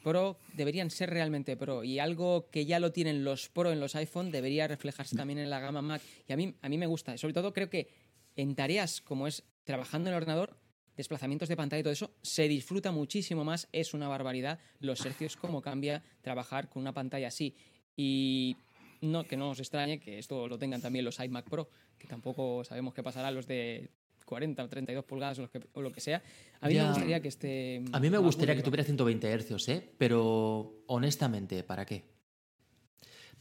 Pro 0.03 0.37
deberían 0.53 0.89
ser 0.91 1.09
realmente 1.09 1.55
Pro 1.55 1.83
y 1.83 1.99
algo 1.99 2.49
que 2.51 2.65
ya 2.65 2.79
lo 2.79 2.91
tienen 2.91 3.23
los 3.23 3.47
Pro 3.49 3.71
en 3.71 3.79
los 3.79 3.95
iPhone 3.95 4.31
debería 4.31 4.67
reflejarse 4.67 5.15
también 5.15 5.39
en 5.39 5.49
la 5.49 5.59
gama 5.59 5.81
Mac. 5.81 6.01
Y 6.27 6.33
a 6.33 6.37
mí, 6.37 6.53
a 6.61 6.67
mí 6.69 6.77
me 6.77 6.87
gusta. 6.87 7.17
Sobre 7.17 7.33
todo 7.33 7.53
creo 7.53 7.69
que 7.69 7.87
en 8.35 8.55
tareas 8.55 8.99
como 9.01 9.27
es 9.27 9.43
trabajando 9.63 10.09
en 10.09 10.15
el 10.15 10.21
ordenador, 10.21 10.57
desplazamientos 10.97 11.47
de 11.47 11.55
pantalla 11.55 11.79
y 11.79 11.83
todo 11.83 11.93
eso, 11.93 12.11
se 12.21 12.47
disfruta 12.49 12.91
muchísimo 12.91 13.45
más. 13.45 13.69
Es 13.71 13.93
una 13.93 14.07
barbaridad 14.09 14.59
los 14.81 15.05
hercios, 15.05 15.37
cómo 15.37 15.61
cambia 15.61 16.03
trabajar 16.21 16.67
con 16.69 16.81
una 16.81 16.93
pantalla 16.93 17.27
así. 17.29 17.55
Y 17.95 18.57
no, 19.01 19.23
que 19.25 19.37
no 19.37 19.49
os 19.51 19.59
extrañe 19.59 19.99
que 19.99 20.19
esto 20.19 20.47
lo 20.47 20.57
tengan 20.57 20.81
también 20.81 21.05
los 21.05 21.19
iMac 21.19 21.49
Pro, 21.49 21.69
que 21.97 22.07
tampoco 22.07 22.63
sabemos 22.63 22.93
qué 22.93 23.03
pasará 23.03 23.31
los 23.31 23.47
de 23.47 23.89
40 24.25 24.63
o 24.63 24.67
32 24.69 25.05
pulgadas 25.05 25.39
o, 25.39 25.41
los 25.43 25.49
que- 25.51 25.67
o 25.73 25.81
lo 25.81 25.91
que 25.91 26.01
sea. 26.01 26.21
A 26.61 26.67
mí 26.67 26.75
Ya. 26.75 26.83
me 26.83 26.89
gustaría 26.89 27.19
que 27.21 27.27
este... 27.29 27.83
A 27.91 27.99
mí 27.99 28.09
me 28.09 28.17
gustaría 28.19 28.55
que 28.55 28.61
tuviera 28.63 28.83
120 28.83 29.33
Hz, 29.39 29.69
¿eh? 29.69 29.89
Pero 29.97 30.83
honestamente, 30.87 31.63
¿para 31.63 31.85
qué? 31.85 32.05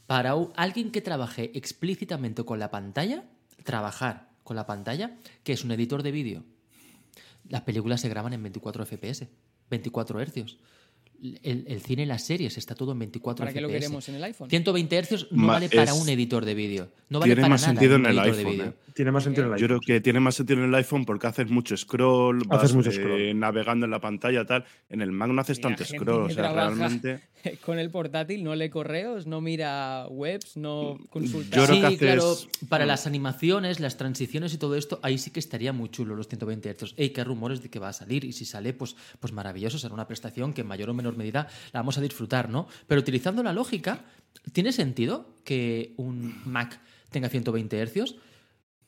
Para 0.07 0.33
alguien 0.55 0.91
que 0.91 1.01
trabaje 1.01 1.51
explícitamente 1.53 2.43
con 2.43 2.57
la 2.57 2.71
pantalla, 2.71 3.25
trabajar 3.63 4.29
con 4.43 4.55
la 4.55 4.65
pantalla, 4.65 5.17
que 5.43 5.53
es 5.53 5.63
un 5.63 5.71
editor 5.71 6.01
de 6.01 6.11
vídeo. 6.11 6.43
Las 7.47 7.61
películas 7.61 8.01
se 8.01 8.09
graban 8.09 8.33
en 8.33 8.41
24 8.41 8.85
FPS, 8.85 9.27
24 9.69 10.19
Hz. 10.25 10.57
El, 11.43 11.65
el 11.67 11.81
cine 11.81 12.03
y 12.03 12.05
las 12.05 12.23
series 12.25 12.57
está 12.57 12.75
todo 12.75 12.93
en 12.93 12.99
24 12.99 13.43
¿Para 13.45 13.51
qué 13.53 13.59
FPS. 13.59 13.61
lo 13.61 13.67
queremos 13.69 14.09
en 14.09 14.15
el 14.15 14.23
iPhone? 14.23 14.49
120 14.49 15.03
Hz 15.03 15.27
no 15.31 15.43
Ma- 15.43 15.53
vale 15.53 15.69
para 15.69 15.83
es- 15.91 16.01
un 16.01 16.07
editor 16.09 16.45
de 16.45 16.53
vídeo. 16.53 16.89
No 17.09 17.19
vale 17.19 17.29
tiene 17.31 17.41
para 17.41 17.49
más 17.49 17.61
nada 17.63 17.73
sentido 17.73 17.95
en 17.95 18.05
el 18.05 18.19
iPhone. 18.19 18.61
¿eh? 18.61 18.73
Tiene 18.93 19.11
más 19.11 19.23
sentido 19.23 19.47
en 19.47 19.53
el 19.53 19.59
Yo 19.59 19.65
iPhone. 19.65 19.79
creo 19.79 19.95
que 19.97 20.01
tiene 20.01 20.19
más 20.19 20.35
sentido 20.35 20.59
en 20.59 20.65
el 20.69 20.75
iPhone 20.75 21.05
porque 21.05 21.27
haces 21.27 21.49
mucho 21.49 21.75
scroll, 21.75 22.43
vas 22.47 22.59
Haces 22.63 22.75
mucho 22.75 22.89
eh, 22.89 22.93
scroll. 22.93 23.39
navegando 23.39 23.85
en 23.85 23.91
la 23.91 23.99
pantalla, 23.99 24.45
tal. 24.45 24.63
En 24.89 25.01
el 25.01 25.11
Mac 25.11 25.29
no 25.29 25.41
haces 25.41 25.59
tanto 25.59 25.83
scroll, 25.83 26.23
o 26.23 26.29
sea, 26.29 26.53
realmente. 26.53 27.21
Con 27.65 27.79
el 27.79 27.89
portátil 27.89 28.43
no 28.43 28.53
lee 28.53 28.69
correos, 28.69 29.25
no 29.25 29.39
mira 29.39 30.05
webs, 30.09 30.57
no 30.57 30.97
consulta... 31.09 31.55
Yo 31.55 31.65
creo 31.65 31.75
sí, 31.75 31.81
que 31.81 31.87
haces- 31.87 31.97
claro, 31.99 32.35
para 32.67 32.83
Mm. 32.83 32.87
las 32.89 33.07
animaciones, 33.07 33.79
las 33.79 33.95
transiciones 33.97 34.53
y 34.53 34.57
todo 34.57 34.75
esto, 34.75 34.99
ahí 35.03 35.17
sí 35.17 35.31
que 35.31 35.39
estaría 35.39 35.71
muy 35.73 35.89
chulo 35.89 36.15
los 36.15 36.27
120 36.27 36.69
Hz. 36.73 36.93
Ey, 36.97 37.09
qué 37.11 37.23
rumores 37.23 37.63
de 37.63 37.69
que 37.69 37.79
va 37.79 37.89
a 37.89 37.93
salir 37.93 38.25
y 38.25 38.33
si 38.33 38.43
sale, 38.45 38.73
pues, 38.73 38.95
pues 39.21 39.31
maravilloso, 39.33 39.79
será 39.79 39.93
una 39.93 40.05
prestación 40.07 40.51
que 40.53 40.61
en 40.61 40.67
mayor 40.67 40.89
o 40.89 40.93
menor 40.93 41.08
medida 41.17 41.47
la 41.73 41.79
vamos 41.79 41.97
a 41.97 42.01
disfrutar, 42.01 42.49
¿no? 42.49 42.67
Pero 42.87 43.01
utilizando 43.01 43.43
la 43.43 43.53
lógica, 43.53 44.05
¿tiene 44.53 44.71
sentido 44.71 45.35
que 45.43 45.93
un 45.97 46.41
Mac 46.45 46.79
tenga 47.09 47.29
120 47.29 47.85
Hz? 47.85 48.15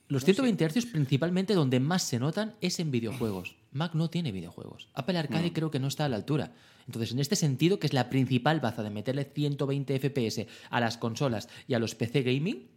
Los 0.08 0.26
120 0.26 0.70
Hz 0.70 0.86
principalmente 0.88 1.54
donde 1.54 1.80
más 1.80 2.04
se 2.04 2.20
notan 2.20 2.56
es 2.60 2.80
en 2.80 2.92
videojuegos. 2.92 3.56
Mac 3.72 3.94
no 3.94 4.10
tiene 4.10 4.32
videojuegos. 4.32 4.90
Apple 4.94 5.18
Arcade 5.18 5.54
creo 5.54 5.72
que 5.72 5.80
no 5.80 5.88
está 5.88 6.06
a 6.06 6.10
la 6.10 6.18
altura. 6.18 6.54
Entonces, 6.86 7.14
en 7.14 7.20
este 7.20 7.38
sentido, 7.38 7.80
que 7.80 7.88
es 7.88 7.94
la 7.94 8.10
principal 8.10 8.60
baza 8.60 8.84
de 8.84 8.90
meterle 8.90 9.24
120 9.24 9.98
FPS 10.00 10.48
a 10.70 10.80
las 10.82 10.98
consolas 10.98 11.48
y 11.68 11.74
a 11.76 11.80
los 11.80 11.96
PC 11.96 12.24
gaming, 12.24 12.68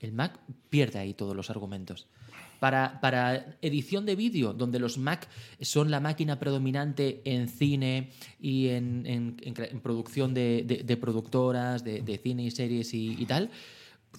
el 0.00 0.12
Mac 0.12 0.40
pierde 0.70 0.98
ahí 0.98 1.12
todos 1.12 1.36
los 1.36 1.50
argumentos. 1.50 2.08
Para, 2.60 3.00
para 3.00 3.56
edición 3.62 4.06
de 4.06 4.16
vídeo, 4.16 4.52
donde 4.52 4.78
los 4.78 4.96
Mac 4.98 5.28
son 5.60 5.90
la 5.90 6.00
máquina 6.00 6.38
predominante 6.38 7.20
en 7.24 7.48
cine 7.48 8.10
y 8.40 8.68
en, 8.68 9.04
en- 9.06 9.36
en 9.42 9.54
cre- 9.54 9.70
en 9.70 9.80
producción 9.80 10.32
de, 10.34 10.64
de- 10.66 10.82
de 10.82 10.96
productoras, 10.96 11.84
de, 11.84 12.00
de 12.02 12.18
cine 12.18 12.44
y 12.44 12.50
series 12.50 12.94
y, 12.94 13.16
y 13.18 13.26
tal, 13.26 13.50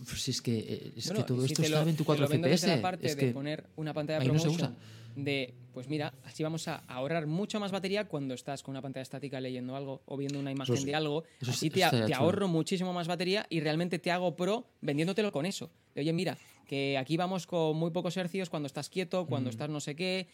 pues 0.07 0.27
es 0.27 0.41
que, 0.41 0.57
eh, 0.59 0.91
es 0.97 1.07
Bueno, 1.07 1.21
que 1.23 1.27
todo 1.33 1.41
si 1.47 1.53
esto 1.53 1.63
está 1.63 1.81
a 1.81 1.83
24 1.85 2.27
te 2.27 2.37
lo 2.37 2.47
FPS. 2.47 2.77
parte 2.81 3.07
es 3.07 3.15
de 3.15 3.27
que- 3.27 3.31
poner 3.33 3.65
una 3.77 3.93
pantalla 3.93 4.19
ahí 4.19 4.27
no 4.27 4.37
se 4.39 4.49
usa. 4.49 4.73
De, 5.15 5.53
pues 5.73 5.87
mira, 5.87 6.13
así 6.25 6.43
vamos 6.43 6.67
a 6.67 6.83
ahorrar 6.87 7.25
mucho 7.27 7.59
más 7.59 7.71
batería 7.71 8.05
cuando 8.07 8.33
estás 8.33 8.63
con 8.63 8.73
una 8.73 8.81
pantalla 8.81 9.01
estática 9.03 9.39
leyendo 9.39 9.75
algo 9.75 10.01
o 10.05 10.17
viendo 10.17 10.39
una 10.39 10.51
imagen 10.51 10.83
de 10.85 10.95
algo. 10.95 11.23
Eso 11.39 11.51
así 11.51 11.67
sí- 11.67 11.69
te, 11.69 11.83
ahorro 12.13 12.47
muchísimo 12.47 12.93
más 12.93 13.07
batería 13.07 13.45
y 13.49 13.59
realmente 13.61 13.99
te 13.99 14.11
hago 14.11 14.35
pro 14.35 14.65
vendiéndotelo 14.81 15.31
con 15.31 15.45
eso. 15.45 15.69
De, 15.93 16.01
oye, 16.01 16.13
mira, 16.13 16.37
que 16.67 16.97
aquí 16.97 17.15
vamos 17.17 17.47
con 17.47 17.77
muy 17.77 17.91
pocos 17.91 18.17
hercios 18.17 18.49
cuando 18.49 18.67
estás 18.67 18.89
quieto, 18.89 19.25
cuando 19.25 19.49
estás 19.49 19.69
no 19.69 19.79
sé 19.79 19.95
qué. 19.95 20.27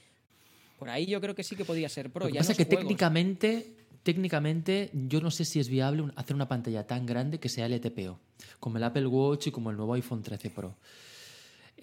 Por 0.79 0.89
ahí 0.89 1.05
yo 1.05 1.21
creo 1.21 1.35
que 1.35 1.43
sí 1.43 1.55
que 1.55 1.63
podía 1.65 1.89
ser 1.89 2.09
pro. 2.09 2.25
Lo 2.25 2.29
que 2.29 2.35
ya 2.35 2.39
pasa 2.39 2.53
es 2.53 2.57
que 2.57 2.65
juegos. 2.65 2.81
técnicamente, 2.81 3.73
técnicamente 4.01 4.89
yo 4.93 5.21
no 5.21 5.29
sé 5.31 5.45
si 5.45 5.59
es 5.59 5.69
viable 5.69 6.05
hacer 6.15 6.35
una 6.35 6.47
pantalla 6.47 6.87
tan 6.87 7.05
grande 7.05 7.39
que 7.39 7.49
sea 7.49 7.67
LTPO, 7.67 8.19
como 8.59 8.77
el 8.77 8.83
Apple 8.83 9.05
Watch 9.07 9.47
y 9.47 9.51
como 9.51 9.69
el 9.69 9.77
nuevo 9.77 9.93
iPhone 9.93 10.23
13 10.23 10.49
Pro. 10.49 10.75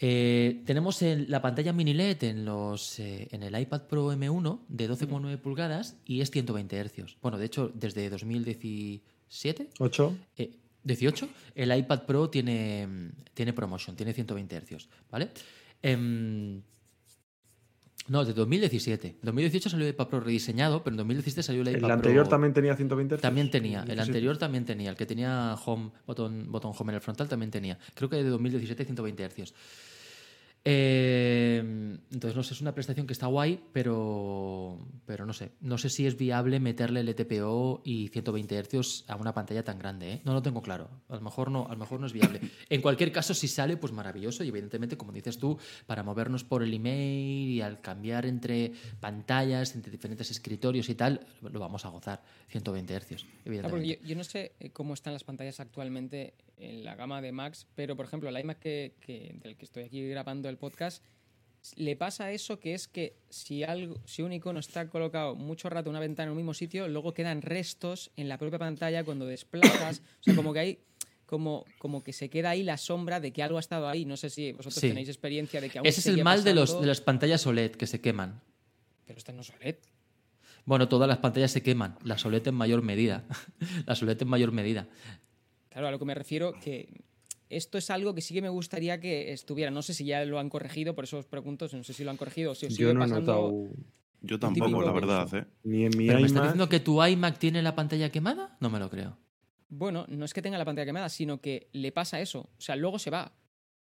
Eh, 0.00 0.62
tenemos 0.64 1.02
el- 1.02 1.28
la 1.28 1.42
pantalla 1.42 1.72
mini 1.72 1.92
LED 1.92 2.22
en, 2.24 2.44
los, 2.44 3.00
eh, 3.00 3.26
en 3.32 3.42
el 3.42 3.58
iPad 3.60 3.82
Pro 3.88 4.12
M1 4.12 4.60
de 4.68 4.86
12,9 4.88 5.38
pulgadas 5.38 5.96
y 6.06 6.20
es 6.20 6.30
120 6.30 6.78
Hz. 6.84 7.16
Bueno, 7.20 7.36
de 7.36 7.46
hecho, 7.46 7.72
desde 7.74 8.08
2017, 8.08 9.70
8. 9.80 10.16
eh, 10.36 10.52
18, 10.84 11.28
el 11.56 11.76
iPad 11.76 12.02
Pro 12.04 12.30
tiene, 12.30 12.86
mm, 12.86 13.10
tiene 13.34 13.52
promotion, 13.52 13.96
tiene 13.96 14.12
120 14.12 14.56
Hz, 14.60 14.88
¿vale? 15.10 15.30
Em, 15.82 16.62
no, 18.06 18.24
de 18.24 18.32
2017. 18.32 19.16
2018 19.20 19.68
salió 19.68 19.84
el 19.86 19.92
iPad 19.92 20.06
Pro 20.08 20.20
rediseñado, 20.20 20.82
pero 20.82 20.94
en 20.94 20.98
2017 20.98 21.42
salió 21.42 21.60
el 21.62 21.68
iPad 21.68 21.74
El 21.76 21.80
Pro... 21.86 21.92
anterior 21.94 22.28
también 22.28 22.54
tenía 22.54 22.74
120 22.76 23.16
Hz. 23.16 23.20
También 23.20 23.50
tenía, 23.50 23.80
el 23.80 23.86
17. 23.86 24.02
anterior 24.08 24.38
también 24.38 24.64
tenía, 24.64 24.90
el 24.90 24.96
que 24.96 25.04
tenía 25.06 25.54
home, 25.66 25.90
botón, 26.06 26.50
botón 26.50 26.72
home 26.78 26.92
en 26.92 26.94
el 26.94 27.00
frontal 27.02 27.28
también 27.28 27.50
tenía. 27.50 27.78
Creo 27.94 28.08
que 28.08 28.16
de 28.16 28.24
2017 28.30 28.84
120 28.84 29.28
Hz. 29.28 29.52
Eh, 30.64 31.58
entonces, 32.10 32.36
no 32.36 32.42
sé, 32.42 32.54
es 32.54 32.60
una 32.60 32.74
prestación 32.74 33.06
que 33.06 33.12
está 33.12 33.26
guay, 33.26 33.60
pero, 33.72 34.78
pero 35.06 35.24
no 35.24 35.32
sé. 35.32 35.52
No 35.60 35.78
sé 35.78 35.88
si 35.88 36.06
es 36.06 36.16
viable 36.16 36.60
meterle 36.60 37.02
LTPO 37.02 37.82
y 37.84 38.08
120 38.08 38.62
Hz 38.62 39.04
a 39.08 39.16
una 39.16 39.32
pantalla 39.32 39.64
tan 39.64 39.78
grande. 39.78 40.12
¿eh? 40.14 40.20
No 40.24 40.32
lo 40.32 40.42
tengo 40.42 40.60
claro. 40.60 40.90
A 41.08 41.14
lo 41.14 41.20
mejor 41.20 41.50
no, 41.50 41.66
a 41.66 41.72
lo 41.72 41.78
mejor 41.78 42.00
no 42.00 42.06
es 42.06 42.12
viable. 42.12 42.40
En 42.70 42.82
cualquier 42.82 43.12
caso, 43.12 43.34
si 43.34 43.48
sale, 43.48 43.76
pues 43.76 43.92
maravilloso. 43.92 44.44
Y 44.44 44.48
evidentemente, 44.48 44.96
como 44.96 45.12
dices 45.12 45.38
tú, 45.38 45.58
para 45.86 46.02
movernos 46.02 46.44
por 46.44 46.62
el 46.62 46.74
email 46.74 47.48
y 47.50 47.60
al 47.60 47.80
cambiar 47.80 48.26
entre 48.26 48.72
pantallas, 49.00 49.74
entre 49.74 49.90
diferentes 49.90 50.30
escritorios 50.30 50.88
y 50.88 50.94
tal, 50.94 51.26
lo 51.40 51.60
vamos 51.60 51.84
a 51.84 51.88
gozar. 51.88 52.22
120 52.48 52.94
Hz, 52.94 53.06
Claro, 53.08 53.22
porque 53.22 53.48
evidentemente. 53.48 53.98
yo, 54.02 54.08
yo 54.08 54.16
no 54.16 54.24
sé 54.24 54.52
eh, 54.60 54.70
cómo 54.70 54.94
están 54.94 55.12
las 55.12 55.24
pantallas 55.24 55.60
actualmente 55.60 56.34
en 56.60 56.84
la 56.84 56.94
gama 56.96 57.20
de 57.22 57.32
Max, 57.32 57.66
pero 57.74 57.96
por 57.96 58.06
ejemplo, 58.06 58.28
el 58.28 58.38
iMac 58.38 58.58
que, 58.58 58.94
que- 59.00 59.36
del 59.42 59.56
que 59.56 59.64
estoy 59.64 59.84
aquí 59.84 60.06
grabando 60.08 60.48
el 60.48 60.56
podcast, 60.58 61.02
le 61.76 61.96
pasa 61.96 62.30
eso 62.32 62.60
que 62.60 62.74
es 62.74 62.86
que 62.88 63.16
si 63.30 63.64
algo, 63.64 64.00
si 64.06 64.22
un 64.22 64.32
icono 64.32 64.60
está 64.60 64.88
colocado 64.88 65.34
mucho 65.34 65.68
rato 65.68 65.88
en 65.88 65.90
una 65.90 66.00
ventana 66.00 66.26
en 66.26 66.30
un 66.32 66.36
mismo 66.36 66.54
sitio, 66.54 66.86
luego 66.88 67.12
quedan 67.14 67.42
restos 67.42 68.10
en 68.16 68.28
la 68.28 68.38
propia 68.38 68.58
pantalla 68.58 69.02
cuando 69.04 69.26
desplazas. 69.26 70.00
o 70.20 70.22
sea, 70.22 70.34
como 70.36 70.52
que 70.52 70.58
hay. 70.60 70.78
Como, 71.26 71.66
como 71.76 72.02
que 72.02 72.14
se 72.14 72.30
queda 72.30 72.48
ahí 72.50 72.62
la 72.62 72.78
sombra 72.78 73.20
de 73.20 73.34
que 73.34 73.42
algo 73.42 73.58
ha 73.58 73.60
estado 73.60 73.86
ahí. 73.86 74.06
No 74.06 74.16
sé 74.16 74.30
si 74.30 74.52
vosotros 74.52 74.76
Sí. 74.76 74.88
tenéis 74.88 75.08
experiencia 75.10 75.60
de 75.60 75.68
que 75.68 75.78
aún 75.78 75.86
Ese 75.86 76.00
es 76.00 76.06
el 76.06 76.24
mal 76.24 76.42
de, 76.42 76.54
los, 76.54 76.80
de 76.80 76.86
las 76.86 77.02
pantallas 77.02 77.46
OLED 77.46 77.72
que 77.72 77.86
se 77.86 78.00
queman. 78.00 78.40
Pero 79.04 79.18
esta 79.18 79.32
no 79.34 79.42
es 79.42 79.50
OLED. 79.50 79.76
Bueno, 80.64 80.88
todas 80.88 81.06
las 81.06 81.18
pantallas 81.18 81.50
se 81.50 81.62
queman. 81.62 81.98
La 82.02 82.16
OLED 82.24 82.48
en 82.48 82.54
mayor 82.54 82.80
medida. 82.80 83.26
la 83.86 83.92
OLED 84.00 84.22
en 84.22 84.28
mayor 84.28 84.52
medida. 84.52 84.88
Claro, 85.70 85.88
a 85.88 85.90
lo 85.90 85.98
que 85.98 86.04
me 86.04 86.14
refiero 86.14 86.52
que 86.58 87.02
esto 87.50 87.78
es 87.78 87.90
algo 87.90 88.14
que 88.14 88.20
sí 88.20 88.34
que 88.34 88.42
me 88.42 88.48
gustaría 88.48 89.00
que 89.00 89.32
estuviera. 89.32 89.70
No 89.70 89.82
sé 89.82 89.94
si 89.94 90.04
ya 90.04 90.24
lo 90.24 90.38
han 90.38 90.48
corregido, 90.50 90.94
por 90.94 91.04
eso 91.04 91.18
os 91.18 91.26
pregunto, 91.26 91.66
no 91.72 91.84
sé 91.84 91.92
si 91.92 92.04
lo 92.04 92.10
han 92.10 92.16
corregido 92.16 92.52
o 92.52 92.54
si 92.54 92.66
os 92.66 92.74
sigue 92.74 92.88
Yo 92.88 92.94
no 92.94 93.00
he 93.00 93.08
pasando. 93.08 93.32
notado 93.32 93.68
Yo 94.20 94.38
tampoco, 94.38 94.82
la 94.82 94.92
verdad, 94.92 95.26
eso. 95.26 95.38
¿eh? 95.38 95.46
ni 95.64 95.84
en 95.84 95.96
mi 95.96 96.06
¿Pero 96.06 96.20
me 96.20 96.26
estás 96.26 96.42
diciendo 96.42 96.68
que 96.68 96.80
tu 96.80 97.02
iMac 97.04 97.38
tiene 97.38 97.62
la 97.62 97.74
pantalla 97.74 98.10
quemada? 98.10 98.56
No 98.60 98.70
me 98.70 98.78
lo 98.78 98.90
creo. 98.90 99.18
Bueno, 99.70 100.06
no 100.08 100.24
es 100.24 100.32
que 100.32 100.40
tenga 100.42 100.56
la 100.58 100.64
pantalla 100.64 100.86
quemada, 100.86 101.08
sino 101.10 101.40
que 101.40 101.68
le 101.72 101.92
pasa 101.92 102.20
eso. 102.20 102.40
O 102.56 102.60
sea, 102.60 102.74
luego 102.76 102.98
se 102.98 103.10
va. 103.10 103.32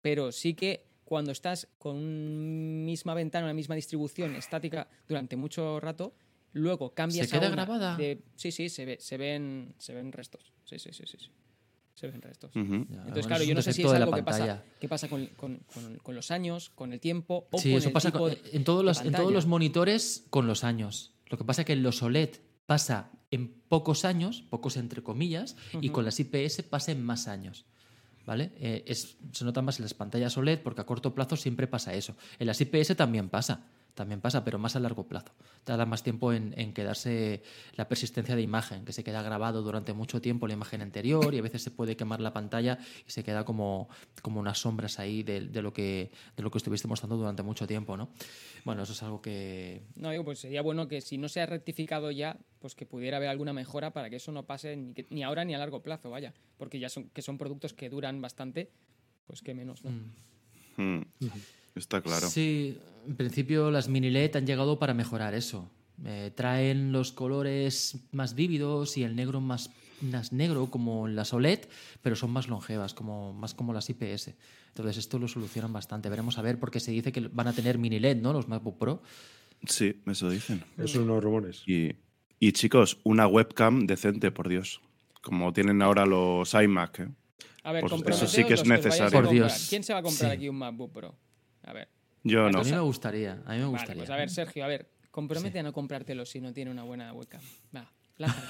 Pero 0.01 0.31
sí 0.33 0.55
que 0.55 0.87
cuando 1.05 1.33
estás 1.33 1.69
con 1.79 1.97
una 1.97 2.85
misma 2.87 3.15
ventana, 3.15 3.47
una 3.47 3.55
misma 3.55 3.75
distribución 3.75 4.35
estática 4.37 4.89
durante 5.09 5.37
mucho 5.37 5.79
rato, 5.81 6.15
luego 6.53 6.95
cambias 6.95 7.29
¿Se 7.29 7.37
queda 7.37 7.49
a 7.49 7.53
una 7.53 7.65
grabada? 7.65 7.97
de- 7.97 8.23
Sí, 8.37 8.53
sí, 8.53 8.69
se, 8.69 8.85
ve, 8.85 8.97
se, 9.01 9.17
ven, 9.17 9.75
se 9.79 9.93
ven 9.95 10.13
restos. 10.13 10.53
Sí, 10.65 10.79
sí, 10.79 10.91
sí, 10.93 11.05
sí. 11.07 11.19
sí. 11.19 11.31
Se 12.03 12.09
ven 12.09 12.21
restos. 12.21 12.51
Ujú. 12.57 12.85
Ya, 12.91 12.99
Entonces, 13.03 13.27
claro, 13.29 13.45
yo 13.45 13.55
no 13.55 13.63
sé 13.63 13.73
si 13.73 13.83
es 13.83 13.93
algo 13.93 14.11
que 14.11 14.25
pasa, 14.25 14.65
que 14.81 14.89
pasa 14.89 15.09
con, 15.09 15.27
con- 15.37 15.61
con- 15.73 15.99
con 16.03 16.15
los 16.17 16.33
años, 16.33 16.71
con 16.75 16.93
el 16.93 16.99
tiempo 16.99 17.47
o 17.53 17.59
Sí, 17.61 17.71
con 17.71 17.79
eso 17.79 17.87
el 17.89 17.93
pasa 17.93 18.11
tipo 18.11 18.25
con- 18.25 18.31
de- 18.31 18.41
en, 18.55 18.65
todos 18.65 18.85
los, 18.85 19.01
en 19.03 19.13
todos 19.13 19.33
los 19.33 19.47
monitores 19.47 20.25
con 20.29 20.49
los 20.49 20.65
años. 20.65 21.13
Lo 21.29 21.39
que 21.39 21.45
pasa 21.45 21.63
es 21.63 21.67
que 21.67 21.75
en 21.75 21.85
los 21.85 22.03
OLED 22.03 22.31
pasa 22.67 23.13
en 23.31 23.55
pocos 23.69 24.05
años, 24.05 24.43
pocos 24.51 24.77
entre 24.77 25.03
comillas, 25.05 25.55
y 25.81 25.91
con 25.91 26.05
las 26.05 26.19
IPS 26.19 26.65
pasa 26.65 26.91
en 26.91 27.05
más 27.05 27.29
años. 27.29 27.67
¿Vale? 28.27 28.51
Eh, 28.57 28.83
es- 28.89 29.17
se 29.33 29.45
nota 29.45 29.63
más 29.63 29.79
en 29.79 29.85
las 29.85 29.95
pantallas 29.95 30.37
OLED 30.37 30.59
porque 30.59 30.81
a 30.81 30.85
corto 30.87 31.15
plazo 31.15 31.37
siempre 31.37 31.69
pasa 31.69 31.95
eso. 31.95 32.17
En 32.41 32.49
las 32.49 32.61
IPS 32.61 32.97
también 32.97 33.29
pasa, 33.29 33.65
también 33.95 34.21
pasa, 34.21 34.43
pero 34.45 34.59
más 34.59 34.75
a 34.77 34.81
largo 34.81 35.07
plazo. 35.07 35.33
Tarda 35.65 35.85
más 35.87 36.03
tiempo 36.03 36.33
en, 36.33 36.55
en 36.59 36.73
quedarse 36.73 37.43
la 37.75 37.89
persistencia 37.89 38.35
de 38.35 38.43
imagen, 38.43 38.85
que 38.85 38.93
se 38.93 39.05
queda 39.05 39.23
grabado 39.23 39.63
durante 39.63 39.93
mucho 39.93 40.21
tiempo 40.21 40.47
la 40.47 40.55
imagen 40.55 40.81
anterior 40.83 41.35
y 41.35 41.39
a 41.39 41.43
veces 41.43 41.63
se 41.63 41.71
puede 41.71 41.97
quemar 41.97 42.21
la 42.21 42.33
pantalla 42.33 42.79
y 43.07 43.11
se 43.11 43.23
queda 43.23 43.45
como, 43.45 43.89
como 44.23 44.41
unas 44.41 44.59
sombras 44.59 44.99
ahí 44.99 45.23
de, 45.23 45.43
de 45.49 45.63
lo 45.63 45.73
que, 45.73 46.11
de 46.37 46.43
lo 46.43 46.51
que 46.51 46.59
estuviste 46.59 46.89
mostrando 46.89 47.17
durante 47.17 47.43
mucho 47.43 47.67
tiempo, 47.67 47.97
¿no? 47.97 48.09
Bueno, 48.65 48.83
eso 48.85 48.93
es 48.93 49.03
algo 49.03 49.21
que... 49.21 49.83
No, 49.97 50.11
digo, 50.11 50.25
pues 50.25 50.39
sería 50.39 50.63
bueno 50.63 50.89
que 50.89 51.01
si 51.01 51.19
no 51.19 51.29
se 51.29 51.41
ha 51.41 51.47
rectificado 51.47 52.11
ya, 52.11 52.39
pues 52.61 52.75
que 52.75 52.87
pudiera 52.87 53.17
haber 53.19 53.29
alguna 53.29 53.53
mejora 53.53 53.93
para 53.93 54.09
que 54.09 54.17
eso 54.17 54.33
no 54.33 54.45
pase 54.47 54.77
ni, 54.77 54.95
que- 54.95 55.07
ni 55.11 55.23
ahora 55.23 55.45
ni 55.45 55.55
a 55.55 55.59
largo 55.59 55.83
plazo, 55.83 56.11
vaya. 56.11 56.33
Porque 56.57 56.79
ya 56.79 56.89
son, 56.89 57.09
que 57.11 57.23
son 57.23 57.39
productos 57.39 57.73
que 57.75 57.91
duran 57.91 58.21
bastante, 58.21 58.71
pues 59.27 59.43
que 59.43 59.53
menos, 59.55 59.85
¿no? 59.85 59.91
Mm. 59.91 61.03
Está 61.75 62.01
claro. 62.01 62.29
Sí, 62.29 62.79
en 63.07 63.17
principio 63.17 63.71
las 63.71 63.89
mini 63.89 64.11
LED 64.11 64.37
han 64.37 64.47
llegado 64.47 64.79
para 64.79 64.95
mejorar 64.95 65.35
eso. 65.35 65.71
Eh, 66.05 66.31
traen 66.35 66.93
los 66.93 67.13
colores 67.13 67.97
más 68.13 68.35
vívidos 68.35 68.97
y 68.97 69.05
el 69.05 69.15
negro 69.15 69.41
más, 69.41 69.71
más 70.01 70.33
negro 70.33 70.71
como 70.71 71.07
las 71.09 71.33
OLED, 71.33 71.61
pero 72.03 72.17
son 72.17 72.31
más 72.31 72.49
longevas, 72.49 72.93
como, 72.95 73.33
más 73.33 73.55
como 73.55 73.73
las 73.73 73.89
IPS. 73.89 74.35
Entonces 74.69 74.97
esto 74.97 75.19
lo 75.19 75.29
solucionan 75.29 75.73
bastante. 75.73 76.09
Veremos 76.09 76.39
a 76.39 76.43
ver 76.43 76.59
porque 76.59 76.81
se 76.81 76.91
dice 76.91 77.13
que 77.13 77.21
van 77.33 77.47
a 77.47 77.53
tener 77.53 77.79
mini 77.79 78.01
LED, 78.01 78.17
¿no? 78.17 78.33
Los 78.33 78.49
MacBook 78.49 78.79
Pro. 78.79 79.03
Sí, 79.67 80.01
eso 80.07 80.29
dicen. 80.29 80.65
Esos 80.77 80.93
son 80.93 81.03
unos 81.05 81.23
rumores. 81.23 81.63
Y, 81.67 81.93
y, 82.41 82.53
chicos, 82.53 82.99
una 83.05 83.27
webcam 83.29 83.87
decente, 83.87 84.31
por 84.33 84.49
Dios. 84.49 84.81
Como 85.21 85.53
tienen 85.53 85.83
ahora 85.83 86.05
los 86.05 86.53
iMac. 86.55 87.01
¿eh? 87.01 87.09
A 87.63 87.71
ver, 87.73 87.85
Pues 87.85 88.17
eso 88.17 88.27
sí 88.27 88.43
que 88.45 88.55
es 88.55 88.67
necesario. 88.67 89.23
Por. 89.23 89.31
Dios. 89.31 89.67
¿Quién 89.71 89.85
se 89.85 89.93
va 89.93 90.01
a 90.01 90.03
comprar 90.03 90.31
Sí. 90.33 90.37
aquí 90.37 90.49
un 90.49 90.57
MacBook 90.57 90.93
Pro? 90.93 91.15
A 91.65 91.73
ver. 91.73 91.89
Yo 92.25 92.49
no. 92.51 92.61
A 92.61 92.65
mí 92.65 92.71
me 92.71 92.81
gustaría, 92.81 93.33
a 93.33 93.37
mí 93.37 93.43
me 93.45 93.55
Vale, 93.65 93.67
gustaría. 93.67 94.01
pues 94.03 94.11
a 94.11 94.17
ver, 94.17 94.31
Sergio, 94.31 94.65
a 94.65 94.69
ver, 94.69 94.89
compromete 95.11 95.59
a 95.59 95.63
no 95.63 95.73
comprártelo 95.73 96.25
si 96.25 96.41
no 96.41 96.53
tiene 96.53 96.71
una 96.71 96.85
buena 96.85 97.13
webcam. 97.13 97.41
Va, 97.75 97.89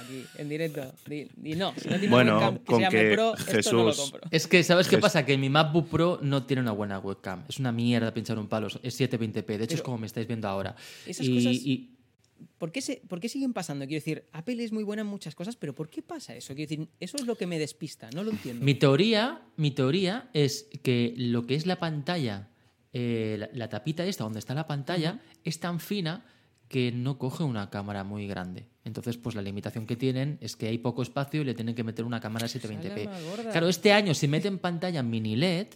aquí, 0.00 0.24
en 0.36 0.48
directo. 0.50 0.92
Di, 1.06 1.28
di 1.36 1.54
no, 1.54 1.72
si 1.78 1.88
no 1.88 1.94
tiene 1.98 2.08
Bueno, 2.10 2.36
una 2.36 2.48
webcam 2.50 2.58
que 2.58 2.64
con 2.66 2.76
se 2.76 2.82
llame 2.82 2.98
que 3.08 3.14
Pro, 3.14 3.34
esto 3.36 3.72
no 3.72 3.78
lo 3.84 3.88
Jesús- 3.92 4.10
compro. 4.10 4.28
Es 4.30 4.46
que, 4.46 4.62
¿sabes 4.62 4.88
qué 4.88 4.98
pasa? 4.98 5.24
Que 5.24 5.38
mi 5.38 5.48
MacBook 5.48 5.88
Pro 5.88 6.18
no 6.22 6.44
tiene 6.44 6.60
una 6.60 6.72
buena 6.72 6.98
webcam. 6.98 7.44
Es 7.48 7.58
una 7.58 7.72
mierda 7.72 8.12
pinchar 8.12 8.38
un 8.38 8.48
palo. 8.48 8.66
Es 8.82 9.00
720p. 9.00 9.56
De 9.56 9.64
hecho, 9.64 9.76
es 9.76 9.82
como 9.82 9.96
me 9.98 10.06
estáis 10.06 10.26
viendo 10.26 10.48
ahora. 10.48 10.76
Esas 11.06 11.26
y, 11.26 11.34
cosas- 11.34 11.54
y- 11.66 11.88
¿Por 12.58 12.72
qué, 12.72 12.80
se, 12.80 13.00
¿Por 13.08 13.20
qué 13.20 13.28
siguen 13.28 13.52
pasando? 13.52 13.86
Quiero 13.86 14.00
decir, 14.00 14.24
Apple 14.32 14.62
es 14.64 14.72
muy 14.72 14.82
buena 14.82 15.02
en 15.02 15.08
muchas 15.08 15.34
cosas, 15.36 15.54
pero 15.56 15.74
¿por 15.76 15.88
qué 15.88 16.02
pasa 16.02 16.34
eso? 16.34 16.54
Quiero 16.56 16.68
decir, 16.68 16.88
eso 16.98 17.16
es 17.16 17.24
lo 17.26 17.36
que 17.36 17.46
me 17.46 17.56
despista, 17.58 18.10
no 18.14 18.24
lo 18.24 18.32
entiendo. 18.32 18.64
Mi 18.64 18.74
teoría, 18.74 19.42
mi 19.56 19.70
teoría 19.70 20.28
es 20.34 20.68
que 20.82 21.14
lo 21.16 21.46
que 21.46 21.54
es 21.54 21.66
la 21.66 21.78
pantalla, 21.78 22.48
eh, 22.92 23.36
la, 23.38 23.48
la 23.52 23.68
tapita 23.68 24.04
esta 24.04 24.24
donde 24.24 24.38
está 24.38 24.54
la 24.54 24.66
pantalla, 24.66 25.20
es 25.44 25.60
tan 25.60 25.80
fina 25.80 26.24
que 26.68 26.90
no 26.90 27.18
coge 27.18 27.44
una 27.44 27.68
cámara 27.68 28.02
muy 28.02 28.26
grande. 28.26 28.66
Entonces, 28.84 29.18
pues 29.18 29.34
la 29.34 29.42
limitación 29.42 29.86
que 29.86 29.94
tienen 29.94 30.38
es 30.40 30.56
que 30.56 30.68
hay 30.68 30.78
poco 30.78 31.02
espacio 31.02 31.42
y 31.42 31.44
le 31.44 31.54
tienen 31.54 31.74
que 31.74 31.84
meter 31.84 32.04
una 32.04 32.20
cámara 32.20 32.48
Sale 32.48 32.64
720p. 32.64 33.04
más 33.04 33.24
gorda. 33.24 33.50
Claro, 33.52 33.68
este 33.68 33.92
año 33.92 34.14
si 34.14 34.26
meten 34.26 34.58
pantalla 34.58 35.02
mini 35.02 35.36
LED, 35.36 35.68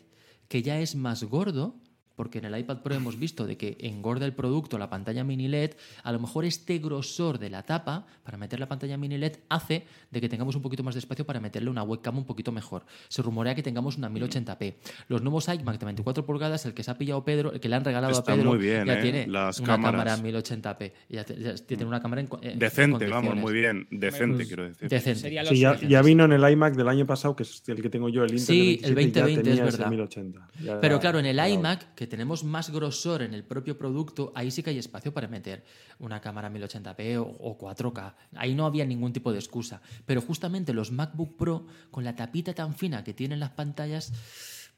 que 0.48 0.62
ya 0.62 0.80
es 0.80 0.94
más 0.96 1.22
gordo, 1.24 1.76
porque 2.16 2.38
en 2.38 2.46
el 2.46 2.58
iPad 2.58 2.78
Pro 2.78 2.94
hemos 2.94 3.18
visto 3.18 3.46
de 3.46 3.56
que 3.56 3.76
engorda 3.80 4.24
el 4.26 4.32
producto 4.32 4.78
la 4.78 4.88
pantalla 4.90 5.22
mini 5.22 5.48
LED, 5.48 5.72
a 6.02 6.12
lo 6.12 6.18
mejor 6.18 6.44
este 6.46 6.78
grosor 6.78 7.38
de 7.38 7.50
la 7.50 7.62
tapa 7.64 8.06
para 8.24 8.38
meter 8.38 8.58
la 8.58 8.66
pantalla 8.68 8.96
mini 8.96 9.18
LED 9.18 9.36
hace 9.48 9.84
de 10.10 10.20
que 10.20 10.28
tengamos 10.28 10.56
un 10.56 10.62
poquito 10.62 10.82
más 10.82 10.94
de 10.94 11.00
espacio 11.00 11.24
para 11.26 11.40
meterle 11.40 11.70
una 11.70 11.82
webcam 11.82 12.16
un 12.18 12.24
poquito 12.24 12.50
mejor. 12.52 12.84
Se 13.08 13.22
rumorea 13.22 13.54
que 13.54 13.62
tengamos 13.62 13.98
una 13.98 14.08
1080p. 14.10 14.74
Los 15.08 15.22
nuevos 15.22 15.46
iMac 15.48 15.78
de 15.78 15.84
24 15.84 16.24
pulgadas, 16.24 16.64
el 16.66 16.74
que 16.74 16.82
se 16.82 16.90
ha 16.90 16.98
pillado 16.98 17.22
Pedro, 17.24 17.52
el 17.52 17.60
que 17.60 17.68
le 17.68 17.76
han 17.76 17.84
regalado 17.84 18.12
Está 18.12 18.32
a 18.32 18.36
Pedro, 18.36 18.50
muy 18.50 18.58
bien, 18.58 18.86
ya 18.86 18.98
¿eh? 18.98 19.02
tiene 19.02 19.26
Las 19.26 19.60
una 19.60 19.74
cámaras. 19.74 20.16
cámara 20.20 20.40
1080p. 20.40 20.92
Ya, 21.10 21.24
tiene 21.66 21.84
una 21.84 22.00
cámara 22.00 22.22
en, 22.22 22.26
co- 22.28 22.40
en 22.42 22.58
Decente, 22.58 23.06
vamos, 23.08 23.36
muy 23.36 23.52
bien. 23.52 23.86
Decente, 23.90 24.36
Pues, 24.36 24.48
quiero 24.48 24.64
decir. 24.68 24.88
Decente. 24.88 25.44
Sí, 25.48 25.60
ya, 25.60 26.02
vino 26.02 26.24
en 26.24 26.32
el 26.32 26.50
iMac 26.50 26.74
del 26.74 26.88
año 26.88 27.06
pasado, 27.06 27.36
que 27.36 27.42
es 27.42 27.62
el 27.68 27.82
que 27.82 27.90
tengo 27.90 28.08
yo, 28.08 28.22
el 28.24 28.30
Intel 28.30 28.46
Sí, 28.46 28.80
el 28.82 28.94
27, 28.94 29.30
ya 29.32 29.36
2020 29.36 29.50
es 29.50 29.60
verdad. 29.76 29.90
1080. 29.90 30.48
Ya 30.64 30.80
Pero 30.80 30.94
era- 30.94 31.00
claro, 31.00 31.18
en 31.18 31.26
el 31.26 31.38
iMac, 31.52 31.94
que 31.94 32.05
tenemos 32.06 32.44
más 32.44 32.70
grosor 32.70 33.22
en 33.22 33.34
el 33.34 33.44
propio 33.44 33.76
producto, 33.78 34.32
ahí 34.34 34.50
sí 34.50 34.62
que 34.62 34.70
hay 34.70 34.78
espacio 34.78 35.12
para 35.12 35.28
meter 35.28 35.64
una 35.98 36.20
cámara 36.20 36.50
1080p 36.50 37.16
o, 37.18 37.22
o 37.24 37.58
4K. 37.58 38.14
Ahí 38.36 38.54
no 38.54 38.66
había 38.66 38.84
ningún 38.84 39.12
tipo 39.12 39.32
de 39.32 39.38
excusa. 39.38 39.80
Pero 40.06 40.20
justamente 40.20 40.72
los 40.72 40.90
MacBook 40.92 41.36
Pro, 41.36 41.66
con 41.90 42.04
la 42.04 42.14
tapita 42.16 42.54
tan 42.54 42.74
fina 42.74 43.04
que 43.04 43.14
tienen 43.14 43.40
las 43.40 43.50
pantallas, 43.50 44.12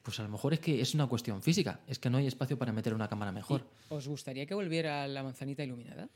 pues 0.03 0.19
a 0.21 0.23
lo 0.23 0.29
mejor 0.31 0.55
es 0.55 0.61
que 0.61 0.81
es 0.81 0.95
una 0.95 1.07
cuestión 1.07 1.43
física. 1.43 1.81
Es 1.87 1.99
que 1.99 2.09
no 2.11 2.19
hay 2.19 2.27
espacio 2.27 2.59
para 2.59 2.73
meter 2.73 2.95
una 2.95 3.09
cámara 3.09 3.33
mejor. 3.33 3.67
¿Os 3.91 4.09
gustaría 4.09 4.47
que 4.47 4.55
volviera 4.55 5.07
la 5.09 5.23
manzanita 5.23 5.63
iluminada? 5.65 6.09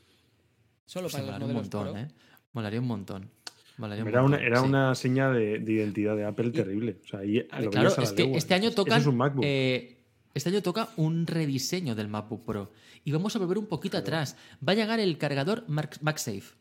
Solo 0.85 1.03
Pues 1.09 1.13
para 1.13 1.23
los 1.25 1.31
molaría 1.33 1.47
un 1.47 1.53
montón, 1.61 1.91
Pro. 1.91 1.97
¿eh? 1.97 2.07
Molaría 2.53 2.79
un 2.81 2.87
montón. 2.87 3.29
Molaría 3.77 4.03
un 4.03 4.09
Era 4.09 4.23
una, 4.23 4.37
era 4.37 4.59
sí. 4.61 4.67
una 4.67 4.95
seña 4.95 5.31
de, 5.31 5.59
de 5.59 5.71
identidad 5.71 6.15
de 6.15 6.25
Apple 6.25 6.51
terrible. 6.51 6.97
O 7.03 7.07
sea, 7.07 7.19
ahí 7.21 7.39
A 7.49 7.55
ver, 7.57 7.65
lo 7.65 7.71
Claro, 7.71 7.89
es 7.89 8.11
que 8.13 8.35
este 8.35 8.53
año 8.53 8.67
Eso 8.67 8.75
tocan. 8.75 9.01
es 9.01 9.07
un 9.07 9.17
MacBook. 9.17 9.43
eh, 9.45 10.02
este 10.33 10.49
año 10.49 10.61
toca 10.61 10.89
un 10.97 11.27
rediseño 11.27 11.95
del 11.95 12.07
MacBook 12.07 12.43
Pro. 12.45 12.71
Y 13.03 13.11
vamos 13.11 13.35
a 13.35 13.39
volver 13.39 13.57
un 13.57 13.67
poquito 13.67 13.97
atrás. 13.97 14.35
Va 14.67 14.73
a 14.73 14.75
llegar 14.75 14.99
el 14.99 15.17
cargador 15.17 15.65
MagSafe. 15.67 16.55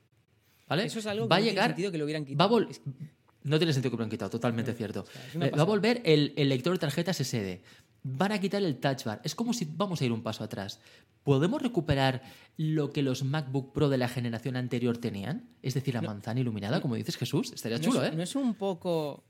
¿Vale? 0.68 0.84
Eso 0.84 0.98
es 0.98 1.06
algo 1.06 1.26
que 1.26 1.30
va 1.30 1.36
a 1.36 1.38
no 1.38 1.42
tiene 1.44 1.52
llegar. 1.52 1.70
sentido 1.70 1.92
que 1.92 1.98
lo 1.98 2.04
hubieran 2.04 2.24
quitado. 2.24 2.66
No 3.44 3.58
tiene 3.58 3.72
sentido 3.72 3.90
que 3.90 3.96
lo 3.96 4.04
han 4.04 4.10
quitado, 4.10 4.30
totalmente 4.30 4.72
cierto. 4.72 5.04
Eh, 5.34 5.50
va 5.50 5.62
a 5.62 5.64
volver 5.66 6.00
el, 6.04 6.32
el 6.36 6.48
lector 6.48 6.72
de 6.74 6.78
tarjetas 6.78 7.16
SD. 7.18 7.62
Van 8.04 8.30
a 8.32 8.40
quitar 8.40 8.62
el 8.62 8.76
touch 8.78 9.04
bar. 9.04 9.20
Es 9.24 9.34
como 9.34 9.52
si 9.52 9.64
vamos 9.64 10.00
a 10.00 10.04
ir 10.04 10.12
un 10.12 10.22
paso 10.22 10.44
atrás. 10.44 10.80
¿Podemos 11.24 11.60
recuperar 11.60 12.22
lo 12.56 12.92
que 12.92 13.02
los 13.02 13.24
MacBook 13.24 13.72
Pro 13.72 13.88
de 13.88 13.98
la 13.98 14.08
generación 14.08 14.56
anterior 14.56 14.98
tenían? 14.98 15.48
Es 15.62 15.74
decir, 15.74 15.94
la 15.94 16.02
manzana 16.02 16.40
iluminada, 16.40 16.80
como 16.80 16.94
dices 16.94 17.16
Jesús. 17.16 17.52
Estaría 17.52 17.78
no 17.78 17.84
chulo, 17.84 18.04
es, 18.04 18.12
¿eh? 18.12 18.16
¿No 18.16 18.22
es 18.22 18.34
un 18.36 18.54
poco 18.54 19.24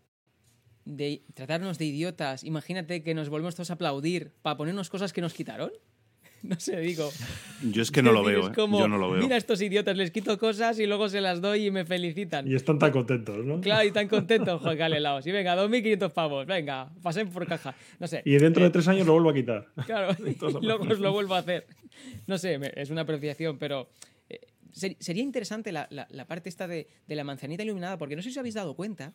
de 0.85 1.23
tratarnos 1.35 1.79
de 1.79 1.85
idiotas, 1.87 2.45
imagínate 2.45 3.03
que 3.03 3.15
nos 3.15 3.29
volvemos 3.29 3.55
todos 3.55 3.71
a 3.71 3.75
aplaudir 3.75 4.33
para 4.43 4.57
ponernos 4.57 4.91
cosas 4.91 5.13
que 5.13 5.21
nos 5.21 5.35
quitaron. 5.35 5.71
No 6.45 6.59
sé, 6.59 6.81
digo. 6.81 7.09
Yo 7.71 7.83
es 7.83 7.93
que 7.93 8.03
no 8.03 8.11
lo 8.11 8.25
veo, 8.25 8.41
es 8.41 8.47
¿eh? 8.49 8.53
como, 8.53 8.81
Yo 8.81 8.89
no 8.89 8.99
lo 8.99 9.13
veo. 9.13 9.23
Mira 9.23 9.37
a 9.37 9.39
estos 9.39 9.63
idiotas, 9.63 9.97
les 9.97 10.11
quito 10.11 10.37
cosas 10.39 10.77
y 10.81 10.87
luego 10.87 11.09
se 11.09 11.21
las 11.21 11.41
doy 11.41 11.67
y 11.67 11.71
me 11.71 11.85
felicitan. 11.85 12.51
Y 12.51 12.57
están 12.57 12.81
tan 12.81 12.91
contentos, 12.91 13.45
¿no? 13.45 13.61
Claro, 13.61 13.87
y 13.87 13.93
tan 13.93 14.09
contentos, 14.17 14.61
joder, 14.61 14.77
qué 14.77 14.83
alelaos. 14.83 15.25
Y 15.25 15.31
venga, 15.31 15.55
2.500 15.55 16.11
pavos, 16.11 16.45
venga, 16.45 16.91
pasen 17.01 17.29
por 17.31 17.47
caja. 17.47 17.77
No 18.01 18.09
sé. 18.09 18.23
Y 18.25 18.33
dentro 18.39 18.65
de 18.65 18.71
tres 18.71 18.89
años 18.89 19.07
lo 19.07 19.13
vuelvo 19.13 19.31
a 19.31 19.35
quitar. 19.35 19.69
Claro, 19.87 20.17
y 20.19 20.35
luego 20.67 20.83
os 20.91 20.99
lo 20.99 21.13
vuelvo 21.13 21.37
a 21.37 21.39
hacer. 21.39 21.65
No 22.27 22.37
sé, 22.39 22.59
me- 22.59 22.73
es 22.75 22.91
una 22.91 23.03
apreciación, 23.03 23.57
pero 23.61 23.89
eh, 24.29 24.41
ser- 24.73 24.97
sería 24.99 25.23
interesante 25.23 25.71
la, 25.71 25.87
la- 25.91 26.09
la 26.11 26.27
parte 26.27 26.49
esta 26.49 26.67
de, 26.67 26.89
de 27.07 27.15
la 27.15 27.23
manzanita 27.23 27.63
iluminada, 27.63 27.99
porque 27.99 28.17
no 28.17 28.23
sé 28.23 28.31
si 28.31 28.35
os 28.35 28.39
habéis 28.39 28.57
dado 28.57 28.75
cuenta 28.75 29.13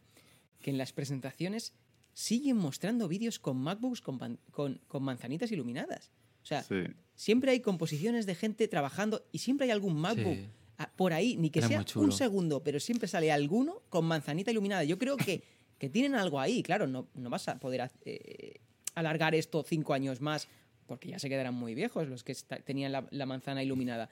que 0.62 0.70
en 0.72 0.78
las 0.78 0.94
presentaciones 0.94 1.74
siguen 2.14 2.58
mostrando 2.58 3.08
vídeos 3.08 3.40
con 3.40 3.58
MacBooks 3.58 4.02
con, 4.02 4.40
con- 4.52 4.82
con 4.88 5.04
manzanitas 5.04 5.52
iluminadas. 5.52 6.12
O 6.42 6.46
sea, 6.46 6.64
Sí. 6.64 6.84
siempre 7.16 7.52
hay 7.52 7.60
composiciones 7.60 8.26
de 8.26 8.36
gente 8.36 8.68
trabajando 8.68 9.26
y 9.32 9.40
siempre 9.40 9.66
hay 9.66 9.72
algún 9.72 9.96
MacBook 10.00 10.36
Sí. 10.38 10.50
por 10.96 11.14
ahí, 11.14 11.36
ni 11.38 11.50
que 11.50 11.60
Era 11.60 11.68
sea 11.68 11.86
un 12.00 12.12
segundo, 12.12 12.64
pero 12.64 12.80
siempre 12.80 13.08
sale 13.08 13.32
alguno 13.32 13.82
con 13.90 14.06
manzanita 14.06 14.52
iluminada. 14.52 14.84
Yo 14.84 14.98
creo 14.98 15.18
que, 15.18 15.44
que 15.78 15.90
tienen 15.90 16.16
algo 16.16 16.40
ahí, 16.40 16.64
claro, 16.64 16.88
no, 16.88 17.08
no 17.16 17.30
vas 17.30 17.48
a 17.50 17.60
poder 17.60 17.92
eh, 18.06 18.56
alargar 18.96 19.36
esto 19.36 19.64
cinco 19.68 19.94
años 19.94 20.22
más, 20.22 20.48
porque 20.88 21.10
ya 21.10 21.20
se 21.20 21.30
quedarán 21.30 21.54
muy 21.54 21.76
viejos 21.76 22.08
los 22.08 22.24
que 22.24 22.34
tenían 22.64 22.92
la, 22.94 23.08
la 23.12 23.26
manzana 23.26 23.62
iluminada. 23.62 24.10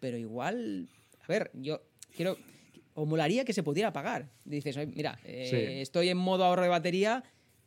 Pero 0.00 0.16
igual, 0.16 0.88
a 1.20 1.26
ver, 1.26 1.50
yo 1.54 1.82
quiero, 2.14 2.38
o 2.94 3.06
molaría 3.06 3.44
que 3.44 3.52
se 3.52 3.62
pudiera 3.62 3.88
apagar. 3.88 4.28
Dices, 4.44 4.76
"Oye, 4.76 4.86
mira, 4.86 5.18
eh, 5.24 5.46
Sí. 5.50 5.80
estoy 5.80 6.08
en 6.08 6.18
modo 6.18 6.44
ahorro 6.44 6.62
de 6.62 6.68
batería, 6.68 7.22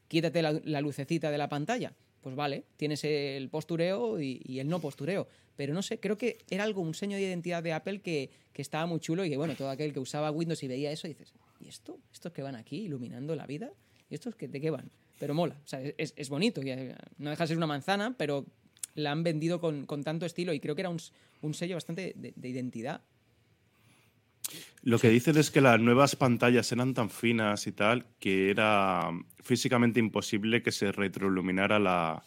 quítate 0.07 0.41
la, 0.41 0.59
la 0.63 0.81
lucecita 0.81 1.31
de 1.31 1.37
la 1.37 1.49
pantalla. 1.49 1.93
Pues 2.21 2.35
vale, 2.35 2.65
tienes 2.77 3.03
el 3.03 3.49
postureo 3.49 4.19
y, 4.19 4.41
y 4.45 4.59
el 4.59 4.67
no 4.67 4.79
postureo. 4.79 5.27
Pero 5.55 5.73
no 5.73 5.81
sé, 5.83 5.99
creo 5.99 6.17
que 6.17 6.39
era 6.49 6.63
algo, 6.63 6.81
un 6.81 6.93
sello 6.93 7.15
de 7.15 7.21
identidad 7.21 7.61
de 7.63 7.71
Apple 7.71 8.01
que, 8.01 8.29
que 8.51 8.61
estaba 8.61 8.85
muy 8.87 8.99
chulo 8.99 9.23
y 9.23 9.29
que, 9.29 9.37
bueno, 9.37 9.55
todo 9.55 9.69
aquel 9.69 9.93
que 9.93 9.99
usaba 9.99 10.31
Windows 10.31 10.61
y 10.63 10.67
veía 10.67 10.91
eso, 10.91 11.07
dices, 11.07 11.33
¿y 11.59 11.67
esto? 11.67 11.99
¿Estos 12.11 12.31
que 12.33 12.41
van 12.41 12.55
aquí 12.55 12.77
iluminando 12.85 13.35
la 13.35 13.45
vida? 13.45 13.71
¿Y 14.09 14.15
estos 14.15 14.35
que, 14.35 14.47
de 14.47 14.59
qué 14.59 14.69
van? 14.71 14.89
Pero 15.19 15.33
mola, 15.33 15.55
o 15.63 15.67
sea, 15.67 15.81
es, 15.81 16.13
es 16.17 16.29
bonito. 16.29 16.61
y, 16.61 16.71
No 17.17 17.29
deja 17.29 17.43
de 17.43 17.47
ser 17.47 17.57
una 17.57 17.67
manzana, 17.67 18.15
pero 18.17 18.45
la 18.95 19.11
han 19.11 19.23
vendido 19.23 19.59
con, 19.61 19.85
con 19.85 20.03
tanto 20.03 20.25
estilo 20.25 20.51
y 20.51 20.59
creo 20.59 20.75
que 20.75 20.81
era 20.81 20.89
un, 20.89 20.97
un 21.41 21.53
sello 21.53 21.75
bastante 21.75 22.13
de, 22.17 22.33
de 22.35 22.49
identidad. 22.49 23.01
Lo 24.83 24.99
que 24.99 25.09
dicen 25.09 25.37
es 25.37 25.49
que 25.49 25.61
las 25.61 25.79
nuevas 25.79 26.15
pantallas 26.15 26.71
eran 26.71 26.93
tan 26.93 27.09
finas 27.09 27.65
y 27.67 27.71
tal 27.71 28.05
que 28.19 28.51
era 28.51 29.09
físicamente 29.43 29.99
imposible 29.99 30.61
que 30.61 30.71
se 30.71 30.91
retroiluminara 30.91 31.79
la, 31.79 32.23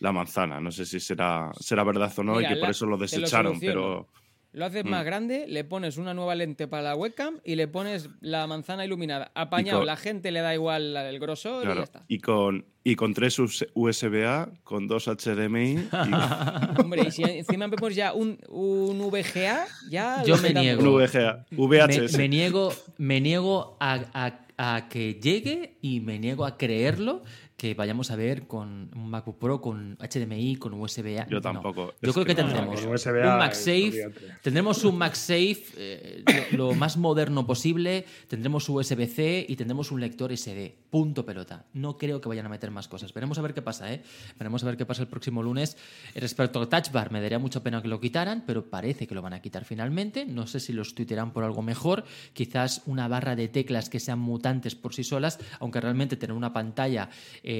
la 0.00 0.12
manzana. 0.12 0.60
No 0.60 0.72
sé 0.72 0.84
si 0.86 1.00
será, 1.00 1.52
será 1.58 1.84
verdad 1.84 2.12
o 2.16 2.22
no 2.22 2.36
Mira, 2.36 2.50
y 2.50 2.54
que 2.54 2.60
por 2.60 2.70
eso 2.70 2.86
lo 2.86 2.96
desecharon, 2.96 3.60
pero 3.60 4.08
Lo 4.54 4.66
haces 4.66 4.84
más 4.84 5.02
grande, 5.04 5.46
le 5.48 5.64
pones 5.64 5.96
una 5.96 6.12
nueva 6.12 6.34
lente 6.34 6.68
para 6.68 6.82
la 6.82 6.94
webcam 6.94 7.38
y 7.42 7.54
le 7.54 7.68
pones 7.68 8.10
la 8.20 8.46
manzana 8.46 8.84
iluminada. 8.84 9.30
Apañado, 9.34 9.78
con- 9.78 9.86
la 9.86 9.96
gente 9.96 10.30
le 10.30 10.40
da 10.40 10.52
igual 10.52 10.94
el 10.94 11.18
grosor 11.18 11.62
y 11.64 11.66
ya 11.68 11.72
claro, 11.72 11.82
está. 11.84 12.04
y 12.06 12.18
con, 12.18 12.66
y 12.84 12.94
con 12.94 13.14
tres 13.14 13.38
US- 13.38 13.66
USB-A, 13.72 14.50
con 14.62 14.88
dos 14.88 15.08
HDMI. 15.08 15.70
y- 15.72 15.88
Hombre, 16.80 17.04
y 17.08 17.10
si 17.10 17.22
encima 17.22 17.66
vemos 17.68 17.94
ya 17.94 18.12
un, 18.12 18.38
un 18.50 18.98
VGA, 19.10 19.66
ya. 19.90 20.22
Yo 20.24 20.36
me 20.36 20.52
niego. 20.52 20.82
un 20.82 21.02
VGA, 21.02 21.46
Me, 21.50 21.56
VHS. 21.66 22.18
me 22.18 22.28
niego, 22.28 22.72
me 22.98 23.20
niego 23.22 23.78
a, 23.80 24.00
a- 24.12 24.38
a 24.58 24.88
que 24.90 25.14
llegue 25.14 25.78
y 25.80 26.00
me 26.00 26.18
niego 26.18 26.44
a 26.44 26.58
creerlo 26.58 27.22
que 27.62 27.74
vayamos 27.74 28.10
a 28.10 28.16
ver 28.16 28.48
con 28.48 28.90
un 28.92 29.08
MacBook 29.08 29.38
Pro 29.38 29.60
con 29.60 29.96
HDMI, 29.98 30.56
con 30.56 30.74
USB-A. 30.74 31.28
Yo 31.28 31.36
No. 31.36 31.40
tampoco. 31.40 31.94
Yo 32.02 32.10
Es 32.10 32.12
creo 32.12 32.24
que 32.26 32.34
que 32.34 32.42
no. 32.42 32.48
tendremos 32.48 32.84
USB-A, 32.84 33.32
un 33.34 33.38
MagSafe, 33.38 34.10
tendremos 34.42 34.82
un 34.82 34.98
MagSafe 34.98 35.62
eh, 35.76 36.24
lo, 36.56 36.70
lo 36.70 36.74
más 36.74 36.96
moderno 36.96 37.46
posible, 37.46 38.04
tendremos 38.26 38.68
USB-C 38.68 39.46
y 39.48 39.54
tendremos 39.54 39.92
un 39.92 40.00
lector 40.00 40.36
SD. 40.36 40.74
Punto 40.90 41.24
pelota. 41.24 41.64
No 41.72 41.96
creo 41.98 42.20
que 42.20 42.28
vayan 42.28 42.46
a 42.46 42.48
meter 42.48 42.72
más 42.72 42.88
cosas. 42.88 43.14
Veremos 43.14 43.38
a 43.38 43.42
ver 43.42 43.54
qué 43.54 43.62
pasa, 43.62 43.92
¿eh? 43.92 44.02
Veremos 44.40 44.64
a 44.64 44.66
ver 44.66 44.76
qué 44.76 44.84
pasa 44.84 45.02
el 45.02 45.08
próximo 45.08 45.40
lunes. 45.40 45.76
Respecto 46.16 46.58
al 46.58 46.68
Touch 46.68 46.90
Bar, 46.90 47.12
me 47.12 47.20
daría 47.20 47.38
mucha 47.38 47.62
pena 47.62 47.80
que 47.80 47.86
lo 47.86 48.00
quitaran, 48.00 48.42
pero 48.44 48.68
parece 48.70 49.06
que 49.06 49.14
lo 49.14 49.22
van 49.22 49.34
a 49.34 49.40
quitar 49.40 49.64
finalmente. 49.64 50.26
No 50.26 50.48
sé 50.48 50.58
si 50.58 50.72
lo 50.72 50.82
sustituirán 50.82 51.32
por 51.32 51.44
algo 51.44 51.62
mejor. 51.62 52.02
Quizás 52.32 52.82
una 52.86 53.06
barra 53.06 53.36
de 53.36 53.46
teclas 53.46 53.88
que 53.88 54.00
sean 54.00 54.18
mutantes 54.18 54.74
por 54.74 54.94
sí 54.94 55.04
solas, 55.04 55.38
aunque 55.60 55.80
realmente 55.80 56.16
tener 56.16 56.34
una 56.36 56.52
pantalla 56.52 57.08
eh, 57.44 57.51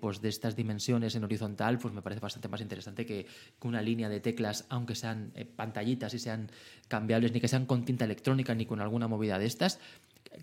pues 0.00 0.20
de 0.20 0.28
estas 0.28 0.56
dimensiones 0.56 1.14
en 1.14 1.24
horizontal, 1.24 1.78
pues 1.78 1.92
me 1.94 2.02
parece 2.02 2.20
bastante 2.20 2.48
más 2.48 2.60
interesante 2.60 3.04
que, 3.06 3.26
que 3.60 3.68
una 3.68 3.82
línea 3.82 4.08
de 4.08 4.20
teclas, 4.20 4.66
aunque 4.68 4.94
sean 4.94 5.32
eh, 5.34 5.44
pantallitas 5.44 6.14
y 6.14 6.18
sean 6.18 6.50
cambiables, 6.88 7.32
ni 7.32 7.40
que 7.40 7.48
sean 7.48 7.66
con 7.66 7.84
tinta 7.84 8.04
electrónica 8.04 8.54
ni 8.54 8.66
con 8.66 8.80
alguna 8.80 9.08
movida 9.08 9.38
de 9.38 9.46
estas. 9.46 9.78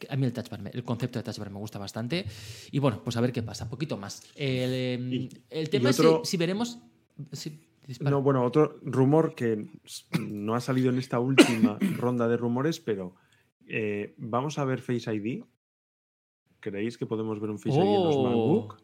A 0.09 0.15
mí 0.15 0.25
el 0.25 0.33
touch 0.33 0.49
bar, 0.49 0.61
me- 0.61 0.71
el 0.71 0.83
concepto 0.83 1.19
de 1.19 1.23
touch 1.23 1.37
bar 1.39 1.49
me 1.49 1.59
gusta 1.59 1.79
bastante. 1.79 2.25
Y 2.71 2.79
bueno, 2.79 3.01
pues 3.03 3.15
a 3.17 3.21
ver 3.21 3.31
qué 3.31 3.41
pasa, 3.43 3.63
un 3.65 3.69
poquito 3.69 3.97
más. 3.97 4.21
El, 4.35 4.69
eh, 4.73 4.99
Y- 5.11 5.29
el 5.49 5.69
tema 5.69 5.89
es 5.91 5.95
si, 6.23 6.31
si 6.31 6.37
veremos. 6.37 6.79
No, 8.11 8.21
bueno, 8.21 8.43
otro 8.43 8.79
rumor 8.83 9.33
que 9.33 9.65
no 10.19 10.55
ha 10.55 10.59
salido 10.61 10.89
en 10.89 10.97
esta 10.97 11.19
última 11.19 11.77
ronda 11.97 12.27
de 12.27 12.35
rumores, 12.35 12.79
pero 12.81 13.15
eh, 13.65 14.13
vamos 14.17 14.57
a 14.59 14.65
ver 14.65 14.81
Face 14.81 15.13
ID. 15.13 15.43
¿Creéis 16.59 16.97
que 16.97 17.05
podemos 17.05 17.39
ver 17.39 17.49
un 17.49 17.59
Face 17.59 17.77
ID 17.77 17.95
en 17.95 18.03
los 18.03 18.15
Oh. 18.17 18.23
MacBook? 18.23 18.77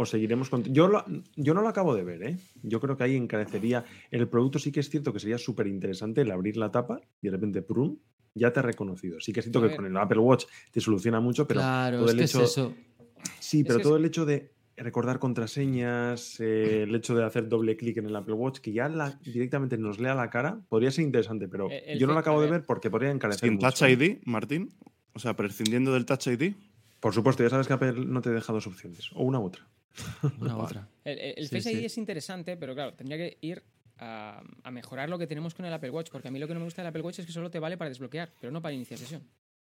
¿O 0.00 0.06
seguiremos 0.06 0.48
con.? 0.48 0.62
Yo, 0.64 0.86
lo- 0.86 1.04
yo 1.36 1.54
no 1.54 1.60
lo 1.62 1.68
acabo 1.68 1.94
de 1.94 2.04
ver, 2.04 2.22
¿eh? 2.22 2.36
Yo 2.62 2.80
creo 2.80 2.96
que 2.96 3.02
ahí 3.04 3.16
encarecería. 3.16 3.84
El 4.12 4.28
producto 4.28 4.58
sí 4.60 4.70
que 4.70 4.80
es 4.80 4.88
cierto 4.88 5.12
que 5.12 5.18
sería 5.18 5.38
súper 5.38 5.66
interesante 5.66 6.20
el 6.20 6.30
abrir 6.30 6.56
la 6.56 6.70
tapa 6.70 7.00
y 7.20 7.26
de 7.26 7.32
repente, 7.32 7.62
prum, 7.62 7.98
ya 8.34 8.52
te 8.52 8.60
ha 8.60 8.62
reconocido. 8.62 9.18
Sí 9.18 9.32
que 9.32 9.40
es 9.40 9.46
cierto 9.46 9.60
que 9.60 9.74
con 9.74 9.86
el 9.86 9.96
Apple 9.96 10.20
Watch 10.20 10.44
te 10.70 10.80
soluciona 10.80 11.18
mucho, 11.20 11.48
pero 11.48 11.60
claro, 11.60 11.96
todo 11.98 12.06
es 12.06 12.12
el 12.12 12.18
que 12.18 12.24
hecho. 12.26 12.42
es 12.44 12.50
eso. 12.50 12.74
Sí, 13.40 13.64
pero 13.64 13.78
que 13.78 13.82
todo 13.82 13.96
es- 13.96 14.00
el 14.00 14.04
hecho 14.06 14.24
de 14.24 14.52
recordar 14.76 15.18
contraseñas, 15.18 16.38
eh, 16.38 16.84
el 16.84 16.94
hecho 16.94 17.16
de 17.16 17.24
hacer 17.24 17.48
doble 17.48 17.76
clic 17.76 17.96
en 17.96 18.06
el 18.06 18.14
Apple 18.14 18.34
Watch, 18.34 18.58
que 18.60 18.72
ya 18.72 18.88
la- 18.88 19.18
directamente 19.24 19.76
nos 19.76 19.98
lea 19.98 20.14
la 20.14 20.30
cara, 20.30 20.60
podría 20.68 20.92
ser 20.92 21.04
interesante, 21.04 21.48
pero 21.48 21.68
el 21.70 21.98
yo 21.98 22.06
no 22.06 22.12
lo 22.12 22.20
acabo 22.20 22.40
de 22.40 22.46
ver. 22.48 22.60
ver 22.60 22.66
porque 22.66 22.88
podría 22.88 23.10
encarecer 23.10 23.48
Sin 23.48 23.54
mucho. 23.54 23.68
Touch 23.68 23.82
ID, 23.90 24.20
Martín. 24.24 24.70
O 25.14 25.18
sea, 25.18 25.34
prescindiendo 25.34 25.92
del 25.92 26.06
Touch 26.06 26.28
ID. 26.28 26.54
Por 27.00 27.14
supuesto, 27.14 27.42
ya 27.42 27.50
sabes 27.50 27.66
que 27.66 27.72
Apple 27.74 27.92
no 28.06 28.20
te 28.20 28.30
deja 28.30 28.52
dos 28.52 28.66
opciones, 28.66 29.10
o 29.14 29.22
una 29.22 29.38
u 29.38 29.44
otra. 29.46 29.66
Una 30.40 30.56
u 30.56 30.60
otra. 30.60 30.88
El, 31.04 31.18
el- 31.18 31.34
el 31.38 31.48
Sí, 31.48 31.56
Face 31.56 31.72
ID 31.72 31.78
sí. 31.80 31.84
es 31.86 31.98
interesante, 31.98 32.56
pero 32.56 32.74
claro, 32.74 32.94
tendría 32.94 33.16
que 33.18 33.38
ir 33.40 33.62
a, 33.98 34.42
a 34.62 34.70
mejorar 34.70 35.08
lo 35.08 35.18
que 35.18 35.26
tenemos 35.26 35.54
con 35.54 35.64
el 35.66 35.72
Apple 35.72 35.90
Watch, 35.90 36.10
porque 36.10 36.28
a 36.28 36.30
mí 36.30 36.38
lo 36.38 36.46
que 36.46 36.54
no 36.54 36.60
me 36.60 36.64
gusta 36.66 36.82
del 36.82 36.88
Apple 36.90 37.02
Watch 37.02 37.18
es 37.20 37.26
que 37.26 37.32
solo 37.32 37.50
te 37.50 37.58
vale 37.58 37.76
para 37.76 37.88
desbloquear, 37.88 38.32
pero 38.40 38.52
no 38.52 38.62
para 38.62 38.74
iniciar 38.74 38.98
sesión. 38.98 39.22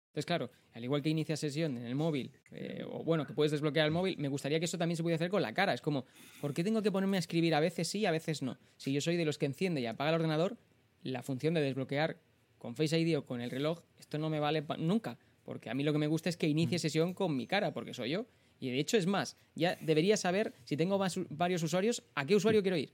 Entonces, 0.07 0.25
claro, 0.25 0.51
al 0.73 0.83
igual 0.83 1.01
que 1.01 1.09
inicia 1.09 1.37
sesión 1.37 1.77
en 1.77 1.85
el 1.85 1.95
móvil, 1.95 2.31
eh, 2.51 2.83
o 2.89 3.03
bueno, 3.03 3.25
que 3.25 3.33
puedes 3.33 3.51
desbloquear 3.51 3.85
el 3.85 3.91
móvil, 3.93 4.17
me 4.17 4.27
gustaría 4.27 4.59
que 4.59 4.65
eso 4.65 4.77
también 4.77 4.97
se 4.97 5.03
pudiera 5.03 5.15
hacer 5.15 5.29
con 5.29 5.41
la 5.41 5.53
cara. 5.53 5.73
Es 5.73 5.79
como, 5.81 6.05
¿por 6.41 6.53
qué 6.53 6.63
tengo 6.65 6.81
que 6.81 6.91
ponerme 6.91 7.15
a 7.17 7.19
escribir 7.19 7.55
a 7.55 7.61
veces 7.61 7.87
sí, 7.87 8.05
a 8.05 8.11
veces 8.11 8.41
no? 8.41 8.57
Si 8.77 8.91
yo 8.91 8.99
soy 9.01 9.15
de 9.15 9.23
los 9.25 9.37
que 9.37 9.45
enciende 9.45 9.79
y 9.81 9.85
apaga 9.85 10.09
el 10.11 10.15
ordenador, 10.15 10.57
la 11.03 11.23
función 11.23 11.53
de 11.53 11.61
desbloquear 11.61 12.17
con 12.57 12.75
Face 12.75 12.99
ID 12.99 13.17
o 13.17 13.25
con 13.25 13.39
el 13.41 13.49
reloj, 13.49 13.81
esto 13.99 14.17
no 14.17 14.29
me 14.29 14.39
vale 14.41 14.63
nunca. 14.79 15.17
Porque 15.45 15.69
a 15.69 15.73
mí 15.73 15.83
lo 15.83 15.91
que 15.93 15.99
me 15.99 16.07
gusta 16.07 16.29
es 16.29 16.37
que 16.37 16.47
inicie 16.47 16.77
sesión 16.79 17.13
con 17.13 17.35
mi 17.35 17.47
cara, 17.47 17.73
porque 17.73 17.93
soy 17.93 18.11
yo. 18.11 18.25
Y 18.59 18.69
de 18.69 18.79
hecho 18.79 18.95
es 18.97 19.07
más, 19.07 19.37
ya 19.55 19.75
debería 19.81 20.17
saber 20.17 20.53
si 20.65 20.77
tengo 20.77 20.97
vas- 20.97 21.19
varios 21.29 21.63
usuarios, 21.63 22.03
a 22.15 22.25
qué 22.25 22.35
usuario 22.35 22.61
quiero 22.61 22.77
ir. 22.77 22.91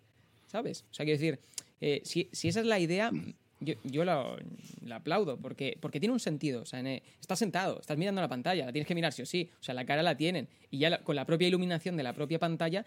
¿Sabes? 0.48 0.86
O 0.90 0.94
sea, 0.94 1.06
quiero 1.06 1.20
decir, 1.20 1.40
eh, 1.82 2.02
si, 2.06 2.30
si 2.32 2.48
esa 2.48 2.62
es 2.62 2.66
la 2.66 2.80
idea, 2.80 3.12
yo, 3.60 3.74
yo 3.84 4.06
la, 4.06 4.38
la 4.86 4.96
aplaudo, 4.98 5.38
porque, 5.38 5.78
porque 5.82 6.00
tiene 6.00 6.14
un 6.14 6.22
sentido. 6.22 6.62
O 6.62 6.66
sea, 6.66 6.80
en, 6.80 6.88
eh, 6.88 7.04
estás 7.20 7.40
sentado, 7.40 7.82
estás 7.82 7.98
mirando 7.98 8.22
la 8.22 8.30
pantalla, 8.30 8.66
la 8.66 8.72
tienes 8.72 8.88
que 8.88 8.96
mirar 8.96 9.12
sí 9.12 9.24
o 9.24 9.26
sí. 9.26 9.50
O 9.60 9.64
sea, 9.64 9.76
la 9.76 9.86
cara 9.86 10.02
la 10.04 10.16
tienen. 10.16 10.48
Y 10.72 10.78
ya 10.78 10.90
la- 10.90 11.04
con 11.04 11.18
la 11.18 11.26
propia 11.26 11.50
iluminación 11.50 11.98
de 11.98 12.04
la 12.04 12.14
propia 12.14 12.40
pantalla, 12.40 12.86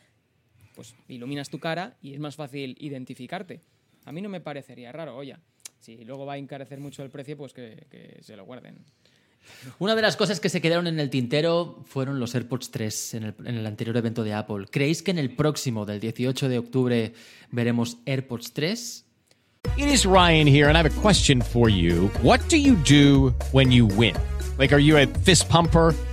pues 0.74 0.94
iluminas 1.08 1.50
tu 1.50 1.58
cara 1.58 1.98
y 2.00 2.14
es 2.14 2.18
más 2.20 2.36
fácil 2.36 2.76
identificarte. 2.80 3.60
A 4.06 4.12
mí 4.12 4.22
no 4.22 4.30
me 4.30 4.40
parecería 4.40 4.90
raro, 4.92 5.16
oye. 5.16 5.36
Si 5.80 5.96
luego 6.04 6.24
va 6.26 6.34
a 6.34 6.38
encarecer 6.38 6.78
mucho 6.78 7.02
el 7.02 7.10
precio, 7.10 7.36
pues 7.36 7.52
que, 7.52 7.86
que 7.90 8.18
se 8.22 8.36
lo 8.36 8.44
guarden. 8.44 8.76
Una 9.78 9.94
de 9.94 10.02
las 10.02 10.16
cosas 10.16 10.40
que 10.40 10.48
se 10.48 10.60
quedaron 10.60 10.86
en 10.86 11.00
el 11.00 11.10
tintero 11.10 11.82
fueron 11.86 12.18
los 12.20 12.34
AirPods 12.34 12.70
3 12.70 13.14
en 13.14 13.34
el, 13.46 13.66
anterior 13.66 13.96
evento 13.96 14.24
de 14.24 14.32
Apple. 14.32 14.66
¿Creéis 14.70 15.02
que 15.02 15.10
en 15.10 15.18
el 15.18 15.34
próximo, 15.34 15.84
del 15.84 16.00
18 16.00 16.48
de 16.48 16.58
octubre, 16.58 17.12
veremos 17.50 17.98
AirPods 18.06 18.52
3? 18.52 19.04
It 19.76 19.88
is 19.88 20.06
Ryan 20.06 20.46
here, 20.46 20.68
and 20.68 20.76
I 20.76 20.80
have 20.80 20.86
a 20.86 21.00
question 21.02 21.42
for 21.42 21.68
you. 21.68 22.10
What 22.22 22.40
do 22.48 22.56
you 22.56 22.76
do 22.76 23.34
when 23.52 23.70
you 23.70 23.86
win? 23.86 24.14
Like, 24.58 24.72
are 24.72 24.80
you 24.80 24.96
a 24.96 25.06
fist 25.06 25.48
pumper? 25.50 25.94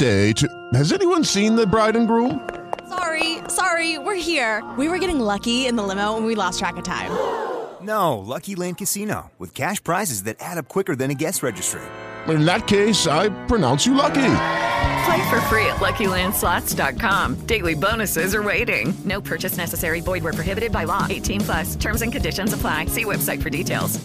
to. 0.00 0.48
Has 0.74 0.92
anyone 0.92 1.24
seen 1.24 1.56
the 1.56 1.66
bride 1.66 1.96
and 1.96 2.08
groom? 2.08 2.48
Sorry, 2.88 3.38
sorry, 3.48 3.98
we're 3.98 4.20
here. 4.20 4.64
We 4.76 4.88
were 4.88 4.98
getting 4.98 5.20
lucky 5.20 5.66
in 5.66 5.76
the 5.76 5.82
limo 5.82 6.16
and 6.16 6.26
we 6.26 6.34
lost 6.34 6.58
track 6.58 6.76
of 6.76 6.84
time. 6.84 7.10
No, 7.82 8.18
Lucky 8.18 8.56
Land 8.56 8.76
Casino, 8.76 9.30
with 9.38 9.54
cash 9.54 9.82
prizes 9.82 10.24
that 10.24 10.36
add 10.38 10.58
up 10.58 10.68
quicker 10.68 10.94
than 10.94 11.10
a 11.10 11.14
guest 11.14 11.42
registry. 11.42 11.80
In 12.28 12.44
that 12.44 12.66
case, 12.66 13.06
I 13.06 13.30
pronounce 13.46 13.86
you 13.86 13.94
lucky. 13.94 14.36
Play 15.06 15.30
for 15.30 15.40
free 15.48 15.64
at 15.64 15.80
LuckyLandSlots.com. 15.80 17.46
Daily 17.46 17.74
bonuses 17.74 18.34
are 18.34 18.42
waiting. 18.42 18.92
No 19.06 19.22
purchase 19.22 19.56
necessary. 19.56 20.02
Void 20.02 20.22
where 20.22 20.34
prohibited 20.34 20.72
by 20.72 20.84
law. 20.84 21.06
18 21.08 21.40
plus. 21.40 21.76
Terms 21.76 22.02
and 22.02 22.12
conditions 22.12 22.52
apply. 22.52 22.84
See 22.84 23.06
website 23.06 23.42
for 23.42 23.48
details. 23.48 23.98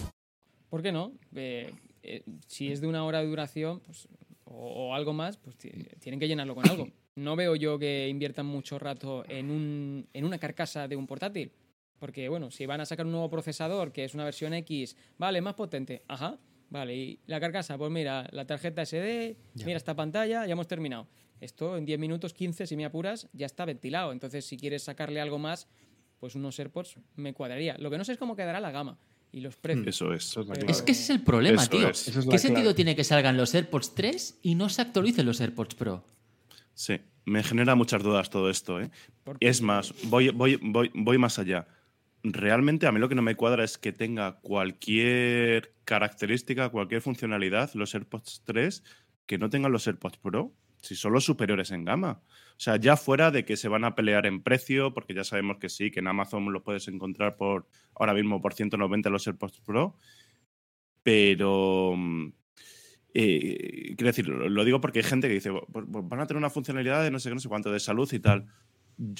¿Por 0.70 0.80
qué 0.80 0.90
no? 0.90 1.12
Eh, 1.34 1.70
eh, 2.02 2.22
si 2.48 2.72
es 2.72 2.80
de 2.80 2.86
una 2.86 3.04
hora 3.04 3.20
de 3.20 3.26
duración 3.26 3.80
pues, 3.80 4.08
o, 4.56 4.88
o 4.88 4.94
algo 4.94 5.12
más, 5.12 5.36
pues 5.36 5.56
ti- 5.56 5.70
tienen 6.00 6.18
que 6.20 6.28
llenarlo 6.28 6.54
con 6.54 6.68
algo. 6.68 6.88
No 7.16 7.36
veo 7.36 7.56
yo 7.56 7.78
que 7.78 8.08
inviertan 8.08 8.46
mucho 8.46 8.78
rato 8.78 9.24
en, 9.28 9.50
un, 9.50 10.06
en 10.12 10.24
una 10.24 10.38
carcasa 10.38 10.86
de 10.88 10.96
un 10.96 11.06
portátil. 11.06 11.52
Porque, 11.98 12.28
bueno, 12.28 12.50
si 12.50 12.66
van 12.66 12.80
a 12.80 12.86
sacar 12.86 13.06
un 13.06 13.12
nuevo 13.12 13.30
procesador, 13.30 13.90
que 13.92 14.04
es 14.04 14.14
una 14.14 14.24
versión 14.24 14.52
X, 14.52 14.96
vale, 15.16 15.40
más 15.40 15.54
potente, 15.54 16.02
ajá, 16.08 16.38
vale, 16.68 16.94
y 16.94 17.20
la 17.26 17.40
carcasa, 17.40 17.78
pues 17.78 17.90
mira, 17.90 18.28
la 18.32 18.46
tarjeta 18.46 18.84
SD, 18.84 19.36
mira 19.64 19.78
esta 19.78 19.94
pantalla, 19.96 20.44
ya 20.46 20.52
hemos 20.52 20.66
terminado. 20.68 21.06
Esto 21.40 21.76
en 21.78 21.86
10 21.86 21.98
minutos, 21.98 22.34
15, 22.34 22.66
si 22.66 22.76
me 22.76 22.84
apuras, 22.84 23.28
ya 23.32 23.46
está 23.46 23.64
ventilado. 23.64 24.12
Entonces, 24.12 24.44
si 24.44 24.56
quieres 24.58 24.82
sacarle 24.82 25.20
algo 25.22 25.38
más, 25.38 25.68
pues 26.20 26.34
unos 26.34 26.58
AirPods 26.58 26.96
me 27.14 27.32
cuadraría. 27.32 27.76
Lo 27.78 27.90
que 27.90 27.96
no 27.98 28.04
sé 28.04 28.12
es 28.12 28.18
cómo 28.18 28.36
quedará 28.36 28.60
la 28.60 28.70
gama 28.70 28.98
y 29.32 29.40
los 29.40 29.56
precios. 29.56 29.86
Eso 29.86 30.12
es. 30.14 30.24
Eso 30.26 30.40
es 30.42 30.46
Pero- 30.48 30.66
que 30.84 30.92
ese 30.92 31.02
es 31.02 31.10
el 31.10 31.20
problema, 31.22 31.60
Eso 31.62 31.70
tío. 31.70 31.88
es. 31.88 32.08
Es 32.08 32.26
¿Qué 32.26 32.38
sentido 32.38 32.62
clave. 32.62 32.74
tiene 32.74 32.96
que 32.96 33.04
salgan 33.04 33.36
los 33.36 33.54
AirPods 33.54 33.94
3 33.94 34.38
y 34.42 34.54
no 34.54 34.68
se 34.68 34.82
actualicen 34.82 35.26
los 35.26 35.40
AirPods 35.40 35.74
Pro? 35.74 36.04
Sí, 36.74 37.00
me 37.24 37.42
genera 37.42 37.74
muchas 37.74 38.02
dudas 38.02 38.30
todo 38.30 38.48
esto. 38.50 38.80
¿eh? 38.80 38.90
Es 39.40 39.60
más, 39.62 39.94
voy, 40.04 40.28
voy, 40.30 40.56
voy, 40.62 40.90
voy 40.94 41.18
más 41.18 41.38
allá. 41.38 41.66
Realmente 42.22 42.86
a 42.86 42.92
mí 42.92 42.98
lo 42.98 43.08
que 43.08 43.14
no 43.14 43.22
me 43.22 43.36
cuadra 43.36 43.62
es 43.64 43.78
que 43.78 43.92
tenga 43.92 44.38
cualquier 44.40 45.72
característica, 45.84 46.68
cualquier 46.70 47.00
funcionalidad, 47.00 47.70
los 47.74 47.94
AirPods 47.94 48.42
3, 48.44 48.82
que 49.26 49.38
no 49.38 49.48
tengan 49.50 49.72
los 49.72 49.86
AirPods 49.86 50.18
Pro, 50.18 50.52
si 50.82 50.94
son 50.96 51.12
los 51.12 51.24
superiores 51.24 51.70
en 51.70 51.84
gama. 51.84 52.20
O 52.56 52.60
sea, 52.60 52.76
ya 52.76 52.96
fuera 52.96 53.30
de 53.30 53.44
que 53.44 53.56
se 53.56 53.68
van 53.68 53.84
a 53.84 53.94
pelear 53.94 54.24
en 54.26 54.42
precio, 54.42 54.94
porque 54.94 55.12
ya 55.14 55.24
sabemos 55.24 55.58
que 55.58 55.68
sí, 55.68 55.90
que 55.90 56.00
en 56.00 56.06
Amazon 56.08 56.50
los 56.52 56.62
puedes 56.62 56.88
encontrar 56.88 57.36
por 57.36 57.66
ahora 57.94 58.14
mismo 58.14 58.40
por 58.40 58.54
190 58.54 59.10
los 59.10 59.26
AirPods 59.26 59.60
Pro, 59.60 59.96
pero 61.02 61.94
mm, 61.96 62.28
eh, 63.14 63.94
quiero 63.96 64.06
decir, 64.08 64.28
lo, 64.28 64.64
digo 64.64 64.80
porque 64.80 65.00
hay 65.00 65.04
gente 65.04 65.28
que 65.28 65.34
dice, 65.34 65.50
"Pues- 65.72 65.86
pues 65.90 66.08
van 66.08 66.20
a 66.20 66.26
tener 66.26 66.38
una 66.38 66.50
funcionalidad 66.50 67.02
de 67.02 67.10
no 67.10 67.18
sé 67.18 67.28
qué, 67.28 67.34
no 67.34 67.40
sé 67.40 67.48
cuánto, 67.48 67.72
de 67.72 67.80
salud 67.80 68.10
y 68.12 68.18
tal. 68.18 68.46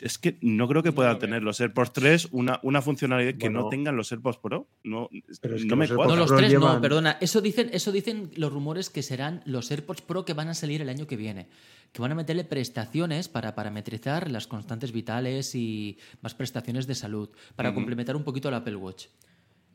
Es 0.01 0.17
que 0.17 0.39
no 0.41 0.67
creo 0.69 0.83
que 0.83 0.89
No 0.89 0.95
puedan 0.95 1.13
veo. 1.15 1.19
tener 1.21 1.43
los 1.43 1.61
AirPods 1.61 1.93
3 1.93 2.29
una, 2.31 2.61
una 2.63 2.81
funcionalidad 2.81 3.35
que 3.35 3.51
no 3.51 3.69
tengan 3.69 3.95
los 3.95 4.11
AirPods 4.11 4.39
Pro. 4.39 4.69
No, 4.85 5.11
Pero 5.43 5.57
es 5.57 5.63
que 5.63 5.69
no 5.69 5.77
me 5.77 5.87
cuadra. 5.87 6.07
No, 6.15 6.17
los 6.17 6.29
Pro 6.29 6.39
tres 6.39 6.53
no, 6.55 6.61
llevan- 6.61 6.81
perdona. 6.81 7.19
Eso 7.21 7.43
dicen, 7.43 7.69
eso 7.73 7.93
dicen 7.93 8.31
los 8.37 8.51
rumores 8.53 8.89
que 8.89 9.03
serán 9.03 9.43
los 9.45 9.71
AirPods 9.71 10.01
Pro 10.01 10.25
que 10.25 10.33
van 10.33 10.49
a 10.49 10.55
salir 10.55 10.81
el 10.81 10.89
año 10.89 11.07
que 11.07 11.17
viene. 11.17 11.49
Que 11.93 12.01
van 12.01 12.13
a 12.13 12.15
meterle 12.15 12.45
prestaciones 12.45 13.29
para 13.29 13.55
parametrizar 13.55 14.31
las 14.31 14.47
constantes 14.47 14.93
vitales 14.93 15.55
y 15.55 15.99
más 16.23 16.35
prestaciones 16.35 16.87
de 16.87 16.95
salud. 16.95 17.29
Para 17.55 17.75
complementar 17.75 18.17
un 18.17 18.25
poquito 18.25 18.49
el 18.49 18.55
Apple 18.55 18.77
Watch. 18.77 19.07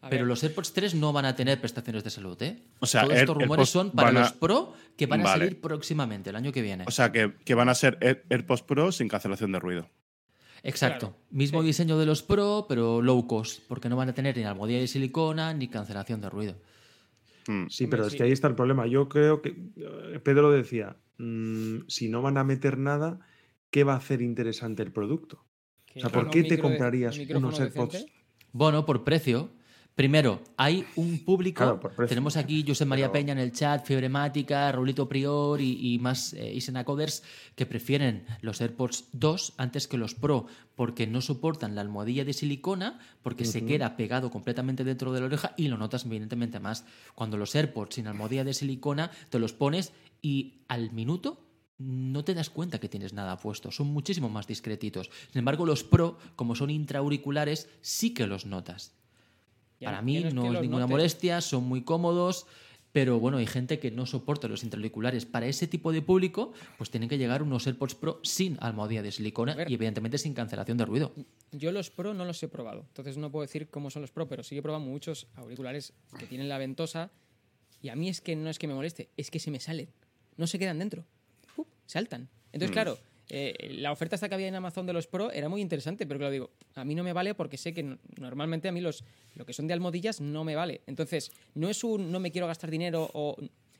A 0.03 0.09
Pero 0.09 0.21
ver. 0.23 0.27
los 0.29 0.43
AirPods 0.43 0.73
3 0.73 0.95
no 0.95 1.13
van 1.13 1.25
a 1.25 1.35
tener 1.35 1.59
prestaciones 1.59 2.03
de 2.03 2.09
salud, 2.09 2.41
¿eh? 2.41 2.63
O 2.79 2.87
sea, 2.87 3.01
Todos 3.01 3.13
Air- 3.13 3.19
estos 3.21 3.35
rumores 3.37 3.49
AirPods 3.49 3.69
son 3.69 3.91
para 3.91 4.09
a- 4.09 4.11
los 4.11 4.33
Pro 4.33 4.73
que 4.97 5.05
van 5.05 5.21
a 5.21 5.23
Vale. 5.25 5.45
salir 5.45 5.61
próximamente, 5.61 6.31
el 6.31 6.35
año 6.35 6.51
que 6.51 6.61
viene. 6.63 6.85
O 6.87 6.91
sea, 6.91 7.11
que, 7.11 7.33
que 7.45 7.53
van 7.53 7.69
a 7.69 7.75
ser 7.75 7.97
Air- 8.01 8.23
AirPods 8.29 8.63
Pro 8.63 8.91
sin 8.91 9.07
cancelación 9.07 9.51
de 9.51 9.59
ruido. 9.59 9.89
Exacto. 10.63 11.09
Claro, 11.11 11.23
Mismo 11.31 11.61
sí. 11.61 11.67
diseño 11.67 11.97
de 11.99 12.05
los 12.07 12.23
Pro, 12.23 12.65
pero 12.67 13.01
low 13.01 13.27
cost, 13.27 13.61
porque 13.67 13.89
no 13.89 13.95
van 13.95 14.09
a 14.09 14.13
tener 14.13 14.35
ni 14.37 14.43
almohadilla 14.43 14.79
de 14.79 14.87
silicona 14.87 15.53
ni 15.53 15.67
cancelación 15.67 16.19
de 16.21 16.29
ruido. 16.29 16.55
Mm. 17.47 17.67
Sí, 17.69 17.87
pero 17.87 18.05
es 18.07 18.15
que 18.15 18.23
ahí 18.23 18.31
está 18.31 18.47
el 18.47 18.55
problema. 18.55 18.87
Yo 18.87 19.07
creo 19.09 19.41
que 19.41 19.49
eh, 19.75 20.19
Pedro 20.23 20.51
decía, 20.51 20.97
mm, 21.19 21.87
si 21.87 22.09
no 22.09 22.21
van 22.23 22.37
a 22.37 22.43
meter 22.43 22.77
nada, 22.77 23.19
¿qué 23.71 23.83
va 23.83 23.93
a 23.93 23.97
hacer 23.97 24.21
interesante 24.21 24.81
el 24.83 24.91
producto? 24.91 25.45
O 25.95 25.99
sea, 25.99 26.09
¿por 26.09 26.29
qué 26.29 26.43
te 26.43 26.57
comprarías 26.59 27.17
unos 27.17 27.59
AirPods? 27.59 27.93
decente, 27.93 28.13
Bueno, 28.51 28.85
por 28.85 29.03
precio. 29.03 29.49
Primero, 29.95 30.41
hay 30.57 30.85
un 30.95 31.19
público. 31.25 31.57
Claro, 31.63 31.79
precio. 31.79 32.07
tenemos 32.07 32.37
aquí 32.37 32.63
José 32.65 32.85
María 32.85 33.11
Pero- 33.11 33.13
Peña 33.13 33.33
en 33.33 33.39
el 33.39 33.51
chat, 33.51 33.85
Fibremática, 33.85 34.71
Raulito 34.71 35.07
Prior 35.07 35.59
y, 35.59 35.93
y 35.93 35.99
más 35.99 36.33
eh, 36.33 36.53
Isena 36.53 36.85
Coders 36.85 37.23
que 37.55 37.65
prefieren 37.65 38.25
los 38.41 38.61
AirPods 38.61 39.05
2 39.11 39.53
antes 39.57 39.87
que 39.87 39.97
los 39.97 40.15
Pro 40.15 40.47
porque 40.75 41.05
no 41.07 41.21
soportan 41.21 41.75
la 41.75 41.81
almohadilla 41.81 42.25
de 42.25 42.33
silicona, 42.33 42.99
porque 43.21 43.45
se 43.45 43.65
queda 43.65 43.97
pegado 43.97 44.31
completamente 44.31 44.83
dentro 44.83 45.11
de 45.11 45.19
la 45.19 45.25
oreja 45.27 45.53
y 45.57 45.67
lo 45.67 45.77
notas 45.77 46.05
evidentemente 46.05 46.59
más. 46.59 46.85
Cuando 47.13 47.37
los 47.37 47.53
AirPods 47.53 47.95
sin 47.95 48.07
almohadilla 48.07 48.43
de 48.45 48.53
silicona 48.53 49.11
te 49.29 49.37
los 49.39 49.53
pones 49.53 49.91
y 50.21 50.63
al 50.69 50.91
minuto 50.91 51.45
no 51.77 52.23
te 52.23 52.33
das 52.33 52.49
cuenta 52.49 52.79
que 52.79 52.89
tienes 52.89 53.13
nada 53.13 53.37
puesto, 53.37 53.71
son 53.71 53.87
muchísimo 53.87 54.29
más 54.29 54.47
discretitos. 54.47 55.09
Sin 55.31 55.39
embargo, 55.39 55.65
los 55.65 55.83
Pro, 55.83 56.17
como 56.35 56.55
son 56.55 56.69
intraauriculares, 56.69 57.69
sí 57.81 58.13
que 58.13 58.25
los 58.25 58.45
notas. 58.45 58.93
Ya- 59.81 59.87
Para 59.89 60.01
mí 60.01 60.17
es 60.17 60.23
que 60.25 60.33
no 60.33 60.45
es 60.53 60.61
ninguna 60.61 60.81
notes. 60.83 60.89
molestia, 60.91 61.41
son 61.41 61.65
muy 61.65 61.81
cómodos, 61.83 62.45
pero 62.93 63.19
bueno, 63.19 63.37
hay 63.37 63.47
gente 63.47 63.79
que 63.79 63.89
no 63.91 64.05
soporta 64.05 64.47
los 64.47 64.63
intraauriculares. 64.63 65.25
Para 65.25 65.47
ese 65.47 65.65
tipo 65.67 65.91
de 65.91 66.01
público, 66.01 66.53
pues 66.77 66.89
tienen 66.89 67.09
que 67.09 67.17
llegar 67.17 67.41
unos 67.41 67.65
AirPods 67.67 67.95
Pro 67.95 68.19
sin 68.23 68.57
almohadilla 68.61 69.01
de 69.01 69.11
silicona 69.11 69.55
y 69.67 69.73
evidentemente 69.73 70.17
sin 70.17 70.33
cancelación 70.33 70.77
de 70.77 70.85
ruido. 70.85 71.13
Yo 71.51 71.71
los 71.71 71.89
Pro 71.89 72.13
no 72.13 72.23
los 72.25 72.41
he 72.43 72.47
probado, 72.47 72.81
entonces 72.87 73.17
no 73.17 73.31
puedo 73.31 73.41
decir 73.43 73.69
cómo 73.69 73.89
son 73.89 74.01
los 74.03 74.11
Pro, 74.11 74.27
pero 74.27 74.43
sí 74.43 74.55
que 74.55 74.59
he 74.59 74.61
probado 74.61 74.83
muchos 74.83 75.27
auriculares 75.35 75.93
que 76.19 76.25
tienen 76.27 76.47
la 76.49 76.57
ventosa 76.57 77.11
y 77.81 77.89
a 77.89 77.95
mí 77.95 78.07
es 78.09 78.21
que 78.21 78.35
no 78.35 78.49
es 78.49 78.59
que 78.59 78.67
me 78.67 78.73
moleste, 78.73 79.09
es 79.17 79.31
que 79.31 79.39
se 79.39 79.51
me 79.51 79.59
salen, 79.59 79.87
no 80.37 80.45
se 80.47 80.59
quedan 80.59 80.77
dentro, 80.79 81.05
saltan. 81.85 82.29
Entonces, 82.53 82.71
claro, 82.71 82.97
eh, 83.29 83.53
la 83.77 83.91
oferta 83.91 84.17
que 84.27 84.35
había 84.35 84.47
en 84.47 84.55
Amazon 84.55 84.85
de 84.85 84.93
los 84.93 85.07
Pro 85.07 85.31
era 85.31 85.47
muy 85.49 85.61
interesante, 85.61 86.05
pero 86.05 86.17
claro, 86.19 86.31
digo, 86.31 86.49
a 86.75 86.83
mí 86.83 86.95
no 86.95 87.03
me 87.03 87.13
vale 87.13 87.33
porque 87.33 87.57
sé 87.57 87.73
que 87.73 87.83
no- 87.83 87.97
normalmente 88.17 88.67
a 88.67 88.71
mí 88.71 88.81
los 88.81 89.03
lo 89.35 89.45
que 89.45 89.53
son 89.53 89.67
de 89.67 89.73
almohadillas 89.73 90.19
no 90.21 90.43
me 90.43 90.55
vale. 90.55 90.81
Entonces, 90.87 91.31
no 91.55 91.69
es 91.69 91.83
un 91.83 92.11
no 92.11 92.19
me 92.19 92.31
quiero 92.31 92.47
gastar 92.47 92.69
dinero 92.71 93.09
o 93.13 93.37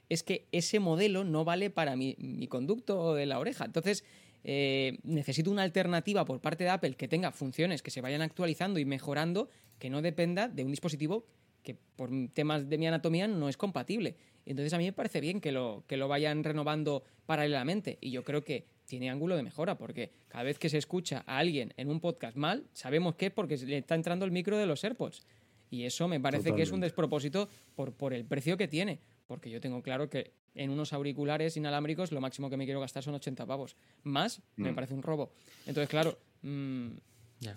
es 0.10 0.24
que 0.24 0.48
ese 0.52 0.80
modelo 0.80 1.24
no 1.24 1.44
vale 1.46 1.70
para 1.70 1.96
mi, 1.96 2.16
mi 2.20 2.48
conducto 2.48 3.14
de 3.16 3.26
la 3.26 3.39
oreja. 3.39 3.66
Entonces, 3.66 4.04
eh, 4.44 4.98
necesito 5.04 5.52
una 5.52 5.64
alternativa 5.64 6.26
por 6.26 6.39
parte 6.42 6.64
de 6.64 6.70
Apple 6.72 6.96
que 6.96 7.08
tenga 7.08 7.32
funciones 7.32 7.82
que 7.82 7.92
se 7.92 8.02
vayan 8.02 8.22
actualizando 8.22 8.80
y 8.80 8.86
mejorando, 8.86 9.50
que 9.80 9.89
no 9.89 10.02
dependa 10.02 10.48
de 10.48 10.64
un 10.64 10.72
dispositivo 10.72 11.26
que 11.64 11.76
por 11.76 12.10
temas 12.34 12.68
de 12.68 12.78
mi 12.80 12.88
anatomía 12.88 13.28
no 13.28 13.48
es 13.48 13.56
compatible. 13.56 14.16
Entonces 14.48 14.74
a 14.74 14.80
mí 14.80 14.86
me 14.86 14.94
parece 14.94 15.22
bien 15.22 15.39
que 15.39 15.52
lo, 15.52 15.84
que 15.88 15.96
lo 15.96 16.08
vayan 16.08 16.44
renovando 16.44 17.04
paralelamente 17.28 18.00
y 18.02 18.10
yo 18.10 18.24
creo 18.24 18.44
que 18.44 18.66
tiene 18.92 19.10
ángulo 19.10 19.38
de 19.38 19.44
mejora 19.44 19.78
porque 19.78 20.12
cada 20.28 20.44
vez 20.44 20.60
que 20.60 20.68
se 20.68 20.78
escucha 20.78 21.24
a 21.26 21.38
alguien 21.38 21.74
en 21.78 21.89
un 21.89 22.02
podcast 22.02 22.36
mal, 22.36 22.66
sabemos 22.74 23.16
que 23.16 23.28
es 23.28 23.32
porque 23.32 23.56
le 23.56 23.78
está 23.78 23.96
entrando 23.96 24.26
el 24.26 24.32
micro 24.32 24.58
de 24.58 24.66
los 24.66 24.84
AirPods. 24.84 25.22
Y 25.70 25.86
eso 25.86 26.10
me 26.10 26.20
parece 26.20 26.54
que 26.54 26.62
es 26.64 26.72
un 26.74 26.82
despropósito 26.82 27.48
por, 27.74 27.94
por 27.94 28.14
el 28.14 28.26
precio 28.26 28.58
que 28.58 28.68
tiene. 28.68 29.00
Porque 29.28 29.50
yo 29.50 29.62
tengo 29.62 29.82
claro 29.82 30.10
que 30.10 30.34
en 30.56 30.70
unos 30.72 30.92
auriculares 30.92 31.56
inalámbricos 31.56 32.12
lo 32.12 32.20
máximo 32.20 32.50
que 32.50 32.58
me 32.58 32.66
quiero 32.66 32.82
gastar 32.82 33.02
son 33.02 33.14
80 33.16 33.46
pavos. 33.46 33.78
Más 34.04 34.42
me 34.58 34.74
Mm. 34.74 34.76
parece 34.76 34.94
un 34.94 35.04
robo. 35.04 35.32
Entonces, 35.66 35.88
claro, 35.89 36.18
mm, 36.42 36.88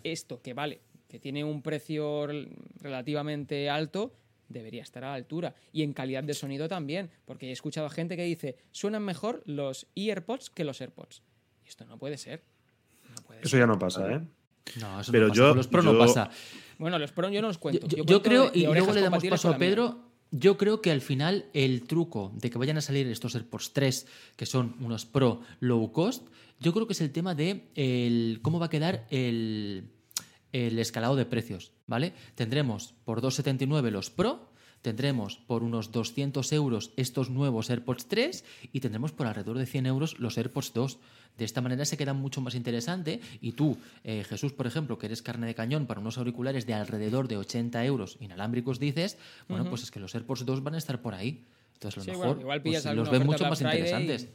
esto 0.05 0.41
que 0.41 0.55
vale, 0.55 0.83
que 1.09 1.19
tiene 1.19 1.43
un 1.43 1.63
precio 1.63 2.27
rel- 2.29 2.55
relativamente 2.81 3.69
alto, 3.69 4.13
debería 4.55 4.83
estar 4.83 5.05
a 5.05 5.09
la 5.09 5.15
altura. 5.15 5.55
Y 5.73 5.83
en 5.83 5.93
calidad 5.93 6.25
de 6.25 6.33
sonido 6.33 6.67
también, 6.69 7.11
porque 7.27 7.49
he 7.49 7.53
escuchado 7.53 7.87
a 7.87 7.91
gente 7.91 8.17
que 8.17 8.25
dice, 8.25 8.57
suenan 8.73 9.03
mejor 9.05 9.43
los 9.45 9.87
EarPods 9.95 10.49
que 10.49 10.65
los 10.65 10.81
AirPods. 10.81 11.23
Y 11.65 11.69
esto 11.69 11.85
no 11.85 11.99
puede 11.99 12.17
ser. 12.17 12.43
No 13.15 13.23
puede 13.23 13.41
Eso 13.41 13.51
ser. 13.51 13.61
ya 13.61 13.67
no 13.67 13.79
pasa, 13.79 14.11
¿eh? 14.11 14.21
No, 14.81 15.01
eso 15.01 15.13
Pero 15.13 15.27
no 15.27 15.33
pasa. 15.33 15.39
yo- 15.43 15.49
Con 15.51 15.57
los 15.59 15.69
Pro 15.69 15.83
no 15.83 15.99
pasa. 15.99 16.31
Bueno, 16.79 16.99
los 16.99 17.13
Pro 17.13 17.29
yo 17.31 17.43
no 17.43 17.49
los 17.49 17.59
cuento. 17.59 17.87
yo- 17.87 17.99
yo 17.99 18.05
cuento 18.05 18.23
creo, 18.23 18.45
de- 18.47 18.51
de 18.53 18.59
y 18.61 18.63
luego 18.65 18.93
le 18.95 19.03
damos 19.03 19.23
paso 19.25 19.51
a. 19.51 19.59
Pedro, 19.59 20.09
yo 20.31 20.57
creo 20.57 20.81
que 20.81 20.91
al 20.91 21.01
final 21.03 21.47
el 21.53 21.83
truco 21.87 22.33
de 22.37 22.49
que 22.51 22.59
vayan 22.59 22.79
a 22.79 22.81
salir 22.81 23.07
estos 23.09 23.35
AirPods 23.35 23.73
3, 23.73 24.07
que 24.37 24.47
son 24.47 24.75
unos 24.81 25.05
Pro 25.07 25.43
low 25.61 25.93
cost, 25.93 26.27
yo 26.61 26.73
creo 26.73 26.87
que 26.87 26.95
es 26.95 27.01
el 27.03 27.13
tema 27.13 27.35
de 27.35 27.69
el, 27.75 28.39
cómo 28.43 28.59
va 28.59 28.67
a 28.67 28.71
quedar 28.71 29.07
el, 29.11 29.91
el 30.55 30.79
escalado 30.79 31.17
de 31.17 31.27
precios, 31.27 31.73
¿vale? 31.89 32.13
Tendremos 32.37 32.95
por 33.05 33.21
2,79 33.21 33.91
los 33.91 34.11
Pro, 34.11 34.53
tendremos 34.83 35.39
por 35.49 35.65
unos 35.65 35.91
200 35.91 36.53
euros 36.53 36.93
estos 36.97 37.29
nuevos 37.29 37.71
AirPods 37.71 38.07
3 38.07 38.45
y 38.73 38.79
tendremos 38.79 39.11
por 39.11 39.27
alrededor 39.27 39.59
de 39.59 39.67
100 39.67 39.87
euros 39.87 40.21
los 40.21 40.39
AirPods 40.39 40.73
2. 40.73 40.99
De 41.39 41.45
esta 41.45 41.61
manera 41.61 41.85
se 41.85 41.97
queda 41.97 42.13
mucho 42.13 42.41
más 42.41 42.55
interesante 42.55 43.21
y 43.41 43.53
tú, 43.53 43.77
eh, 44.05 44.23
Jesús, 44.29 44.53
por 44.53 44.69
ejemplo, 44.69 44.97
que 44.97 45.07
eres 45.07 45.23
carne 45.23 45.49
de 45.49 45.57
cañón 45.57 45.87
para 45.87 46.01
unos 46.01 46.19
auriculares 46.19 46.67
de 46.67 46.75
alrededor 46.75 47.27
de 47.27 47.37
80 47.37 47.85
euros 47.85 48.17
inalámbricos, 48.21 48.79
dices, 48.79 49.19
bueno, 49.49 49.69
pues 49.69 49.83
es 49.83 49.91
que 49.91 49.99
los 49.99 50.15
AirPods 50.15 50.47
2 50.47 50.63
van 50.63 50.75
a 50.77 50.79
estar 50.79 51.03
por 51.03 51.15
ahí. 51.15 51.45
Entonces, 51.73 51.97
a 51.97 51.99
lo 51.99 52.05
Sí, 52.05 52.11
mejor 52.13 52.27
bueno, 52.27 52.41
igual 52.43 52.63
pues, 52.63 52.85
los 52.85 53.11
ven 53.11 53.27
mucho 53.27 53.45
más 53.49 53.59
Friday 53.59 53.79
interesantes. 53.79 54.23
Y 54.25 54.29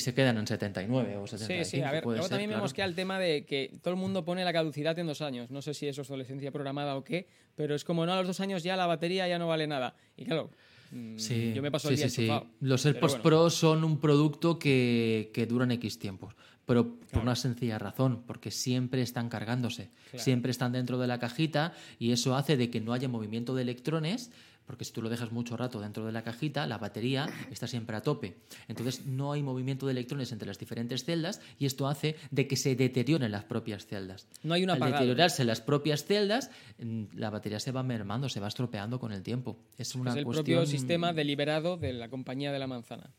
se 0.00 0.14
quedan 0.14 0.36
en 0.38 0.46
79 0.46 1.16
o 1.16 1.26
Sí, 1.26 1.38
75. 1.38 1.64
sí, 1.70 1.80
a 1.82 1.92
ver, 1.92 2.04
luego 2.04 2.22
ser, 2.22 2.30
también 2.30 2.50
claro. 2.50 2.60
vemos 2.62 2.74
que 2.74 2.82
el 2.82 2.94
tema 2.94 3.18
de 3.18 3.44
que 3.44 3.72
todo 3.82 3.94
el 3.94 4.00
mundo 4.00 4.24
pone 4.24 4.44
la 4.44 4.52
caducidad 4.52 4.98
en 4.98 5.06
dos 5.06 5.22
años. 5.22 5.50
No 5.50 5.62
sé 5.62 5.74
si 5.74 5.86
es 5.86 5.98
obsolescencia 5.98 6.50
programada 6.50 6.96
o 6.96 7.04
qué, 7.04 7.28
pero 7.54 7.74
es 7.74 7.84
como, 7.84 8.04
no, 8.04 8.12
a 8.12 8.16
los 8.18 8.26
dos 8.26 8.40
años 8.40 8.62
ya 8.62 8.76
la 8.76 8.86
batería 8.86 9.28
ya 9.28 9.38
no 9.38 9.46
vale 9.48 9.66
nada. 9.66 9.94
Y 10.16 10.24
claro, 10.24 10.50
mm, 10.90 11.18
Sí, 11.18 11.52
yo 11.54 11.62
me 11.62 11.70
paso 11.70 11.88
sí, 11.88 11.94
el 11.94 11.98
día 11.98 12.08
sí, 12.08 12.14
sí. 12.16 12.22
enchufado. 12.24 12.50
Los 12.60 12.84
AirPods 12.84 13.12
bueno. 13.12 13.22
Pro 13.22 13.50
son 13.50 13.84
un 13.84 14.00
producto 14.00 14.58
que, 14.58 15.30
que 15.32 15.46
duran 15.46 15.70
X 15.70 15.98
tiempos, 16.00 16.34
pero 16.66 16.96
por 17.12 17.22
una 17.22 17.36
sencilla 17.36 17.78
razón, 17.78 18.24
porque 18.26 18.50
siempre 18.50 19.02
están 19.02 19.28
cargándose, 19.28 19.90
Claro. 20.10 20.24
siempre 20.24 20.50
están 20.50 20.72
dentro 20.72 20.98
de 20.98 21.06
la 21.06 21.18
cajita 21.20 21.74
y 22.00 22.10
eso 22.10 22.34
hace 22.34 22.56
de 22.56 22.70
que 22.70 22.80
no 22.80 22.92
haya 22.92 23.08
movimiento 23.08 23.54
de 23.54 23.62
electrones, 23.62 24.32
porque 24.66 24.84
si 24.84 24.92
tú 24.92 25.00
lo 25.02 25.08
dejas 25.08 25.32
mucho 25.32 25.56
rato 25.56 25.80
dentro 25.80 26.04
de 26.04 26.12
la 26.12 26.22
cajita, 26.22 26.66
la 26.66 26.78
batería 26.78 27.28
está 27.50 27.66
siempre 27.66 27.96
a 27.96 28.02
tope. 28.02 28.36
Entonces 28.68 29.06
no 29.06 29.32
hay 29.32 29.42
movimiento 29.42 29.86
de 29.86 29.92
electrones 29.92 30.32
entre 30.32 30.48
las 30.48 30.58
diferentes 30.58 31.04
celdas 31.04 31.40
y 31.58 31.66
esto 31.66 31.86
hace 31.88 32.16
de 32.30 32.46
que 32.46 32.56
se 32.56 32.74
deterioren 32.76 33.30
las 33.32 33.44
propias 33.44 33.86
celdas. 33.86 34.26
No 34.42 34.54
hay 34.54 34.64
un 34.64 34.70
Al 34.70 34.76
apagado. 34.76 35.00
deteriorarse 35.00 35.44
las 35.44 35.60
propias 35.60 36.04
celdas, 36.04 36.50
mm, 36.78 37.04
la 37.14 37.30
batería 37.30 37.60
se 37.60 37.72
va 37.72 37.82
mermando, 37.82 38.28
se 38.28 38.40
va 38.40 38.48
estropeando 38.48 38.98
con 38.98 39.12
el 39.12 39.22
tiempo. 39.22 39.56
Es 39.78 39.94
una 39.94 40.10
es 40.10 40.16
el 40.18 40.24
cuestión... 40.24 40.44
propio 40.58 40.66
sistema 40.66 41.12
deliberado 41.12 41.76
de 41.76 41.92
la 41.92 42.08
compañía 42.08 42.52
de 42.52 42.58
la 42.58 42.66
manzana. 42.66 43.10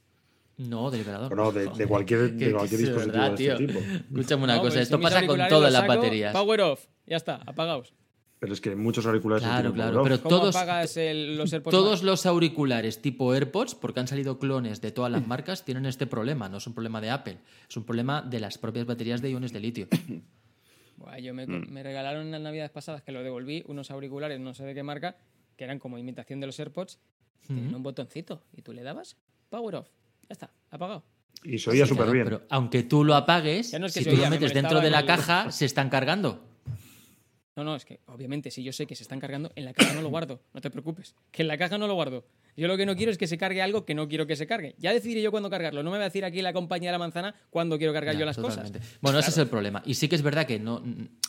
No, 0.58 0.90
del 0.90 1.02
liberador. 1.02 1.30
Bueno, 1.36 1.52
de- 1.52 1.68
de 1.70 1.88
cualquier- 1.88 2.32
de 2.34 2.52
cualquier 2.52 2.82
dispositivo 2.82 3.14
verdad, 3.14 3.38
de 3.38 3.46
este 3.46 3.58
tío. 3.58 3.68
tipo. 3.68 3.80
Escúchame 4.20 4.44
una 4.44 4.56
No, 4.56 4.62
cosa, 4.62 4.74
pues 4.74 4.84
esto 4.84 5.00
pasa 5.00 5.26
con 5.28 5.40
todas 5.48 5.72
las 5.72 5.88
baterías. 5.88 6.34
Power 6.34 6.62
off, 6.62 6.86
ya 7.06 7.18
está, 7.18 7.36
apagaos. 7.46 7.94
Pero 8.40 8.54
es 8.54 8.62
que 8.62 8.76
muchos 8.76 9.06
auriculares 9.08 9.44
Claro, 9.44 9.72
tienen 9.72 9.74
claro, 9.74 10.04
pero 10.04 10.16
off. 10.16 10.22
¿Cómo 10.22 10.36
todos, 10.52 10.56
el- 10.98 11.38
los 11.38 11.52
AirPods 11.54 11.72
todos 11.76 12.04
los 12.04 12.26
auriculares 12.28 13.02
tipo 13.02 13.34
AirPods, 13.34 13.74
porque 13.74 14.00
han 14.00 14.08
salido 14.08 14.38
clones 14.38 14.80
de 14.80 14.92
todas 14.92 15.12
las 15.12 15.26
marcas, 15.26 15.66
tienen 15.66 15.88
este 15.88 16.06
problema. 16.06 16.48
No 16.48 16.58
es 16.58 16.68
un 16.68 16.74
problema 16.74 17.02
de 17.02 17.10
Apple, 17.10 17.40
es 17.68 17.76
un 17.78 17.84
problema 17.84 18.22
de 18.22 18.40
las 18.40 18.58
propias 18.60 18.86
baterías 18.86 19.22
de 19.24 19.32
iones 19.32 19.54
de 19.54 19.60
litio. 19.60 19.88
Buah, 20.98 21.18
yo 21.20 21.34
me, 21.34 21.46
Mm. 21.48 21.72
me 21.72 21.84
regalaron 21.84 22.26
en 22.26 22.32
las 22.32 22.42
navidades 22.42 22.72
pasadas 22.72 23.02
que 23.04 23.12
lo 23.12 23.24
devolví 23.24 23.64
unos 23.68 23.92
auriculares, 23.92 24.40
no 24.40 24.54
sé 24.54 24.64
de 24.66 24.74
qué 24.76 24.84
marca, 24.84 25.16
que 25.56 25.64
eran 25.64 25.80
como 25.80 25.98
imitación 25.98 26.40
de 26.40 26.48
los 26.48 26.60
AirPods. 26.60 27.00
Tenían 27.48 27.74
un 27.76 27.84
botoncito 27.84 28.44
y 28.56 28.62
tú 28.62 28.74
le 28.74 28.84
dabas 28.84 29.16
power 29.50 29.76
off. 29.76 29.88
Ya 30.24 30.34
está, 30.34 30.52
apagado. 30.70 31.04
Y 31.44 31.60
se 31.60 31.70
oía 31.70 31.86
Sí, 31.86 31.90
súper 31.90 32.06
claro, 32.06 32.12
bien. 32.14 32.26
Pero 32.26 32.42
aunque 32.50 32.84
tú 32.84 33.04
lo 33.06 33.16
apagues, 33.16 33.72
Ya 33.72 33.80
no 33.80 33.86
es 33.86 33.94
que 33.94 34.04
si 34.04 34.10
tú 34.10 34.18
lo 34.18 34.24
me 34.24 34.32
metes 34.32 34.54
dentro 34.54 34.82
de 34.82 34.90
la 34.90 35.00
el- 35.02 35.06
caja, 35.06 35.52
se 35.52 35.66
están 35.66 35.90
cargando. 35.90 36.44
No, 37.58 37.64
no, 37.64 37.76
es 37.76 37.84
que 37.84 38.00
obviamente 38.06 38.52
si 38.52 38.64
yo 38.64 38.72
sé 38.72 38.86
que 38.86 38.96
se 38.96 39.04
están 39.04 39.20
cargando, 39.20 39.52
en 39.56 39.66
la 39.66 39.74
caja 39.74 39.94
no 39.94 40.02
lo 40.02 40.10
guardo, 40.10 40.40
no 40.54 40.62
te 40.62 40.70
preocupes. 40.70 41.16
Que 41.32 41.42
en 41.42 41.48
la 41.50 41.58
caja 41.58 41.78
no 41.78 41.88
lo 41.88 41.96
guardo. 41.96 42.24
Yo 42.56 42.68
lo 42.68 42.76
que 42.78 42.86
no 42.88 42.96
quiero 42.96 43.12
es 43.12 43.18
que 43.20 43.28
se 43.28 43.38
cargue 43.38 43.62
algo 43.62 43.86
que 43.86 43.94
no 43.94 44.08
quiero 44.08 44.26
que 44.26 44.36
se 44.36 44.48
cargue. 44.48 44.74
Ya 44.80 44.92
decidiré 44.92 45.22
yo 45.22 45.30
cuándo 45.30 45.48
cargarlo. 45.50 45.84
No 45.84 45.92
me 45.92 45.98
va 45.98 46.06
a 46.06 46.08
decir 46.08 46.26
aquí 46.26 46.42
la 46.42 46.54
compañía 46.54 46.90
de 46.90 46.94
la 46.94 46.98
manzana 46.98 47.36
cuándo 47.52 47.78
quiero 47.78 47.94
cargar 47.94 48.18
yo 48.18 48.26
las 48.26 48.36
totalmente. 48.36 48.80
cosas. 48.80 48.98
Bueno, 49.02 49.20
ese 49.20 49.30
es 49.30 49.38
el 49.38 49.48
problema. 49.48 49.84
Y 49.86 49.94
sí 49.96 50.08
que 50.08 50.16
es 50.16 50.24
verdad 50.24 50.48
que 50.48 50.58
no, 50.60 50.82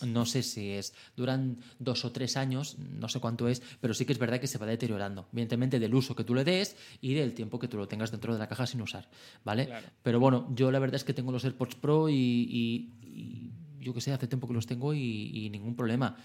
no 0.07 0.25
sé 0.27 0.43
si 0.43 0.71
es, 0.71 0.95
duran 1.17 1.59
dos 1.79 2.05
o 2.07 2.13
tres 2.13 2.37
años, 2.39 2.79
no 2.79 3.09
sé 3.11 3.21
cuánto 3.21 3.47
es, 3.49 3.63
pero 3.81 3.93
sí 3.93 4.07
que 4.07 4.13
es 4.13 4.19
verdad 4.19 4.41
que 4.41 4.47
se 4.47 4.57
va 4.59 4.65
deteriorando. 4.67 5.29
Evidentemente 5.33 5.79
del 5.79 5.95
uso 5.95 6.15
que 6.17 6.25
tú 6.25 6.35
le 6.35 6.45
des 6.45 6.77
y 7.03 7.13
del 7.15 7.35
tiempo 7.35 7.59
que 7.59 7.69
tú 7.69 7.77
lo 7.77 7.89
tengas 7.89 8.11
dentro 8.11 8.33
de 8.33 8.39
la 8.39 8.49
caja 8.49 8.67
sin 8.67 8.81
usar, 8.81 9.09
¿vale? 9.45 9.67
Claro. 9.67 9.87
Pero 10.03 10.21
bueno, 10.21 10.49
yo 10.55 10.71
la 10.71 10.79
verdad 10.79 10.97
es 10.97 11.05
que 11.05 11.13
tengo 11.15 11.31
los 11.33 11.45
AirPods 11.45 11.75
Pro 11.77 12.09
y, 12.09 12.15
y- 12.15 12.95
y 13.03 13.48
yo 13.81 13.95
que 13.95 14.01
sé, 14.01 14.13
hace 14.13 14.27
tiempo 14.29 14.47
que 14.49 14.55
los 14.55 14.67
tengo 14.67 14.95
y, 14.95 15.31
y 15.33 15.51
ningún 15.51 15.75
problema. 15.77 16.17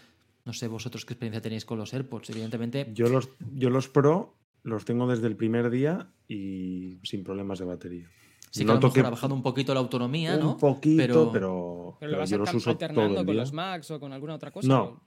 No 0.46 0.54
sé 0.54 0.68
vosotros 0.68 1.06
qué 1.06 1.14
experiencia 1.14 1.42
tenéis 1.42 1.66
con 1.66 1.78
los 1.78 1.94
AirPods. 1.94 2.30
Evidentemente, 2.32 2.90
Yo 2.94 3.08
los, 3.08 3.30
yo 3.54 3.70
los 3.70 3.88
Pro 3.88 4.36
los 4.64 4.86
tengo 4.86 5.08
desde 5.08 5.28
el 5.28 5.36
primer 5.36 5.70
día 5.70 6.10
y 6.28 6.98
sin 7.04 7.24
problemas 7.24 7.60
de 7.60 7.66
batería. 7.66 8.10
sí 8.52 8.64
que 8.66 8.72
a 8.72 8.76
lo 8.76 8.82
Noto 8.82 8.88
mejor 8.88 9.06
ha 9.06 9.10
bajado 9.12 9.34
un 9.36 9.42
poquito 9.42 9.74
la 9.74 9.80
autonomía, 9.82 10.38
¿no? 10.38 10.52
Un 10.54 10.58
poquito, 10.58 10.98
pero, 10.98 11.32
pero- 11.32 11.98
Pero 12.00 12.12
lo 12.12 12.18
pero 12.18 12.20
vas 12.20 12.30
yo 12.30 12.38
los 12.38 12.54
uso 12.54 12.64
todo 12.64 12.72
alternando 12.86 13.10
el 13.12 13.16
con 13.18 13.26
día. 13.28 13.36
los 13.36 13.54
Macs 13.54 13.92
o 13.92 14.00
con 14.00 14.12
alguna 14.14 14.36
otra 14.36 14.52
cosa. 14.52 14.68
No, 14.68 14.84
¿O 14.84 15.02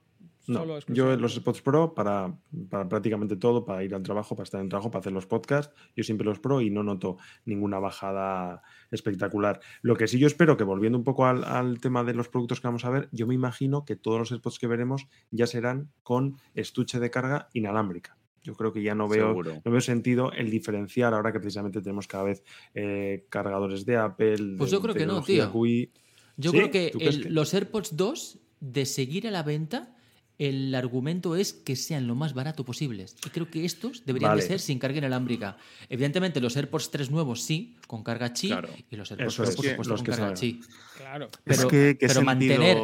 No, 0.47 0.59
solo 0.59 0.79
yo 0.87 1.15
los 1.17 1.35
AirPods 1.35 1.61
Pro 1.61 1.93
para, 1.93 2.33
para 2.69 2.87
prácticamente 2.87 3.35
todo, 3.35 3.65
para 3.65 3.83
ir 3.83 3.93
al 3.93 4.01
trabajo, 4.03 4.35
para 4.35 4.43
estar 4.45 4.61
en 4.61 4.69
trabajo, 4.69 4.89
para 4.89 5.01
hacer 5.01 5.11
los 5.13 5.25
podcasts, 5.25 5.73
yo 5.95 6.03
siempre 6.03 6.25
los 6.25 6.39
Pro 6.39 6.61
y 6.61 6.69
no 6.69 6.83
noto 6.83 7.17
ninguna 7.45 7.79
bajada 7.79 8.61
espectacular. 8.91 9.59
Lo 9.81 9.95
que 9.95 10.07
sí 10.07 10.19
yo 10.19 10.27
espero 10.27 10.57
que 10.57 10.63
volviendo 10.63 10.97
un 10.97 11.03
poco 11.03 11.25
al, 11.25 11.43
al 11.43 11.79
tema 11.79 12.03
de 12.03 12.13
los 12.13 12.29
productos 12.29 12.61
que 12.61 12.67
vamos 12.67 12.85
a 12.85 12.89
ver, 12.89 13.09
yo 13.11 13.27
me 13.27 13.33
imagino 13.35 13.85
que 13.85 13.95
todos 13.95 14.19
los 14.19 14.31
AirPods 14.31 14.59
que 14.59 14.67
veremos 14.67 15.07
ya 15.31 15.47
serán 15.47 15.91
con 16.03 16.37
estuche 16.55 16.99
de 16.99 17.09
carga 17.09 17.49
inalámbrica. 17.53 18.17
Yo 18.43 18.55
creo 18.55 18.71
que 18.71 18.81
ya 18.81 18.95
no 18.95 19.09
veo, 19.09 19.27
Seguro. 19.29 19.61
no 19.65 19.71
veo 19.71 19.81
sentido 19.81 20.31
el 20.31 20.49
diferenciar 20.49 21.13
ahora 21.13 21.33
que 21.33 21.39
precisamente 21.41 21.81
tenemos 21.81 22.07
cada 22.07 22.23
vez 22.23 22.43
eh, 22.73 23.25
cargadores 23.29 23.85
de 23.85 23.97
Apple. 23.97 24.55
Pues 24.57 24.71
de 24.71 24.77
yo 24.77 24.81
creo 24.81 24.95
que 24.95 25.05
no, 25.05 25.21
tío. 25.21 25.51
QI. 25.51 25.91
Yo 26.37 26.51
¿Sí? 26.51 26.57
creo 26.57 26.71
que, 26.71 26.89
¿Tú 26.91 26.99
crees 26.99 27.15
el- 27.17 27.23
que- 27.23 27.29
los 27.31 27.53
AirPods 27.53 27.97
2, 27.97 28.39
de 28.61 28.85
seguir 28.85 29.27
a 29.27 29.31
la 29.31 29.43
venta, 29.43 29.96
el 30.39 30.73
argumento 30.75 31.35
es 31.35 31.53
que 31.53 31.75
sean 31.75 32.05
lo 32.07 32.13
más 32.15 32.33
barato 32.33 32.63
posibles. 32.63 33.15
Y 33.25 33.29
creo 33.29 33.49
que 33.49 33.65
estos 33.65 34.05
deberían 34.05 34.31
Vale. 34.31 34.41
de 34.43 34.47
ser 34.47 34.59
sin 34.59 34.77
carga 34.77 34.99
inalámbrica. 34.99 35.57
Evidentemente, 35.89 36.39
los 36.41 36.55
AirPods 36.55 36.91
3 36.91 37.09
nuevos 37.09 37.41
sí, 37.43 37.75
con 37.87 38.03
carga 38.03 38.33
chi, 38.33 38.47
Claro. 38.49 38.69
y 38.91 38.95
los 38.95 39.09
AirPods 39.11 39.33
Eso 39.33 39.43
Pro, 39.43 39.49
es, 39.49 39.55
por 39.55 39.65
supuesto, 39.65 39.91
los 39.93 40.01
con 40.01 40.05
que 40.05 40.11
carga 40.11 40.33
chi. 40.35 40.59
Claro. 40.97 41.25
Es 41.45 41.57
Pero- 41.57 41.67
que, 41.69 41.97
¿qué 41.99 42.07
pero 42.07 42.13
sentido, 42.13 42.25
mantener- 42.25 42.77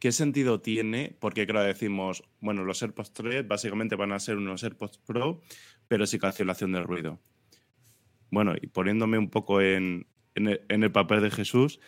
¿Qué 0.00 0.10
sentido 0.10 0.60
tiene? 0.60 1.16
Porque, 1.20 1.46
claro, 1.46 1.64
decimos, 1.68 2.24
bueno, 2.40 2.64
los 2.64 2.82
AirPods 2.82 3.12
3 3.12 3.46
básicamente 3.46 3.94
van 3.94 4.10
a 4.10 4.18
ser 4.18 4.36
unos 4.36 4.64
AirPods 4.64 4.98
Pro, 4.98 5.40
pero 5.86 6.06
sin 6.06 6.18
cancelación 6.18 6.72
del 6.72 6.82
ruido. 6.82 7.20
Bueno, 8.30 8.54
y 8.60 8.66
poniéndome 8.66 9.18
un 9.18 9.30
poco 9.30 9.60
en, 9.60 10.08
en 10.34 10.48
el, 10.48 10.62
en 10.68 10.82
el 10.82 10.90
papel 10.90 11.20
de 11.22 11.30
Jesús, 11.30 11.78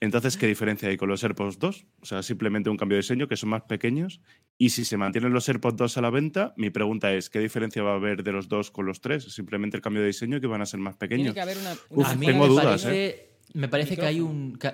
entonces, 0.00 0.36
¿qué 0.38 0.46
diferencia 0.46 0.88
hay 0.88 0.96
con 0.96 1.08
los 1.08 1.22
AirPods 1.22 1.58
2? 1.58 1.86
O 2.00 2.06
sea, 2.06 2.22
simplemente 2.22 2.70
un 2.70 2.76
cambio 2.76 2.96
de 2.96 3.02
diseño, 3.02 3.28
que 3.28 3.36
son 3.36 3.50
más 3.50 3.62
pequeños. 3.62 4.20
Y 4.56 4.70
si 4.70 4.84
se 4.84 4.96
mantienen 4.96 5.32
los 5.32 5.48
AirPods 5.48 5.76
2 5.76 5.98
a 5.98 6.00
la 6.00 6.10
venta, 6.10 6.54
mi 6.56 6.70
pregunta 6.70 7.12
es, 7.12 7.28
¿qué 7.28 7.38
diferencia 7.38 7.82
va 7.82 7.92
a 7.92 7.96
haber 7.96 8.22
de 8.22 8.32
los 8.32 8.48
dos 8.48 8.70
con 8.70 8.86
los 8.86 9.00
tres? 9.00 9.24
Simplemente 9.24 9.76
el 9.76 9.82
cambio 9.82 10.00
de 10.00 10.08
diseño 10.08 10.40
que 10.40 10.46
van 10.46 10.62
a 10.62 10.66
ser 10.66 10.80
más 10.80 10.96
Tiene 10.96 11.08
pequeños. 11.16 11.34
que 11.34 11.40
haber 11.40 11.58
una, 11.58 11.74
Uf, 11.90 12.06
a 12.08 12.14
mí 12.16 12.26
tengo 12.26 12.44
me 12.44 12.48
dudas, 12.48 12.82
parece, 12.84 13.30
me 13.52 13.68
parece 13.68 13.96
que 13.96 14.06
hay 14.06 14.20
un 14.20 14.56
que, 14.58 14.72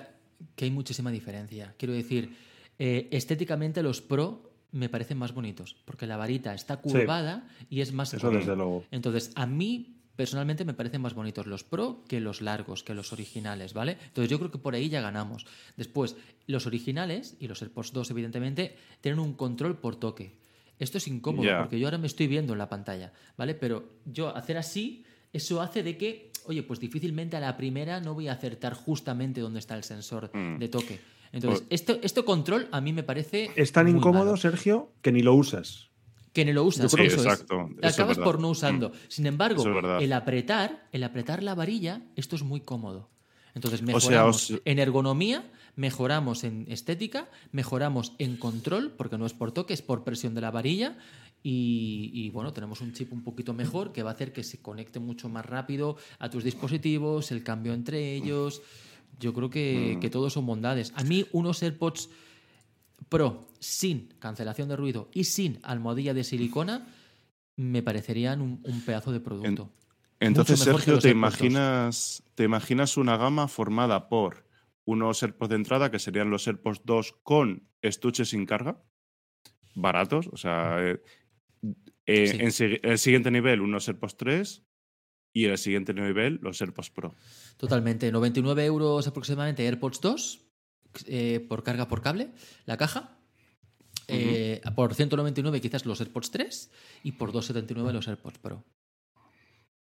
que 0.55 0.65
hay 0.65 0.71
muchísima 0.71 1.11
diferencia. 1.11 1.75
Quiero 1.77 1.93
decir, 1.93 2.35
eh, 2.79 3.07
estéticamente 3.11 3.83
los 3.83 4.01
Pro 4.01 4.43
me 4.71 4.87
parecen 4.89 5.17
más 5.17 5.33
bonitos, 5.33 5.75
porque 5.85 6.07
la 6.07 6.17
varita 6.17 6.53
está 6.53 6.77
curvada 6.77 7.47
y 7.69 7.81
es 7.81 7.91
más 7.93 8.13
Eso 8.13 8.21
cómodo. 8.27 8.39
desde 8.39 8.55
luego. 8.55 8.85
Entonces, 8.91 9.31
a 9.35 9.45
mí 9.45 9.96
personalmente 10.17 10.65
me 10.65 10.73
parecen 10.73 10.99
más 11.01 11.13
bonitos 11.13 11.47
los 11.47 11.63
Pro 11.63 12.03
que 12.09 12.19
los 12.19 12.41
largos, 12.41 12.83
que 12.83 12.93
los 12.93 13.13
originales, 13.13 13.73
¿vale? 13.73 13.97
Entonces 14.07 14.29
yo 14.29 14.37
creo 14.39 14.51
que 14.51 14.57
por 14.57 14.73
ahí 14.75 14.89
ya 14.89 14.99
ganamos. 14.99 15.45
Después, 15.77 16.17
los 16.47 16.65
originales 16.65 17.37
y 17.39 17.47
los 17.47 17.61
AirPods 17.61 17.93
2, 17.93 18.11
evidentemente, 18.11 18.75
tienen 18.99 19.19
un 19.19 19.33
control 19.33 19.77
por 19.77 19.95
toque. 19.95 20.35
Esto 20.79 20.97
es 20.97 21.07
incómodo 21.07 21.47
porque 21.59 21.79
yo 21.79 21.87
ahora 21.87 21.97
me 21.97 22.07
estoy 22.07 22.27
viendo 22.27 22.53
en 22.53 22.59
la 22.59 22.67
pantalla, 22.69 23.13
¿vale? 23.37 23.55
Pero 23.55 23.85
yo 24.05 24.35
hacer 24.35 24.57
así, 24.57 25.05
eso 25.33 25.61
hace 25.61 25.81
de 25.83 25.97
que, 25.97 26.31
oye, 26.45 26.63
pues 26.63 26.79
difícilmente 26.79 27.35
a 27.37 27.39
la 27.39 27.55
primera 27.57 27.99
no 28.01 28.13
voy 28.13 28.27
a 28.27 28.33
acertar 28.33 28.73
justamente 28.73 29.39
donde 29.41 29.59
está 29.59 29.75
el 29.75 29.83
sensor 29.83 30.29
Mm. 30.33 30.57
de 30.59 30.67
toque. 30.67 30.99
Entonces, 31.31 31.61
Pues- 31.61 31.81
esto, 31.81 31.99
este 32.03 32.23
control 32.23 32.67
a 32.71 32.79
mí 32.81 32.93
me 32.93 33.03
parece. 33.03 33.49
Es 33.55 33.71
tan 33.71 33.85
muy 33.87 33.95
incómodo, 33.97 34.25
malo. 34.25 34.37
Sergio, 34.37 34.91
que 35.01 35.11
ni 35.11 35.21
lo 35.21 35.33
usas. 35.35 35.89
Que 36.37 36.45
ni 36.45 36.53
lo 36.53 36.65
usas. 36.65 36.91
Yo 36.91 36.95
creo 36.95 37.09
sí, 37.09 37.15
exacto, 37.17 37.67
eso 37.71 37.79
Te 37.81 37.87
es 37.87 37.93
acabas 37.95 38.19
por 38.19 38.39
no 38.39 38.49
usando. 38.49 38.91
Sin 39.07 39.25
embargo, 39.25 39.63
es 39.97 40.03
el 40.03 40.13
apretar, 40.13 40.87
el 40.91 41.03
apretar 41.03 41.41
la 41.41 41.55
varilla, 41.55 42.03
esto 42.15 42.35
es 42.35 42.43
muy 42.43 42.61
cómodo. 42.61 43.09
Entonces 43.55 43.81
O 43.81 43.85
mejoramos 43.85 44.41
sea, 44.43 44.55
os- 44.57 44.61
en 44.65 44.77
ergonomía, 44.77 45.49
mejoramos 45.75 46.43
en 46.43 46.65
estética, 46.69 47.27
mejoramos 47.51 48.13
en 48.19 48.37
control, 48.37 48.91
porque 48.95 49.17
no 49.17 49.25
es 49.25 49.33
por 49.33 49.51
toque, 49.51 49.73
es 49.73 49.81
por 49.81 50.03
presión 50.03 50.35
de 50.35 50.41
la 50.41 50.51
varilla. 50.51 50.95
Y, 51.41 52.11
y, 52.13 52.29
bueno, 52.29 52.53
tenemos 52.53 52.81
un 52.81 52.93
chip 52.93 53.11
un 53.13 53.23
poquito 53.23 53.53
mejor 53.55 53.91
que 53.93 54.03
va 54.03 54.11
a 54.11 54.13
hacer 54.13 54.31
que 54.31 54.43
se 54.43 54.61
conecte 54.61 54.99
mucho 54.99 55.29
más 55.29 55.43
rápido 55.43 55.97
a 56.19 56.29
tus 56.29 56.43
dispositivos, 56.43 57.31
el 57.31 57.41
cambio 57.43 57.73
entre 57.73 58.13
ellos. 58.13 58.61
Yo 59.19 59.33
creo 59.33 59.49
que, 59.49 59.95
Mm. 59.97 59.99
que 60.01 60.09
todos 60.11 60.33
son 60.33 60.45
bondades. 60.45 60.93
A 60.95 61.03
mí, 61.03 61.25
unos 61.31 61.63
AirPods 61.63 62.09
Pro 63.09 63.46
sin 63.59 64.09
cancelación 64.19 64.69
de 64.69 64.75
ruido 64.75 65.09
y 65.13 65.23
sin 65.25 65.59
almohadilla 65.63 66.13
de 66.13 66.23
silicona 66.23 66.87
me 67.55 67.81
parecerían 67.81 68.41
un, 68.41 68.61
un 68.63 68.81
pedazo 68.81 69.11
de 69.11 69.19
producto. 69.19 69.71
Entonces, 70.19 70.59
Sergio, 70.59 70.97
¿te 70.99 71.09
AirPods 71.09 71.33
2. 71.33 71.41
imaginas, 71.41 72.23
¿te 72.35 72.43
imaginas 72.43 72.97
una 72.97 73.17
gama 73.17 73.47
formada 73.47 74.09
por 74.09 74.45
unos 74.85 75.21
AirPods 75.21 75.49
de 75.49 75.55
entrada, 75.55 75.91
que 75.91 75.99
serían 75.99 76.29
los 76.29 76.47
AirPods 76.47 76.81
2 76.85 77.15
con 77.23 77.67
estuche 77.81 78.25
sin 78.25 78.45
carga? 78.45 78.81
Baratos, 79.75 80.27
o 80.31 80.37
sea, 80.37 80.77
eh, 80.83 81.01
eh, 82.05 82.27
Sí. 82.27 82.37
en 82.39 82.51
si- 82.51 82.79
el 82.81 82.97
siguiente 82.97 83.29
nivel 83.31 83.61
unos 83.61 83.87
AirPods 83.87 84.17
3 84.17 84.63
y 85.33 85.45
el 85.45 85.57
siguiente 85.57 85.93
nivel 85.93 86.39
los 86.41 86.59
AirPods 86.61 86.89
Pro. 86.89 87.13
Totalmente. 87.57 88.11
99 88.11 88.65
euros 88.65 89.05
aproximadamente 89.07 89.67
AirPods 89.67 90.01
2 90.01 90.41
eh, 91.05 91.45
por 91.47 91.63
carga 91.63 91.87
por 91.87 92.01
cable, 92.01 92.31
la 92.65 92.77
caja. 92.77 93.16
Eh, 94.09 94.61
por 94.75 94.93
199 94.93 95.59
quizás 95.61 95.85
los 95.85 95.99
AirPods 96.01 96.31
3 96.31 96.71
y 97.03 97.13
por 97.13 97.31
279 97.31 97.91
los 97.93 98.07
AirPods 98.07 98.37
Pro. 98.39 98.63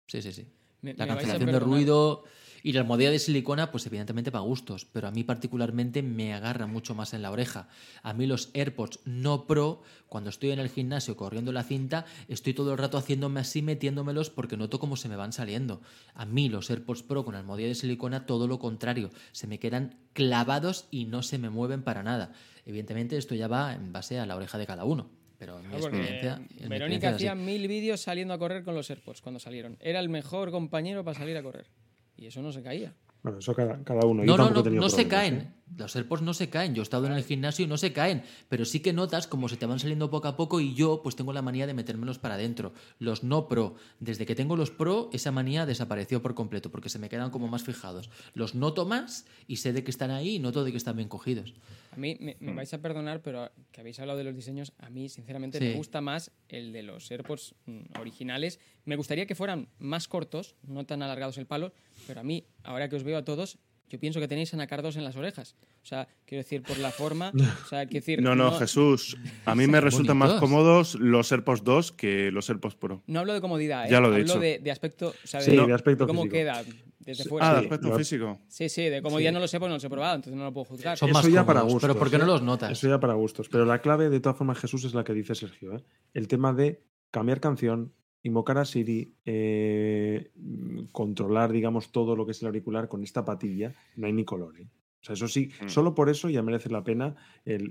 Sí, 0.07 0.21
sí, 0.21 0.31
sí. 0.31 0.47
Me- 0.81 0.93
La 0.93 1.05
me 1.05 1.09
cancelación 1.15 1.47
de 1.47 1.59
ruido 1.59 2.23
y 2.61 2.71
la 2.73 2.81
almohadilla 2.81 3.11
de 3.11 3.19
silicona, 3.19 3.71
pues 3.71 3.85
evidentemente 3.87 4.31
para 4.31 4.43
gustos, 4.43 4.85
pero 4.85 5.07
a 5.07 5.11
mí 5.11 5.23
particularmente 5.25 6.01
me 6.01 6.33
agarra 6.33 6.65
mucho 6.67 6.93
más 6.95 7.13
en 7.13 7.21
la 7.21 7.31
oreja. 7.31 7.67
A 8.03 8.13
mí 8.13 8.25
los 8.25 8.49
AirPods 8.53 8.99
no 9.05 9.45
Pro, 9.47 9.81
cuando 10.07 10.29
estoy 10.29 10.51
en 10.51 10.59
el 10.59 10.69
gimnasio 10.69 11.17
corriendo 11.17 11.51
la 11.51 11.63
cinta, 11.63 12.05
estoy 12.29 12.53
todo 12.53 12.71
el 12.71 12.77
rato 12.77 12.97
haciéndome 12.97 13.39
así, 13.41 13.61
metiéndomelos 13.61 14.29
porque 14.29 14.55
noto 14.55 14.79
cómo 14.79 14.95
se 14.95 15.09
me 15.09 15.15
van 15.17 15.33
saliendo. 15.33 15.81
A 16.13 16.25
mí 16.25 16.47
los 16.47 16.69
AirPods 16.69 17.03
Pro 17.03 17.25
con 17.25 17.35
almohadilla 17.35 17.69
de 17.69 17.75
silicona, 17.75 18.25
todo 18.25 18.47
lo 18.47 18.59
contrario, 18.59 19.09
se 19.33 19.47
me 19.47 19.59
quedan 19.59 19.97
clavados 20.13 20.85
y 20.91 21.05
no 21.05 21.21
se 21.23 21.37
me 21.39 21.49
mueven 21.49 21.83
para 21.83 22.03
nada. 22.03 22.33
Evidentemente 22.65 23.17
esto 23.17 23.35
ya 23.35 23.47
va 23.47 23.73
en 23.73 23.91
base 23.91 24.19
a 24.19 24.25
la 24.25 24.35
oreja 24.35 24.57
de 24.57 24.65
cada 24.65 24.85
uno, 24.85 25.09
pero 25.37 25.59
en 25.59 25.67
mi 25.67 25.75
Ah, 25.75 25.77
experiencia... 25.77 26.35
en 26.35 26.41
mi 26.63 26.69
Verónica 26.69 27.09
experiencia 27.09 27.09
hacía 27.09 27.31
así. 27.33 27.41
mil 27.41 27.67
vídeos 27.67 28.01
saliendo 28.01 28.33
a 28.33 28.37
correr 28.37 28.63
con 28.63 28.75
los 28.75 28.89
AirPods 28.89 29.21
cuando 29.21 29.39
salieron. 29.39 29.77
Era 29.81 29.99
el 29.99 30.09
mejor 30.09 30.51
compañero 30.51 31.03
para 31.03 31.17
salir 31.17 31.35
a 31.37 31.43
correr. 31.43 31.67
Y 32.15 32.27
eso 32.27 32.41
no 32.41 32.51
se 32.51 32.61
caía. 32.61 32.93
Bueno, 33.23 33.39
eso 33.39 33.53
cada, 33.53 33.83
cada 33.83 34.05
uno. 34.05 34.23
Yo 34.23 34.37
No, 34.37 34.49
no, 34.49 34.63
no, 34.63 34.69
no 34.69 34.89
se 34.89 35.07
caen. 35.07 35.35
¿eh? 35.35 35.51
Los 35.77 35.95
AirPods 35.95 36.21
no 36.21 36.33
se 36.33 36.49
caen. 36.49 36.75
Yo 36.75 36.81
he 36.81 36.83
estado 36.83 37.07
en 37.07 37.13
el 37.13 37.23
gimnasio 37.23 37.65
y 37.65 37.67
no 37.67 37.77
se 37.77 37.93
caen. 37.93 38.23
Pero 38.49 38.65
sí 38.65 38.79
que 38.81 38.93
notas 38.93 39.27
como 39.27 39.49
se 39.49 39.57
te 39.57 39.65
van 39.65 39.79
saliendo 39.79 40.09
poco 40.09 40.27
a 40.27 40.35
poco 40.37 40.59
y 40.59 40.73
yo 40.75 41.01
pues 41.01 41.15
tengo 41.15 41.33
la 41.33 41.41
manía 41.41 41.65
de 41.67 41.73
metérmelos 41.73 42.19
para 42.19 42.35
adentro. 42.35 42.73
Los 42.99 43.23
no 43.23 43.47
Pro. 43.47 43.75
Desde 43.99 44.25
que 44.25 44.35
tengo 44.35 44.55
los 44.55 44.71
Pro, 44.71 45.09
esa 45.13 45.31
manía 45.31 45.65
desapareció 45.65 46.21
por 46.21 46.35
completo 46.35 46.69
porque 46.71 46.89
se 46.89 46.99
me 46.99 47.09
quedan 47.09 47.31
como 47.31 47.47
más 47.47 47.63
fijados. 47.63 48.09
Los 48.33 48.55
noto 48.55 48.85
más 48.85 49.25
y 49.47 49.57
sé 49.57 49.73
de 49.73 49.83
que 49.83 49.91
están 49.91 50.11
ahí 50.11 50.35
y 50.35 50.39
noto 50.39 50.63
de 50.63 50.71
que 50.71 50.77
están 50.77 50.95
bien 50.97 51.09
cogidos. 51.09 51.53
A 51.91 51.95
mí 51.97 52.17
me, 52.19 52.35
me 52.39 52.53
vais 52.53 52.73
a 52.73 52.81
perdonar, 52.81 53.21
pero 53.21 53.51
que 53.71 53.81
habéis 53.81 53.99
hablado 53.99 54.17
de 54.17 54.23
los 54.25 54.35
diseños, 54.35 54.73
a 54.79 54.89
mí 54.89 55.09
sinceramente 55.09 55.59
Sí. 55.59 55.65
me 55.65 55.73
gusta 55.75 56.01
más 56.01 56.31
el 56.49 56.73
de 56.73 56.81
los 56.83 57.09
AirPods 57.11 57.53
mm, 57.67 57.99
originales. 57.99 58.59
Me 58.85 58.95
gustaría 58.95 59.25
que 59.27 59.35
fueran 59.35 59.69
más 59.79 60.07
cortos, 60.07 60.55
no 60.63 60.85
tan 60.85 61.03
alargados 61.03 61.37
el 61.37 61.45
palo, 61.45 61.71
pero 62.07 62.19
a 62.19 62.23
mí, 62.23 62.45
ahora 62.63 62.89
que 62.89 62.95
os 62.95 63.03
veo 63.03 63.17
a 63.17 63.23
todos, 63.25 63.59
yo 63.89 63.99
pienso 63.99 64.19
que 64.19 64.27
tenéis 64.27 64.53
anacardos 64.53 64.95
en 64.95 65.03
las 65.03 65.15
orejas. 65.15 65.55
O 65.83 65.85
sea, 65.85 66.07
quiero 66.25 66.43
decir, 66.43 66.63
por 66.63 66.77
la 66.79 66.89
forma, 66.91 67.31
o 67.65 67.67
sea, 67.67 67.85
quiero 67.85 67.99
decir... 68.05 68.21
No, 68.21 68.35
no, 68.35 68.51
Jesús. 68.53 69.17
A 69.45 69.53
mí 69.55 69.67
me 69.67 69.79
resultan 69.81 70.17
más 70.17 70.33
cómodos 70.39 70.95
los 70.95 71.31
AirPods 71.31 71.63
2 71.63 71.91
que 71.91 72.31
los 72.31 72.49
AirPods 72.49 72.75
Pro. 72.75 73.03
No 73.07 73.19
hablo 73.19 73.33
de 73.33 73.41
comodidad, 73.41 73.85
¿eh? 73.85 73.89
Ya 73.91 73.99
lo 73.99 74.07
he 74.07 74.15
hablo 74.15 74.23
dicho. 74.25 74.39
de, 74.39 74.59
de 74.59 74.71
aspecto, 74.71 75.09
o 75.23 75.27
sea, 75.27 75.41
Sí, 75.41 75.55
de 75.55 75.73
aspecto 75.73 76.07
cómo 76.07 76.23
físico. 76.23 76.33
queda 76.33 76.63
desde 76.99 77.25
fuera. 77.25 77.49
Ah, 77.49 77.53
de 77.55 77.59
aspecto 77.61 77.95
físico. 77.97 78.39
Sí, 78.47 78.69
sí, 78.69 78.83
de 78.83 79.01
comodidad 79.01 79.29
Sí. 79.31 79.33
no 79.33 79.39
lo 79.41 79.47
sé 79.47 79.59
porque 79.59 79.69
no 79.69 79.75
los 79.75 79.83
he 79.83 79.89
probado, 79.89 80.15
entonces 80.15 80.37
no 80.37 80.45
lo 80.45 80.53
puedo 80.53 80.65
juzgar. 80.65 80.97
Son 80.97 81.09
Eso 81.09 81.17
más 81.19 81.27
ya 81.31 81.45
para 81.45 81.61
gustos. 81.61 81.81
pero 81.81 81.95
¿por 81.99 82.09
qué 82.09 82.17
no 82.17 82.23
¿eh? 82.23 82.27
los 82.27 82.41
notas? 82.41 82.71
Eso 82.71 82.87
ya 82.87 82.99
para 82.99 83.13
gustos. 83.13 83.49
Pero 83.49 83.65
la 83.65 83.79
clave, 83.79 84.09
de 84.09 84.19
todas 84.21 84.37
formas, 84.37 84.57
Jesús, 84.57 84.85
es 84.85 84.93
la 84.93 85.03
que 85.03 85.13
dice 85.13 85.35
Sergio. 85.35 85.75
¿eh? 85.75 85.83
El 86.13 86.27
tema 86.29 86.53
de 86.53 86.81
cambiar 87.11 87.39
canción, 87.41 87.93
invocar 88.23 88.57
a 88.57 88.65
Siri, 88.65 89.13
eh, 89.25 90.31
mm, 90.35 90.85
controlar, 90.91 91.51
digamos, 91.51 91.91
todo 91.91 92.15
lo 92.15 92.25
que 92.25 92.31
es 92.31 92.41
el 92.41 92.47
auricular 92.47 92.87
con 92.87 93.03
esta 93.03 93.23
patilla, 93.25 93.73
no 93.95 94.07
hay 94.07 94.13
ni 94.13 94.23
color. 94.25 94.59
¿eh? 94.59 94.67
O 95.01 95.05
sea, 95.05 95.13
eso 95.13 95.27
sí, 95.27 95.51
Mm. 95.61 95.67
solo 95.67 95.93
por 95.93 96.09
eso 96.09 96.29
ya 96.29 96.41
merece 96.41 96.69
la 96.69 96.83
pena 96.83 97.15
el, 97.45 97.69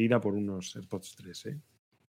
ir 0.00 0.14
a 0.14 0.20
por 0.20 0.34
unos 0.34 0.74
AirPods 0.76 1.14
3. 1.16 1.46
¿eh? 1.46 1.60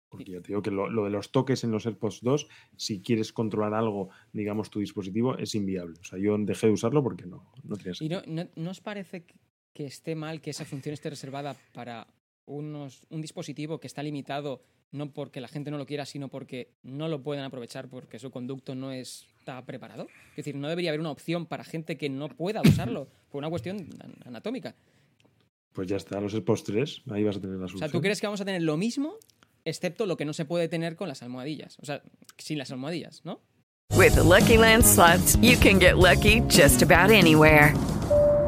Porque 0.08 0.30
ya 0.30 0.40
te 0.40 0.48
digo 0.48 0.62
que 0.62 0.70
lo, 0.70 0.88
lo 0.88 1.04
de 1.04 1.10
los 1.10 1.32
toques 1.32 1.64
en 1.64 1.72
los 1.72 1.84
AirPods 1.84 2.20
2, 2.22 2.46
si 2.76 3.02
quieres 3.02 3.32
controlar 3.32 3.74
algo, 3.74 4.10
digamos, 4.32 4.70
tu 4.70 4.78
dispositivo, 4.78 5.36
es 5.36 5.54
inviable. 5.56 5.98
O 6.00 6.04
sea, 6.04 6.18
yo 6.20 6.38
dejé 6.38 6.68
de 6.68 6.72
usarlo 6.72 7.02
porque 7.02 7.26
no, 7.26 7.52
no 7.64 7.76
tenía 7.76 7.92
¿Y 7.92 7.94
sentido. 7.96 8.22
no, 8.26 8.44
no, 8.44 8.50
no 8.54 8.70
os 8.70 8.80
parece 8.80 9.24
que- 9.24 9.34
que 9.74 9.84
esté 9.86 10.14
mal 10.14 10.40
que 10.40 10.50
esa 10.50 10.64
función 10.64 10.92
esté 10.94 11.10
reservada 11.10 11.56
para 11.74 12.06
unos, 12.46 13.04
un 13.10 13.20
dispositivo 13.20 13.80
que 13.80 13.88
está 13.88 14.02
limitado 14.04 14.62
no 14.92 15.10
porque 15.12 15.40
la 15.40 15.48
gente 15.48 15.70
no 15.70 15.78
lo 15.78 15.86
quiera, 15.86 16.06
sino 16.06 16.28
porque 16.28 16.70
no 16.82 17.08
lo 17.08 17.22
pueden 17.22 17.44
aprovechar 17.44 17.88
porque 17.88 18.18
su 18.18 18.30
conducto 18.30 18.74
no 18.74 18.92
está 18.92 19.64
preparado? 19.64 20.08
Es 20.30 20.36
decir, 20.36 20.54
no 20.56 20.68
debería 20.68 20.90
haber 20.90 21.00
una 21.00 21.10
opción 21.10 21.46
para 21.46 21.64
gente 21.64 21.96
que 21.98 22.08
no 22.08 22.28
pueda 22.28 22.62
usarlo 22.62 23.08
por 23.30 23.38
una 23.40 23.50
cuestión 23.50 23.88
an- 24.00 24.14
anatómica. 24.24 24.74
Pues 25.72 25.88
ya 25.88 25.96
está, 25.96 26.20
los 26.20 26.32
AirPods 26.32 26.64
3, 26.64 27.02
ahí 27.10 27.22
vas 27.24 27.36
a 27.36 27.40
tener 27.40 27.56
la 27.58 27.66
O 27.66 27.68
solución. 27.68 27.88
sea, 27.90 27.92
¿tú 27.92 28.00
crees 28.00 28.20
que 28.20 28.26
vamos 28.26 28.40
a 28.40 28.44
tener 28.46 28.62
lo 28.62 28.76
mismo, 28.78 29.14
excepto 29.64 30.06
lo 30.06 30.16
que 30.16 30.24
no 30.24 30.32
se 30.32 30.44
puede 30.46 30.68
tener 30.68 30.96
con 30.96 31.08
las 31.08 31.22
almohadillas? 31.22 31.78
O 31.80 31.84
sea, 31.84 32.02
sin 32.38 32.56
las 32.58 32.70
almohadillas, 32.70 33.22
¿no? 33.24 33.40
With 33.96 34.14
the 34.14 34.22
Lucky 34.24 34.56
Land 34.56 34.84
slots, 34.84 35.36
you 35.42 35.58
can 35.60 35.78
get 35.78 35.96
lucky 35.96 36.40
just 36.48 36.82
about 36.82 37.10
anywhere. 37.10 37.72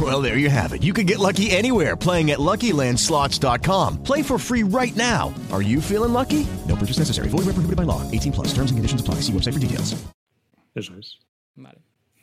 Well, 0.00 0.22
there 0.22 0.36
you 0.36 0.50
have 0.50 0.72
it. 0.74 0.82
You 0.84 0.92
can 0.92 1.06
get 1.06 1.18
lucky 1.18 1.50
anywhere 1.50 1.96
playing 1.96 2.30
at 2.30 2.38
LuckyLandSlots.com. 2.38 4.02
Play 4.04 4.22
for 4.22 4.38
free 4.38 4.62
right 4.62 4.94
now. 4.94 5.32
Are 5.50 5.62
you 5.62 5.80
feeling 5.80 6.12
lucky? 6.12 6.46
No 6.68 6.76
purchase 6.76 6.98
necessary. 6.98 7.28
Void 7.30 7.46
where 7.46 7.54
prohibited 7.54 7.76
by 7.76 7.84
law. 7.84 8.02
18 8.12 8.30
plus. 8.32 8.48
Terms 8.52 8.70
and 8.70 8.76
conditions 8.78 9.00
apply. 9.00 9.16
See 9.22 9.32
website 9.32 9.54
for 9.54 9.60
details. 9.60 9.96
Eso 10.76 10.94
es. 10.98 11.18
Vale. 11.56 11.78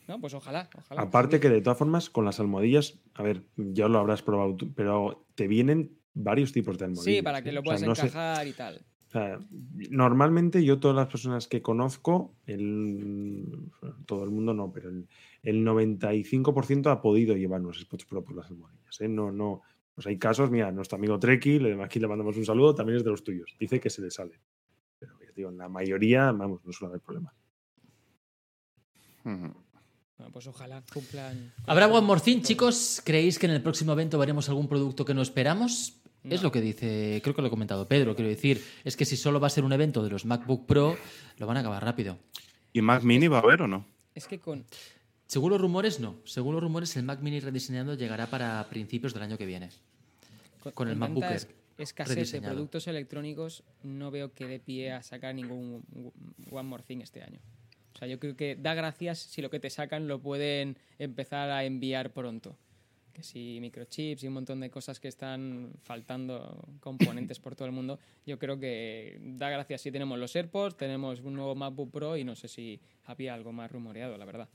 No, 0.08 0.22
pues 0.22 0.34
ojalá, 0.36 0.70
ojalá. 0.78 1.02
Aparte 1.02 1.40
que 1.40 1.50
de 1.50 1.62
todas 1.62 1.78
formas, 1.80 2.10
con 2.12 2.24
las 2.26 2.40
almohadillas, 2.40 2.94
a 3.16 3.24
ver, 3.24 3.42
ya 3.58 3.88
lo 3.88 3.98
habrás 4.00 4.22
probado 4.22 4.56
tú, 4.56 4.72
pero 4.74 5.26
te 5.34 5.48
vienen 5.48 5.98
varios 6.14 6.54
tipos 6.54 6.78
de 6.78 6.86
almohadillas. 6.86 7.18
Sí, 7.18 7.22
para 7.24 7.42
que 7.42 7.50
¿eh? 7.50 7.54
lo 7.54 7.62
O 7.62 7.64
sea, 7.64 7.68
puedas 7.76 7.82
no 7.82 7.96
sé- 7.96 8.02
encajar 8.04 8.48
y 8.48 8.54
tal. 8.54 8.86
o 9.08 9.12
sea, 9.12 9.40
normalmente 9.90 10.64
yo 10.64 10.80
todas 10.80 10.96
las 10.96 11.08
personas 11.08 11.48
que 11.48 11.62
conozco, 11.64 12.36
el, 12.46 13.68
todo 14.06 14.24
el 14.24 14.30
mundo 14.30 14.54
no, 14.54 14.72
pero 14.72 14.90
el, 14.90 15.08
el 15.46 15.64
95% 15.66 16.92
ha 16.92 17.02
podido 17.02 17.36
llevar 17.38 17.62
unos 17.62 17.80
spots 17.80 18.04
Pro 18.06 18.22
por 18.24 18.36
las 18.36 18.48
almohadillas. 18.52 19.00
¿eh? 19.00 19.08
No, 19.08 19.32
no, 19.32 19.62
pues 19.94 20.06
hay 20.08 20.18
casos, 20.18 20.52
mira, 20.52 20.72
nuestro 20.72 20.98
amigo 20.98 21.18
Treki, 21.18 21.60
le- 21.60 21.82
aquí 21.84 22.00
le 22.00 22.08
mandamos 22.08 22.36
un 22.36 22.46
saludo, 22.46 22.76
también 22.76 22.98
es 22.98 23.04
de 23.06 23.12
los 23.12 23.24
tuyos. 23.24 23.56
Dice 23.60 23.80
que 23.80 23.90
se 23.90 24.02
le 24.02 24.12
sale. 24.12 24.42
Pero 25.00 25.14
ya 25.22 25.32
digo, 25.36 25.50
en 25.50 25.58
la 25.58 25.70
mayoría, 25.70 26.32
vamos, 26.34 26.60
no 26.66 26.74
suele 26.74 26.90
haber 26.92 27.02
problema. 27.02 27.34
Bueno, 29.24 30.32
pues 30.32 30.48
ojalá 30.48 30.84
cumplan. 30.94 31.54
¿Habrá 31.66 31.88
One 31.88 32.06
More 32.06 32.22
Thing, 32.22 32.42
chicos? 32.42 33.02
¿Creéis 33.04 33.38
que 33.40 33.48
en 33.48 33.52
el 33.54 33.62
próximo 33.62 33.92
evento 33.94 34.18
veremos 34.18 34.48
algún 34.50 34.68
producto 34.68 35.04
que 35.06 35.14
no 35.14 35.22
esperamos? 35.22 36.00
Es 36.24 36.42
lo 36.42 36.52
que 36.52 36.60
dice, 36.62 37.20
creo 37.24 37.36
que 37.36 37.42
lo 37.44 37.48
ha 37.50 37.52
comentado 37.52 37.88
Pedro, 37.88 38.16
quiero 38.16 38.30
decir, 38.30 38.60
es 38.84 38.98
que 38.98 39.06
si 39.06 39.16
solo 39.16 39.40
va 39.40 39.46
a 39.46 39.52
ser 39.52 39.64
un 39.64 39.74
evento 39.74 40.02
de 40.04 40.10
los 40.10 40.26
MacBook 40.26 40.66
Pro, 40.66 40.98
lo 41.38 41.46
van 41.46 41.58
a 41.58 41.60
acabar 41.60 41.84
rápido. 41.84 42.18
¿Y 42.74 42.82
Mac 42.82 43.04
Mini 43.04 43.28
va 43.28 43.38
a 43.38 43.42
haber 43.42 43.62
o 43.62 43.68
no? 43.68 43.86
Es 44.16 44.26
que 44.28 44.40
con. 44.40 44.66
Según 45.28 45.52
los 45.52 45.60
rumores, 45.62 46.00
no. 46.00 46.16
Según 46.24 46.54
los 46.54 46.64
rumores, 46.64 46.96
el 46.98 47.04
Mac 47.04 47.20
Mini 47.22 47.40
rediseñado 47.40 47.96
llegará 47.96 48.28
para 48.28 48.66
principios 48.70 49.14
del 49.14 49.24
año 49.24 49.38
que 49.38 49.46
viene. 49.46 49.70
Con 50.74 50.88
el 50.88 50.96
MacBook 50.96 51.24
Air 51.24 51.34
es- 51.36 51.48
escasez 51.78 52.10
de 52.10 52.22
rediseñado. 52.22 52.54
productos 52.54 52.88
electrónicos, 52.88 53.64
no 53.84 54.12
veo 54.12 54.34
que 54.34 54.46
dé 54.48 54.60
pie 54.60 54.92
a 54.92 55.04
sacar 55.04 55.36
ningún 55.36 55.84
One 56.52 56.64
More 56.70 56.84
Thing 56.84 57.00
este 57.02 57.22
año. 57.24 57.40
O 57.94 57.98
sea, 57.98 58.08
yo 58.08 58.20
creo 58.20 58.36
que 58.36 58.56
da 58.56 58.74
gracias 58.74 59.20
si 59.20 59.42
lo 59.42 59.50
que 59.50 59.60
te 59.60 59.70
sacan 59.70 60.08
lo 60.08 60.20
pueden 60.20 60.78
empezar 61.00 61.50
a 61.50 61.64
enviar 61.64 62.12
pronto. 62.12 62.58
que 63.14 63.24
si 63.24 63.60
microchips 63.62 64.24
y 64.24 64.28
un 64.28 64.34
montón 64.34 64.60
de 64.60 64.70
cosas 64.70 65.00
que 65.00 65.08
están 65.08 65.72
faltando 65.84 66.68
componentes 66.82 67.40
por 67.40 67.56
todo 67.56 67.66
el 67.66 67.72
mundo, 67.72 67.98
yo 68.26 68.38
creo 68.38 68.60
que 68.60 69.18
da 69.22 69.50
gracias 69.50 69.80
si 69.84 69.90
tenemos 69.90 70.20
los 70.20 70.36
AirPods, 70.36 70.76
tenemos 70.76 71.22
un 71.22 71.34
nuevo 71.36 71.56
MacBook 71.56 71.92
Pro 71.92 72.18
y 72.18 72.26
no 72.26 72.36
sé 72.36 72.50
si 72.50 72.78
había 73.06 73.34
algo 73.34 73.54
más 73.54 73.72
rumoreado, 73.72 74.18
la 74.18 74.26
verdad. 74.26 74.50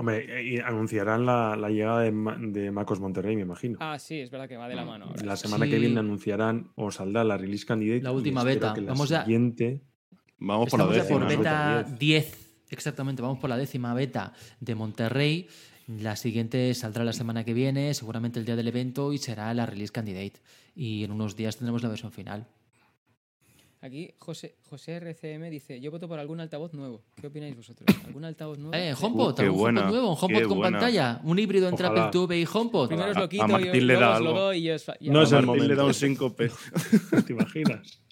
Hombre, 0.00 0.42
y 0.44 0.58
anunciarán 0.58 1.26
la, 1.26 1.56
la 1.56 1.68
llegada 1.70 2.00
de, 2.00 2.10
de 2.10 2.70
MacOS 2.70 3.00
Monterrey, 3.00 3.36
me 3.36 3.42
imagino. 3.42 3.76
Ah, 3.80 3.98
sí, 3.98 4.18
es 4.20 4.30
verdad 4.30 4.48
que 4.48 4.56
va 4.56 4.68
de 4.68 4.74
la 4.74 4.84
mano 4.84 5.04
ahora. 5.06 5.22
La 5.24 5.36
semana 5.36 5.66
que 5.66 5.78
viene 5.78 5.98
anunciarán 6.00 6.70
o 6.74 6.90
saldrá 6.90 7.22
la 7.22 7.36
release 7.36 7.64
candidate. 7.66 8.02
La 8.02 8.12
última 8.12 8.42
beta. 8.42 8.72
que 8.74 8.80
la 8.80 8.92
Vamos 8.92 9.08
ya- 9.08 9.24
siguiente. 9.24 9.82
Vamos 10.38 10.70
por 10.70 10.78
la 10.80 10.84
Estamos 10.86 11.02
décima. 11.08 11.28
por 11.28 11.36
Beta 11.38 11.82
10. 11.98 12.64
Exactamente, 12.70 13.20
vamos 13.20 13.38
por 13.38 13.50
la 13.50 13.56
décima 13.58 13.92
beta 13.94 14.32
de 14.60 14.74
Monterrey. 14.74 15.48
La 15.86 16.14
siguiente 16.16 16.72
saldrá 16.74 17.04
la 17.04 17.12
semana 17.12 17.44
que 17.44 17.52
viene, 17.52 17.92
seguramente 17.94 18.38
el 18.38 18.46
día 18.46 18.54
del 18.56 18.68
evento, 18.68 19.12
y 19.12 19.18
será 19.18 19.52
la 19.54 19.66
release 19.66 19.92
candidate. 19.92 20.34
Y 20.74 21.02
en 21.04 21.10
unos 21.10 21.36
días 21.36 21.56
tendremos 21.56 21.82
la 21.82 21.88
versión 21.88 22.12
final. 22.12 22.46
Aquí 23.82 24.12
José, 24.18 24.56
José 24.68 24.96
RCM 24.96 25.48
dice, 25.48 25.80
yo 25.80 25.90
voto 25.90 26.06
por 26.06 26.18
algún 26.18 26.38
altavoz 26.38 26.74
nuevo. 26.74 27.02
¿Qué 27.18 27.28
opináis 27.28 27.56
vosotros? 27.56 27.86
¿Algún 28.06 28.26
altavoz 28.26 28.58
nuevo? 28.58 28.74
Eh. 28.74 28.92
HomePod, 29.00 29.34
qué 29.36 29.42
algún 29.44 29.58
buena, 29.58 29.80
HomePod 29.80 29.92
nuevo, 29.94 30.10
un 30.12 30.18
HomePod 30.20 30.38
qué 30.42 30.46
con 30.48 30.58
buena. 30.58 30.78
pantalla, 30.78 31.20
un 31.24 31.38
híbrido 31.38 31.66
entre 31.70 31.86
Ojalá. 31.86 32.04
Apple 32.08 32.20
TV 32.20 32.40
y 32.40 32.44
HomePod. 32.52 32.88
Primero 32.88 33.10
os 33.12 33.16
A- 33.16 33.20
lo 33.20 33.24
a 33.24 33.28
quito 33.30 33.44
y 33.46 33.48
Martín 33.52 33.86
le 33.86 33.94
da 33.94 34.16
algo. 34.16 34.32
doy 34.34 34.58
y 34.58 34.70
os... 34.70 34.84
y 35.00 35.08
No 35.08 35.20
a- 35.20 35.22
es 35.22 35.32
el 35.32 35.46
Martín 35.46 35.68
le 35.68 35.74
da 35.76 35.82
momento. 35.82 35.86
un 35.86 35.94
síncope. 35.94 36.50
¿Te 37.26 37.32
imaginas? 37.32 38.02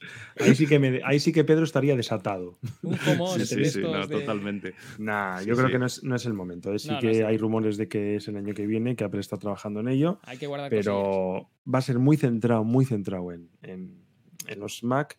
Ahí 0.41 0.55
sí 0.55 0.66
que, 0.66 0.79
me- 0.79 1.01
ahí 1.05 1.21
sí 1.21 1.33
que 1.33 1.45
Pedro 1.45 1.64
estaría 1.64 1.95
desatado. 1.97 2.59
Un 2.83 2.99
homón 3.07 3.39
Sí, 3.39 3.45
sí, 3.45 3.57
de 3.57 3.64
sí, 3.66 3.81
no, 3.83 4.07
de- 4.07 4.21
totalmente. 4.21 4.75
Nah, 4.99 5.41
Sí, 5.41 5.49
yo 5.51 5.55
creo 5.57 5.69
que 5.69 5.79
no 5.79 5.85
es, 5.85 6.03
no 6.03 6.16
es 6.16 6.25
el 6.25 6.33
momento. 6.33 6.73
¿eh? 6.73 6.79
Sí 6.79 6.89
No, 6.89 6.99
que 6.99 7.11
es 7.11 7.16
el 7.19 7.23
hay 7.25 7.37
momento. 7.37 7.43
rumores 7.43 7.77
de 7.77 7.89
que 7.89 8.16
es 8.16 8.27
el 8.29 8.39
año 8.39 8.55
que 8.55 8.66
viene, 8.66 8.97
que 8.97 9.05
Apple 9.05 9.21
está 9.21 9.37
trabajando 9.37 9.81
en 9.81 9.89
ello, 9.89 10.19
Hay 10.23 10.39
que 10.39 10.47
guardar 10.47 10.71
cosillas. 10.71 10.87
pero 10.87 11.51
va 11.73 11.79
a 11.81 11.83
ser 11.83 11.99
muy 11.99 12.16
centrado, 12.16 12.64
muy 12.64 12.87
centrado 12.87 13.33
en, 13.33 13.51
en- 13.62 13.99
en 14.47 14.61
los 14.61 14.83
Mac. 14.83 15.19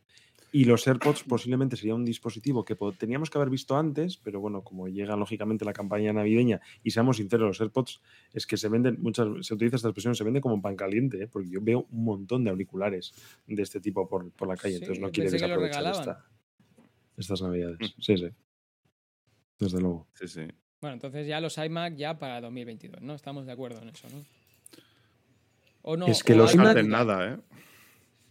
Y 0.52 0.66
los 0.66 0.88
AirPods 0.88 1.24
posiblemente 1.26 1.76
sería 1.76 1.94
un 1.94 2.04
dispositivo 2.04 2.66
que 2.66 2.76
teníamos 2.98 3.30
que 3.30 3.38
haber 3.38 3.52
visto 3.52 3.78
antes, 3.78 4.18
pero 4.18 4.40
bueno, 4.40 4.64
como 4.64 4.88
llega 4.88 5.16
lógicamente 5.16 5.64
la 5.64 5.74
campaña 5.74 6.12
navideña 6.12 6.60
y 6.84 6.90
seamos 6.90 7.18
sinceros, 7.18 7.48
los 7.50 7.62
AirPods 7.62 8.02
es 8.34 8.48
que 8.48 8.58
se 8.58 8.68
venden, 8.68 8.98
muchas 9.00 9.28
se 9.46 9.54
utiliza 9.54 9.76
esta 9.76 9.90
expresión, 9.90 10.16
se 10.16 10.24
vende 10.24 10.42
como 10.42 10.60
pan 10.60 10.76
caliente, 10.76 11.22
¿eh? 11.22 11.28
porque 11.28 11.50
yo 11.50 11.60
veo 11.62 11.86
un 11.92 12.04
montón 12.04 12.44
de 12.44 12.50
auriculares 12.50 13.14
de 13.46 13.62
este 13.62 13.80
tipo 13.80 14.08
por, 14.10 14.32
por 14.32 14.48
la 14.48 14.56
calle, 14.58 14.78
Sí, 14.78 14.82
entonces 14.84 15.02
no 15.02 15.12
quiere 15.12 15.30
desaprovechar 15.30 15.86
esta- 15.86 16.26
estas 17.16 17.42
navidades. 17.44 17.78
Sí, 18.00 18.18
sí. 18.18 18.30
Desde 19.60 19.80
luego. 19.82 20.08
Sí, 20.16 20.28
sí. 20.28 20.42
Bueno, 20.82 20.94
entonces 20.96 21.28
ya 21.28 21.40
los 21.42 21.58
iMac 21.58 21.96
ya 21.96 22.18
para 22.18 22.42
2022, 22.42 23.02
¿no? 23.02 23.14
Estamos 23.14 23.46
de 23.46 23.52
acuerdo 23.52 23.82
en 23.82 23.90
eso, 23.90 24.08
¿no? 24.10 24.24
O 25.82 25.96
no, 25.98 26.08
Es 26.08 26.24
que 26.24 26.34
o 26.34 26.38
los 26.38 26.56
iMac- 26.56 26.88
nada, 26.88 27.34
¿eh? 27.34 27.38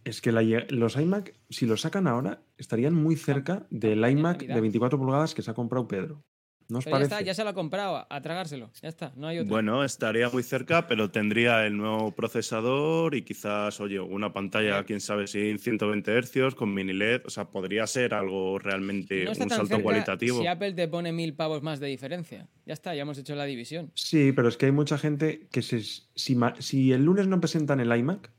Es 0.03 0.21
que 0.21 0.31
la 0.31 0.41
los 0.69 0.95
iMac, 0.95 1.35
si 1.49 1.65
los 1.65 1.81
sacan 1.81 2.07
ahora, 2.07 2.41
estarían 2.57 2.93
muy 2.93 3.15
cerca 3.15 3.67
del 3.69 3.99
iMac 4.09 4.39
de 4.45 4.61
24 4.61 4.97
pulgadas 4.97 5.35
que 5.35 5.41
se 5.41 5.51
ha 5.51 5.53
comprado 5.53 5.87
Pedro. 5.87 6.23
¿No 6.69 6.77
os 6.77 6.85
Pero 6.85 6.97
ya 6.97 6.99
parece? 6.99 7.15
está, 7.15 7.25
ya 7.25 7.33
se 7.33 7.43
lo 7.43 7.49
ha 7.49 7.53
comprado, 7.55 7.97
a, 7.97 8.07
a 8.11 8.21
tragárselo. 8.21 8.69
Ya 8.81 8.89
está, 8.89 9.11
no 9.15 9.25
hay 9.27 9.39
otro. 9.39 9.49
Bueno, 9.49 9.83
estaría 9.83 10.29
muy 10.29 10.43
cerca, 10.43 10.87
pero 10.87 11.09
tendría 11.09 11.65
el 11.65 11.75
nuevo 11.75 12.11
procesador 12.11 13.15
y 13.15 13.23
quizás, 13.23 13.79
oye, 13.81 13.99
una 13.99 14.31
pantalla, 14.33 14.83
quién 14.83 15.01
sabe 15.01 15.25
si 15.25 15.49
en 15.49 15.57
120 15.57 16.21
Hz 16.21 16.53
con 16.55 16.71
mini 16.71 16.93
LED. 16.93 17.23
O 17.25 17.29
sea, 17.31 17.49
podría 17.49 17.87
ser 17.87 18.13
algo 18.13 18.59
realmente 18.59 19.25
no 19.25 19.31
está 19.31 19.45
un 19.45 19.49
tan 19.49 19.57
salto 19.57 19.69
cerca 19.77 19.83
cualitativo. 19.83 20.39
si 20.41 20.45
Apple 20.47 20.73
te 20.73 20.87
pone 20.87 21.11
mil 21.11 21.33
pavos 21.33 21.63
más 21.63 21.79
de 21.79 21.87
diferencia. 21.87 22.47
Ya 22.67 22.73
está, 22.73 22.93
ya 22.93 23.01
hemos 23.01 23.17
hecho 23.17 23.33
la 23.35 23.45
división. 23.45 23.91
Sí, 23.95 24.31
pero 24.31 24.47
es 24.47 24.55
que 24.55 24.67
hay 24.67 24.71
mucha 24.71 24.99
gente 24.99 25.47
que 25.51 25.63
se, 25.63 25.81
si, 25.81 26.35
ma- 26.35 26.55
si 26.59 26.91
el 26.91 27.03
lunes 27.03 27.25
no 27.27 27.39
presentan 27.39 27.79
el 27.79 27.95
iMac, 27.97 28.31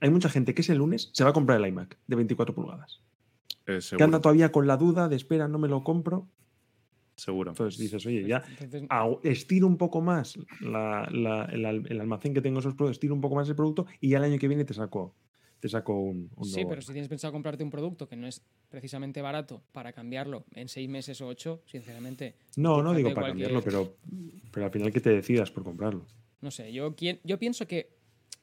hay 0.00 0.10
mucha 0.10 0.28
gente 0.28 0.54
que 0.54 0.62
ese 0.62 0.74
lunes 0.74 1.10
se 1.12 1.24
va 1.24 1.30
a 1.30 1.32
comprar 1.32 1.60
el 1.60 1.66
iMac 1.68 1.96
de 2.06 2.16
24 2.16 2.54
pulgadas. 2.54 3.00
Eh, 3.66 3.80
Que 3.96 4.02
anda 4.02 4.20
todavía 4.20 4.50
con 4.52 4.66
la 4.66 4.76
duda 4.76 5.08
de 5.08 5.16
espera, 5.16 5.46
no 5.48 5.58
me 5.58 5.68
lo 5.68 5.82
compro. 5.84 6.28
seguro. 7.16 7.50
Entonces 7.50 7.78
dices, 7.80 8.06
oye, 8.06 8.26
ya 8.26 8.42
Entonces, 8.60 8.88
estiro 9.24 9.66
un 9.66 9.76
poco 9.76 10.00
más 10.00 10.38
la- 10.60 11.08
la- 11.10 11.44
el, 11.46 11.64
al- 11.66 11.86
el 11.90 12.00
almacén 12.00 12.32
que 12.32 12.40
tengo 12.40 12.60
esos 12.60 12.74
productos, 12.74 12.96
estiro 12.96 13.14
un 13.14 13.20
poco 13.20 13.34
más 13.34 13.48
el 13.48 13.56
producto 13.56 13.86
y 14.00 14.10
ya 14.10 14.18
el 14.18 14.24
año 14.24 14.38
que 14.38 14.46
viene 14.48 14.64
te 14.64 14.72
saco, 14.72 15.14
te 15.58 15.68
saco 15.68 15.98
un, 15.98 16.30
un 16.36 16.44
sí, 16.44 16.52
nuevo 16.54 16.70
pero 16.70 16.80
si 16.82 16.92
tienes 16.92 17.08
pensado 17.08 17.32
comprarte 17.32 17.64
un 17.64 17.70
producto 17.70 18.08
que 18.08 18.14
no 18.14 18.26
es 18.28 18.40
precisamente 18.68 19.20
barato 19.20 19.62
para 19.72 19.92
cambiarlo 19.92 20.44
en 20.54 20.68
seis 20.68 20.88
meses 20.88 21.20
o 21.20 21.26
ocho, 21.26 21.60
sinceramente. 21.66 22.36
No, 22.56 22.82
no 22.82 22.94
digo 22.94 23.12
para 23.12 23.32
cualquier- 23.32 23.48
cambiarlo, 23.50 23.62
pero, 23.64 23.96
pero 24.52 24.66
al 24.66 24.72
final 24.72 24.92
que 24.92 25.00
te 25.00 25.10
decidas 25.10 25.50
por 25.50 25.64
comprarlo. 25.64 26.06
No 26.40 26.52
sé, 26.52 26.72
yo, 26.72 26.94
yo 27.24 27.38
pienso 27.40 27.66
que. 27.66 27.97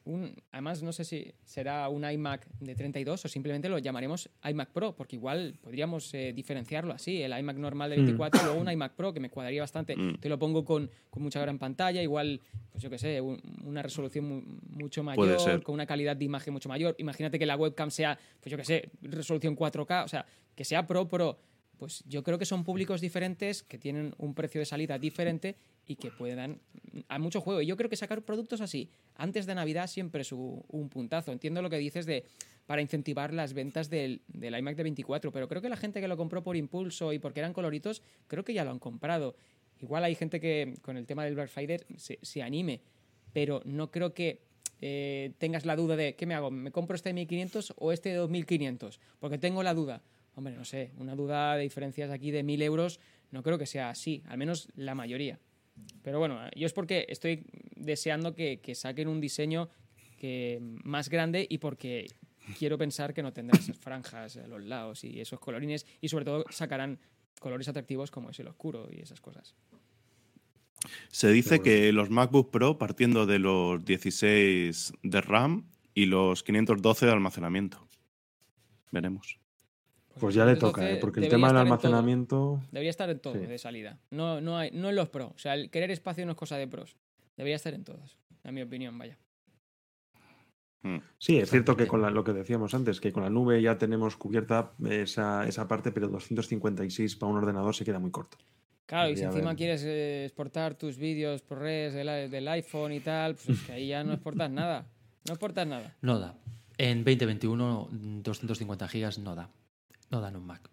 Un, 0.06 0.36
además, 0.52 0.84
no 0.84 0.92
sé 0.92 1.04
si 1.04 1.34
será 1.44 1.88
un 1.88 2.08
iMac 2.08 2.46
de 2.60 2.76
32 2.76 3.24
o 3.24 3.28
simplemente 3.28 3.68
lo 3.68 3.78
llamaremos 3.78 4.30
iMac 4.48 4.70
Pro, 4.70 4.94
porque 4.94 5.16
igual 5.16 5.58
podríamos 5.60 6.14
eh, 6.14 6.32
diferenciarlo 6.32 6.92
así: 6.94 7.20
el 7.22 7.36
iMac 7.36 7.56
normal 7.56 7.90
de 7.90 7.96
Hmm. 7.96 8.04
24 8.06 8.40
y 8.40 8.44
luego 8.44 8.60
un 8.60 8.70
iMac 8.70 8.94
Pro 8.94 9.12
que 9.12 9.18
me 9.18 9.30
cuadraría 9.30 9.62
bastante. 9.62 9.96
Mm. 9.96 10.18
Te 10.20 10.28
lo 10.28 10.38
pongo 10.38 10.64
con, 10.64 10.88
con 11.10 11.24
mucha 11.24 11.40
gran 11.40 11.58
pantalla, 11.58 12.00
igual, 12.02 12.40
pues 12.70 12.82
yo 12.84 12.88
qué 12.88 12.98
sé, 12.98 13.20
un- 13.20 13.40
una 13.64 13.82
resolución 13.82 14.24
mu- 14.28 14.42
mucho 14.70 15.02
mayor, 15.02 15.26
con 15.64 15.74
una 15.74 15.86
calidad 15.86 16.16
de 16.16 16.24
imagen 16.24 16.52
mucho 16.52 16.68
mayor. 16.68 16.94
Imagínate 16.98 17.36
que 17.38 17.44
la 17.46 17.56
webcam 17.56 17.90
sea, 17.90 18.16
pues 18.40 18.50
yo 18.52 18.56
qué 18.56 18.64
sé, 18.64 18.88
resolución 19.02 19.56
4K, 19.56 20.04
o 20.04 20.08
sea, 20.08 20.24
que 20.54 20.64
sea 20.64 20.86
Pro 20.86 21.08
Pro. 21.08 21.36
Pues 21.78 22.02
yo 22.06 22.22
creo 22.22 22.38
que 22.38 22.46
son 22.46 22.64
públicos 22.64 23.00
diferentes, 23.00 23.62
que 23.62 23.78
tienen 23.78 24.14
un 24.18 24.34
precio 24.34 24.60
de 24.60 24.64
salida 24.64 24.98
diferente 24.98 25.56
y 25.86 25.96
que 25.96 26.10
puedan 26.10 26.60
a 27.08 27.18
mucho 27.18 27.40
juego. 27.40 27.60
Y 27.60 27.66
yo 27.66 27.76
creo 27.76 27.90
que 27.90 27.96
sacar 27.96 28.22
productos 28.22 28.60
así 28.60 28.90
antes 29.14 29.46
de 29.46 29.54
Navidad 29.54 29.86
siempre 29.86 30.22
es 30.22 30.32
un 30.32 30.88
puntazo. 30.90 31.32
Entiendo 31.32 31.62
lo 31.62 31.70
que 31.70 31.78
dices 31.78 32.06
de 32.06 32.24
para 32.66 32.82
incentivar 32.82 33.32
las 33.32 33.52
ventas 33.54 33.90
del, 33.90 34.22
del 34.26 34.58
iMac 34.58 34.76
de 34.76 34.82
24, 34.82 35.32
pero 35.32 35.48
creo 35.48 35.62
que 35.62 35.68
la 35.68 35.76
gente 35.76 36.00
que 36.00 36.08
lo 36.08 36.16
compró 36.16 36.42
por 36.42 36.56
impulso 36.56 37.12
y 37.12 37.18
porque 37.18 37.40
eran 37.40 37.52
coloritos, 37.52 38.02
creo 38.26 38.44
que 38.44 38.54
ya 38.54 38.64
lo 38.64 38.72
han 38.72 38.80
comprado. 38.80 39.36
Igual 39.80 40.04
hay 40.04 40.14
gente 40.14 40.40
que 40.40 40.74
con 40.82 40.96
el 40.96 41.06
tema 41.06 41.24
del 41.24 41.34
Black 41.34 41.48
Friday 41.48 41.78
se, 41.96 42.18
se 42.22 42.42
anime, 42.42 42.80
pero 43.32 43.60
no 43.64 43.90
creo 43.90 44.14
que 44.14 44.40
eh, 44.80 45.32
tengas 45.38 45.64
la 45.64 45.76
duda 45.76 45.96
de 45.96 46.14
¿qué 46.16 46.26
me 46.26 46.34
hago? 46.34 46.50
¿Me 46.50 46.70
compro 46.70 46.96
este 46.96 47.10
de 47.10 47.14
1500 47.14 47.74
o 47.76 47.92
este 47.92 48.10
de 48.10 48.16
2500? 48.16 49.00
Porque 49.20 49.38
tengo 49.38 49.62
la 49.62 49.74
duda. 49.74 50.02
Hombre, 50.36 50.54
no 50.54 50.64
sé, 50.64 50.92
una 50.98 51.16
duda 51.16 51.56
de 51.56 51.62
diferencias 51.62 52.10
aquí 52.10 52.30
de 52.30 52.42
1000 52.42 52.62
euros, 52.62 53.00
no 53.30 53.42
creo 53.42 53.58
que 53.58 53.66
sea 53.66 53.90
así, 53.90 54.22
al 54.26 54.38
menos 54.38 54.68
la 54.76 54.94
mayoría. 54.94 55.40
Pero 56.02 56.18
bueno, 56.18 56.38
yo 56.54 56.66
es 56.66 56.72
porque 56.72 57.06
estoy 57.08 57.44
deseando 57.74 58.34
que, 58.34 58.60
que 58.60 58.74
saquen 58.74 59.08
un 59.08 59.20
diseño 59.20 59.68
que, 60.16 60.58
más 60.84 61.08
grande 61.08 61.46
y 61.48 61.58
porque 61.58 62.06
quiero 62.58 62.78
pensar 62.78 63.14
que 63.14 63.22
no 63.22 63.32
tendrá 63.32 63.58
esas 63.58 63.78
franjas 63.78 64.36
a 64.36 64.46
los 64.46 64.62
lados 64.62 65.04
y 65.04 65.20
esos 65.20 65.40
colorines 65.40 65.86
y 66.00 66.08
sobre 66.08 66.24
todo 66.24 66.44
sacarán 66.50 66.98
colores 67.40 67.68
atractivos 67.68 68.10
como 68.10 68.30
es 68.30 68.38
el 68.38 68.48
oscuro 68.48 68.88
y 68.90 69.00
esas 69.00 69.20
cosas. 69.20 69.54
Se 71.08 71.30
dice 71.30 71.60
que 71.60 71.92
los 71.92 72.10
MacBook 72.10 72.50
Pro, 72.50 72.78
partiendo 72.78 73.26
de 73.26 73.38
los 73.38 73.84
16 73.84 74.92
de 75.02 75.20
RAM 75.20 75.70
y 75.94 76.06
los 76.06 76.42
512 76.42 77.06
de 77.06 77.12
almacenamiento. 77.12 77.88
Veremos. 78.92 79.38
Pues 80.18 80.34
ya 80.34 80.44
le 80.44 80.56
toca, 80.56 80.88
¿eh? 80.90 80.96
porque 81.00 81.20
el 81.20 81.28
tema 81.28 81.48
del 81.48 81.58
almacenamiento. 81.58 82.62
Debería 82.72 82.90
estar 82.90 83.10
en 83.10 83.18
todo 83.20 83.34
Sí. 83.34 83.40
de 83.40 83.58
salida. 83.58 83.98
No, 84.10 84.40
no, 84.40 84.56
hay, 84.58 84.70
no 84.72 84.88
en 84.88 84.96
los 84.96 85.08
pros. 85.08 85.32
O 85.34 85.38
sea, 85.38 85.54
el 85.54 85.70
querer 85.70 85.90
espacio 85.90 86.24
no 86.24 86.32
es 86.32 86.38
cosa 86.38 86.56
de 86.56 86.66
pros. 86.66 86.96
Debería 87.36 87.56
estar 87.56 87.74
en 87.74 87.84
todos, 87.84 88.16
en 88.44 88.54
mi 88.54 88.62
opinión, 88.62 88.96
vaya. 88.98 89.18
Mm. 90.82 90.98
Sí, 91.18 91.38
es 91.38 91.50
cierto 91.50 91.76
que 91.76 91.86
con 91.86 92.00
la- 92.00 92.10
lo 92.10 92.22
que 92.24 92.32
decíamos 92.32 92.72
antes, 92.74 93.00
que 93.00 93.12
con 93.12 93.22
la 93.24 93.30
nube 93.30 93.60
ya 93.60 93.76
tenemos 93.76 94.16
cubierta 94.16 94.72
esa, 94.88 95.46
esa 95.46 95.66
parte, 95.68 95.90
pero 95.92 96.08
256 96.08 97.16
para 97.16 97.32
un 97.32 97.38
ordenador 97.38 97.74
se 97.74 97.84
queda 97.84 97.98
muy 97.98 98.10
corto. 98.10 98.38
Claro, 98.86 99.10
y 99.10 99.16
si 99.16 99.24
encima 99.24 99.56
quieres 99.56 99.82
eh, 99.84 100.24
exportar 100.26 100.76
tus 100.76 100.96
vídeos 100.96 101.42
por 101.42 101.58
redes 101.58 101.92
del, 101.92 102.30
del 102.30 102.46
iPhone 102.48 102.92
y 102.92 103.00
tal, 103.00 103.34
pues 103.34 103.48
es 103.58 103.66
que 103.66 103.72
ahí 103.72 103.88
ya 103.88 104.04
no 104.04 104.12
exportas 104.12 104.48
nada. 104.48 104.86
No 105.26 105.32
exportas 105.34 105.66
nada. 105.66 105.96
No 106.02 106.20
da. 106.20 106.36
En 106.78 106.98
2021, 107.02 107.88
250 107.90 108.86
gigas 108.86 109.18
no 109.18 109.34
da. 109.34 109.50
No 110.10 110.20
da 110.20 110.28
en 110.28 110.36
un 110.36 110.44
Mac. 110.46 110.68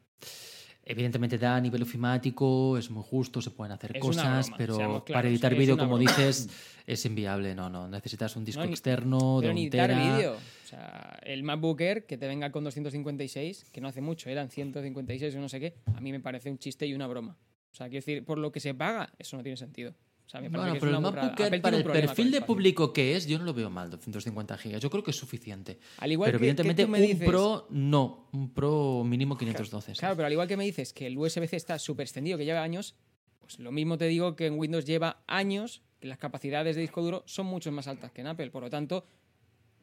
Evidentemente 0.85 1.37
da 1.37 1.55
a 1.55 1.61
nivel 1.61 1.81
ofimático, 1.83 2.77
es 2.77 2.89
muy 2.89 3.03
justo, 3.03 3.41
se 3.41 3.51
pueden 3.51 3.71
hacer 3.71 3.95
Es 3.95 4.01
cosas, 4.01 4.47
broma, 4.49 4.57
pero 4.57 5.05
para 5.05 5.29
editar 5.29 5.55
vídeo, 5.55 5.77
como 5.77 5.95
broma. 5.95 6.11
dices, 6.11 6.49
es 6.85 7.05
inviable. 7.05 7.55
No, 7.55 7.69
no. 7.69 7.87
Necesitas 7.87 8.35
un 8.35 8.43
disco 8.43 8.65
No, 8.65 8.69
externo 8.69 9.39
de 9.39 9.49
un 9.51 9.69
tera. 9.69 9.97
vídeo. 10.17 10.33
O 10.33 10.67
sea, 10.67 11.19
el 11.23 11.43
MacBook 11.43 11.79
Air 11.79 12.05
que 12.05 12.17
te 12.17 12.27
venga 12.27 12.51
con 12.51 12.65
256, 12.65 13.65
que 13.71 13.79
no 13.79 13.87
hace 13.87 14.01
mucho, 14.01 14.29
eran 14.29 14.49
156 14.49 15.35
o 15.35 15.39
no 15.39 15.47
sé 15.47 15.61
qué, 15.61 15.75
a 15.95 16.01
mí 16.01 16.11
me 16.11 16.19
parece 16.19 16.51
un 16.51 16.57
chiste 16.57 16.85
y 16.85 16.93
una 16.93 17.07
broma. 17.07 17.37
O 17.71 17.75
sea, 17.75 17.87
quiero 17.87 17.99
decir, 18.05 18.25
por 18.25 18.37
lo 18.37 18.51
que 18.51 18.59
se 18.59 18.73
paga, 18.73 19.13
eso 19.17 19.37
no 19.37 19.43
tiene 19.43 19.55
sentido. 19.55 19.95
O 20.25 20.29
sea, 20.29 20.41
me 20.41 20.49
parece 20.49 20.57
Bueno, 20.61 20.73
que 20.73 20.77
es 20.77 20.81
pero 20.81 20.91
el 20.91 20.97
una 20.97 21.09
burrada. 21.09 21.27
MacBook 21.29 21.61
para 21.61 21.77
el 21.77 21.83
perfil 21.83 22.31
de 22.31 22.37
el 22.37 22.43
público 22.45 22.93
que 22.93 23.15
es, 23.15 23.27
yo 23.27 23.37
no 23.37 23.45
lo 23.45 23.53
veo 23.53 23.69
mal, 23.69 23.89
250 23.91 24.57
gigas. 24.57 24.81
Yo 24.81 24.89
creo 24.89 25.03
que 25.03 25.11
es 25.11 25.17
suficiente. 25.17 25.79
Al 25.97 26.11
igual 26.11 26.27
pero 26.29 26.39
que- 26.39 26.45
que 26.45 26.49
evidentemente 26.49 26.85
tú 26.85 26.89
me 26.89 26.99
un 27.01 27.05
dices- 27.07 27.27
Pro, 27.27 27.67
no. 27.69 28.29
Un 28.31 28.53
Pro 28.53 29.03
mínimo 29.05 29.37
512. 29.37 29.93
sí. 29.95 29.99
Claro, 29.99 30.15
pero 30.15 30.25
al 30.27 30.31
igual 30.31 30.47
que 30.47 30.57
me 30.57 30.63
dices 30.63 30.93
que 30.93 31.07
el 31.07 31.17
USB-C 31.17 31.55
está 31.55 31.77
súper 31.77 32.05
extendido, 32.05 32.37
que 32.37 32.45
lleva 32.45 32.63
años, 32.63 32.95
pues 33.41 33.59
lo 33.59 33.71
mismo 33.71 33.97
te 33.97 34.05
digo 34.07 34.35
que 34.35 34.47
en 34.47 34.57
Windows 34.57 34.85
lleva 34.85 35.23
años 35.27 35.81
que 35.99 36.07
las 36.07 36.17
capacidades 36.17 36.75
de 36.75 36.81
disco 36.81 37.01
duro 37.01 37.23
son 37.27 37.45
mucho 37.45 37.71
más 37.71 37.87
altas 37.87 38.11
que 38.11 38.21
en 38.21 38.27
Apple. 38.27 38.49
Por 38.49 38.63
lo 38.63 38.69
tanto, 38.69 39.05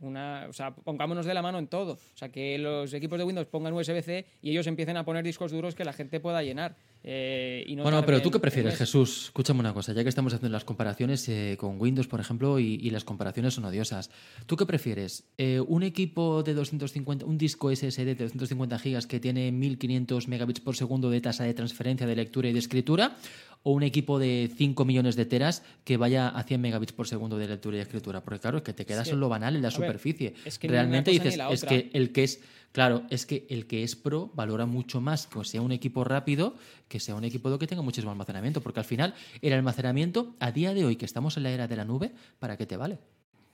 una, 0.01 0.47
o 0.49 0.53
sea, 0.55 0.75
pongámonos 0.75 1.27
de 1.27 1.35
la 1.35 1.43
mano 1.43 1.59
en 1.59 1.67
todo. 1.69 1.93
O 1.93 2.17
sea, 2.17 2.31
que 2.31 2.57
los 2.59 2.93
equipos 2.95 3.19
de 3.19 3.25
Windows 3.25 3.47
pongan 3.47 3.75
USB-C 3.75 4.27
y 4.41 4.51
ellos 4.51 4.67
empiecen 4.67 4.97
a 4.97 5.05
poner 5.05 5.23
discos 5.23 5.53
duros 5.53 5.75
que 5.75 5.85
la 5.85 5.93
gente 5.93 6.19
pueda 6.21 6.43
llenar. 6.43 6.77
Eh, 7.03 7.65
y 7.67 7.77
no 7.77 7.83
bueno, 7.83 8.05
pero 8.05 8.21
tú 8.21 8.31
qué 8.31 8.39
prefieres. 8.39 8.77
Jesús. 8.77 9.25
Escúchame 9.27 9.61
una 9.61 9.73
cosa, 9.73 9.93
ya 9.95 10.03
que 10.03 10.09
estamos 10.11 10.35
haciendo 10.35 10.53
las 10.53 10.65
comparaciones 10.65 11.27
eh, 11.29 11.57
con 11.59 11.81
Windows, 11.81 12.07
por 12.09 12.21
ejemplo, 12.21 12.59
y, 12.59 12.75
y 12.75 12.91
las 12.91 13.05
comparaciones 13.05 13.55
son 13.55 13.65
odiosas. 13.65 14.11
¿Tú 14.47 14.57
qué 14.57 14.67
prefieres? 14.67 15.25
Eh, 15.39 15.61
¿Un 15.67 15.83
equipo 15.83 16.43
de 16.43 16.53
250, 16.55 17.25
un 17.25 17.39
disco 17.39 17.75
SSD 17.75 18.05
de 18.05 18.15
250 18.15 18.79
gigas 18.79 19.07
que 19.07 19.19
tiene 19.21 19.51
1500 19.51 20.29
megabits 20.29 20.61
por 20.61 20.77
segundo 20.77 21.09
de 21.11 21.21
tasa 21.21 21.45
de 21.45 21.55
transferencia 21.55 22.07
de 22.07 22.17
lectura 22.17 22.49
y 22.49 22.53
de 22.53 22.59
escritura? 22.59 23.17
¿O 23.63 23.73
un 23.73 23.83
equipo 23.83 24.19
de 24.19 24.51
5 24.57 24.87
millones 24.87 25.17
de 25.17 25.27
teras 25.27 25.63
que 25.85 25.99
vaya 25.99 26.29
a 26.29 26.43
100 26.45 26.61
megabits 26.63 26.93
por 26.93 27.07
segundo 27.07 27.37
de 27.37 27.47
lectura 27.47 27.77
y 27.77 27.81
escritura? 27.81 28.23
Porque 28.23 28.41
claro, 28.41 28.59
es 28.59 28.65
que 28.65 28.73
te 28.73 28.87
quedas 28.87 29.09
que- 29.09 29.15
en 29.15 29.21
lo 29.21 29.29
banal, 29.29 29.55
en 29.55 29.61
la 29.63 29.69
a 29.69 29.71
ver, 29.71 29.81
superficie. 29.83 30.33
es 30.47 30.59
que 30.59 30.69
Realmente 30.69 31.11
dices, 31.11 31.39
es 31.51 31.65
que 31.65 31.91
el 31.93 32.11
que 32.13 32.25
es 32.25 32.41
Claro, 32.73 33.03
es 33.11 33.27
que 33.27 33.47
el 33.51 33.67
que 33.67 33.83
es 33.83 33.97
pro 33.97 34.31
valora 34.35 34.65
mucho 34.65 35.01
más 35.01 35.27
que 35.27 35.45
sea 35.45 35.61
un 35.61 35.73
equipo 35.73 36.05
rápido 36.05 36.55
que 36.89 37.01
sea 37.01 37.15
un 37.15 37.25
equipo 37.25 37.57
que 37.59 37.67
tenga 37.67 37.83
muchísimo 37.83 38.13
almacenamiento, 38.13 38.61
porque 38.61 38.81
al 38.81 38.85
final 38.85 39.15
el 39.43 39.53
almacenamiento 39.53 40.35
a 40.39 40.53
día 40.53 40.73
de 40.75 40.85
hoy 40.85 40.97
que 40.97 41.05
estamos 41.05 41.37
en 41.37 41.45
la 41.45 41.51
era 41.51 41.67
de 41.69 41.77
la 41.77 41.85
nube, 41.85 42.13
¿para 42.39 42.57
qué 42.57 42.67
te 42.67 42.77
vale? 42.77 42.99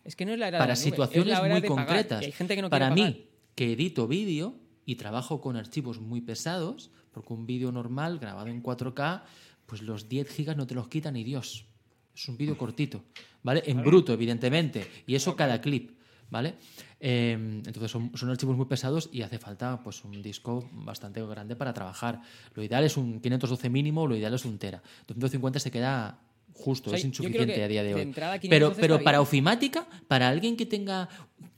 Es 0.04 0.16
que 0.16 0.24
no 0.24 0.32
es 0.32 0.38
la 0.38 0.48
era 0.48 0.58
Para 0.58 0.74
de 0.74 0.80
la 0.80 0.84
nube, 0.84 0.88
es 0.88 0.92
situaciones 0.92 1.38
la 1.38 1.48
muy 1.48 1.62
concretas. 1.62 2.22
hay 2.24 2.32
gente 2.32 2.56
que 2.56 2.62
no 2.62 2.70
Para 2.70 2.90
mí, 2.90 3.26
que 3.54 3.72
edito 3.72 4.06
vídeo 4.06 4.54
y 4.84 4.96
trabajo 4.96 5.40
con 5.40 5.56
archivos 5.56 6.00
muy 6.00 6.20
pesados, 6.20 6.90
porque 7.12 7.32
un 7.32 7.46
vídeo 7.46 7.72
normal 7.72 8.18
grabado 8.18 8.48
en 8.48 8.62
4K, 8.62 9.22
pues 9.64 9.82
los 9.82 10.08
10 10.08 10.28
gigas 10.28 10.56
no 10.56 10.66
te 10.66 10.74
los 10.74 10.88
quita 10.88 11.10
ni 11.10 11.24
Dios. 11.24 11.66
Es 12.14 12.28
un 12.28 12.36
vídeo 12.36 12.56
cortito, 12.56 13.02
¿vale? 13.42 13.62
En 13.66 13.82
bruto, 13.82 14.12
evidentemente, 14.12 14.86
y 15.06 15.14
eso 15.14 15.36
cada 15.36 15.60
clip, 15.60 15.95
¿vale? 16.30 16.54
Eh, 17.00 17.32
entonces 17.32 17.90
son, 17.90 18.10
son 18.16 18.30
archivos 18.30 18.56
muy 18.56 18.66
pesados 18.66 19.08
y 19.12 19.22
hace 19.22 19.38
falta 19.38 19.82
pues 19.82 20.04
un 20.04 20.22
disco 20.22 20.68
bastante 20.72 21.24
grande 21.24 21.56
para 21.56 21.72
trabajar. 21.72 22.22
Lo 22.54 22.62
ideal 22.62 22.84
es 22.84 22.96
un 22.96 23.20
512 23.20 23.68
mínimo, 23.70 24.06
lo 24.06 24.16
ideal 24.16 24.34
es 24.34 24.44
un 24.44 24.58
tera. 24.58 24.82
250 25.06 25.58
se 25.58 25.70
queda 25.70 26.20
justo, 26.52 26.90
O 26.90 26.90
sea, 26.90 26.98
es 26.98 27.04
insuficiente 27.04 27.62
a 27.62 27.68
día 27.68 27.82
de 27.82 27.88
de 27.88 27.94
hoy. 27.94 28.00
entrada 28.00 28.32
pero 28.34 28.70
512 28.70 28.80
pero 28.80 29.04
para 29.04 29.20
ofimática, 29.20 29.86
para 30.08 30.28
alguien 30.28 30.56
que 30.56 30.66
tenga 30.66 31.08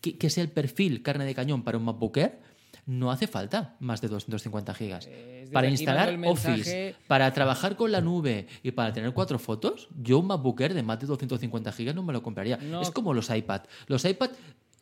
que, 0.00 0.18
que 0.18 0.30
sea 0.30 0.42
el 0.42 0.50
perfil 0.50 1.02
carne 1.02 1.24
de 1.24 1.34
cañón 1.34 1.62
para 1.62 1.78
un 1.78 1.84
MacBook 1.84 2.16
Air, 2.16 2.40
no 2.86 3.10
hace 3.10 3.26
falta 3.26 3.76
más 3.80 4.00
de 4.00 4.08
250 4.08 4.74
gigas. 4.74 5.08
Desde 5.48 5.54
para 5.54 5.68
instalar 5.68 6.18
Office, 6.26 6.94
para 7.06 7.32
trabajar 7.32 7.76
con 7.76 7.90
la 7.90 8.00
nube 8.00 8.46
y 8.62 8.70
para 8.70 8.92
tener 8.92 9.12
cuatro 9.12 9.38
fotos, 9.38 9.88
yo 10.00 10.18
un 10.18 10.26
MacBook 10.26 10.60
Air 10.60 10.74
de 10.74 10.82
más 10.82 11.00
de 11.00 11.06
250 11.06 11.72
gigas 11.72 11.94
no 11.94 12.02
me 12.02 12.12
lo 12.12 12.22
compraría. 12.22 12.58
No. 12.58 12.82
Es 12.82 12.90
como 12.90 13.14
los 13.14 13.30
iPad. 13.30 13.62
Los 13.86 14.04
iPad, 14.04 14.30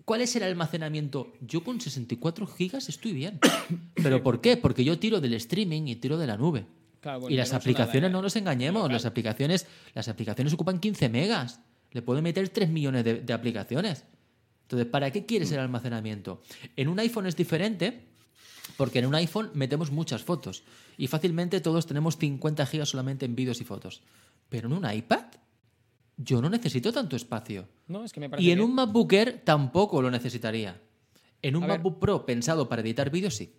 ¿cuál 0.05 0.20
es 0.20 0.34
el 0.36 0.43
almacenamiento? 0.43 1.32
Yo 1.40 1.62
con 1.62 1.80
64 1.80 2.47
gigas 2.47 2.88
estoy 2.88 3.12
bien. 3.12 3.38
¿Pero 3.94 4.22
por 4.22 4.40
qué? 4.40 4.56
Porque 4.56 4.84
yo 4.84 4.98
tiro 4.98 5.20
del 5.20 5.34
streaming 5.34 5.86
y 5.86 5.97
tiro 5.97 6.18
de 6.18 6.26
la 6.26 6.36
nube. 6.36 6.66
Claro, 7.01 7.20
bueno, 7.20 7.34
y 7.34 7.36
las 7.36 7.52
aplicaciones, 7.52 8.10
no 8.10 8.20
nos 8.20 8.34
engañemos, 8.34 8.90
las 8.90 9.06
aplicaciones, 9.06 9.66
las 9.94 10.09
aplicaciones 10.09 10.52
ocupan 10.52 10.80
15 10.80 11.09
megas. 11.09 11.60
Le 11.93 12.02
puedo 12.02 12.20
meter 12.20 12.48
3 12.48 12.68
millones 12.68 13.05
de, 13.05 13.20
de 13.20 13.32
aplicaciones. 13.32 14.05
Entonces, 14.62 14.88
¿para 14.88 15.12
qué 15.12 15.24
quieres 15.24 15.52
el 15.52 15.60
almacenamiento? 15.60 16.43
En 16.74 16.88
un 16.88 16.98
iPhone 16.98 17.26
es 17.26 17.36
diferente, 17.36 18.01
porque 18.76 18.98
en 18.98 19.06
un 19.06 19.14
iPhone 19.14 19.51
metemos 19.55 19.90
muchas 19.90 20.22
fotos. 20.22 20.62
Y 20.97 21.06
fácilmente 21.06 21.60
todos 21.60 21.86
tenemos 21.86 22.16
50 22.16 22.66
gigas 22.66 22.88
solamente 22.88 23.26
en 23.26 23.36
vídeos 23.36 23.60
y 23.60 23.64
fotos. 23.64 24.02
Pero 24.48 24.68
en 24.68 24.74
un 24.74 24.90
iPad, 24.90 25.24
yo 26.16 26.40
no 26.40 26.51
necesito 26.51 26.93
tanto 26.93 27.16
espacio. 27.16 27.68
No, 27.88 28.05
es 28.05 28.12
que 28.12 28.20
me 28.20 28.30
parece 28.30 28.47
Y 28.47 28.52
en 28.52 28.60
un 28.60 28.74
MacBook 28.74 29.12
Air 29.12 29.43
tampoco 29.44 30.01
lo 30.02 30.10
necesitaría. 30.10 30.80
En 31.43 31.56
un 31.56 31.64
A 31.64 31.66
ver. 31.66 31.78
MacBook 31.78 31.98
Pro 31.98 32.26
pensado 32.26 32.68
para 32.68 32.82
editar 32.82 33.10
vídeos, 33.10 33.34
sí. 33.36 33.52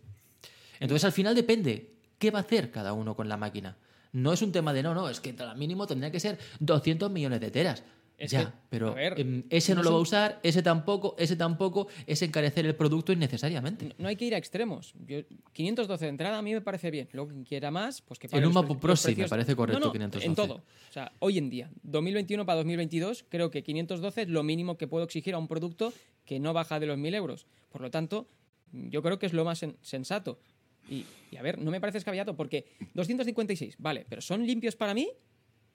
Entonces 0.79 1.05
al 1.05 1.11
final 1.11 1.35
depende 1.35 1.95
qué 2.17 2.31
va 2.31 2.39
a 2.39 2.41
hacer 2.41 2.71
cada 2.71 2.93
uno 2.93 3.15
con 3.15 3.29
la 3.29 3.37
máquina. 3.37 3.77
No 4.11 4.33
es 4.33 4.41
un 4.41 4.51
tema 4.51 4.73
de 4.73 4.83
no, 4.83 4.93
no, 4.93 5.09
es 5.09 5.19
que 5.19 5.35
al 5.37 5.57
mínimo 5.57 5.85
tendría 5.85 6.11
que 6.11 6.19
ser 6.19 6.39
200 6.59 7.11
millones 7.11 7.39
de 7.39 7.51
teras. 7.51 7.83
Es 8.17 8.31
ya, 8.31 8.45
que, 8.45 8.51
pero 8.69 8.95
ver, 8.95 9.19
em, 9.19 9.43
ese 9.51 9.73
no 9.75 9.83
no 9.83 9.83
lo 9.83 9.91
va 9.91 9.97
a 9.99 10.01
usar, 10.01 10.39
ese 10.41 10.63
tampoco, 10.63 11.15
ese 11.19 11.35
tampoco, 11.35 11.87
es 12.07 12.19
encarecer 12.23 12.65
el 12.65 12.75
producto 12.75 13.13
innecesariamente. 13.13 13.93
No 13.99 14.07
hay 14.07 14.15
que 14.15 14.25
ir 14.25 14.33
a 14.33 14.39
extremos. 14.39 14.95
Yo, 15.05 15.19
512 15.53 16.05
de 16.05 16.09
entrada 16.09 16.39
a 16.39 16.41
mí 16.41 16.51
me 16.53 16.61
parece 16.61 16.89
bien. 16.89 17.07
Luego, 17.11 17.29
quien 17.29 17.43
quiera 17.43 17.69
más, 17.69 18.01
pues 18.01 18.17
que 18.19 18.27
pague 18.27 18.41
En 18.43 18.47
un 18.47 18.65
pre- 18.65 18.75
Pro 18.75 18.95
sí, 18.95 19.15
me 19.15 19.27
parece 19.27 19.55
correcto 19.55 19.79
No, 19.79 19.85
no, 19.85 19.91
512. 19.91 20.25
En 20.25 20.35
todo. 20.35 20.55
O 20.89 20.91
sea, 20.93 21.11
hoy 21.19 21.37
en 21.37 21.51
día, 21.51 21.69
2021 21.83 22.43
para 22.45 22.57
2022, 22.57 23.23
creo 23.29 23.51
que 23.51 23.61
512 23.61 24.23
es 24.23 24.29
lo 24.29 24.41
mínimo 24.41 24.77
que 24.77 24.87
puedo 24.87 25.03
exigir 25.03 25.35
a 25.35 25.37
un 25.37 25.47
producto 25.47 25.93
que 26.25 26.39
no 26.39 26.53
baja 26.53 26.79
de 26.79 26.87
los 26.87 26.97
1000 26.97 27.13
euros. 27.13 27.45
Por 27.69 27.81
lo 27.81 27.91
tanto, 27.91 28.27
yo 28.71 29.03
creo 29.03 29.19
que 29.19 29.27
es 29.27 29.33
lo 29.33 29.45
más 29.45 29.61
sen- 29.61 29.75
sensato. 29.81 30.39
Y, 30.89 31.05
y 31.31 31.37
a 31.37 31.41
ver, 31.43 31.59
no 31.59 31.69
me 31.69 31.79
parece 31.79 31.99
escabellato 31.99 32.35
porque 32.35 32.65
256, 32.95 33.75
vale, 33.77 34.05
pero 34.09 34.21
¿son 34.21 34.45
limpios 34.47 34.75
para 34.75 34.93
mí? 34.93 35.07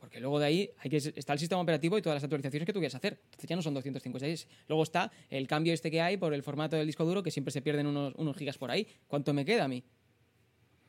Porque 0.02 0.18
luego 0.18 0.40
de 0.40 0.46
ahí 0.46 0.70
hay 0.78 0.90
que, 0.90 0.96
está 0.96 1.32
el 1.32 1.38
sistema 1.38 1.62
operativo 1.62 1.96
y 1.96 2.02
todas 2.02 2.16
las 2.16 2.24
actualizaciones 2.24 2.66
que 2.66 2.72
tú 2.72 2.80
quieras 2.80 2.96
hacer. 2.96 3.20
Entonces 3.24 3.48
ya 3.48 3.54
no 3.54 3.62
son 3.62 3.72
256. 3.74 4.48
Luego 4.66 4.82
está 4.82 5.12
el 5.30 5.46
cambio 5.46 5.72
este 5.72 5.92
que 5.92 6.00
hay 6.00 6.16
por 6.16 6.34
el 6.34 6.42
formato 6.42 6.74
del 6.74 6.86
disco 6.88 7.04
duro, 7.04 7.22
que 7.22 7.30
siempre 7.30 7.52
se 7.52 7.62
pierden 7.62 7.86
unos, 7.86 8.12
unos 8.16 8.36
gigas 8.36 8.58
por 8.58 8.72
ahí. 8.72 8.88
¿Cuánto 9.06 9.32
me 9.32 9.44
queda 9.44 9.62
a 9.64 9.68
mí? 9.68 9.84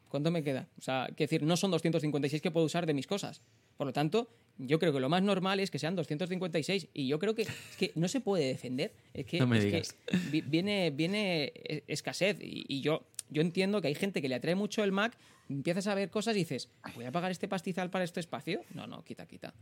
¿Cuánto 0.10 0.32
me 0.32 0.44
queda? 0.44 0.68
O 0.80 0.82
sea, 0.82 1.08
que 1.16 1.26
decir, 1.26 1.44
no 1.44 1.56
son 1.58 1.70
256 1.70 2.42
que 2.42 2.50
puedo 2.52 2.66
usar 2.66 2.88
de 2.88 2.94
mis 2.96 3.06
cosas. 3.06 3.42
Por 3.78 3.86
lo 3.88 3.94
tanto, 3.94 4.30
yo 4.58 4.80
creo 4.80 4.92
que 4.94 5.00
lo 5.00 5.10
más 5.10 5.22
normal 5.22 5.60
es 5.60 5.70
que 5.72 5.78
sean 5.80 5.96
256. 5.96 6.88
Y 6.94 7.08
yo 7.08 7.20
creo 7.20 7.36
que, 7.36 7.44
es 7.44 7.50
que 7.78 7.92
no 7.96 8.08
se 8.08 8.20
puede 8.20 8.46
defender. 8.48 8.94
Es 9.14 9.26
que, 9.28 9.40
No 9.40 9.48
me 9.48 9.58
es 9.60 9.64
que 9.66 9.70
digas. 9.72 9.96
vi- 10.32 10.42
viene, 10.42 10.90
viene 10.92 11.52
e- 11.56 11.84
escasez. 11.88 12.38
Y, 12.42 12.66
y 12.68 12.82
yo, 12.82 13.04
yo 13.30 13.42
entiendo 13.42 13.82
que 13.82 13.88
hay 13.88 13.96
gente 13.96 14.22
que 14.22 14.30
le 14.30 14.36
atrae 14.36 14.56
mucho 14.56 14.84
el 14.84 14.92
Mac, 14.92 15.18
empiezas 15.50 15.88
a 15.88 15.96
ver 15.96 16.10
cosas 16.10 16.36
y 16.36 16.40
dices, 16.40 16.70
¿voy 16.96 17.06
a 17.06 17.12
pagar 17.12 17.32
este 17.32 17.48
pastizal 17.48 17.90
para 17.90 18.04
este 18.06 18.20
espacio? 18.20 18.62
No, 18.74 18.88
no, 18.88 19.04
quita, 19.04 19.26
quita. 19.26 19.54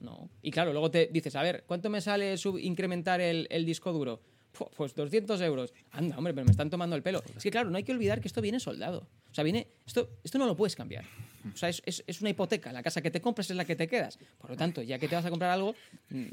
No. 0.00 0.28
Y 0.42 0.50
claro, 0.50 0.72
luego 0.72 0.90
te 0.90 1.06
dices, 1.12 1.34
a 1.36 1.42
ver, 1.42 1.64
¿cuánto 1.66 1.88
me 1.90 2.00
sale 2.00 2.36
sub 2.36 2.58
incrementar 2.58 3.20
el, 3.20 3.46
disco 3.64 3.92
duro? 3.92 4.20
Pu- 4.56 4.68
Pues 4.76 4.94
200 4.94 5.40
euros. 5.40 5.72
Anda, 5.92 6.18
hombre, 6.18 6.34
pero 6.34 6.44
me 6.44 6.50
están 6.50 6.68
tomando 6.70 6.94
el 6.94 7.02
pelo. 7.02 7.22
Es 7.36 7.42
que 7.42 7.50
claro, 7.50 7.70
no 7.70 7.76
hay 7.78 7.84
que 7.84 7.92
olvidar 7.92 8.20
que 8.20 8.28
esto 8.28 8.40
viene 8.42 8.60
soldado. 8.60 9.06
O 9.30 9.34
sea, 9.34 9.42
viene. 9.42 9.66
Esto, 9.86 10.10
esto 10.22 10.38
no 10.38 10.46
lo 10.46 10.54
puedes 10.56 10.76
cambiar. 10.76 11.04
O 11.52 11.56
sea, 11.56 11.68
es, 11.70 11.82
es- 11.86 12.04
es 12.06 12.20
una 12.20 12.30
hipoteca. 12.30 12.72
La 12.72 12.82
casa 12.82 13.00
que 13.00 13.10
te 13.10 13.20
compras 13.20 13.50
es 13.50 13.56
la 13.56 13.64
que 13.64 13.74
te 13.76 13.88
quedas. 13.88 14.18
Por 14.38 14.50
lo 14.50 14.56
tanto, 14.56 14.82
ya 14.82 14.98
que 14.98 15.08
te 15.08 15.14
vas 15.16 15.24
a 15.24 15.30
comprar 15.30 15.50
algo, 15.50 15.74
mm, 16.10 16.24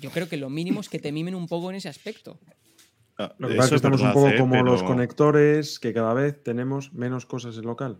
yo 0.00 0.10
creo 0.10 0.28
que 0.28 0.36
lo 0.38 0.48
mínimo 0.48 0.80
es 0.80 0.88
que 0.88 0.98
te 0.98 1.12
mimen 1.12 1.34
un 1.34 1.46
poco 1.46 1.70
en 1.70 1.76
ese 1.76 1.88
aspecto. 1.88 2.38
Ah, 3.18 3.34
Lo 3.38 3.48
que 3.48 3.54
eso 3.54 3.62
pasa 3.62 3.74
es 3.74 3.80
que 3.82 3.86
es 3.88 3.92
estamos 3.94 4.00
un 4.02 4.12
poco 4.12 4.28
¿eh? 4.28 4.38
como 4.38 4.52
Pero- 4.52 4.64
los 4.64 4.82
conectores, 4.84 5.80
que 5.80 5.92
cada 5.92 6.14
vez 6.14 6.42
tenemos 6.42 6.92
menos 6.92 7.26
cosas 7.26 7.56
en 7.58 7.64
local. 7.64 7.98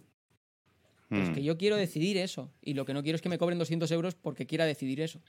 Es 1.11 1.31
Mm. 1.31 1.32
que 1.35 1.43
yo 1.43 1.57
quiero 1.59 1.77
decidir 1.77 2.16
eso. 2.19 2.53
Y 2.62 2.74
lo 2.74 2.85
que 2.85 2.95
no 2.95 3.03
quiero 3.03 3.16
es 3.16 3.23
que 3.23 3.28
me 3.28 3.39
cobren 3.39 3.59
200 3.59 3.90
euros 3.90 4.15
porque 4.15 4.47
quiera 4.47 4.65
decidir 4.66 5.01
eso. 5.01 5.20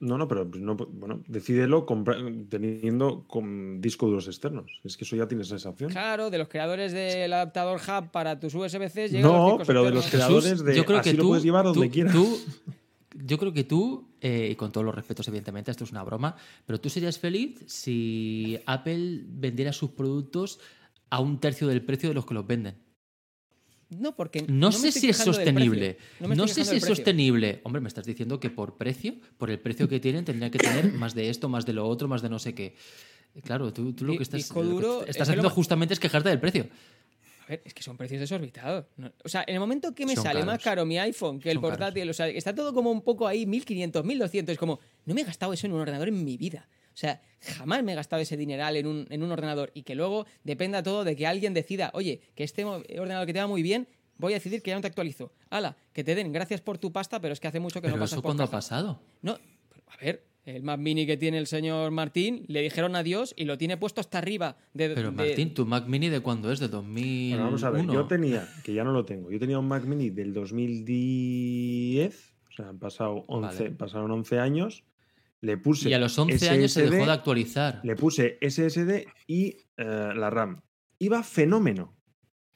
No, 0.00 0.18
no, 0.18 0.26
pero 0.26 0.50
pues 0.50 0.60
no, 0.60 0.74
bueno, 0.74 1.22
decídelo 1.28 1.86
teniendo 2.50 3.24
con 3.28 3.80
discos 3.80 4.08
duros 4.10 4.26
externos. 4.26 4.80
Es 4.82 4.96
que 4.96 5.04
eso 5.04 5.14
ya 5.14 5.28
tienes 5.28 5.50
esa 5.52 5.68
opción. 5.70 5.90
Claro, 5.92 6.28
de 6.28 6.38
los 6.38 6.48
creadores 6.48 6.92
del 6.92 7.32
adaptador 7.32 7.80
hub 7.80 8.10
para 8.10 8.38
tus 8.40 8.52
USB-C 8.54 9.08
llegan 9.08 9.30
No, 9.30 9.58
pero 9.64 9.84
de 9.84 9.92
los 9.92 10.08
creadores 10.10 10.64
de 10.64 10.74
yo 10.74 10.84
creo 10.84 10.98
así 10.98 11.10
que 11.12 11.16
lo 11.16 11.22
tú, 11.22 11.28
puedes 11.28 11.44
llevar 11.44 11.64
donde 11.66 11.86
tú- 11.86 11.92
quieras. 11.92 12.12
tú- 12.12 12.38
yo 13.24 13.38
creo 13.38 13.52
que 13.52 13.62
tú, 13.64 14.08
eh, 14.24 14.50
y 14.52 14.54
con 14.54 14.70
todos 14.70 14.84
los 14.84 14.94
respetos, 14.94 15.26
evidentemente, 15.26 15.72
esto 15.72 15.82
es 15.82 15.90
una 15.90 16.04
broma, 16.04 16.36
pero 16.64 16.80
tú 16.80 16.88
serías 16.88 17.18
feliz 17.18 17.58
si 17.66 18.56
Apple 18.66 19.24
vendiera 19.26 19.72
sus 19.72 19.90
productos 19.90 20.60
a 21.10 21.18
un 21.18 21.40
tercio 21.40 21.66
del 21.66 21.82
precio 21.82 22.08
de 22.08 22.14
los 22.14 22.24
que 22.24 22.34
los 22.34 22.46
venden. 22.46 22.76
No, 23.90 24.14
porque 24.14 24.42
No, 24.48 24.70
sé 24.70 24.92
si 24.92 25.08
es 25.08 25.16
sostenible. 25.16 25.98
No, 26.20 26.46
sé 26.46 26.64
si 26.64 26.76
es 26.76 26.84
sostenible. 26.84 27.60
Hombre, 27.64 27.80
me 27.80 27.88
estás 27.88 28.06
diciendo 28.06 28.38
que 28.38 28.48
por 28.48 28.76
precio, 28.76 29.16
por 29.36 29.50
el 29.50 29.58
precio 29.58 29.88
que 29.88 29.98
tienen, 29.98 30.24
tendrían 30.24 30.52
que 30.52 30.58
tener 30.58 30.92
más 30.92 31.14
de 31.14 31.28
esto, 31.28 31.48
más 31.48 31.66
de 31.66 31.72
lo 31.72 31.86
otro, 31.88 32.06
más 32.06 32.22
de 32.22 32.30
no 32.30 32.38
sé 32.38 32.54
qué. 32.54 32.76
Claro, 33.42 33.72
tú, 33.72 33.92
tú 33.92 34.04
lo 34.04 34.16
que 34.16 34.22
estás, 34.22 34.48
lo 34.54 35.04
que 35.04 35.10
estás 35.10 35.28
haciendo 35.28 35.50
justamente 35.50 35.94
es 35.94 36.00
quejarte 36.00 36.28
del 36.28 36.40
precio. 36.40 36.68
Ver, 37.52 37.62
es 37.66 37.74
que 37.74 37.82
son 37.82 37.96
precios 37.96 38.18
desorbitados. 38.20 38.86
No- 38.96 39.12
O 39.24 39.28
sea, 39.28 39.44
en 39.46 39.54
el 39.54 39.60
momento 39.60 39.94
que 39.94 40.06
me 40.06 40.14
Son 40.14 40.24
sale 40.24 40.40
caros. 40.40 40.46
más 40.54 40.62
caro 40.62 40.86
mi 40.86 40.98
iPhone 40.98 41.38
que 41.38 41.50
el 41.50 41.56
Son 41.56 41.62
caros. 41.62 41.76
portátil, 41.78 42.08
o 42.10 42.14
sea, 42.14 42.28
está 42.28 42.54
todo 42.54 42.72
como 42.72 42.90
un 42.90 43.02
poco 43.02 43.26
ahí, 43.26 43.44
1500, 43.46 44.04
1200. 44.04 44.52
Es 44.54 44.58
como, 44.58 44.80
no 45.04 45.14
me 45.14 45.20
he 45.20 45.24
gastado 45.24 45.52
eso 45.52 45.66
en 45.66 45.72
un 45.74 45.80
ordenador 45.80 46.08
en 46.08 46.24
mi 46.24 46.36
vida. 46.36 46.68
O 46.94 46.96
sea, 46.96 47.20
jamás 47.40 47.82
me 47.82 47.92
he 47.92 47.94
gastado 47.94 48.20
ese 48.22 48.36
dineral 48.36 48.76
en 48.76 48.86
un, 48.86 49.06
en 49.10 49.22
un 49.22 49.30
ordenador 49.32 49.70
y 49.74 49.82
que 49.82 49.94
luego 49.94 50.26
dependa 50.44 50.82
todo 50.82 51.04
de 51.04 51.14
que 51.16 51.26
alguien 51.26 51.54
decida, 51.54 51.90
oye, 51.94 52.20
que 52.34 52.44
este 52.44 52.64
ordenador 52.64 53.26
que 53.26 53.32
te 53.32 53.38
va 53.40 53.46
muy 53.46 53.62
bien, 53.62 53.88
voy 54.18 54.32
a 54.34 54.36
decidir 54.36 54.62
que 54.62 54.70
ya 54.70 54.76
no 54.76 54.80
te 54.82 54.88
actualizo. 54.88 55.32
Hala, 55.50 55.76
que 55.92 56.04
te 56.04 56.14
den 56.14 56.32
gracias 56.32 56.60
por 56.60 56.78
tu 56.78 56.92
pasta, 56.92 57.20
pero 57.20 57.32
es 57.32 57.40
que 57.40 57.48
hace 57.48 57.60
mucho 57.60 57.80
que 57.80 57.86
Pero 57.88 57.96
no 57.96 58.02
pasas 58.02 58.14
eso 58.14 58.22
cuándo 58.22 58.42
ha 58.44 58.46
caja". 58.46 58.56
pasado. 58.58 59.00
No, 59.22 59.32
a 59.88 59.96
ver, 60.02 60.24
el 60.44 60.62
Mac 60.62 60.80
Mini 60.80 61.06
que 61.06 61.16
tiene 61.16 61.38
el 61.38 61.46
señor 61.46 61.90
Martín, 61.92 62.44
le 62.48 62.62
dijeron 62.62 62.96
adiós 62.96 63.32
y 63.36 63.44
lo 63.44 63.58
tiene 63.58 63.76
puesto 63.76 64.00
hasta 64.00 64.18
arriba. 64.18 64.56
De, 64.74 64.90
Pero 64.90 65.10
de- 65.10 65.16
Martín, 65.16 65.54
¿tu 65.54 65.66
Mac 65.66 65.86
Mini 65.86 66.08
de 66.08 66.20
cuándo 66.20 66.50
es? 66.50 66.58
¿De 66.58 66.68
2001? 66.68 67.36
Bueno, 67.36 67.44
vamos 67.44 67.64
a 67.64 67.70
ver, 67.70 67.86
yo 67.86 68.06
tenía, 68.06 68.48
que 68.64 68.74
ya 68.74 68.84
no 68.84 68.92
lo 68.92 69.04
tengo, 69.04 69.30
yo 69.30 69.38
tenía 69.38 69.58
un 69.58 69.68
Mac 69.68 69.84
Mini 69.84 70.10
del 70.10 70.32
2010, 70.32 72.34
o 72.48 72.52
sea, 72.52 72.68
han 72.68 72.78
pasado 72.78 73.24
11, 73.28 73.62
Vale. 73.64 73.70
pasaron 73.76 74.10
11 74.10 74.38
años, 74.38 74.84
le 75.40 75.56
puse. 75.56 75.88
Y 75.88 75.94
a 75.94 75.98
los 75.98 76.18
11 76.18 76.48
años 76.50 76.72
se 76.72 76.88
dejó 76.88 77.06
de 77.06 77.12
actualizar. 77.12 77.80
Le 77.84 77.96
puse 77.96 78.38
SSD 78.40 79.06
y 79.26 79.56
eh, 79.76 80.12
la 80.14 80.30
RAM. 80.30 80.60
Iba 80.98 81.22
fenómeno. 81.22 81.96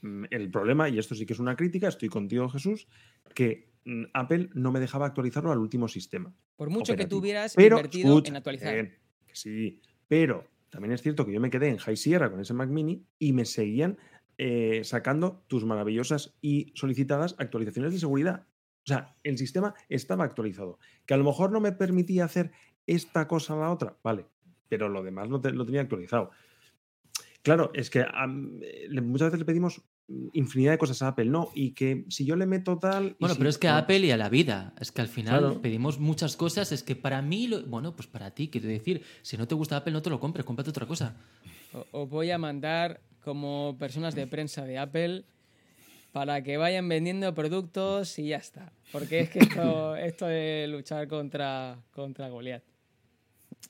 Mm, 0.03 0.25
El 0.31 0.51
problema, 0.51 0.89
y 0.89 0.99
esto 0.99 1.15
sí 1.15 1.27
que 1.27 1.33
es 1.33 1.39
una 1.41 1.57
crítica, 1.57 1.89
estoy 1.89 2.09
contigo, 2.09 2.49
Jesús, 2.49 2.87
que 3.35 3.71
Apple 4.15 4.51
no 4.55 4.73
me 4.73 4.81
dejaba 4.81 5.07
actualizarlo 5.07 5.53
al 5.53 5.59
último 5.59 5.89
sistema. 5.89 6.35
Por 6.57 6.71
mucho 6.71 6.87
que 6.87 6.93
operativo. 6.95 7.21
hubieras 7.21 7.55
Pero, 7.55 7.77
invertido 7.77 8.09
escucha, 8.09 8.31
en 8.31 8.37
actualizar. 8.37 8.75
que 8.75 8.99
sí, 9.33 9.81
pero 10.09 10.45
también 10.71 10.93
es 10.93 11.03
cierto 11.03 11.25
que 11.25 11.33
yo 11.33 11.41
me 11.41 11.51
quedé 11.51 11.69
en 11.69 11.79
High 11.79 11.97
Sierra 11.97 12.31
con 12.31 12.41
ese 12.41 12.53
Mac 12.55 12.69
Mini 12.69 13.05
y 13.19 13.33
me 13.33 13.45
seguían 13.45 13.97
eh, 14.39 14.83
sacando 14.85 15.45
tus 15.47 15.65
maravillosas 15.65 16.37
y 16.43 16.73
solicitadas 16.75 17.35
actualizaciones 17.39 17.93
de 17.93 17.99
seguridad. 17.99 18.47
O 18.85 18.87
sea, 18.89 19.17
el 19.25 19.39
sistema 19.39 19.75
estaba 19.89 20.25
actualizado. 20.25 20.79
Que 21.07 21.15
a 21.15 21.17
lo 21.17 21.25
mejor 21.25 21.51
no 21.53 21.61
me 21.61 21.73
permitía 21.73 22.25
hacer 22.25 22.53
esta 22.87 23.27
cosa 23.27 23.55
a 23.55 23.59
la 23.59 23.71
otra, 23.73 23.97
vale, 24.05 24.27
pero 24.69 24.89
lo 24.89 25.03
demás 25.03 25.29
lo, 25.29 25.41
te- 25.41 25.53
lo 25.53 25.65
tenía 25.65 25.81
actualizado. 25.81 26.31
Claro, 27.43 27.71
es 27.75 27.91
que 27.91 28.01
eh, 28.01 29.01
muchas 29.01 29.29
veces 29.29 29.39
le 29.41 29.45
pedimos 29.45 29.79
mm, 29.79 29.83
infinidad 30.33 30.73
de 30.73 30.79
cosas 30.79 31.03
a 31.03 31.09
Apple, 31.09 31.25
¿no? 31.27 31.51
Y 31.55 31.73
que 31.73 32.05
si 32.09 32.25
yo 32.25 32.37
le 32.37 32.47
meto 32.47 32.79
tal... 32.79 33.17
Bueno, 33.19 33.35
si- 33.35 33.39
pero 33.39 33.51
es 33.51 33.59
que 33.59 33.69
a 33.69 33.79
Apple 33.79 33.99
y 34.01 34.11
a 34.13 34.17
la 34.17 34.29
vida. 34.29 34.73
Es 34.81 34.93
que 34.93 35.01
al 35.01 35.09
final 35.09 35.41
Claro. 35.41 35.61
pedimos 35.63 35.99
muchas 35.99 36.37
cosas. 36.37 36.71
Es 36.73 36.83
que 36.83 36.95
para 36.97 37.23
mí, 37.23 37.49
lo- 37.49 37.63
bueno, 37.67 37.97
pues 37.97 38.07
para 38.07 38.31
ti, 38.31 38.49
quiero 38.49 38.69
decir, 38.69 39.03
si 39.23 39.37
no 39.37 39.49
te 39.49 39.55
gusta 39.55 39.77
Apple, 39.79 39.93
no 39.93 40.03
te 40.03 40.11
lo 40.11 40.21
compres, 40.21 40.45
cómprate 40.47 40.71
otra 40.71 40.87
cosa. 40.87 41.17
Os 41.93 42.09
voy 42.09 42.31
a 42.31 42.39
mandar 42.39 43.01
como 43.23 43.77
personas 43.79 44.15
de 44.15 44.27
prensa 44.29 44.65
de 44.65 44.79
Apple 44.79 45.25
para 46.13 46.43
que 46.43 46.57
vayan 46.57 46.89
vendiendo 46.89 47.35
productos 47.35 48.19
y 48.19 48.29
ya 48.29 48.37
está. 48.37 48.73
Porque 48.93 49.21
es 49.21 49.29
que 49.31 49.41
esto, 49.41 49.97
esto 49.97 50.27
de 50.27 50.67
luchar 50.69 51.09
contra, 51.09 51.79
contra 51.91 52.29
Goliat. 52.29 52.63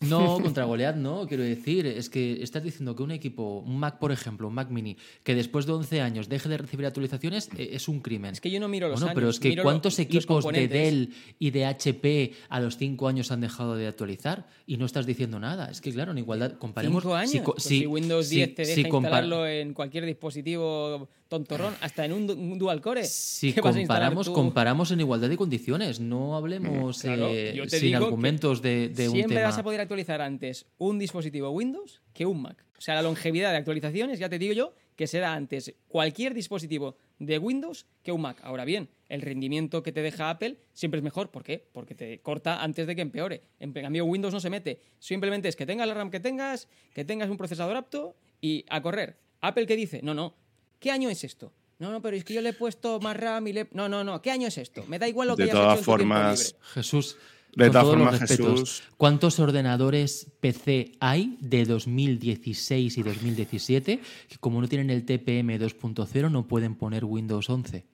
No, 0.00 0.38
contra 0.42 0.64
Goliath 0.64 0.96
no, 0.96 1.26
quiero 1.26 1.42
decir, 1.42 1.86
es 1.86 2.10
que 2.10 2.42
estás 2.42 2.62
diciendo 2.62 2.94
que 2.94 3.02
un 3.02 3.10
equipo, 3.10 3.60
un 3.60 3.78
Mac, 3.78 3.98
por 3.98 4.12
ejemplo, 4.12 4.46
un 4.48 4.54
Mac 4.54 4.70
Mini, 4.70 4.96
que 5.22 5.34
después 5.34 5.64
de 5.66 5.72
11 5.72 6.00
años 6.02 6.28
deje 6.28 6.48
de 6.48 6.58
recibir 6.58 6.86
actualizaciones, 6.86 7.48
eh, 7.56 7.70
es 7.72 7.88
un 7.88 8.00
crimen. 8.00 8.32
Es 8.32 8.40
que 8.40 8.50
yo 8.50 8.60
no 8.60 8.68
miro 8.68 8.88
los 8.88 9.00
Bueno, 9.00 9.14
pero 9.14 9.26
años, 9.28 9.36
es 9.36 9.40
que 9.40 9.56
lo- 9.56 9.62
¿cuántos 9.62 9.98
equipos 9.98 10.44
de. 10.52 10.68
Dell 10.68 11.14
y 11.38 11.50
de 11.50 11.64
HP 11.66 12.32
a 12.48 12.60
los 12.60 12.76
5 12.76 13.08
años 13.08 13.30
han 13.30 13.40
dejado 13.40 13.74
de 13.76 13.86
actualizar? 13.86 14.46
Y 14.66 14.76
no 14.76 14.84
estás 14.86 15.06
diciendo 15.06 15.38
nada. 15.40 15.70
Es 15.70 15.80
que, 15.80 15.92
claro, 15.92 16.12
en 16.12 16.18
igualdad, 16.18 16.52
comparemos... 16.58 17.02
¿Cinco 17.02 17.14
años? 17.14 17.30
si 17.30 17.40
Pues 17.40 17.62
si- 17.62 17.78
si 17.80 17.86
Windows 17.86 18.26
si- 18.28 18.36
10 18.36 18.54
te 18.54 18.62
deja 18.62 18.74
si 18.74 18.80
instalarlo 18.82 19.46
en 19.46 19.72
cualquier 19.72 20.04
dispositivo 20.06 21.08
tontorrón, 21.28 21.74
hasta 21.80 22.04
en 22.04 22.12
un, 22.12 22.30
un 22.30 22.58
dual 22.58 22.80
core. 22.80 23.04
Si 23.04 23.52
¿Qué 23.52 23.60
vas 23.60 23.76
a 23.76 23.80
instalar 23.80 24.14
comparamos, 24.14 24.30
comparamos 24.30 24.90
en 24.92 25.00
igualdad 25.00 25.28
de 25.28 25.36
condiciones. 25.36 26.00
No 26.00 26.36
hablemos 26.36 27.00
Claro, 27.02 27.28
eh, 27.28 27.52
yo 27.54 27.64
te 27.64 27.78
sin 27.78 27.88
digo 27.88 27.98
que 28.00 28.04
argumentos 28.04 28.62
de, 28.62 28.88
de 28.88 29.08
un 29.08 29.14
Siempre 29.14 29.36
tema. 29.36 29.48
vas 29.48 29.58
a 29.58 29.62
poder 29.62 29.80
actualizar 29.80 30.20
antes 30.20 30.66
un 30.78 30.98
dispositivo 30.98 31.50
Windows 31.50 32.02
que 32.12 32.26
un 32.26 32.42
Mac. 32.42 32.64
O 32.78 32.80
sea, 32.80 32.94
la 32.94 33.02
longevidad 33.02 33.52
de 33.52 33.56
actualizaciones, 33.56 34.18
ya 34.18 34.28
te 34.28 34.38
digo 34.38 34.52
yo, 34.52 34.74
que 34.96 35.06
será 35.06 35.34
antes 35.34 35.74
cualquier 35.88 36.34
dispositivo 36.34 36.96
de 37.18 37.38
Windows 37.38 37.86
que 38.02 38.12
un 38.12 38.20
Mac. 38.20 38.38
Ahora 38.42 38.64
bien, 38.66 38.88
el 39.08 39.22
rendimiento 39.22 39.82
que 39.82 39.92
te 39.92 40.02
deja 40.02 40.28
Apple 40.30 40.58
siempre 40.74 40.98
es 40.98 41.04
mejor. 41.04 41.30
¿Por 41.30 41.42
qué? 41.42 41.66
Porque 41.72 41.94
te 41.94 42.20
corta 42.20 42.62
antes 42.62 42.86
de 42.86 42.94
que 42.94 43.02
empeore. 43.02 43.42
En 43.60 43.72
cambio, 43.72 44.04
Windows 44.04 44.32
no 44.32 44.40
se 44.40 44.50
mete. 44.50 44.80
Simplemente 44.98 45.48
es 45.48 45.56
que 45.56 45.64
tengas 45.66 45.88
la 45.88 45.94
RAM 45.94 46.10
que 46.10 46.20
tengas, 46.20 46.68
que 46.94 47.04
tengas 47.04 47.30
un 47.30 47.36
procesador 47.38 47.76
apto 47.76 48.14
y 48.40 48.64
a 48.68 48.82
correr. 48.82 49.16
Apple, 49.40 49.66
¿qué 49.66 49.76
dice? 49.76 50.00
No, 50.02 50.12
no. 50.14 50.34
¿Qué 50.78 50.90
año 50.90 51.08
es 51.10 51.24
esto? 51.24 51.52
No, 51.78 51.90
no, 51.90 52.00
pero 52.00 52.16
es 52.16 52.24
que 52.24 52.32
yo 52.34 52.40
le 52.40 52.50
he 52.50 52.52
puesto 52.54 53.00
más 53.00 53.16
RAM 53.16 53.48
y 53.48 53.52
le... 53.52 53.68
No, 53.72 53.88
no, 53.88 54.02
no. 54.02 54.22
¿Qué 54.22 54.30
año 54.30 54.48
es 54.48 54.56
esto? 54.58 54.84
Me 54.88 54.98
da 54.98 55.06
igual 55.08 55.28
lo 55.28 55.36
que 55.36 55.42
De 55.44 55.50
hayas 55.50 55.54
todas 55.62 55.72
hecho 55.74 55.78
en 55.78 55.84
tu 55.84 55.84
formas, 55.90 56.38
libre. 56.54 56.66
Jesús, 56.72 57.16
De 57.54 57.66
todas 57.66 57.82
todos 57.82 57.98
los 57.98 58.04
formas, 58.04 58.20
respetos, 58.20 58.60
Jesús- 58.60 58.82
¿cuántos 58.96 59.38
ordenadores 59.40 60.30
PC 60.40 60.92
hay 61.00 61.36
de 61.40 61.64
2016 61.66 62.96
y 62.96 63.02
2017 63.02 64.00
que 64.28 64.36
como 64.38 64.60
no 64.62 64.68
tienen 64.68 64.88
el 64.90 65.04
TPM 65.04 65.58
2.0 65.58 66.30
no 66.30 66.46
pueden 66.48 66.76
poner 66.76 67.04
Windows 67.04 67.50
11? 67.50 67.84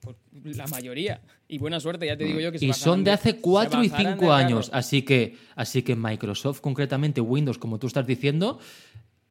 Pues 0.00 0.56
la 0.56 0.66
mayoría. 0.68 1.20
Y 1.48 1.58
buena 1.58 1.80
suerte, 1.80 2.06
ya 2.06 2.16
te 2.16 2.24
digo 2.24 2.38
yo 2.40 2.52
que 2.52 2.58
se 2.58 2.66
Y 2.66 2.72
son 2.72 3.02
de 3.04 3.10
hace 3.10 3.32
se 3.32 3.40
4 3.40 3.82
y 3.84 3.88
bajarán 3.88 4.12
5 4.18 4.24
del 4.24 4.32
años, 4.32 4.70
así 4.72 5.02
que, 5.02 5.36
así 5.56 5.82
que 5.82 5.96
Microsoft, 5.96 6.60
concretamente 6.60 7.20
Windows, 7.20 7.58
como 7.58 7.78
tú 7.78 7.86
estás 7.86 8.06
diciendo, 8.06 8.58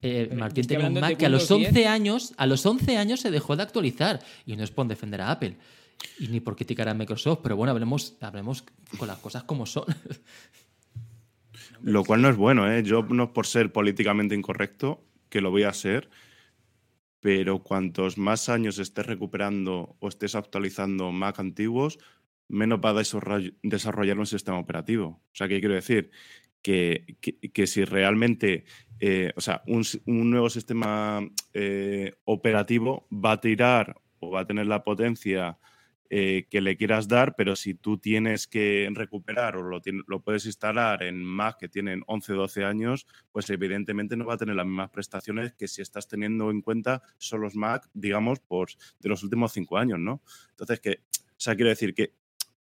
eh, 0.07 0.26
Pero 0.30 0.40
Martín 0.40 0.68
tenía 0.68 0.88
un 0.88 0.94
Mac 0.99 1.18
que 1.18 1.26
a 1.26 1.30
los 1.30 1.49
Windows 1.49 1.68
11 1.69 1.80
10. 1.80 1.88
años, 1.88 2.34
a 2.38 2.45
los 2.45 2.65
11 2.65 2.98
años 2.98 3.19
se 3.22 3.32
dejó 3.32 3.56
de 3.56 3.64
actualizar 3.64 4.19
y 4.45 4.56
no 4.56 4.64
es 4.64 4.72
por 4.72 4.88
defender 4.88 5.22
a 5.22 5.32
Apple 5.32 5.56
y 6.19 6.27
ni 6.27 6.40
por 6.40 6.56
criticar 6.56 6.88
a 6.90 6.94
Microsoft, 6.94 7.40
pero 7.41 7.56
bueno, 7.56 7.72
hablemos, 7.72 8.15
hablemos 8.22 8.64
con 8.98 9.07
las 9.07 9.18
cosas 9.19 9.44
como 9.44 9.65
son. 9.65 9.86
Lo 11.82 12.03
cual 12.03 12.22
no 12.22 12.30
es 12.30 12.36
bueno, 12.36 12.72
¿eh? 12.72 12.84
Yo 12.84 13.03
no 13.03 13.23
es 13.26 13.30
por 13.30 13.45
ser 13.48 13.72
políticamente 13.72 14.36
incorrecto, 14.36 15.03
que 15.30 15.41
lo 15.41 15.52
voy 15.52 15.64
a 15.64 15.73
ser, 15.73 16.10
pero 17.19 17.60
cuantos 17.60 18.18
más 18.18 18.49
años 18.49 18.80
estés 18.80 19.06
recuperando 19.06 19.95
o 19.99 20.07
estés 20.07 20.36
actualizando 20.36 21.11
Mac 21.11 21.40
antiguos, 21.40 21.98
menos 22.48 22.80
va 22.84 22.91
a 22.91 22.94
desarroll- 22.94 23.56
desarrollar 23.64 24.19
un 24.19 24.26
sistema 24.27 24.60
operativo. 24.60 25.07
O 25.07 25.36
sea, 25.36 25.48
¿qué 25.48 25.60
quiero 25.60 25.76
decir? 25.76 26.11
Que, 26.65 27.05
que- 27.53 27.67
si 27.67 27.85
realmente, 27.85 28.65
eh, 28.99 29.31
o 29.35 29.41
sea, 29.41 29.61
un, 29.67 29.83
un 30.07 30.31
nuevo 30.31 30.49
sistema 30.49 31.21
eh, 31.53 32.13
operativo 32.25 33.07
va 33.11 33.33
a 33.33 33.39
tirar 33.41 33.95
o 34.19 34.31
va 34.31 34.41
a 34.41 34.47
tener 34.47 34.65
la 34.65 34.83
potencia 34.83 35.59
eh, 36.09 36.47
que 36.49 36.61
le 36.61 36.75
quieras 36.77 37.07
dar, 37.07 37.35
pero 37.35 37.55
si 37.55 37.73
tú 37.75 37.97
tienes 37.99 38.47
que 38.47 38.89
recuperar 38.93 39.57
o 39.57 39.63
lo, 39.63 39.81
lo 40.07 40.21
puedes 40.23 40.45
instalar 40.45 41.03
en 41.03 41.23
Mac 41.23 41.57
que 41.59 41.67
tienen 41.69 42.03
11 42.07 42.33
12 42.33 42.63
años, 42.63 43.05
pues 43.31 43.49
evidentemente 43.51 44.15
no 44.15 44.25
va 44.25 44.35
a 44.35 44.37
tener 44.37 44.55
las 44.55 44.65
mismas 44.67 44.89
prestaciones 44.91 45.53
que 45.53 45.67
si 45.67 45.81
estás 45.83 46.07
teniendo 46.07 46.49
en 46.51 46.61
cuenta 46.61 47.01
solo 47.17 47.43
los 47.43 47.55
Mac, 47.55 47.89
digamos, 47.93 48.39
por, 48.39 48.69
de 48.99 49.09
los 49.09 49.23
últimos 49.23 49.51
5 49.53 49.77
años, 49.77 49.99
¿no? 49.99 50.21
Entonces, 50.51 50.79
que, 50.79 51.01
o 51.19 51.39
sea, 51.39 51.55
quiero 51.55 51.69
decir 51.69 51.93
que, 51.93 52.13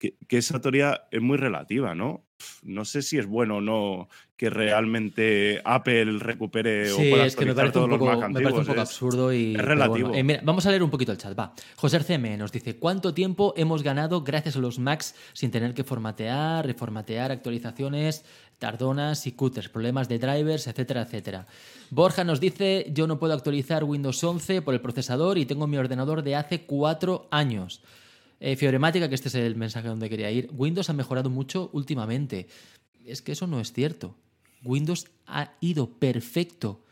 que, 0.03 0.17
que 0.27 0.39
esa 0.39 0.61
teoría 0.61 1.05
es 1.13 1.23
muy 1.23 1.37
relativa, 1.37 1.95
¿no? 1.95 2.25
No 2.65 2.85
sé 2.85 3.03
si 3.03 3.19
es 3.19 3.27
bueno 3.27 3.59
o 3.59 3.61
no 3.61 4.09
que 4.37 4.51
realmente 4.51 5.61
Apple 5.65 6.19
recupere 6.19 6.91
o 6.91 6.97
pueda 6.97 7.25
es 7.25 7.37
que 7.37 7.45
me 7.47 7.55
parece, 7.55 7.75
todos 7.75 7.85
un 7.85 7.91
los 7.93 8.01
Mac 8.01 8.29
me 8.31 8.41
parece 8.41 8.53
un 8.59 8.67
poco 8.67 8.73
es- 8.73 8.81
absurdo 8.81 9.33
y. 9.33 9.55
es 9.55 9.63
relativo. 9.63 10.09
bueno. 10.09 10.19
Eh, 10.21 10.25
mira, 10.25 10.41
vamos 10.43 10.67
a 10.67 10.71
leer 10.71 10.83
un 10.83 10.91
poquito 10.91 11.13
el 11.13 11.19
chat. 11.19 11.39
Va. 11.39 11.55
José 11.77 12.01
CM 12.01 12.37
nos 12.37 12.51
dice: 12.51 12.81
¿Cuánto 12.81 13.15
tiempo 13.15 13.55
hemos 13.57 13.85
ganado 13.85 14.23
gracias 14.25 14.57
a 14.57 14.59
los 14.59 14.81
Macs 14.81 15.15
sin 15.35 15.53
tener 15.53 15.73
que 15.73 15.85
formatear, 15.85 16.67
reformatear, 16.67 17.31
actualizaciones, 17.31 18.25
tardonas 18.59 19.29
y 19.29 19.33
cutters, 19.33 19.69
problemas 19.69 20.09
de 20.09 20.19
drivers, 20.19 20.67
etcétera, 20.67 21.03
etcétera? 21.03 21.47
Borja 21.91 22.25
nos 22.25 22.41
dice: 22.41 22.87
Yo 22.93 23.07
no 23.07 23.21
puedo 23.21 23.35
actualizar 23.35 23.85
Windows 23.85 24.25
11 24.25 24.63
por 24.63 24.75
el 24.75 24.81
procesador 24.81 25.39
y 25.39 25.47
tengo 25.47 25.69
mi 25.69 25.77
ordenador 25.77 26.25
de 26.25 26.35
hace 26.35 26.63
cuatro 26.63 27.29
años. 27.31 27.85
Eh, 28.45 28.57
que 29.09 29.15
este 29.15 29.29
es 29.29 29.37
el 29.37 29.55
mensaje 29.55 29.87
donde 29.87 30.11
quería 30.11 30.29
ir. 30.33 30.51
Windows 30.53 30.91
ha 30.91 30.95
mejorado 30.95 31.31
mucho 31.31 31.71
últimamente. 31.73 32.49
Es 33.07 33.23
que 33.23 33.31
eso 33.31 33.47
no 33.47 33.61
es 33.61 33.73
cierto. 33.73 34.17
Windows 34.65 35.07
ha 35.27 35.53
ido 35.61 35.89
perfecto 35.89 36.85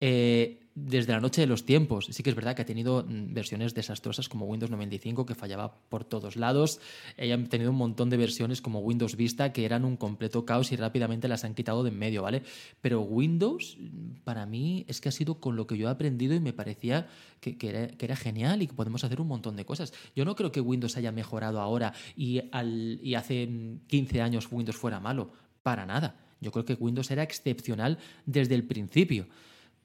eh, 0.00 0.59
desde 0.74 1.12
la 1.12 1.20
noche 1.20 1.40
de 1.40 1.46
los 1.46 1.64
tiempos. 1.64 2.06
Sí 2.10 2.22
que 2.22 2.30
es 2.30 2.36
verdad 2.36 2.54
que 2.54 2.62
ha 2.62 2.66
tenido 2.66 3.04
mm, 3.06 3.34
versiones 3.34 3.74
desastrosas 3.74 4.28
como 4.28 4.46
Windows 4.46 4.70
95 4.70 5.26
que 5.26 5.34
fallaba 5.34 5.74
por 5.88 6.04
todos 6.04 6.36
lados. 6.36 6.80
Eh, 7.16 7.32
han 7.32 7.48
tenido 7.48 7.70
un 7.70 7.76
montón 7.76 8.10
de 8.10 8.16
versiones 8.16 8.60
como 8.60 8.80
Windows 8.80 9.16
Vista 9.16 9.52
que 9.52 9.64
eran 9.64 9.84
un 9.84 9.96
completo 9.96 10.44
caos 10.44 10.72
y 10.72 10.76
rápidamente 10.76 11.28
las 11.28 11.44
han 11.44 11.54
quitado 11.54 11.82
de 11.82 11.90
en 11.90 11.98
medio, 11.98 12.22
¿vale? 12.22 12.42
Pero 12.80 13.00
Windows 13.00 13.76
mm, 13.78 14.22
para 14.24 14.46
mí 14.46 14.84
es 14.88 15.00
que 15.00 15.08
ha 15.08 15.12
sido 15.12 15.40
con 15.40 15.56
lo 15.56 15.66
que 15.66 15.76
yo 15.76 15.88
he 15.88 15.90
aprendido 15.90 16.34
y 16.34 16.40
me 16.40 16.52
parecía 16.52 17.08
que, 17.40 17.58
que 17.58 17.68
era, 17.68 17.88
que 17.88 18.04
era 18.04 18.16
genial 18.16 18.62
y 18.62 18.66
que 18.66 18.74
podemos 18.74 19.02
hacer 19.04 19.20
un 19.20 19.28
montón 19.28 19.56
de 19.56 19.64
cosas. 19.64 19.92
Yo 20.14 20.24
no 20.24 20.36
creo 20.36 20.52
que 20.52 20.60
Windows 20.60 20.96
haya 20.96 21.12
mejorado 21.12 21.60
ahora 21.60 21.92
y, 22.16 22.42
al, 22.52 23.00
y 23.02 23.14
hace 23.14 23.46
mm, 23.46 23.86
15 23.86 24.22
años 24.22 24.48
Windows 24.50 24.76
fuera 24.76 25.00
malo. 25.00 25.32
Para 25.62 25.84
nada. 25.84 26.16
Yo 26.40 26.52
creo 26.52 26.64
que 26.64 26.74
Windows 26.74 27.10
era 27.10 27.22
excepcional 27.22 27.98
desde 28.24 28.54
el 28.54 28.64
principio. 28.64 29.26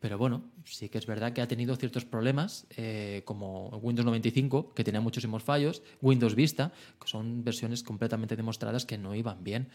Pero 0.05 0.19
bueno, 0.19 0.43
sí 0.65 0.87
que 0.87 0.99
es 0.99 1.07
verdad 1.07 1.33
que 1.33 1.41
ha 1.41 1.47
tenido 1.47 1.75
ciertos 1.77 2.05
problemas, 2.05 2.67
eh, 2.77 3.23
como 3.25 3.69
Windows 3.81 4.05
95, 4.05 4.71
que 4.75 4.83
tenía 4.83 5.01
muchísimos 5.01 5.41
fallos, 5.41 5.81
Windows 5.99 6.35
Vista, 6.35 6.71
que 7.01 7.07
son 7.07 7.43
versiones 7.43 7.81
completamente 7.81 8.35
demostradas 8.35 8.85
que 8.85 8.99
no 8.99 9.15
iban 9.15 9.43
bien. 9.43 9.67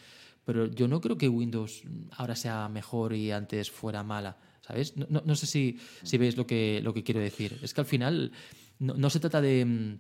Pero 0.45 0.67
yo 0.67 0.87
no 0.87 1.01
creo 1.01 1.19
que 1.19 1.29
Windows 1.29 1.83
ahora 2.13 2.37
sea 2.37 2.69
mejor 2.69 3.13
y 3.13 3.33
antes 3.33 3.73
fuera 3.73 4.05
mala, 4.05 4.37
¿sabes? 4.61 4.97
No, 4.97 5.07
no- 5.11 5.23
no 5.27 5.35
sé 5.35 5.47
si, 5.49 5.81
si 6.05 6.17
veis 6.17 6.37
lo 6.37 6.47
que, 6.47 6.81
lo 6.81 6.95
que 6.95 7.03
quiero 7.03 7.19
decir. 7.19 7.59
Es 7.61 7.75
que 7.75 7.81
al 7.81 7.87
final 7.89 8.31
no, 8.79 8.95
no 8.95 9.11
se 9.11 9.19
trata 9.19 9.41
de... 9.41 9.99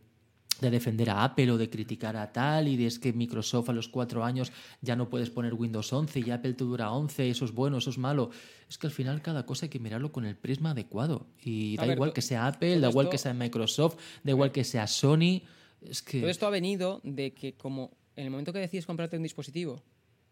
de 0.61 0.71
defender 0.71 1.11
a 1.11 1.25
Apple 1.25 1.51
o 1.53 1.59
de 1.59 1.71
criticar 1.71 2.17
a 2.17 2.33
tal 2.33 2.69
y 2.69 2.77
de 2.77 2.87
es 2.87 2.99
que 2.99 3.13
Microsoft 3.13 3.69
a 3.71 3.73
los 3.73 3.89
cuatro 3.89 4.25
años 4.25 4.53
ya 4.83 4.95
no 4.97 5.09
puedes 5.09 5.31
poner 5.31 5.55
Windows 5.55 5.93
11 5.93 6.21
y 6.21 6.31
Apple 6.31 6.55
te 6.55 6.65
dura 6.65 6.93
11, 6.93 7.31
eso 7.31 7.45
es 7.45 7.53
bueno, 7.53 7.79
eso 7.79 7.91
es 7.91 7.99
malo. 7.99 8.31
Es 8.69 8.77
que 8.79 8.87
al 8.87 8.93
final 8.93 9.23
cada 9.23 9.47
cosa 9.47 9.67
hay 9.67 9.71
que 9.71 9.79
mirarlo 9.79 10.13
con 10.13 10.25
el 10.25 10.37
prisma 10.37 10.73
adecuado. 10.73 11.27
Y 11.43 11.77
A 11.79 11.83
da 11.83 11.87
ver, 11.89 11.97
igual 11.97 12.13
que 12.13 12.23
sea 12.23 12.47
Apple, 12.47 12.79
da 12.81 12.89
igual 12.91 13.07
esto- 13.07 13.13
que 13.13 13.19
sea 13.19 13.35
Microsoft, 13.35 13.97
da 14.23 14.31
igual 14.33 14.53
que 14.53 14.65
sea 14.65 14.87
Sony. 14.87 15.43
Es 15.83 16.03
que... 16.03 16.21
Todo 16.21 16.31
esto 16.31 16.47
ha 16.47 16.51
venido 16.51 17.01
de 17.05 17.33
que 17.33 17.55
como 17.55 17.91
en 18.17 18.25
el 18.25 18.31
momento 18.31 18.53
que 18.53 18.59
decides 18.59 18.85
comprarte 18.87 19.17
un 19.17 19.23
dispositivo, 19.23 19.83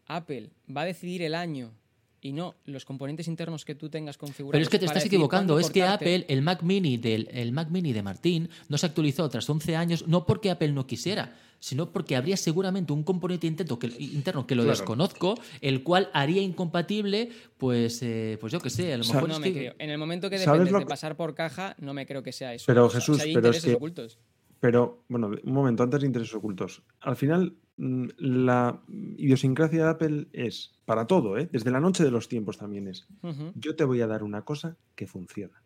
Apple 0.06 0.50
va 0.74 0.82
a 0.82 0.84
decidir 0.84 1.22
el 1.22 1.34
año 1.34 1.72
y 2.20 2.32
no 2.32 2.54
los 2.64 2.84
componentes 2.84 3.28
internos 3.28 3.64
que 3.64 3.74
tú 3.74 3.88
tengas 3.88 4.18
configurados. 4.18 4.52
Pero 4.52 4.62
es 4.62 4.68
que 4.68 4.78
te 4.78 4.86
estás 4.86 5.04
equivocando. 5.06 5.58
Es 5.58 5.70
que. 5.70 5.82
Apple, 5.82 6.24
el 6.28 6.42
Mac 6.42 6.62
Mini 6.62 6.96
del 6.96 7.28
el 7.32 7.52
Mac 7.52 7.68
Mini 7.70 7.92
de 7.92 8.02
Martín, 8.02 8.48
no 8.68 8.76
se 8.78 8.86
actualizó 8.86 9.28
tras 9.28 9.48
11 9.48 9.76
años, 9.76 10.06
no 10.08 10.26
porque 10.26 10.50
Apple 10.50 10.72
no 10.72 10.86
quisiera, 10.86 11.36
sino 11.60 11.90
porque 11.90 12.14
habría 12.16 12.36
seguramente 12.36 12.92
un 12.92 13.02
componente 13.04 13.46
interno 13.46 13.78
que, 13.78 13.86
interno 13.98 14.46
que 14.46 14.54
lo 14.54 14.62
Claro. 14.64 14.78
desconozco, 14.78 15.34
el 15.60 15.82
cual 15.82 16.08
haría 16.12 16.42
incompatible, 16.42 17.30
pues, 17.56 18.00
eh, 18.02 18.36
pues 18.40 18.52
yo 18.52 18.60
qué 18.60 18.70
sé, 18.70 18.92
a 18.92 18.98
lo 18.98 19.04
mejor 19.04 19.28
No 19.28 19.34
es 19.34 19.40
me 19.40 19.52
que- 19.52 19.58
creo. 19.58 19.74
En 19.78 19.90
el 19.90 19.98
momento 19.98 20.28
que 20.30 20.38
¿Sabes 20.38 20.60
dependes 20.60 20.80
de 20.80 20.86
pasar 20.86 21.16
por 21.16 21.34
caja, 21.34 21.74
no 21.78 21.94
me 21.94 22.06
creo 22.06 22.22
que 22.22 22.32
sea 22.32 22.54
eso. 22.54 22.64
Pero 22.66 22.86
O 22.86 22.90
sea, 22.90 23.00
Jesús, 23.00 23.20
hay 23.20 23.34
pero 23.34 23.50
es 23.50 23.56
intereses 23.56 23.70
que- 23.70 23.76
ocultos. 23.76 24.18
Pero, 24.60 25.04
bueno, 25.08 25.30
un 25.42 25.52
momento, 25.52 25.82
antes 25.82 26.00
de 26.00 26.06
intereses 26.06 26.34
ocultos. 26.34 26.82
Al 27.00 27.16
final, 27.16 27.56
mm, 27.76 28.06
la 28.18 28.82
idiosincrasia 29.16 29.84
de 29.84 29.90
Apple 29.90 30.28
es, 30.32 30.72
para 30.84 31.06
todo, 31.06 31.38
¿eh? 31.38 31.48
desde 31.52 31.70
la 31.70 31.80
noche 31.80 32.04
de 32.04 32.10
los 32.10 32.28
tiempos 32.28 32.58
también 32.58 32.88
es, 32.88 33.06
yo 33.54 33.76
te 33.76 33.84
voy 33.84 34.00
a 34.00 34.06
dar 34.06 34.22
una 34.22 34.44
cosa 34.44 34.76
que 34.94 35.06
funciona. 35.06 35.62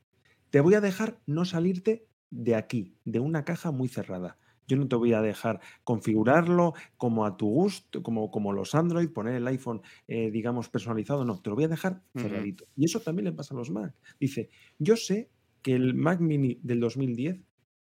Te 0.51 0.61
voy 0.61 0.75
a 0.75 0.81
dejar 0.81 1.19
no 1.27 1.45
salirte 1.45 2.07
de 2.31 2.55
aquí, 2.55 2.95
de 3.05 3.21
una 3.21 3.45
caja 3.45 3.71
muy 3.71 3.89
cerrada. 3.89 4.39
Yo 4.69 4.77
no 4.77 4.87
te 4.89 4.97
voy 4.97 5.13
a 5.13 5.21
dejar 5.21 5.61
configurarlo 5.85 6.75
como 6.97 7.27
a 7.27 7.37
tu 7.37 7.47
gusto, 7.49 8.03
como, 8.03 8.31
como 8.31 8.53
los 8.53 8.75
Android, 8.75 9.09
poner 9.11 9.35
el 9.35 9.47
iPhone, 9.47 9.83
eh, 10.09 10.31
digamos, 10.31 10.69
personalizado. 10.69 11.25
No, 11.25 11.41
te 11.41 11.51
lo 11.51 11.57
voy 11.57 11.65
a 11.65 11.69
dejar 11.69 12.03
cerradito. 12.17 12.67
Y 12.77 12.85
eso 12.85 13.01
también 13.01 13.25
le 13.25 13.33
pasa 13.33 13.55
a 13.55 13.59
los 13.59 13.71
Mac. 13.71 13.95
Dice, 14.21 14.51
yo 14.79 14.97
sé 14.97 15.31
que 15.63 15.75
el 15.75 15.95
Mac 15.95 16.21
Mini 16.21 16.59
del 16.63 16.81
2010 16.81 17.41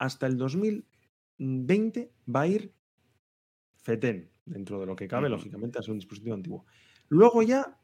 hasta 0.01 0.27
el 0.27 0.36
2020 0.39 2.12
va 2.35 2.40
a 2.40 2.47
ir 2.48 2.74
FETEN, 3.77 4.31
dentro 4.47 4.81
de 4.81 4.86
lo 4.86 4.97
que 4.97 5.06
cabe, 5.06 5.28
lógicamente, 5.28 5.78
a 5.78 5.82
ser 5.82 5.93
un 5.93 5.98
dispositivo 5.98 6.35
antiguo. 6.35 6.66
Luego 7.09 7.43
ya 7.43 7.78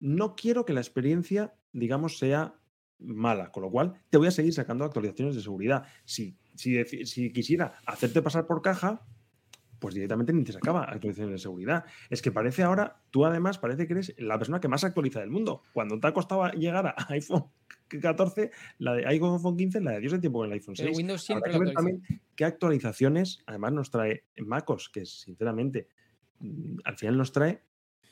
no 0.00 0.34
quiero 0.34 0.64
que 0.64 0.72
la 0.72 0.80
experiencia, 0.80 1.54
digamos, 1.72 2.18
sea 2.18 2.60
mala, 2.98 3.52
con 3.52 3.62
lo 3.62 3.70
cual 3.70 3.94
te 4.10 4.18
voy 4.18 4.26
a 4.26 4.32
seguir 4.32 4.52
sacando 4.52 4.84
actualizaciones 4.84 5.36
de 5.36 5.42
seguridad. 5.42 5.86
Si, 6.04 6.36
si, 6.56 6.84
si 7.06 7.32
quisiera 7.32 7.78
hacerte 7.86 8.20
pasar 8.20 8.46
por 8.46 8.62
caja, 8.62 9.06
pues 9.80 9.94
directamente 9.94 10.32
ni 10.32 10.44
te 10.44 10.52
sacaba 10.52 10.84
actualizaciones 10.84 11.32
de 11.32 11.38
seguridad. 11.38 11.84
Es 12.10 12.22
que 12.22 12.30
parece 12.30 12.62
ahora, 12.62 13.02
tú 13.10 13.24
además 13.24 13.58
parece 13.58 13.86
que 13.86 13.94
eres 13.94 14.14
la 14.18 14.38
persona 14.38 14.60
que 14.60 14.68
más 14.68 14.84
actualiza 14.84 15.20
del 15.20 15.30
mundo. 15.30 15.62
Cuando 15.72 15.98
te 15.98 16.06
ha 16.06 16.12
costado 16.12 16.48
llegar 16.52 16.86
a 16.86 16.94
iPhone 17.08 17.46
14, 17.88 18.50
la 18.78 18.94
de 18.94 19.06
iPhone 19.06 19.56
15, 19.56 19.80
la 19.80 19.92
de 19.92 20.00
Dios 20.00 20.12
de 20.12 20.18
tiempo 20.20 20.38
con 20.40 20.46
el 20.46 20.52
iPhone 20.52 20.74
Pero 20.76 20.88
6. 20.88 20.98
Windows 20.98 21.22
siempre 21.22 21.50
que 21.50 21.58
ver 21.58 21.72
también 21.72 22.02
qué 22.36 22.44
actualizaciones, 22.44 23.42
además 23.46 23.72
nos 23.72 23.90
trae 23.90 24.24
MacOS, 24.36 24.90
que 24.90 25.04
sinceramente 25.06 25.88
mm, 26.38 26.78
al 26.84 26.96
final 26.96 27.16
nos 27.18 27.32
trae 27.32 27.62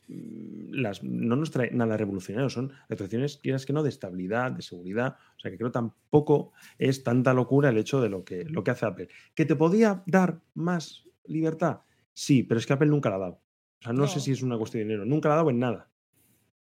mm, 0.08 0.72
las 0.72 1.04
no 1.04 1.36
nos 1.36 1.50
trae 1.50 1.70
nada 1.70 1.96
revolucionario, 1.96 2.50
son 2.50 2.72
actualizaciones, 2.88 3.36
quieras 3.36 3.66
que 3.66 3.72
no, 3.72 3.82
de 3.82 3.90
estabilidad, 3.90 4.52
de 4.52 4.62
seguridad. 4.62 5.16
O 5.36 5.40
sea 5.40 5.50
que 5.50 5.58
creo 5.58 5.70
tampoco 5.70 6.52
es 6.78 7.04
tanta 7.04 7.34
locura 7.34 7.68
el 7.68 7.78
hecho 7.78 8.00
de 8.00 8.08
lo 8.08 8.24
que, 8.24 8.44
lo 8.44 8.64
que 8.64 8.70
hace 8.72 8.86
Apple. 8.86 9.08
¿Que 9.34 9.44
te 9.44 9.54
podía 9.54 10.02
dar 10.06 10.40
más 10.54 11.07
libertad? 11.28 11.80
Sí, 12.12 12.42
pero 12.42 12.59
es 12.59 12.66
que 12.66 12.72
Apple 12.72 12.88
nunca 12.88 13.10
la 13.10 13.16
ha 13.16 13.20
dado. 13.20 13.34
O 13.80 13.82
sea, 13.84 13.92
no, 13.92 14.02
No. 14.02 14.09
sé 14.09 14.20
si 14.20 14.32
es 14.32 14.42
una 14.42 14.59
cuestión 14.59 14.80
de 14.80 14.84
dinero. 14.86 15.05
Nunca 15.05 15.28
la 15.28 15.34
ha 15.34 15.38
dado 15.38 15.50
en 15.50 15.59
nada. 15.60 15.88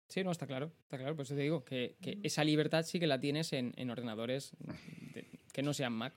Sí, 0.08 0.24
no, 0.24 0.32
está 0.32 0.48
claro. 0.48 0.72
Está 0.84 0.98
claro, 0.98 1.16
por 1.16 1.24
eso 1.26 1.36
te 1.36 1.42
digo 1.42 1.64
que, 1.64 1.96
que 2.02 2.20
esa 2.24 2.44
libertad 2.44 2.84
sí 2.84 3.00
que 3.00 3.08
la 3.08 3.20
tienes 3.20 3.54
en, 3.54 3.74
en 3.78 3.90
ordenadores 3.90 4.52
de- 5.14 5.26
que 5.54 5.62
no 5.62 5.74
sean 5.74 5.94
Mac. 5.94 6.14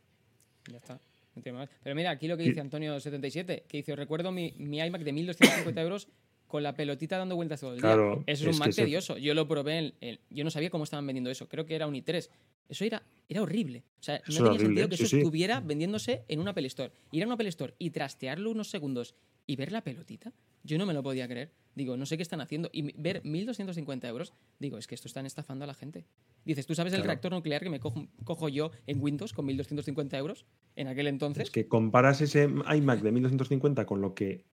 Ya 0.71 0.77
está. 0.79 1.01
no 1.35 1.43
tiene 1.43 1.59
más. 1.59 1.69
Pero 1.83 1.95
mira, 1.97 2.11
aquí 2.11 2.29
lo 2.29 2.37
que 2.37 2.43
dice 2.45 2.63
Antonio77, 2.63 3.63
que 3.67 3.77
dice, 3.79 3.97
recuerdo 3.97 4.33
mi, 4.33 4.55
mi 4.59 4.79
iMac 4.81 5.03
de 5.03 5.13
1250 5.13 5.81
euros 5.83 6.09
con 6.47 6.63
la 6.63 6.75
pelotita 6.75 7.17
dando 7.19 7.35
vueltas 7.37 7.61
todo 7.61 7.71
el 7.73 7.77
día. 7.81 7.83
Claro, 7.83 8.23
eso 8.27 8.45
es, 8.45 8.49
es 8.51 8.55
un 8.55 8.59
Mac 8.59 8.75
tedioso. 8.75 9.17
Yo 9.19 9.33
lo 9.35 9.49
probé, 9.49 9.79
en, 9.79 9.95
en- 10.01 10.21
yo 10.31 10.45
no 10.45 10.51
sabía 10.51 10.69
cómo 10.71 10.85
estaban 10.85 11.07
vendiendo 11.07 11.31
eso. 11.31 11.49
Creo 11.49 11.65
que 11.67 11.75
era 11.75 11.87
un 11.87 11.95
i3. 11.95 12.29
Eso 12.69 12.85
era, 12.85 13.03
era 13.29 13.43
horrible. 13.43 13.85
O 14.01 14.03
sea, 14.03 14.21
no 14.29 14.45
tenía 14.45 14.59
sentido 14.61 14.89
que 14.89 14.95
eso 14.97 15.07
sí. 15.07 15.19
estuviera 15.19 15.61
vendiéndose 15.61 16.25
en 16.29 16.41
una 16.41 16.53
Apple 16.53 16.67
Store. 16.69 16.93
Ir 17.11 17.23
a 17.23 17.27
una 17.27 17.35
Apple 17.35 17.49
Store 17.49 17.75
y 17.79 17.91
trastearlo 17.91 18.51
unos 18.51 18.71
segundos 18.71 19.15
y 19.47 19.57
ver 19.57 19.73
la 19.73 19.83
pelotita, 19.83 20.33
yo 20.65 20.79
no 20.79 20.87
me 20.87 20.95
lo 20.95 21.03
podía 21.03 21.27
creer. 21.29 21.53
Digo, 21.75 21.97
no 21.97 22.05
sé 22.07 22.17
qué 22.17 22.23
están 22.23 22.41
haciendo. 22.41 22.69
Y 22.73 22.93
ver 23.01 23.23
1.250 23.25 24.07
euros, 24.07 24.35
digo, 24.59 24.79
es 24.79 24.87
que 24.87 24.95
esto 24.95 25.09
están 25.09 25.27
estafando 25.27 25.65
a 25.65 25.67
la 25.67 25.75
gente. 25.75 26.05
Dices, 26.45 26.67
¿tú 26.67 26.75
sabes 26.75 26.93
el 26.93 26.99
Claro. 26.99 27.09
reactor 27.09 27.33
nuclear 27.33 27.63
que 27.63 27.71
me 27.71 27.81
cojo, 27.81 28.07
cojo 28.25 28.49
yo 28.49 28.71
en 28.87 29.01
Windows 29.03 29.33
con 29.33 29.47
1.250 29.47 30.17
euros 30.19 30.45
en 30.77 30.87
aquel 30.89 31.07
entonces? 31.07 31.45
Es 31.45 31.51
que 31.51 31.67
comparas 31.69 32.21
ese 32.21 32.45
iMac 32.45 33.01
de 33.01 33.11
1250 33.13 33.87
con 33.87 34.01
lo 34.01 34.15
que 34.15 34.45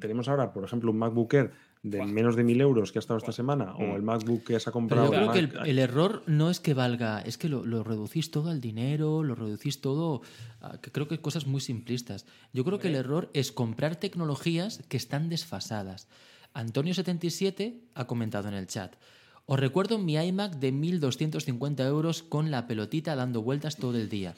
tenemos 0.00 0.28
ahora, 0.28 0.52
por 0.52 0.64
ejemplo, 0.64 0.90
un 0.90 0.98
MacBook 0.98 1.32
Air 1.34 1.52
de 1.82 2.04
menos 2.04 2.34
de 2.36 2.42
1000 2.42 2.60
euros 2.62 2.90
que 2.90 2.98
ha 2.98 3.00
estado 3.00 3.18
esta 3.18 3.32
semana, 3.32 3.74
Mm. 3.78 3.82
o 3.92 3.96
el 3.96 4.02
MacBook 4.02 4.44
que 4.44 4.58
se 4.58 4.68
ha 4.70 4.72
Pero 4.72 4.72
comprado. 4.72 5.04
yo 5.04 5.10
creo 5.12 5.32
que 5.32 5.38
el, 5.38 5.66
el 5.68 5.78
error 5.78 6.22
no 6.26 6.50
es 6.50 6.58
que 6.58 6.74
valga, 6.74 7.20
es 7.20 7.38
que 7.38 7.48
lo, 7.48 7.64
lo 7.64 7.84
reducís 7.84 8.30
todo 8.30 8.50
al 8.50 8.60
dinero, 8.60 9.22
lo 9.22 9.34
reducís 9.36 9.80
todo, 9.80 10.22
a- 10.60 10.78
que 10.80 10.90
creo 10.90 11.06
que 11.06 11.20
cosas 11.20 11.46
muy 11.46 11.60
simplistas. 11.60 12.26
Yo 12.52 12.64
creo 12.64 12.78
que 12.80 12.88
el 12.88 12.96
error 12.96 13.30
es 13.34 13.52
comprar 13.52 13.96
tecnologías 13.96 14.82
que 14.88 14.96
están 14.96 15.28
desfasadas. 15.28 16.08
Antonio77 16.54 17.80
ha 17.94 18.06
comentado 18.06 18.48
en 18.48 18.54
el 18.54 18.66
chat. 18.66 18.96
Os 19.44 19.60
recuerdo 19.60 19.98
mi 19.98 20.14
iMac 20.16 20.56
de 20.56 20.72
1.250 20.72 21.86
euros 21.86 22.22
con 22.24 22.50
la 22.50 22.66
pelotita 22.66 23.14
dando 23.14 23.42
vueltas 23.42 23.76
todo 23.76 23.96
el 23.96 24.08
día. 24.08 24.34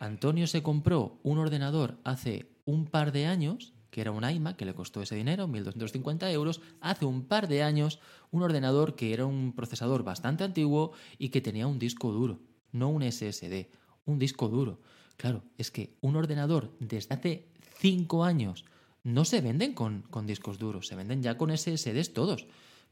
Antonio 0.00 0.46
se 0.46 0.62
compró 0.62 1.18
un 1.22 1.38
ordenador 1.38 1.98
hace 2.04 2.48
un 2.64 2.86
par 2.86 3.12
de 3.12 3.26
años, 3.26 3.72
que 3.98 4.02
era 4.02 4.12
un 4.12 4.22
iMac 4.22 4.54
que 4.54 4.64
le 4.64 4.76
costó 4.76 5.02
ese 5.02 5.16
dinero, 5.16 5.48
1.250 5.48 6.30
euros, 6.30 6.60
hace 6.80 7.04
un 7.04 7.24
par 7.24 7.48
de 7.48 7.64
años 7.64 7.98
un 8.30 8.44
ordenador 8.44 8.94
que 8.94 9.12
era 9.12 9.26
un 9.26 9.52
procesador 9.56 10.04
bastante 10.04 10.44
antiguo 10.44 10.92
y 11.18 11.30
que 11.30 11.40
tenía 11.40 11.66
un 11.66 11.80
disco 11.80 12.12
duro, 12.12 12.38
no 12.70 12.90
un 12.90 13.02
SSD, 13.02 13.66
un 14.06 14.20
disco 14.20 14.48
duro. 14.48 14.78
Claro, 15.16 15.42
es 15.56 15.72
que 15.72 15.96
un 16.00 16.14
ordenador 16.14 16.70
desde 16.78 17.12
hace 17.12 17.48
5 17.80 18.22
años 18.22 18.64
no 19.02 19.24
se 19.24 19.40
venden 19.40 19.74
con, 19.74 20.02
con 20.02 20.28
discos 20.28 20.60
duros, 20.60 20.86
se 20.86 20.94
venden 20.94 21.20
ya 21.20 21.36
con 21.36 21.50
SSDs 21.50 22.12
todos 22.12 22.46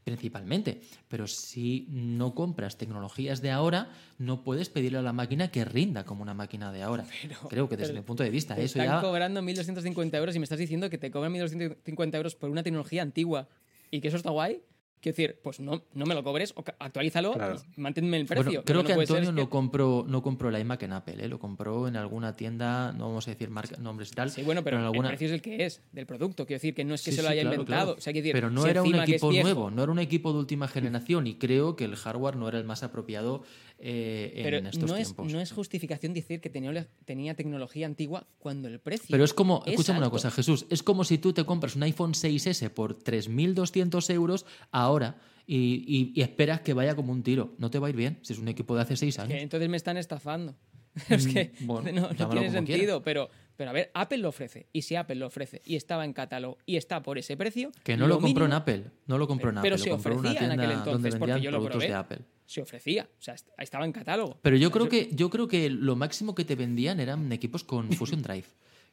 principalmente. 0.07 0.81
Pero 1.09 1.27
si 1.27 1.89
no 1.91 2.33
compras 2.37 2.79
tecnologías 2.79 3.43
de 3.43 3.51
ahora, 3.51 3.91
no 4.19 4.45
puedes 4.45 4.69
pedirle 4.69 4.99
a 4.99 5.03
la 5.03 5.13
máquina 5.13 5.51
que 5.51 5.65
rinda 5.65 6.05
como 6.05 6.23
una 6.23 6.33
máquina 6.33 6.71
de 6.71 6.85
ahora. 6.85 7.05
Creo 7.51 7.69
que 7.69 7.77
desde 7.77 7.93
mi 7.93 8.03
punto 8.03 8.23
de 8.23 8.31
vista, 8.31 8.55
Te 8.55 8.63
eso 8.63 8.79
están 8.79 8.99
ya... 8.99 9.01
cobrando 9.01 9.43
1.250 9.43 10.15
euros 10.15 10.37
y 10.37 10.39
me 10.39 10.45
estás 10.45 10.61
diciendo 10.61 10.89
que 10.91 10.97
te 10.97 11.11
cobran 11.11 11.35
1.250 11.35 12.15
euros 12.15 12.37
por 12.37 12.51
una 12.51 12.63
tecnología 12.63 13.03
antigua 13.03 13.49
y 13.91 14.01
que 14.01 14.07
eso 14.07 14.17
está 14.17 14.31
guay. 14.31 14.63
Quiero 15.01 15.15
decir, 15.17 15.39
pues 15.43 15.61
no, 15.61 15.83
no 15.95 16.07
me 16.07 16.15
lo 16.15 16.25
cobres, 16.25 16.53
actualízalo 16.79 17.35
Claro. 17.35 17.57
manténme 17.77 18.17
el 18.17 18.27
precio. 18.27 18.45
Bueno, 18.45 18.63
creo 18.65 18.83
no 18.83 18.87
que 18.87 18.93
Antonio 18.95 19.23
es 19.23 19.29
que- 19.29 19.35
no 19.35 19.51
compró 19.51 20.05
no 20.09 20.23
compró 20.23 20.51
la 20.51 20.59
iMac 20.59 20.83
en 20.83 20.93
Apple, 20.95 21.17
¿eh? 21.25 21.29
lo 21.29 21.39
compró 21.39 21.87
en 21.87 21.97
alguna 21.97 22.35
tienda, 22.35 22.93
no 22.93 23.07
vamos 23.09 23.29
a 23.29 23.31
decir 23.31 23.51
marca, 23.51 23.77
nombres 23.77 24.11
y 24.11 24.15
tal. 24.15 24.31
Sí, 24.31 24.43
bueno, 24.43 24.65
pero 24.65 24.79
en 24.79 24.85
alguna... 24.85 25.09
el 25.09 25.13
precio 25.17 25.27
es 25.29 25.33
el 25.35 25.43
que 25.43 25.65
es 25.67 25.81
del 25.93 26.07
producto. 26.07 26.47
Quiero 26.47 26.57
decir 26.59 26.75
que 26.75 26.85
no 26.85 26.95
es 26.95 27.03
que 27.05 27.11
Sí, 27.13 27.17
se 27.19 27.23
lo 27.23 27.29
sí, 27.29 27.33
haya 27.35 27.43
claro, 27.43 27.55
inventado. 27.57 27.85
claro. 27.87 27.99
O 27.99 28.01
sea, 28.01 28.13
decir, 28.13 28.33
Pero 28.33 28.51
no 28.51 28.63
si 28.63 28.69
era 28.71 28.83
un 28.83 28.95
es 28.95 29.03
equipo 29.09 29.29
viejo- 29.29 29.45
nuevo, 29.45 29.71
no 29.71 29.83
era 29.83 29.93
un 29.93 29.99
equipo 29.99 30.33
de 30.33 30.39
última 30.39 30.67
generación 30.67 31.27
y 31.27 31.35
creo 31.37 31.77
que 31.77 31.85
el 31.85 31.95
hardware 31.95 32.37
no 32.37 32.49
era 32.49 32.59
el 32.59 32.65
más 32.65 32.83
apropiado 32.83 33.43
eh, 33.79 34.33
en 34.37 34.43
Pero 34.45 34.57
estos 34.71 34.91
no 34.91 34.97
es, 34.97 35.09
tiempos. 35.09 35.31
no 35.33 35.39
es 35.41 35.53
justificación 35.53 36.15
decir 36.15 36.41
que 36.41 36.49
tenía, 36.49 36.89
tenía 37.05 37.35
tecnología 37.35 37.87
antigua 37.87 38.27
cuando 38.39 38.69
el 38.69 38.81
precio. 38.81 39.09
Pero 39.11 39.23
es 39.23 39.35
como, 39.35 39.63
escúchame 39.67 39.99
una 39.99 40.09
cosa, 40.09 40.31
Jesús, 40.31 40.65
es 40.71 40.83
como 40.83 41.05
si 41.05 41.19
tú 41.19 41.35
te 41.35 41.45
compras 41.45 41.77
un 41.77 41.83
iPhone 41.83 42.13
6S 42.15 42.71
por 42.71 42.99
3.200 42.99 44.09
euros 44.15 44.47
ahora 44.87 45.17
y, 45.47 45.85
y- 45.87 46.13
y 46.15 46.23
esperas 46.23 46.61
que 46.63 46.73
vaya 46.75 46.97
como 46.97 47.13
un 47.13 47.23
tiro. 47.23 47.55
No 47.59 47.71
te 47.71 47.79
va 47.79 47.87
a 47.87 47.91
ir 47.91 47.97
bien 47.97 48.19
si 48.23 48.33
es 48.33 48.39
un 48.39 48.49
equipo 48.49 48.75
de 48.75 48.83
hace 48.83 48.97
6 48.97 49.17
Que 49.17 49.23
años. 49.23 49.43
entonces 49.43 49.69
me 49.69 49.77
están 49.77 49.97
estafando. 49.97 50.57
es 51.11 51.27
que 51.27 51.53
Mm, 51.61 51.67
bueno, 51.67 52.09
no, 52.19 52.29
tiene 52.31 52.51
sentido. 52.51 53.03
Pero, 53.03 53.29
pero 53.57 53.71
a 53.71 53.73
ver, 53.75 53.91
Apple 53.95 54.19
lo 54.19 54.31
ofrece. 54.31 54.67
Y 54.73 54.83
si 54.83 54.97
Apple 54.97 55.17
lo 55.17 55.27
ofrece 55.27 55.61
y 55.65 55.77
estaba 55.77 56.05
en 56.07 56.13
catálogo 56.15 56.57
y 56.65 56.77
está 56.77 57.03
por 57.03 57.19
ese 57.19 57.37
precio. 57.37 57.71
Que 57.85 57.97
no 57.99 58.07
lo, 58.09 58.19
compró 58.19 58.47
en 58.47 58.55
Apple, 58.55 58.85
no 59.07 59.19
lo 59.19 59.29
compró 59.29 59.51
en 59.51 59.57
Pero 59.61 59.75
Apple, 59.77 59.79
se 59.85 59.91
en 59.91 59.95
una 59.95 60.01
ofrecía 60.31 60.45
en 60.47 60.53
aquel 60.59 60.71
entonces, 60.71 61.15
porque 61.17 61.41
yo 61.41 61.51
lo 61.51 61.63
probé. 61.65 61.89
de 61.89 61.95
Apple. 61.95 62.19
Se 62.47 62.63
ofrecía. 62.63 63.09
O 63.19 63.23
sea, 63.23 63.35
est- 63.35 63.49
estaba 63.59 63.85
en 63.85 63.93
catálogo. 63.93 64.39
Pero 64.41 64.57
yo 64.57 64.69
O 64.69 64.71
sea, 64.71 64.79
creo 64.81 64.89
que 64.89 65.11
yo 65.15 65.29
creo 65.31 65.49
que 65.49 65.69
lo 65.69 65.97
máximo 65.97 66.35
que 66.35 66.45
te 66.45 66.55
vendían 66.55 66.99
eran 67.01 67.31
equipos 67.33 67.63
con 67.63 67.91
Fusion 67.93 68.23
Drive, 68.23 68.47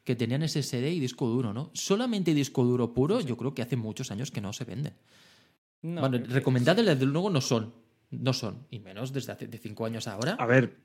que 0.04 0.16
tenían 0.16 0.48
SSD 0.48 0.92
y 0.92 1.00
disco 1.00 1.28
duro, 1.28 1.54
¿no? 1.54 1.70
Solamente 1.74 2.34
disco 2.34 2.64
duro 2.66 2.94
puro, 2.94 3.22
yo 3.22 3.38
creo 3.38 3.54
que 3.54 3.62
hace 3.62 3.76
muchos 3.78 4.12
años 4.12 4.30
que 4.32 4.42
no 4.42 4.52
se 4.54 4.66
venden. 4.66 4.94
No, 5.84 6.02
bueno, 6.02 6.18
recomendables 6.30 6.86
desde 6.86 7.06
luego 7.06 7.30
no 7.30 7.42
son, 7.42 7.74
no 8.10 8.34
son, 8.34 8.66
y 8.70 8.80
menos 8.80 9.14
desde 9.14 9.34
hace 9.34 9.48
de 9.48 9.58
cinco 9.58 9.86
años 9.86 10.08
ahora. 10.08 10.36
A 10.40 10.46
ver, 10.46 10.78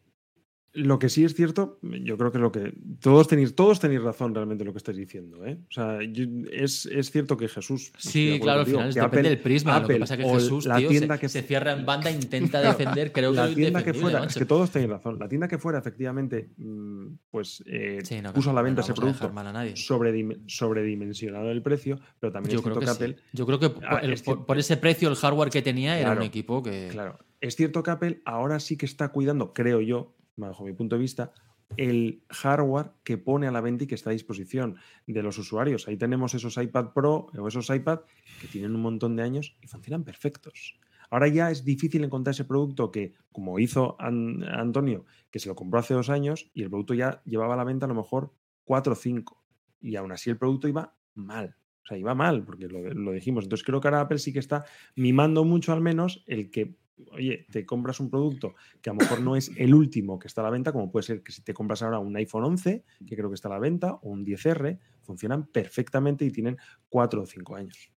Lo 0.74 0.98
que 0.98 1.08
sí 1.08 1.24
es 1.24 1.34
cierto, 1.34 1.78
yo 1.82 2.18
creo 2.18 2.30
que 2.30 2.38
lo 2.38 2.52
que 2.52 2.74
todos 3.00 3.26
tenéis, 3.26 3.54
todos 3.56 3.80
tenéis 3.80 4.02
razón 4.02 4.34
realmente 4.34 4.62
en 4.62 4.66
lo 4.66 4.72
que 4.72 4.78
estáis 4.78 4.98
diciendo. 4.98 5.44
¿eh? 5.46 5.58
O 5.68 5.72
sea, 5.72 5.98
yo- 6.02 6.26
es, 6.52 6.84
es 6.86 7.10
cierto 7.10 7.36
que 7.38 7.48
Jesús. 7.48 7.90
Sí, 7.96 8.38
claro, 8.40 8.60
al 8.60 8.66
final 8.66 8.92
depende 8.92 9.06
Apple- 9.18 9.28
del 9.30 9.38
prisma. 9.40 9.72
lo 9.72 9.78
que 9.78 9.84
Apple 9.94 9.98
pasa 10.00 10.14
es 10.14 10.20
que 10.20 10.26
Jesús, 10.30 10.66
la 10.66 10.76
tío, 10.76 10.88
tienda 10.90 11.14
se, 11.16 11.20
que 11.22 11.28
se 11.30 11.42
cierra 11.42 11.72
en 11.72 11.86
banda, 11.86 12.10
intenta 12.10 12.60
defender, 12.60 13.12
creo 13.12 13.30
que 13.32 13.36
la 13.38 13.54
tienda 13.54 13.82
que 13.82 13.94
fuera, 13.94 14.24
es 14.24 14.34
que 14.36 14.44
todos 14.44 14.70
tenéis 14.70 14.90
razón. 14.90 15.18
La 15.18 15.26
tienda 15.28 15.48
que 15.48 15.56
fuera, 15.58 15.78
efectivamente, 15.78 16.50
mm, 16.58 17.06
pues 17.30 17.62
eh, 17.66 18.00
Sí, 18.04 18.20
no, 18.20 18.32
puso 18.34 18.50
a 18.50 18.52
la 18.52 18.60
no 18.60 18.64
venta 18.66 18.82
ese 18.82 18.92
producto 18.94 19.32
sobredim- 19.74 20.42
sobredimensionado 20.46 21.50
el 21.50 21.62
precio, 21.62 21.98
pero 22.20 22.32
también 22.32 22.52
Yo 22.52 22.58
es 22.58 22.62
creo 22.64 22.74
cierto 22.76 22.80
que, 22.80 22.86
que, 23.06 23.06
sí. 23.06 23.12
Apple. 23.12 23.24
Yo 23.32 23.46
creo 23.46 23.58
que 23.58 23.70
por, 23.70 23.84
Ah, 23.86 24.00
el- 24.02 24.12
es 24.12 24.22
por- 24.22 24.58
ese 24.58 24.76
precio, 24.76 25.08
el 25.08 25.16
hardware 25.16 25.50
que 25.50 25.62
tenía 25.62 25.98
era 25.98 26.12
un 26.12 26.22
equipo 26.22 26.62
que. 26.62 26.88
Claro. 26.90 27.18
Es 27.40 27.54
cierto 27.54 27.82
que 27.84 27.90
Apple 27.92 28.20
ahora 28.24 28.58
sí 28.58 28.76
que 28.76 28.84
está 28.86 29.08
cuidando, 29.10 29.52
creo 29.52 29.80
yo, 29.80 30.14
bajo 30.46 30.64
mi 30.64 30.72
punto 30.72 30.96
de 30.96 31.02
vista, 31.02 31.32
el 31.76 32.22
hardware 32.30 32.92
que 33.04 33.18
pone 33.18 33.46
a 33.46 33.50
la 33.50 33.60
venta 33.60 33.84
y 33.84 33.86
que 33.86 33.94
está 33.94 34.10
a 34.10 34.12
disposición 34.14 34.76
de 35.06 35.22
los 35.22 35.36
usuarios. 35.38 35.86
Ahí 35.86 35.96
tenemos 35.96 36.34
esos 36.34 36.56
iPad 36.56 36.92
Pro 36.94 37.26
o 37.36 37.48
esos 37.48 37.68
iPad 37.68 38.00
que 38.40 38.48
tienen 38.48 38.74
un 38.74 38.80
montón 38.80 39.16
de 39.16 39.22
años 39.22 39.56
y 39.60 39.66
funcionan 39.66 40.04
perfectos. 40.04 40.78
Ahora 41.10 41.28
ya 41.28 41.50
es 41.50 41.64
difícil 41.64 42.04
encontrar 42.04 42.32
ese 42.32 42.44
producto 42.44 42.90
que, 42.90 43.14
como 43.32 43.58
hizo 43.58 43.96
An- 43.98 44.44
Antonio, 44.44 45.04
que 45.30 45.38
se 45.38 45.48
lo 45.48 45.54
compró 45.54 45.80
hace 45.80 45.94
dos 45.94 46.10
años 46.10 46.50
y 46.54 46.62
el 46.62 46.70
producto 46.70 46.94
ya 46.94 47.22
llevaba 47.24 47.54
a 47.54 47.56
la 47.56 47.64
venta 47.64 47.86
a 47.86 47.88
lo 47.88 47.94
mejor 47.94 48.34
cuatro 48.64 48.92
o 48.92 48.96
cinco. 48.96 49.42
Y 49.80 49.96
aún 49.96 50.12
así 50.12 50.30
el 50.30 50.38
producto 50.38 50.68
iba 50.68 50.96
mal. 51.14 51.56
O 51.82 51.86
sea, 51.86 51.96
iba 51.96 52.14
mal, 52.14 52.44
porque 52.44 52.66
lo, 52.66 52.82
lo 52.92 53.12
dijimos. 53.12 53.44
Entonces 53.44 53.64
creo 53.64 53.80
que 53.80 53.88
ahora 53.88 54.02
Apple 54.02 54.18
sí 54.18 54.32
que 54.32 54.38
está 54.38 54.66
mimando 54.96 55.44
mucho 55.44 55.72
al 55.72 55.80
menos 55.80 56.22
el 56.26 56.50
que, 56.50 56.76
oye, 57.12 57.46
te 57.50 57.64
compras 57.66 58.00
un 58.00 58.10
producto 58.10 58.54
que 58.80 58.90
a 58.90 58.92
lo 58.92 59.00
mejor 59.00 59.20
no 59.20 59.36
es 59.36 59.50
el 59.56 59.74
último 59.74 60.18
que 60.18 60.28
está 60.28 60.40
a 60.40 60.44
la 60.44 60.50
venta, 60.50 60.72
como 60.72 60.90
puede 60.90 61.04
ser 61.04 61.22
que 61.22 61.32
si 61.32 61.42
te 61.42 61.54
compras 61.54 61.82
ahora 61.82 61.98
un 61.98 62.16
iPhone 62.16 62.44
11, 62.44 62.84
que 63.06 63.16
creo 63.16 63.28
que 63.28 63.34
está 63.34 63.48
a 63.48 63.52
la 63.52 63.58
venta, 63.58 63.94
o 63.94 64.10
un 64.10 64.24
10R, 64.24 64.78
funcionan 65.02 65.46
perfectamente 65.46 66.24
y 66.24 66.30
tienen 66.30 66.58
cuatro 66.88 67.22
o 67.22 67.26
cinco 67.26 67.56
años. 67.56 67.92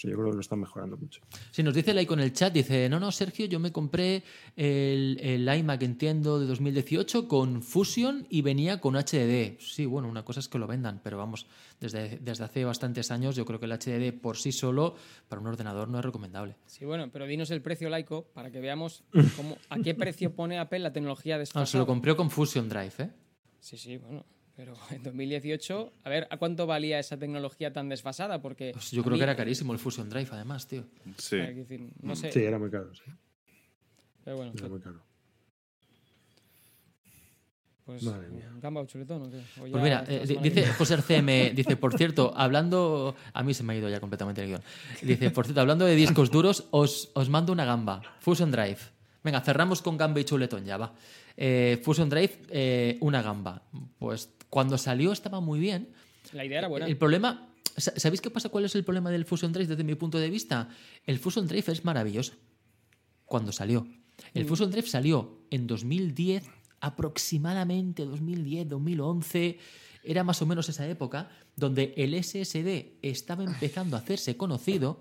Eso 0.00 0.08
yo 0.08 0.16
creo 0.16 0.30
que 0.30 0.34
lo 0.36 0.40
están 0.40 0.60
mejorando 0.60 0.96
mucho. 0.96 1.20
Sí, 1.50 1.62
nos 1.62 1.74
dice 1.74 1.92
Lai 1.92 2.08
en 2.10 2.20
el 2.20 2.32
chat, 2.32 2.54
dice, 2.54 2.88
no, 2.88 2.98
no, 2.98 3.12
Sergio, 3.12 3.44
yo 3.44 3.60
me 3.60 3.70
compré 3.70 4.22
el, 4.56 5.18
el 5.20 5.46
iMac, 5.58 5.82
entiendo, 5.82 6.40
de 6.40 6.46
2018 6.46 7.28
con 7.28 7.62
Fusion 7.62 8.26
y 8.30 8.40
venía 8.40 8.80
con 8.80 8.94
HDD. 8.94 9.58
Sí, 9.60 9.84
bueno, 9.84 10.08
una 10.08 10.24
cosa 10.24 10.40
es 10.40 10.48
que 10.48 10.58
lo 10.58 10.66
vendan, 10.66 11.02
pero 11.04 11.18
vamos, 11.18 11.46
desde, 11.80 12.18
desde 12.18 12.44
hace 12.44 12.64
bastantes 12.64 13.10
años 13.10 13.36
yo 13.36 13.44
creo 13.44 13.60
que 13.60 13.66
el 13.66 13.72
HDD 13.72 14.18
por 14.18 14.38
sí 14.38 14.52
solo 14.52 14.94
para 15.28 15.42
un 15.42 15.48
ordenador 15.48 15.88
no 15.90 15.98
es 15.98 16.04
recomendable. 16.06 16.56
Sí, 16.64 16.86
bueno, 16.86 17.10
pero 17.12 17.26
dinos 17.26 17.50
el 17.50 17.60
precio 17.60 17.90
laico 17.90 18.24
para 18.32 18.50
que 18.50 18.60
veamos 18.60 19.04
cómo, 19.36 19.58
a 19.68 19.78
qué 19.80 19.94
precio 19.94 20.34
pone 20.34 20.58
Apple 20.58 20.78
la 20.78 20.94
tecnología 20.94 21.34
No, 21.34 21.40
desfasada. 21.40 21.66
se 21.66 21.76
lo 21.76 21.86
compró 21.86 22.16
con 22.16 22.30
Fusion 22.30 22.70
Drive, 22.70 22.94
¿eh? 23.00 23.10
Sí, 23.60 23.76
sí, 23.76 23.98
bueno. 23.98 24.24
Pero 24.60 24.74
en 24.90 25.02
2018, 25.02 25.92
a 26.04 26.08
ver, 26.10 26.28
¿a 26.30 26.36
cuánto 26.36 26.66
valía 26.66 26.98
esa 26.98 27.16
tecnología 27.16 27.72
tan 27.72 27.88
desfasada? 27.88 28.42
Porque 28.42 28.72
Pues 28.74 28.90
yo 28.90 29.02
creo 29.02 29.12
mí- 29.14 29.18
que 29.18 29.24
era 29.24 29.34
carísimo 29.34 29.72
el 29.72 29.78
Fusion 29.78 30.10
Drive, 30.10 30.28
además, 30.32 30.68
tío. 30.68 30.84
Sí. 31.16 31.38
decir, 31.38 31.88
no 32.02 32.14
sé. 32.14 32.30
Sí, 32.30 32.40
era 32.40 32.58
muy 32.58 32.70
caro. 32.70 32.94
sí. 32.94 33.10
Pero 34.22 34.36
bueno, 34.36 34.52
Era 34.54 34.68
muy 34.68 34.80
caro. 34.80 35.00
pues 37.86 38.02
Madre 38.02 38.28
mía. 38.28 38.50
gamba 38.60 38.82
o 38.82 38.86
chuletón 38.86 39.22
o 39.22 39.30
qué? 39.30 39.38
O 39.60 39.70
Pues 39.70 39.82
mira, 39.82 40.04
eh, 40.06 40.24
dice 40.42 40.66
José 40.74 40.94
RCM, 40.94 41.50
dice, 41.56 41.76
por 41.76 41.96
cierto, 41.96 42.32
hablando, 42.36 43.16
a 43.32 43.42
mí 43.42 43.54
se 43.54 43.62
me 43.64 43.72
ha 43.72 43.76
ido 43.76 43.88
ya 43.88 43.98
completamente 43.98 44.42
el 44.42 44.48
guion. 44.48 44.62
Dice, 45.02 45.30
por 45.30 45.46
cierto, 45.46 45.62
hablando 45.62 45.86
de 45.86 45.94
discos 45.96 46.30
duros, 46.30 46.66
os, 46.70 47.10
os 47.14 47.28
mando 47.30 47.50
una 47.52 47.64
gamba, 47.64 48.02
Fusion 48.20 48.50
Drive. 48.50 48.78
Venga, 49.24 49.40
cerramos 49.40 49.80
con 49.82 49.96
gamba 49.96 50.20
y 50.20 50.24
chuletón 50.24 50.64
ya, 50.66 50.76
va. 50.76 50.92
Eh, 51.36 51.80
Fusion 51.82 52.10
Drive, 52.10 52.42
eh, 52.50 52.98
una 53.00 53.22
gamba. 53.22 53.62
Pues 53.98 54.28
cuando 54.50 54.76
salió 54.78 55.12
estaba 55.12 55.40
muy 55.40 55.58
bien. 55.60 55.88
La 56.32 56.44
idea 56.44 56.58
era 56.58 56.68
buena. 56.68 56.86
El 56.86 56.96
problema, 56.98 57.48
sa- 57.76 57.94
¿sabéis 57.96 58.20
qué 58.20 58.30
pasa? 58.30 58.48
¿Cuál 58.50 58.64
es 58.66 58.74
el 58.74 58.84
problema 58.84 59.10
del 59.10 59.24
Fusion 59.24 59.52
Drive 59.52 59.68
desde 59.68 59.84
mi 59.84 59.94
punto 59.94 60.18
de 60.18 60.28
vista? 60.28 60.68
El 61.06 61.18
Fusion 61.18 61.46
Drive 61.46 61.72
es 61.72 61.84
maravilloso 61.84 62.34
cuando 63.24 63.52
salió. 63.52 63.86
El 64.34 64.44
Mm. 64.44 64.48
Fusion 64.48 64.70
Drive 64.70 64.86
salió 64.88 65.44
en 65.50 65.66
2010, 65.66 66.44
aproximadamente 66.80 68.04
2010, 68.04 68.68
2011. 68.68 69.58
Era 70.02 70.24
más 70.24 70.40
o 70.42 70.46
menos 70.46 70.68
esa 70.68 70.86
época 70.88 71.28
donde 71.56 71.92
el 71.96 72.14
SSD 72.14 72.98
estaba 73.02 73.44
empezando 73.44 73.96
a 73.96 74.00
hacerse 74.00 74.36
conocido, 74.36 75.00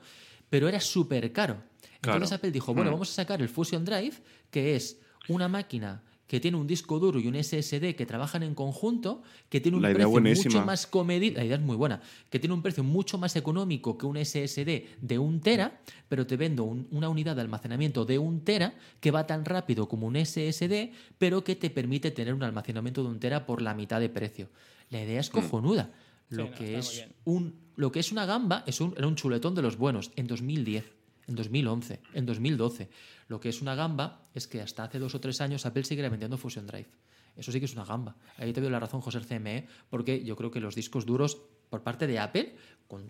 pero 0.49 0.67
era 0.67 0.80
súper 0.80 1.31
caro. 1.31 1.61
Entonces 2.01 2.30
Claro. 2.30 2.35
Apple 2.35 2.51
dijo, 2.51 2.73
bueno, 2.73 2.91
Mm. 2.91 2.93
vamos 2.93 3.09
a 3.11 3.13
sacar 3.13 3.41
el 3.41 3.49
Fusion 3.49 3.85
Drive, 3.85 4.13
que 4.51 4.76
es 4.76 4.97
una 5.27 5.47
máquina 5.47 6.01
que 6.30 6.39
tiene 6.39 6.57
un 6.57 6.68
disco 6.68 6.99
duro 6.99 7.19
y 7.19 7.27
un 7.27 7.35
SSD 7.35 7.95
que 7.95 8.06
trabajan 8.06 8.43
en 8.43 8.53
conjunto, 8.53 9.23
que 9.49 9.60
tiene 9.60 9.77
un 9.77 9.81
La 9.81 9.89
idea 9.89 9.95
precio 9.95 10.10
buenísima. 10.11 10.53
mucho 10.53 10.65
más 10.65 10.85
comedido, 10.85 11.38
la 11.38 11.43
idea 11.45 11.56
es 11.57 11.61
muy 11.64 11.76
buena, 11.76 12.01
que 12.30 12.38
tiene 12.38 12.53
un 12.53 12.61
precio 12.61 12.84
mucho 12.84 13.18
más 13.18 13.35
económico 13.35 13.97
que 13.97 14.06
un 14.06 14.15
SSD 14.15 14.85
de 15.01 15.18
un 15.18 15.41
tera, 15.41 15.81
pero 16.07 16.27
te 16.27 16.38
vendo 16.38 16.65
un- 16.65 16.88
una 16.91 17.10
unidad 17.10 17.35
de 17.35 17.41
almacenamiento 17.41 18.06
de 18.06 18.19
un 18.19 18.41
tera 18.45 18.76
que 18.99 19.10
va 19.10 19.26
tan 19.26 19.43
rápido 19.43 19.89
como 19.89 20.06
un 20.06 20.15
SSD, 20.18 20.91
pero 21.18 21.43
que 21.43 21.56
te 21.56 21.72
permite 21.72 22.11
tener 22.11 22.35
un 22.35 22.43
almacenamiento 22.43 23.01
de 23.03 23.10
un 23.10 23.19
tera 23.19 23.47
por 23.47 23.64
la 23.64 23.73
mitad 23.73 23.99
de 23.99 24.10
precio. 24.10 24.49
La 24.91 25.01
idea 25.03 25.19
es 25.19 25.31
cojonuda. 25.31 25.91
Lo, 26.30 26.43
Sí, 26.45 26.49
no, 26.51 26.56
que 26.56 26.77
es 26.77 27.06
un, 27.26 27.56
lo 27.76 27.91
que 27.91 27.99
es 28.01 28.11
una 28.11 28.27
gamba 28.27 28.64
es 28.68 28.80
un, 28.81 28.93
era 28.95 29.07
un 29.07 29.15
chuletón 29.15 29.56
de 29.56 29.64
los 29.64 29.77
buenos 29.80 30.11
en 30.15 30.27
2010, 30.27 30.84
en 31.30 31.35
2011, 31.35 32.01
en 32.14 32.26
2012. 32.26 32.89
Lo 33.27 33.39
que 33.39 33.49
es 33.49 33.61
una 33.61 33.76
gamba 33.76 34.27
es 34.34 34.47
que 34.47 34.61
hasta 34.61 34.84
hace 34.84 34.99
dos 34.99 35.15
o 35.15 35.22
tres 35.22 35.39
años 35.41 35.65
Apple 35.65 35.84
sigue 35.84 36.07
vendiendo 36.10 36.38
Fusion 36.38 36.68
Drive. 36.68 36.89
Eso 37.35 37.51
sí 37.51 37.60
que 37.60 37.65
es 37.65 37.73
una 37.73 37.85
gamba. 37.85 38.15
Ahí 38.38 38.51
te 38.51 38.60
doy 38.60 38.69
la 38.69 38.80
razón, 38.80 38.99
José 38.99 39.22
CME, 39.22 39.68
porque 39.89 40.23
yo 40.26 40.35
creo 40.35 40.51
que 40.51 40.60
los 40.60 40.76
discos 40.76 41.06
duros 41.06 41.41
por 41.69 41.84
parte 41.84 42.07
de 42.07 42.19
Apple, 42.19 42.56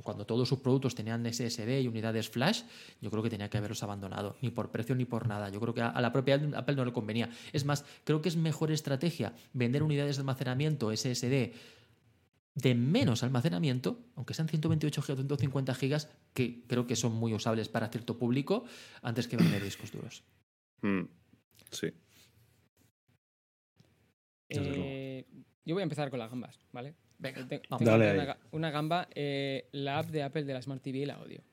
cuando 0.03 0.25
todos 0.25 0.47
sus 0.47 0.59
productos 0.59 0.93
tenían 0.93 1.25
SSD 1.25 1.81
y 1.81 1.87
unidades 1.87 2.29
flash, 2.29 2.63
yo 3.01 3.09
creo 3.09 3.23
que 3.23 3.29
tenía 3.29 3.49
que 3.49 3.57
haberlos 3.57 3.81
abandonado, 3.81 4.35
ni 4.41 4.49
por 4.51 4.69
precio 4.69 4.93
ni 4.93 5.05
por 5.05 5.27
nada. 5.27 5.49
Yo 5.49 5.61
creo 5.61 5.73
que 5.73 5.81
a 5.81 6.01
la 6.01 6.11
propia 6.11 6.35
Apple 6.55 6.75
no 6.75 6.83
le 6.83 6.91
convenía. 6.91 7.29
Es 7.53 7.63
más, 7.63 7.85
creo 8.03 8.21
que 8.21 8.27
es 8.27 8.35
mejor 8.35 8.71
estrategia 8.71 9.33
vender 9.53 9.81
unidades 9.81 10.17
de 10.17 10.21
almacenamiento 10.21 10.95
SSD 10.95 11.53
de 12.55 12.75
menos 12.75 13.23
almacenamiento, 13.23 13.99
aunque 14.15 14.33
sean 14.33 14.47
128 14.49 15.01
GB 15.01 15.11
o 15.13 15.15
150 15.15 15.73
GB, 15.73 16.07
que 16.33 16.63
creo 16.67 16.87
que 16.87 16.95
son 16.95 17.13
muy 17.13 17.33
usables 17.33 17.69
para 17.69 17.87
cierto 17.89 18.17
público, 18.17 18.65
antes 19.01 19.27
que 19.27 19.37
vender 19.37 19.63
discos 19.63 19.91
duros. 19.91 20.23
Mm, 20.81 21.03
Sí. 21.71 21.93
Eh, 24.49 25.25
yo 25.63 25.75
voy 25.75 25.81
a 25.81 25.83
empezar 25.83 26.09
con 26.09 26.17
las 26.19 26.29
gambas, 26.31 26.59
¿vale? 26.71 26.95
Venga, 27.19 27.47
tengo 27.47 27.63
Dale 27.79 28.13
una, 28.13 28.37
una 28.51 28.71
gamba, 28.71 29.07
eh, 29.13 29.69
la 29.71 29.99
app 29.99 30.07
de 30.09 30.23
Apple 30.23 30.43
de 30.45 30.53
la 30.53 30.61
Smart 30.61 30.81
TV 30.81 31.05
la 31.05 31.19
odio. 31.19 31.43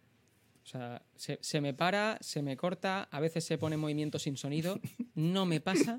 O 0.62 0.66
sea, 0.66 1.04
se, 1.14 1.38
se 1.42 1.60
me 1.60 1.74
para, 1.74 2.18
se 2.20 2.40
me 2.40 2.56
corta, 2.56 3.04
a 3.04 3.20
veces 3.20 3.44
se 3.44 3.58
pone 3.58 3.74
en 3.74 3.80
movimiento 3.80 4.18
sin 4.18 4.36
sonido. 4.36 4.80
No 5.14 5.46
me 5.46 5.60
pasa 5.60 5.98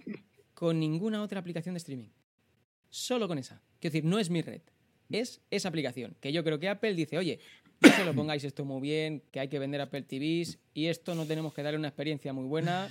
con 0.54 0.80
ninguna 0.80 1.24
otra 1.24 1.40
aplicación 1.40 1.74
de 1.74 1.78
streaming. 1.78 2.10
Solo 2.90 3.28
con 3.28 3.38
esa. 3.40 3.62
Quiero 3.80 3.94
decir, 3.94 4.06
no 4.06 4.20
es 4.20 4.30
mi 4.30 4.42
red. 4.44 4.62
Es 5.10 5.42
esa 5.52 5.70
aplicación. 5.70 6.16
Que 6.20 6.32
yo 6.34 6.44
creo 6.44 6.60
que 6.60 6.68
Apple 6.70 6.94
dice, 6.94 7.18
oye, 7.18 7.40
no 7.82 7.90
se 7.90 8.04
lo 8.06 8.14
pongáis 8.14 8.44
esto 8.44 8.66
muy 8.66 8.82
bien, 8.82 9.22
que 9.32 9.40
hay 9.40 9.48
que 9.48 9.60
vender 9.60 9.80
Apple 9.82 10.02
TVs 10.04 10.58
y 10.74 10.88
esto 10.88 11.16
no 11.16 11.26
tenemos 11.26 11.54
que 11.54 11.64
darle 11.64 11.80
una 11.80 11.88
experiencia 11.90 12.34
muy 12.34 12.46
buena. 12.46 12.90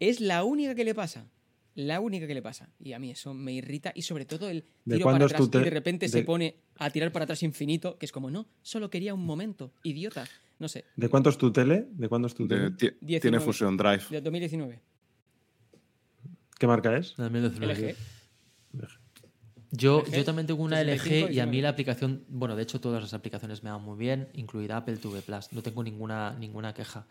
Es 0.00 0.20
la 0.20 0.44
única 0.44 0.74
que 0.74 0.84
le 0.84 0.94
pasa. 0.94 1.26
La 1.74 2.00
única 2.00 2.26
que 2.26 2.34
le 2.34 2.42
pasa. 2.42 2.68
Y 2.80 2.92
a 2.92 2.98
mí 2.98 3.10
eso 3.12 3.34
me 3.34 3.52
irrita. 3.52 3.92
Y 3.94 4.02
sobre 4.02 4.24
todo 4.24 4.48
el 4.48 4.64
¿De 4.84 4.96
tiro 4.96 5.04
para 5.06 5.24
atrás 5.24 5.40
tu 5.40 5.46
y 5.46 5.50
te- 5.50 5.58
de 5.60 5.70
repente 5.70 6.08
se 6.08 6.22
pone 6.24 6.56
a 6.76 6.90
tirar 6.90 7.12
para 7.12 7.22
atrás 7.24 7.42
infinito, 7.44 7.96
que 7.98 8.06
es 8.06 8.12
como, 8.12 8.30
no, 8.30 8.48
solo 8.62 8.90
quería 8.90 9.14
un 9.14 9.24
momento. 9.24 9.72
Idiota. 9.84 10.26
No 10.58 10.66
sé. 10.68 10.84
¿De 10.96 11.08
cuánto 11.08 11.30
es 11.30 11.38
tu 11.38 11.52
tele? 11.52 11.86
¿De 11.92 12.08
cuándo 12.08 12.26
es 12.26 12.34
tu 12.34 12.48
tele? 12.48 12.72
ti- 12.72 12.90
19. 13.00 13.20
tiene 13.20 13.38
Fusion 13.40 13.76
Drive. 13.76 14.02
De 14.10 14.20
2019. 14.20 14.80
¿Qué 16.58 16.66
marca 16.66 16.96
es? 16.96 17.14
LG. 17.16 17.94
Yo, 19.70 20.04
yo 20.06 20.24
también 20.24 20.46
tengo 20.46 20.62
una 20.62 20.78
65, 20.78 21.26
LG 21.26 21.32
y 21.34 21.40
a 21.40 21.46
mí 21.46 21.52
19. 21.52 21.62
la 21.62 21.68
aplicación, 21.68 22.24
bueno, 22.28 22.56
de 22.56 22.62
hecho 22.62 22.80
todas 22.80 23.02
las 23.02 23.12
aplicaciones 23.12 23.62
me 23.62 23.70
van 23.70 23.82
muy 23.82 23.98
bien, 23.98 24.28
incluida 24.32 24.78
Apple 24.78 24.96
TV 24.96 25.20
Plus. 25.20 25.52
No 25.52 25.62
tengo 25.62 25.82
ninguna, 25.82 26.34
ninguna 26.38 26.72
queja. 26.72 27.06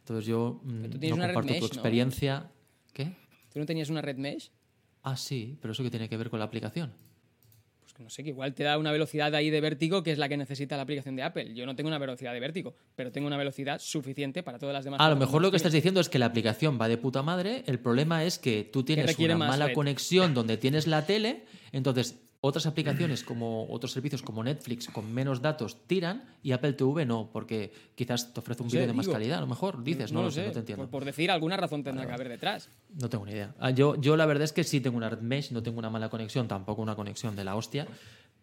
Entonces 0.00 0.26
yo 0.26 0.60
mm, 0.64 0.84
tú 0.84 1.16
no 1.16 1.16
comparto 1.16 1.40
tu 1.40 1.52
mesh, 1.52 1.60
¿no? 1.60 1.66
experiencia. 1.66 2.50
¿Qué? 2.92 3.16
¿Tú 3.52 3.60
no 3.60 3.66
tenías 3.66 3.90
una 3.90 4.02
red 4.02 4.16
mesh? 4.16 4.50
Ah, 5.02 5.16
sí, 5.16 5.56
pero 5.60 5.72
eso 5.72 5.82
que 5.82 5.90
tiene 5.90 6.08
que 6.08 6.16
ver 6.16 6.30
con 6.30 6.40
la 6.40 6.46
aplicación. 6.46 6.92
Pues 7.94 8.02
no 8.02 8.10
sé, 8.10 8.24
que 8.24 8.30
igual 8.30 8.54
te 8.54 8.64
da 8.64 8.76
una 8.76 8.90
velocidad 8.90 9.32
ahí 9.36 9.50
de 9.50 9.60
vértigo 9.60 10.02
que 10.02 10.10
es 10.10 10.18
la 10.18 10.28
que 10.28 10.36
necesita 10.36 10.76
la 10.76 10.82
aplicación 10.82 11.14
de 11.14 11.22
Apple. 11.22 11.54
Yo 11.54 11.64
no 11.64 11.76
tengo 11.76 11.86
una 11.86 11.98
velocidad 11.98 12.32
de 12.32 12.40
vértigo, 12.40 12.74
pero 12.96 13.12
tengo 13.12 13.28
una 13.28 13.36
velocidad 13.36 13.78
suficiente 13.78 14.42
para 14.42 14.58
todas 14.58 14.72
las 14.72 14.84
demás. 14.84 15.00
A 15.00 15.08
lo 15.08 15.14
mejor 15.14 15.40
lo 15.42 15.52
que 15.52 15.56
estás 15.56 15.72
diciendo 15.72 16.00
es 16.00 16.08
que 16.08 16.18
la 16.18 16.26
aplicación 16.26 16.76
va 16.80 16.88
de 16.88 16.98
puta 16.98 17.22
madre. 17.22 17.62
El 17.66 17.78
problema 17.78 18.24
es 18.24 18.40
que 18.40 18.64
tú 18.64 18.82
tienes 18.82 19.16
una 19.16 19.36
mala 19.36 19.68
red. 19.68 19.74
conexión 19.74 20.34
donde 20.34 20.56
tienes 20.56 20.88
la 20.88 21.06
tele. 21.06 21.44
Entonces, 21.70 22.23
otras 22.46 22.66
aplicaciones 22.66 23.24
como 23.24 23.66
otros 23.70 23.92
servicios 23.92 24.20
como 24.20 24.44
Netflix 24.44 24.88
con 24.88 25.10
menos 25.14 25.40
datos 25.40 25.78
tiran 25.86 26.24
y 26.42 26.52
Apple 26.52 26.74
TV 26.74 27.06
no, 27.06 27.30
porque 27.32 27.72
quizás 27.94 28.34
te 28.34 28.40
ofrece 28.40 28.62
un 28.62 28.66
No 28.66 28.70
sé, 28.70 28.76
vídeo 28.76 28.88
de 28.88 28.92
más 28.92 29.08
calidad, 29.08 29.38
a 29.38 29.40
lo 29.40 29.46
mejor 29.46 29.82
dices, 29.82 30.12
no, 30.12 30.22
lo 30.22 30.30
sé, 30.30 30.42
sé, 30.42 30.46
no 30.48 30.52
te 30.52 30.58
entiendo. 30.58 30.82
Por, 30.84 30.90
por 30.90 31.04
decir, 31.06 31.30
alguna 31.30 31.56
razón 31.56 31.82
tendrá 31.82 32.06
que 32.06 32.12
haber 32.12 32.28
detrás. 32.28 32.68
No 33.00 33.08
tengo 33.08 33.24
ni 33.24 33.32
idea. 33.32 33.54
Ah, 33.58 33.70
Yo, 33.70 33.96
yo 33.98 34.16
la 34.16 34.26
verdad 34.26 34.44
es 34.44 34.52
que 34.52 34.62
sí 34.62 34.80
tengo 34.80 34.96
una 34.98 35.08
red 35.08 35.20
mesh, 35.20 35.52
no 35.52 35.62
tengo 35.62 35.78
una 35.78 35.88
mala 35.88 36.10
conexión, 36.10 36.46
tampoco 36.46 36.82
una 36.82 36.94
conexión 36.94 37.34
de 37.34 37.44
la 37.44 37.56
hostia, 37.56 37.86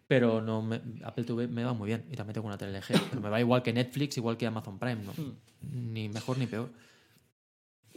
pero 0.08 0.42
no 0.42 0.62
me- 0.62 0.80
Apple 1.04 1.22
TV 1.24 1.46
me 1.46 1.62
va 1.64 1.72
muy 1.72 1.86
bien 1.86 2.04
y 2.10 2.16
también 2.16 2.34
tengo 2.34 2.48
una 2.48 2.58
tele 2.58 2.76
LG, 2.78 3.00
pero 3.08 3.22
me 3.22 3.28
va 3.30 3.38
igual 3.40 3.62
que 3.62 3.72
Netflix, 3.72 4.16
igual 4.16 4.36
que 4.36 4.46
Amazon 4.46 4.78
Prime, 4.80 5.02
¿no? 5.04 5.12
Hmm. 5.12 5.92
Ni 5.94 6.08
mejor 6.08 6.38
ni 6.38 6.46
peor. 6.46 6.70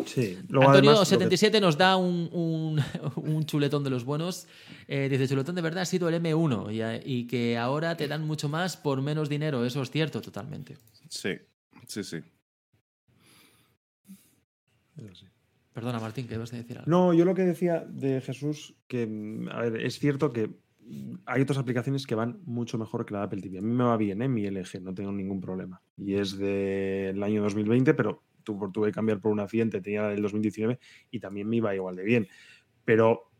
Sí. 0.06 0.38
Luego, 0.50 0.72
además, 0.72 1.10
lo 1.12 1.18
que- 1.20 1.26
Antonio77 1.26 1.62
nos 1.62 1.78
da 1.78 1.96
un, 1.96 2.30
un- 2.34 2.82
un 3.16 3.46
chuletón 3.46 3.84
de 3.84 3.90
los 3.90 4.04
buenos. 4.04 4.48
Eh, 4.88 5.08
dice, 5.10 5.28
chuletón 5.28 5.56
de 5.56 5.62
verdad 5.62 5.84
ha 5.84 5.86
sido 5.86 6.10
el 6.10 6.16
M1 6.22 6.72
y, 6.74 6.82
a- 6.82 6.98
y 7.06 7.28
que 7.28 7.58
ahora 7.58 7.96
te 7.96 8.08
dan 8.08 8.26
mucho 8.28 8.50
más 8.50 8.76
por 8.78 9.02
menos 9.02 9.30
dinero. 9.30 9.66
Eso 9.66 9.82
es 9.82 9.90
cierto 9.92 10.22
totalmente. 10.22 10.78
Sí, 11.10 11.32
sí, 11.88 12.04
sí. 12.04 12.18
Perdona, 15.74 16.00
Martín, 16.00 16.28
que 16.28 16.38
vas 16.38 16.54
a 16.54 16.58
decir 16.58 16.78
algo. 16.78 16.90
No, 16.90 17.14
yo 17.14 17.26
lo 17.26 17.36
que 17.36 17.42
decía 17.44 17.84
de 17.86 18.22
Jesús, 18.22 18.76
que, 18.88 19.06
mm, 19.06 19.50
a 19.50 19.62
ver, 19.62 19.82
es 19.82 20.00
cierto 20.00 20.32
que 20.32 20.48
mm, 20.48 21.16
hay 21.26 21.42
otras 21.42 21.58
aplicaciones 21.58 22.08
que 22.08 22.16
van 22.16 22.40
mucho 22.46 22.78
mejor 22.78 23.06
que 23.06 23.14
la 23.14 23.20
de 23.20 23.26
Apple 23.26 23.42
TV. 23.42 23.58
A 23.58 23.62
mí 23.62 23.72
me 23.74 23.84
va 23.84 23.98
bien, 23.98 24.22
¿eh? 24.22 24.30
Mi 24.30 24.46
LG, 24.46 24.82
no 24.82 24.94
tengo 24.94 25.12
ningún 25.12 25.42
problema. 25.42 25.82
Y 25.98 26.14
es 26.16 26.38
del 26.38 27.22
año 27.24 27.42
2020, 27.44 27.94
pero 27.94 28.24
tuve 28.46 28.88
que 28.88 28.94
cambiar 28.94 29.20
por 29.20 29.32
un 29.32 29.40
accidente, 29.40 29.82
tenía 29.82 30.08
del 30.08 30.22
2019 30.22 30.80
y 31.12 31.20
también 31.20 31.50
me 31.50 31.58
iba 31.58 31.76
igual 31.76 31.96
de 31.96 32.04
bien. 32.04 32.28
Pero 32.86 33.32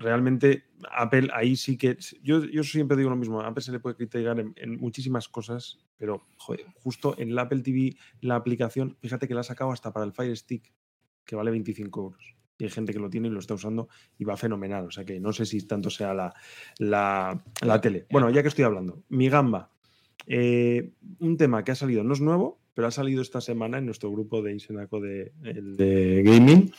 realmente 0.00 0.64
Apple 0.90 1.28
ahí 1.32 1.54
sí 1.56 1.76
que... 1.76 1.96
Yo, 2.22 2.44
yo 2.44 2.64
siempre 2.64 2.96
digo 2.96 3.10
lo 3.10 3.16
mismo, 3.16 3.40
a 3.40 3.46
Apple 3.46 3.62
se 3.62 3.70
le 3.70 3.80
puede 3.80 3.96
criticar 3.96 4.40
en, 4.40 4.80
muchísimas 4.80 5.28
cosas, 5.28 5.78
pero 5.96 6.26
justo 6.76 7.14
en 7.18 7.34
la 7.34 7.42
Apple 7.42 7.60
TV, 7.60 7.96
la 8.20 8.36
aplicación, 8.36 8.96
fíjate 9.00 9.28
que 9.28 9.34
la 9.34 9.40
ha 9.40 9.44
sacado 9.44 9.70
hasta 9.70 9.92
para 9.92 10.06
el 10.06 10.12
Fire 10.12 10.36
Stick, 10.36 10.72
que 11.24 11.36
vale 11.36 11.50
25 11.50 12.00
euros. 12.00 12.36
Y 12.58 12.64
hay 12.64 12.70
gente 12.70 12.92
que 12.92 12.98
lo 12.98 13.08
tiene 13.08 13.28
y 13.28 13.30
lo 13.30 13.38
está 13.38 13.54
usando 13.54 13.88
y 14.18 14.24
va 14.24 14.36
fenomenal. 14.36 14.86
O 14.86 14.90
sea 14.90 15.04
que 15.04 15.18
no 15.18 15.32
sé 15.32 15.46
si 15.46 15.66
tanto 15.66 15.88
sea 15.88 16.12
la, 16.12 16.34
la, 16.78 17.42
la 17.62 17.80
tele. 17.80 18.06
Bueno, 18.10 18.28
ya 18.28 18.42
que 18.42 18.48
estoy 18.48 18.64
hablando, 18.64 19.02
mi 19.08 19.30
gamba. 19.30 19.70
Eh, 20.26 20.92
un 21.18 21.36
tema 21.36 21.64
que 21.64 21.72
ha 21.72 21.74
salido, 21.74 22.04
no 22.04 22.12
es 22.12 22.20
nuevo, 22.20 22.59
pero 22.74 22.88
ha 22.88 22.90
salido 22.90 23.22
esta 23.22 23.40
semana 23.40 23.78
en 23.78 23.86
nuestro 23.86 24.10
grupo 24.10 24.42
de 24.42 24.52
Insenaco 24.52 25.00
de, 25.00 25.32
el 25.44 25.76
de 25.76 26.22
gaming, 26.24 26.72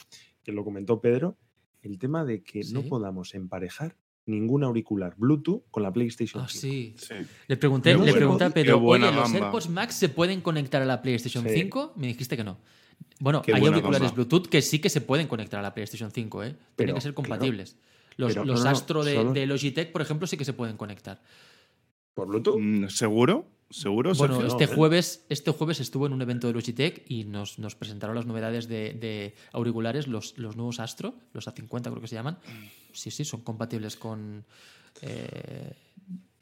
que 0.44 0.52
lo 0.52 0.64
comentó 0.64 1.00
Pedro, 1.02 1.38
el 1.84 1.98
tema 2.00 2.24
de 2.26 2.44
que 2.44 2.62
no 2.72 2.84
podamos 2.84 3.34
emparejar 3.34 3.96
ningún 4.26 4.64
auricular 4.64 5.16
Bluetooth 5.18 5.64
con 5.72 5.84
la 5.84 5.92
PlayStation 5.92 6.44
Ah, 6.44 6.48
5. 6.48 6.98
sí. 6.98 7.14
Le 7.48 7.58
pregunté, 7.58 7.96
le 7.98 8.14
a. 8.14 8.50
Pedro, 8.52 8.80
oye, 8.84 9.12
¿los. 9.12 9.34
AirPods 9.34 9.70
Max 9.70 9.96
se 9.96 10.10
pueden 10.10 10.42
conectar 10.42 10.82
a 10.82 10.86
la 10.86 11.02
PlayStation 11.02 11.44
Sí. 11.44 11.50
5? 11.56 11.94
Me 11.96 12.08
dijiste 12.08 12.38
que 12.38 12.44
no. 12.44 12.58
Bueno, 13.20 13.42
Qué 13.42 13.54
hay 13.54 13.66
auriculares 13.66 14.00
gamba. 14.10 14.16
Bluetooth 14.16 14.48
que 14.48 14.62
sí 14.62 14.80
que 14.80 14.90
se 14.90 15.02
pueden 15.02 15.28
conectar 15.28 15.60
a 15.60 15.64
la 15.64 15.74
PlayStation 15.74 16.12
5, 16.12 16.44
¿eh? 16.44 16.48
Tienen 16.50 16.60
Pero, 16.76 16.94
que 16.96 17.02
ser 17.02 17.14
claro. 17.14 17.16
compatibles. 17.30 17.78
Los, 18.18 18.34
Pero, 18.34 18.46
los 18.46 18.60
no, 18.60 18.64
no, 18.66 18.72
no, 18.72 18.78
Astro 18.78 19.04
de, 19.04 19.16
solo- 19.16 19.34
de 19.34 19.46
Logitech, 19.48 19.92
por 19.92 20.02
ejemplo, 20.02 20.28
sí 20.28 20.38
que 20.38 20.46
se 20.46 20.54
pueden 20.54 20.78
conectar. 20.78 21.20
¿Por 22.14 22.28
Bluetooth? 22.28 22.60
Mm, 22.60 22.88
¿Seguro? 22.90 23.46
¿Seguro? 23.72 24.14
Bueno, 24.14 24.36
Sergio? 24.36 24.52
este 24.52 24.64
¿eh? 24.66 24.76
jueves, 24.76 25.26
este 25.30 25.52
jueves 25.52 25.80
estuvo 25.80 26.06
en 26.06 26.14
un 26.14 26.22
evento 26.22 26.48
de 26.48 26.54
Logitech 26.54 27.04
y 27.10 27.24
nos, 27.24 27.58
nos 27.58 27.76
presentaron 27.76 28.16
las 28.16 28.26
novedades 28.26 28.68
de, 28.68 28.94
de 28.94 29.34
auriculares, 29.54 30.08
los, 30.08 30.38
los 30.38 30.56
nuevos 30.56 30.80
Astro, 30.80 31.16
los 31.34 31.48
A50 31.48 31.84
creo 31.84 32.02
que 32.02 32.08
se 32.08 32.16
llaman. 32.16 32.38
Sí, 32.92 33.12
sí, 33.12 33.24
son 33.26 33.42
compatibles 33.42 33.96
con, 33.96 34.44
eh, 35.02 35.74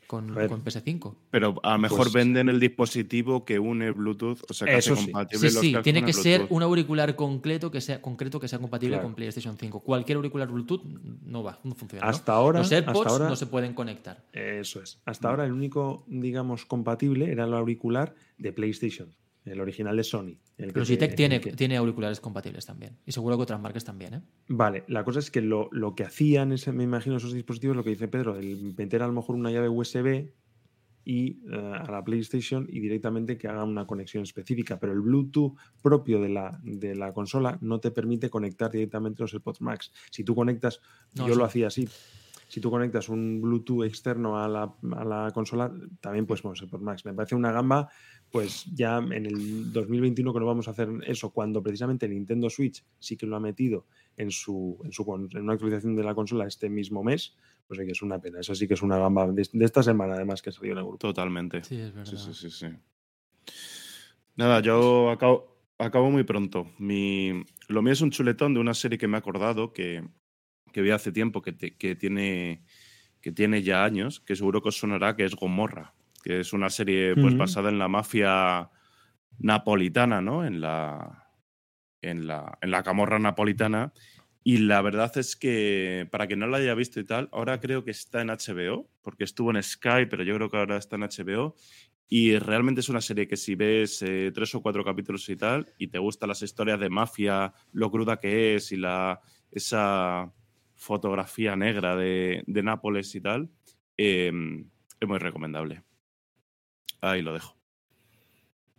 con, 0.10 0.34
con 0.34 0.64
PS5. 0.64 1.14
Pero 1.30 1.60
a 1.62 1.74
lo 1.74 1.78
mejor 1.78 2.00
Pues- 2.00 2.14
venden 2.14 2.50
el 2.50 2.60
dispositivo 2.60 3.46
que 3.46 3.60
une 3.60 3.92
Bluetooth, 3.92 4.40
o 4.50 4.54
sea, 4.56 4.66
que 4.68 4.74
hace 4.74 4.96
sí. 4.96 5.04
compatible 5.12 5.50
Sí, 5.52 5.58
sí, 5.60 5.72
cascos 5.72 5.84
tiene 5.84 6.04
que 6.04 6.14
ser 6.14 6.40
Bluetooth. 6.40 6.56
un 6.58 6.64
auricular 6.64 7.16
concreto 7.16 7.70
que 7.70 7.80
sea, 7.80 8.02
concreto 8.02 8.40
que 8.40 8.48
sea 8.48 8.58
compatible 8.58 8.96
Claro. 8.96 9.04
con 9.08 9.14
PlayStation 9.16 9.56
5. 9.56 9.82
Cualquier 9.82 10.16
auricular 10.16 10.48
Bluetooth 10.50 10.82
no 11.26 11.44
va, 11.44 11.60
no 11.64 11.76
funciona. 11.76 12.04
¿no? 12.06 12.10
Hasta 12.10 12.34
ahora- 12.34 12.58
Los 12.60 12.72
AirPods 12.72 12.98
hasta 12.98 13.10
ahora- 13.12 13.30
no 13.30 13.36
se 13.36 13.46
pueden 13.46 13.76
conectar. 13.76 14.24
Eso 14.34 14.82
es. 14.82 15.00
Hasta 15.06 15.30
ahora 15.30 15.46
el 15.46 15.52
único, 15.52 16.04
digamos, 16.08 16.66
compatible 16.66 17.32
era 17.32 17.44
el 17.46 17.54
auricular 17.54 18.16
de 18.40 18.52
PlayStation, 18.52 19.14
el 19.46 19.60
original 19.62 19.96
de 19.98 20.04
Sony. 20.04 20.38
el 20.58 20.74
que 20.74 20.80
Logitech 20.80 21.12
te- 21.12 21.16
tiene, 21.16 21.36
el 21.38 21.42
que- 21.42 21.54
tiene 21.54 21.78
auriculares 21.78 22.20
compatibles 22.20 22.66
también. 22.66 22.98
Y 23.06 23.12
seguro 23.14 23.38
que 23.38 23.44
otras 23.44 23.60
marcas 23.62 23.86
también, 23.86 24.14
¿eh? 24.16 24.22
Vale, 24.50 24.84
la 24.88 25.04
cosa 25.06 25.20
es 25.20 25.32
que 25.32 25.42
lo, 25.42 25.70
lo 25.72 25.96
que 25.96 26.04
hacían, 26.04 26.52
ese, 26.52 26.72
me 26.74 26.84
imagino, 26.84 27.16
esos 27.18 27.34
dispositivos, 27.34 27.76
lo 27.78 27.84
que 27.84 27.92
dice 27.92 28.08
Pedro, 28.10 28.38
el 28.38 28.74
meter 28.78 29.02
a 29.04 29.08
lo 29.08 29.14
mejor 29.14 29.36
una 29.36 29.52
llave 29.52 29.70
USB 29.70 30.32
y 31.06 31.40
eh, 31.52 31.74
a 31.74 31.90
la 31.90 32.04
PlayStation 32.04 32.68
y 32.70 32.82
directamente 32.82 33.38
que 33.38 33.48
haga 33.48 33.64
una 33.64 33.88
conexión 33.88 34.22
específica. 34.24 34.80
Pero 34.80 34.92
el 34.94 35.00
Bluetooth 35.00 35.56
propio 35.82 36.22
de 36.22 36.30
la, 36.30 36.60
de 36.62 36.94
la 36.96 37.14
consola 37.14 37.58
no 37.62 37.80
te 37.80 37.90
permite 37.90 38.30
conectar 38.30 38.70
directamente 38.70 39.24
los 39.24 39.34
AirPods 39.34 39.62
Max. 39.62 39.92
Si 40.12 40.24
tú 40.24 40.36
conectas, 40.36 40.82
No, 41.16 41.26
yo 41.28 41.34
sí. 41.34 41.40
lo 41.40 41.46
hacía 41.46 41.68
así. 41.68 41.88
Si 42.50 42.60
tú 42.60 42.72
conectas 42.72 43.08
un 43.10 43.40
Bluetooth 43.40 43.86
externo 43.86 44.38
a 44.38 44.48
la, 44.48 44.74
a 44.98 45.06
la 45.06 45.32
consola, 45.32 45.72
también 46.02 46.26
puedes 46.26 46.42
poner 46.42 46.60
AirPods 46.60 46.84
Max. 46.84 47.06
Me 47.06 47.14
parece 47.14 47.36
una 47.36 47.52
gamba, 47.52 47.90
pues 48.32 48.66
ya 48.74 48.98
en 48.98 49.28
el 49.28 49.72
2021 49.72 50.34
que 50.34 50.40
no 50.40 50.46
vamos 50.48 50.68
a 50.68 50.72
hacer 50.72 50.90
eso, 51.06 51.30
cuando 51.30 51.62
precisamente 51.62 52.10
Nintendo 52.10 52.50
Switch 52.50 52.84
sí 52.98 53.16
que 53.16 53.28
lo 53.28 53.36
ha 53.36 53.40
metido 53.40 53.86
en 54.18 54.32
su, 54.32 54.80
en 54.84 54.92
su 54.92 55.30
en 55.32 55.44
una 55.44 55.54
actualización 55.54 55.96
de 55.96 56.04
la 56.04 56.16
consola 56.16 56.48
este 56.48 56.70
mismo 56.70 57.04
mes, 57.04 57.38
pues 57.68 57.80
sí 57.80 57.86
que 57.86 57.92
es 57.92 58.02
una 58.02 58.20
pena. 58.20 58.40
Eso 58.40 58.56
sí 58.56 58.68
que 58.68 58.74
es 58.74 58.82
una 58.82 58.98
gamba 58.98 59.28
de, 59.28 59.48
de 59.54 59.66
esta 59.66 59.84
semana, 59.84 60.16
además, 60.16 60.42
que 60.42 60.50
ha 60.50 60.54
salido 60.54 60.74
en 60.74 60.80
el 60.80 60.86
grupo. 60.86 60.98
Totalmente. 60.98 61.64
Sí, 61.64 61.76
es 61.76 61.94
verdad. 61.94 62.12
Sí, 62.12 62.18
sí, 62.18 62.34
sí, 62.34 62.50
sí. 62.50 62.68
Nada, 64.36 64.62
yo 64.62 65.12
acabo, 65.12 65.56
acabo 65.78 66.10
muy 66.10 66.24
pronto. 66.24 66.72
Mi, 66.80 67.44
lo 67.68 67.84
mío 67.84 67.94
es 67.94 68.02
un 68.02 68.10
chuletón 68.10 68.56
de 68.56 68.60
una 68.60 68.74
serie 68.74 68.98
que 68.98 69.08
me 69.08 69.18
he 69.18 69.20
acordado 69.20 69.72
que, 69.72 70.04
que 70.72 70.82
vi 70.82 70.92
hace 70.92 71.12
tiempo, 71.12 71.42
que, 71.42 71.54
te- 71.54 71.76
que, 71.76 71.96
tiene, 71.96 72.64
que 73.22 73.32
tiene 73.32 73.62
ya 73.64 73.84
años, 73.84 74.20
que 74.20 74.36
seguro 74.36 74.62
que 74.62 74.70
os 74.70 74.78
sonará, 74.78 75.16
que 75.16 75.26
es 75.26 75.36
Gomorra, 75.36 75.94
que 76.24 76.40
es 76.42 76.54
una 76.54 76.70
serie 76.70 77.16
pues, 77.16 77.38
basada 77.38 77.70
en 77.70 77.80
la 77.80 77.88
mafia 77.88 78.70
napolitana, 79.40 80.22
¿no? 80.22 80.46
En 80.46 80.62
la, 80.62 81.28
en 82.02 82.28
la, 82.28 82.58
en 82.62 82.72
la 82.72 82.84
camorra 82.84 83.20
napolitana. 83.20 83.94
Y 84.44 84.58
la 84.60 84.82
verdad 84.82 85.16
es 85.18 85.36
que, 85.36 86.08
para 86.12 86.26
quien 86.28 86.40
no 86.40 86.48
la 86.48 86.58
haya 86.58 86.74
visto 86.74 87.00
y 87.00 87.04
tal, 87.06 87.30
ahora 87.32 87.60
creo 87.60 87.84
que 87.84 87.92
está 87.92 88.22
en 88.22 88.30
HBO, 88.30 88.90
porque 89.02 89.26
estuvo 89.26 89.52
en 89.52 89.62
Sky, 89.62 90.06
pero 90.10 90.24
yo 90.24 90.36
creo 90.36 90.50
que 90.50 90.58
ahora 90.58 90.78
está 90.78 90.96
en 90.96 91.04
HBO. 91.04 91.56
Y 92.08 92.40
realmente 92.40 92.82
es 92.82 92.90
una 92.90 93.02
serie 93.02 93.28
que 93.28 93.38
si 93.38 93.54
ves 93.54 94.02
eh, 94.02 94.32
tres 94.34 94.56
o 94.56 94.62
cuatro 94.62 94.84
capítulos 94.84 95.30
y 95.30 95.36
tal, 95.36 95.68
y 95.78 95.88
te 95.90 96.00
gustan 96.00 96.30
las 96.30 96.42
historias 96.42 96.80
de 96.80 96.90
mafia, 96.90 97.54
lo 97.74 97.92
cruda 97.92 98.18
que 98.20 98.56
es 98.56 98.72
y 98.72 98.78
la, 98.78 99.22
esa 99.52 100.34
fotografía 100.80 101.56
negra 101.56 101.96
de, 101.96 102.42
de 102.48 102.64
Nápoles 102.64 103.14
y 103.14 103.22
tal, 103.22 103.50
eh, 103.98 104.32
es 105.00 105.08
muy 105.08 105.20
recomendable. 105.20 105.84
Ahí 107.02 107.22
lo 107.22 107.34
dejo. 107.34 107.56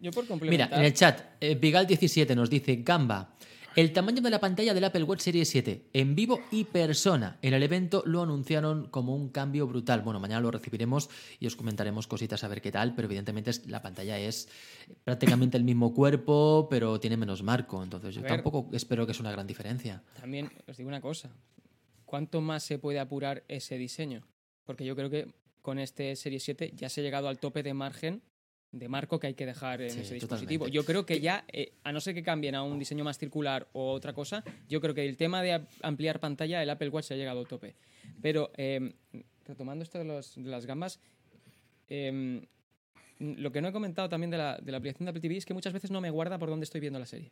Yo 0.00 0.10
por 0.12 0.24
Mira, 0.24 0.28
complementar... 0.30 0.78
en 0.78 0.84
el 0.84 0.94
chat, 0.94 1.20
eh, 1.40 1.60
Vigal17 1.60 2.34
nos 2.34 2.48
dice, 2.48 2.76
Gamba, 2.76 3.34
el 3.76 3.92
tamaño 3.92 4.22
de 4.22 4.30
la 4.30 4.40
pantalla 4.40 4.72
del 4.72 4.84
Apple 4.84 5.02
Watch 5.04 5.20
Series 5.20 5.48
7, 5.50 5.90
en 5.92 6.14
vivo 6.14 6.40
y 6.50 6.64
persona. 6.64 7.38
En 7.42 7.52
el 7.54 7.62
evento 7.62 8.02
lo 8.06 8.22
anunciaron 8.22 8.88
como 8.88 9.14
un 9.14 9.28
cambio 9.28 9.66
brutal. 9.66 10.00
Bueno, 10.00 10.18
mañana 10.18 10.40
lo 10.40 10.50
recibiremos 10.50 11.10
y 11.38 11.46
os 11.46 11.54
comentaremos 11.54 12.06
cositas 12.06 12.42
a 12.44 12.48
ver 12.48 12.62
qué 12.62 12.72
tal, 12.72 12.94
pero 12.94 13.06
evidentemente 13.06 13.50
es- 13.50 13.66
la 13.66 13.82
pantalla 13.82 14.18
es 14.18 14.48
prácticamente 15.04 15.56
el 15.58 15.64
mismo 15.64 15.92
cuerpo, 15.94 16.66
pero 16.70 16.98
tiene 16.98 17.16
menos 17.18 17.42
marco. 17.42 17.82
Entonces 17.82 18.14
yo 18.14 18.22
ver. 18.22 18.30
tampoco 18.32 18.70
espero 18.72 19.04
que 19.04 19.12
es 19.12 19.20
una 19.20 19.30
gran 19.32 19.46
diferencia. 19.46 20.02
También 20.18 20.50
os 20.66 20.76
digo 20.78 20.88
una 20.88 21.00
cosa. 21.02 21.30
¿Cuánto 22.10 22.40
más 22.40 22.64
se 22.64 22.76
puede 22.76 22.98
apurar 22.98 23.44
ese 23.46 23.78
diseño? 23.78 24.26
Porque 24.64 24.84
yo 24.84 24.96
creo 24.96 25.10
que 25.10 25.28
con 25.62 25.78
este 25.78 26.16
Serie 26.16 26.40
7 26.40 26.72
ya 26.74 26.88
se 26.88 27.00
ha 27.00 27.04
llegado 27.04 27.28
al 27.28 27.38
tope 27.38 27.62
de 27.62 27.72
margen 27.72 28.20
de 28.72 28.88
marco 28.88 29.20
que 29.20 29.28
hay 29.28 29.34
que 29.34 29.46
dejar 29.46 29.80
en 29.80 29.90
Sí, 29.90 30.00
ese 30.00 30.14
dispositivo. 30.14 30.64
totalmente. 30.64 30.70
Yo 30.74 30.84
creo 30.84 31.06
que 31.06 31.20
ya, 31.20 31.44
eh, 31.52 31.72
a 31.84 31.92
no 31.92 32.00
ser 32.00 32.14
que 32.14 32.24
cambien 32.24 32.56
a 32.56 32.64
un 32.64 32.80
diseño 32.80 33.04
más 33.04 33.16
circular 33.16 33.68
o 33.74 33.92
otra 33.92 34.12
cosa, 34.12 34.42
yo 34.68 34.80
creo 34.80 34.92
que 34.92 35.04
el 35.08 35.16
tema 35.16 35.40
de 35.40 35.60
ampliar 35.82 36.18
pantalla, 36.18 36.60
el 36.60 36.70
Apple 36.70 36.88
Watch 36.88 37.04
se 37.06 37.14
ha 37.14 37.16
llegado 37.16 37.38
al 37.38 37.46
tope. 37.46 37.76
Pero 38.20 38.50
eh, 38.56 38.92
retomando 39.46 39.84
esto 39.84 39.98
de, 39.98 40.04
los- 40.04 40.34
de 40.34 40.50
las 40.50 40.66
gambas, 40.66 40.98
eh, 41.88 42.44
lo 43.20 43.52
que 43.52 43.60
no 43.60 43.68
he 43.68 43.72
comentado 43.72 44.08
también 44.08 44.30
de 44.32 44.38
la, 44.38 44.58
de 44.58 44.72
la 44.72 44.78
aplicación 44.78 45.04
de 45.06 45.10
Apple 45.10 45.20
TV 45.20 45.36
es 45.36 45.46
que 45.46 45.54
muchas 45.54 45.72
veces 45.72 45.92
no 45.92 46.00
me 46.00 46.10
guarda 46.10 46.38
por 46.38 46.48
dónde 46.48 46.64
estoy 46.64 46.80
viendo 46.80 46.98
la 46.98 47.06
serie. 47.06 47.30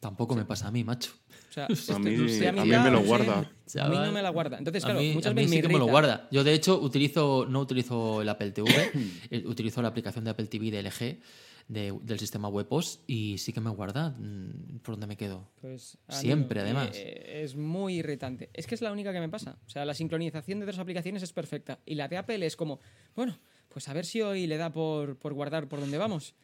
Tampoco 0.00 0.34
me 0.34 0.44
pasa 0.44 0.68
a 0.68 0.70
mí, 0.70 0.84
macho. 0.84 1.12
O 1.50 1.52
sea, 1.54 1.64
A 1.68 1.72
estoy- 1.72 2.00
mí, 2.00 2.46
a 2.46 2.52
mí 2.52 2.68
me 2.68 2.90
lo 2.90 3.00
guarda. 3.02 3.50
A 3.80 3.88
mí 3.88 3.96
no 3.96 4.12
me 4.12 4.22
la 4.22 4.30
guarda. 4.30 4.58
Entonces, 4.58 4.84
A 4.84 4.88
claro, 4.88 5.00
mí, 5.00 5.12
muchas 5.14 5.30
a 5.30 5.34
mí 5.34 5.42
veces 5.42 5.50
sí 5.50 5.56
me 5.56 5.62
que 5.62 5.68
me 5.68 5.78
lo 5.78 5.86
guarda. 5.86 6.28
Yo, 6.30 6.44
de 6.44 6.52
hecho, 6.52 6.78
utilizo, 6.80 7.46
no 7.48 7.60
utilizo 7.60 8.20
el 8.20 8.28
Apple 8.28 8.50
TV, 8.52 8.68
eh, 9.30 9.44
utilizo 9.46 9.80
la 9.80 9.88
aplicación 9.88 10.24
de 10.24 10.30
Apple 10.32 10.46
TV 10.46 10.70
de 10.70 10.82
LG. 10.82 11.20
de- 11.66 11.98
del 12.02 12.18
sistema 12.18 12.48
WebOS 12.48 13.00
y 13.06 13.38
sí 13.38 13.50
que 13.54 13.60
me 13.62 13.70
guarda 13.70 14.10
mm, 14.10 14.80
por 14.82 14.96
donde 14.96 15.06
me 15.06 15.16
quedo. 15.16 15.48
Pues, 15.62 15.96
mí 16.08 16.14
Siempre, 16.14 16.60
además. 16.60 16.90
Eh, 16.92 17.40
es 17.42 17.56
muy 17.56 17.94
irritante. 18.00 18.50
Es 18.52 18.66
que 18.66 18.74
es 18.74 18.82
la 18.82 18.92
única 18.92 19.14
que 19.14 19.20
me 19.20 19.30
pasa. 19.30 19.56
O 19.66 19.70
sea, 19.70 19.86
la 19.86 19.94
sincronización 19.94 20.58
de 20.58 20.64
otras 20.66 20.78
aplicaciones 20.78 21.22
es 21.22 21.32
perfecta. 21.32 21.78
Y 21.86 21.94
la 21.94 22.06
de 22.08 22.18
Apple 22.18 22.44
es 22.44 22.56
como, 22.56 22.80
bueno, 23.16 23.38
pues 23.70 23.88
a 23.88 23.94
ver 23.94 24.04
si 24.04 24.20
hoy 24.20 24.46
le 24.46 24.58
da 24.58 24.70
por, 24.70 25.16
por 25.16 25.32
guardar 25.32 25.66
por 25.66 25.80
donde 25.80 25.96
vamos. 25.96 26.34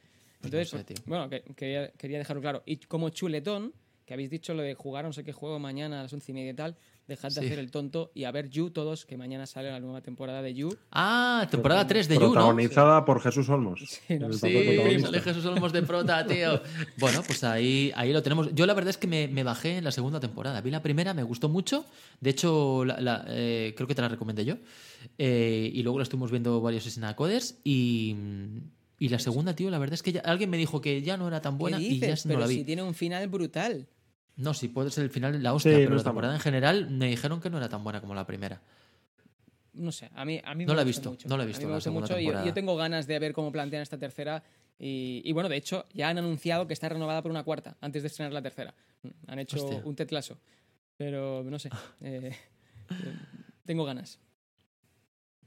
Entonces, 0.43 0.69
sé, 0.71 0.77
pues, 0.77 0.87
tío. 0.87 0.97
bueno, 1.07 1.29
que- 1.29 1.43
quería, 1.57 1.91
quería 1.93 2.19
dejarlo 2.19 2.41
claro. 2.43 2.63
Y 2.67 2.77
como 2.79 3.11
chuletón, 3.11 3.73
que 4.07 4.15
habéis 4.15 4.31
dicho 4.31 4.55
lo 4.55 4.63
de 4.63 4.75
jugar 4.75 5.05
a 5.05 5.09
no 5.09 5.13
sé 5.13 5.23
qué 5.23 5.33
juego 5.33 5.59
mañana 5.61 6.01
a 6.01 6.03
las 6.05 6.13
once 6.13 6.33
y 6.33 6.35
media 6.35 6.51
y 6.51 6.55
tal, 6.55 6.77
dejad 7.07 7.29
de 7.29 7.35
Sí. 7.41 7.47
hacer 7.47 7.59
el 7.61 7.71
tonto 7.71 8.11
y 8.15 8.25
a 8.25 8.31
ver 8.33 8.49
You 8.51 8.71
todos, 8.71 9.05
que 9.07 9.17
mañana 9.17 9.47
sale 9.47 9.71
la 9.71 9.79
nueva 9.79 10.01
temporada 10.01 10.43
de 10.43 10.53
You. 10.55 10.77
Ah, 10.91 11.47
temporada 11.51 11.87
3 11.87 12.09
de 12.09 12.15
You, 12.17 12.21
¿no? 12.23 12.33
Protagonizada 12.33 13.05
por 13.05 13.21
Jesús 13.21 13.49
Olmos. 13.49 13.81
Sí, 14.07 14.19
no 14.19 14.33
Sí, 14.33 14.39
sale 15.01 15.21
Jesús 15.21 15.45
Olmos 15.47 15.73
de 15.73 15.83
prota, 15.83 16.27
tío. 16.27 16.61
Bueno, 16.99 17.23
pues 17.25 17.45
ahí, 17.45 17.93
ahí 17.95 18.13
lo 18.13 18.23
tenemos. 18.23 18.53
Yo 18.55 18.67
la 18.67 18.75
verdad 18.75 18.91
es 18.91 18.97
que 18.97 19.07
me, 19.07 19.29
me 19.29 19.45
bajé 19.45 19.77
en 19.79 19.85
la 19.85 19.93
segunda 19.93 20.19
temporada. 20.21 20.61
Vi 20.61 20.71
la 20.73 20.83
primera, 20.83 21.15
me 21.15 21.23
gustó 21.23 21.49
mucho. 21.49 21.85
De 22.21 22.31
hecho, 22.31 22.85
la- 22.85 23.01
la- 23.01 23.25
eh, 23.29 23.75
creo 23.77 23.87
que 23.87 23.95
te 23.95 24.03
la 24.03 24.09
recomendé 24.09 24.45
yo. 24.45 24.57
Eh, 25.19 25.71
y 25.73 25.83
luego 25.85 25.99
la 25.99 26.03
estuvimos 26.05 26.31
viendo 26.33 26.61
varios 26.61 26.85
Snacoders. 26.85 27.61
Y, 27.65 28.17
y 29.01 29.09
la 29.09 29.19
segunda, 29.19 29.57
tío, 29.57 29.69
la 29.71 29.79
verdad 29.79 29.95
es 29.95 30.03
que 30.05 30.13
ya- 30.13 30.21
alguien 30.21 30.49
me 30.51 30.57
dijo 30.59 30.81
que 30.81 31.03
ya 31.03 31.17
no 31.17 31.27
era 31.27 31.41
tan 31.43 31.59
buena 31.59 31.79
¿Qué 31.79 31.83
y 31.85 31.99
ya 31.99 32.07
dices? 32.07 32.27
no 32.27 32.29
Pero 32.31 32.41
la 32.41 32.47
vi. 32.47 32.55
si 32.57 32.65
tiene 32.65 32.83
un 32.85 32.95
final 32.95 33.27
brutal. 33.29 33.89
No, 34.37 34.55
sí, 34.55 34.69
puede 34.69 34.91
ser 34.91 35.05
el 35.05 35.11
final 35.11 35.33
de 35.33 35.41
la 35.41 35.53
hostia, 35.53 35.73
Sí, 35.73 35.79
pero 35.79 35.91
no 35.91 35.97
la 35.97 36.03
temporada 36.05 36.33
mal. 36.35 36.39
en 36.39 36.43
general 36.43 36.91
me 36.91 37.09
dijeron 37.09 37.41
que 37.41 37.51
no 37.51 37.59
era 37.59 37.69
tan 37.69 37.83
buena 37.83 38.01
como 38.01 38.15
la 38.15 38.25
primera. 38.27 38.63
No 39.73 39.91
sé, 39.93 40.11
a 40.15 40.25
mí, 40.25 40.41
a 40.45 40.55
mí 40.55 40.65
No 40.65 40.73
me 40.73 40.77
la 40.77 40.83
he 40.83 40.85
gusta 40.85 41.01
visto, 41.01 41.11
mucho. 41.11 41.29
no 41.29 41.37
la 41.37 41.43
he 41.45 41.47
visto 41.47 41.67
me 41.67 41.73
la 41.73 41.91
mucho 41.91 42.13
y 42.19 42.25
yo, 42.25 42.29
temporada. 42.31 42.47
yo 42.47 42.55
tengo 42.55 42.77
ganas 42.77 43.07
de 43.07 43.19
ver 43.19 43.33
cómo 43.33 43.51
plantean 43.53 43.83
esta 43.83 43.99
tercera. 43.99 44.43
Y, 44.79 45.21
y 45.25 45.33
bueno, 45.33 45.49
de 45.49 45.57
hecho, 45.57 45.85
ya 45.93 46.09
han 46.09 46.19
anunciado 46.19 46.67
que 46.67 46.73
está 46.73 46.89
renovada 46.89 47.23
por 47.23 47.31
una 47.31 47.43
cuarta 47.45 47.77
antes 47.81 48.03
de 48.03 48.09
estrenar 48.09 48.33
la 48.33 48.43
tercera. 48.43 48.75
Han 49.27 49.39
hecho 49.39 49.57
Hostia. 49.63 49.81
un 49.85 49.95
tetlazo. 49.95 50.39
Pero 50.97 51.43
no 51.45 51.59
sé. 51.59 51.71
eh, 52.03 52.35
tengo 53.65 53.85
ganas. 53.85 54.19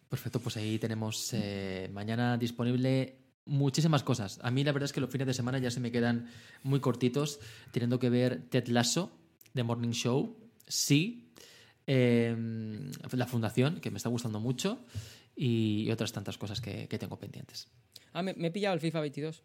Perfecto, 0.07 0.39
pues 0.39 0.55
ahí 0.57 0.77
tenemos 0.77 1.33
eh, 1.33 1.89
mañana 1.91 2.37
disponible 2.37 3.17
muchísimas 3.45 4.03
cosas. 4.03 4.39
A 4.41 4.51
mí 4.51 4.63
la 4.63 4.71
verdad 4.71 4.85
es 4.85 4.93
que 4.93 5.01
los 5.01 5.09
fines 5.09 5.27
de 5.27 5.33
semana 5.33 5.57
ya 5.57 5.71
se 5.71 5.79
me 5.79 5.91
quedan 5.91 6.29
muy 6.63 6.79
cortitos, 6.79 7.39
teniendo 7.71 7.99
que 7.99 8.09
ver 8.09 8.49
Ted 8.49 8.67
Lasso, 8.67 9.11
The 9.53 9.63
Morning 9.63 9.91
Show, 9.91 10.37
sí, 10.67 11.31
eh, 11.87 12.35
la 13.11 13.27
Fundación, 13.27 13.79
que 13.79 13.91
me 13.91 13.97
está 13.97 14.09
gustando 14.09 14.39
mucho, 14.39 14.79
y 15.35 15.89
otras 15.91 16.11
tantas 16.11 16.37
cosas 16.37 16.61
que, 16.61 16.87
que 16.87 16.97
tengo 16.97 17.17
pendientes. 17.17 17.67
Ah, 18.13 18.21
me, 18.21 18.33
me 18.33 18.47
he 18.47 18.51
pillado 18.51 18.75
el 18.75 18.79
FIFA 18.79 19.01
22. 19.01 19.43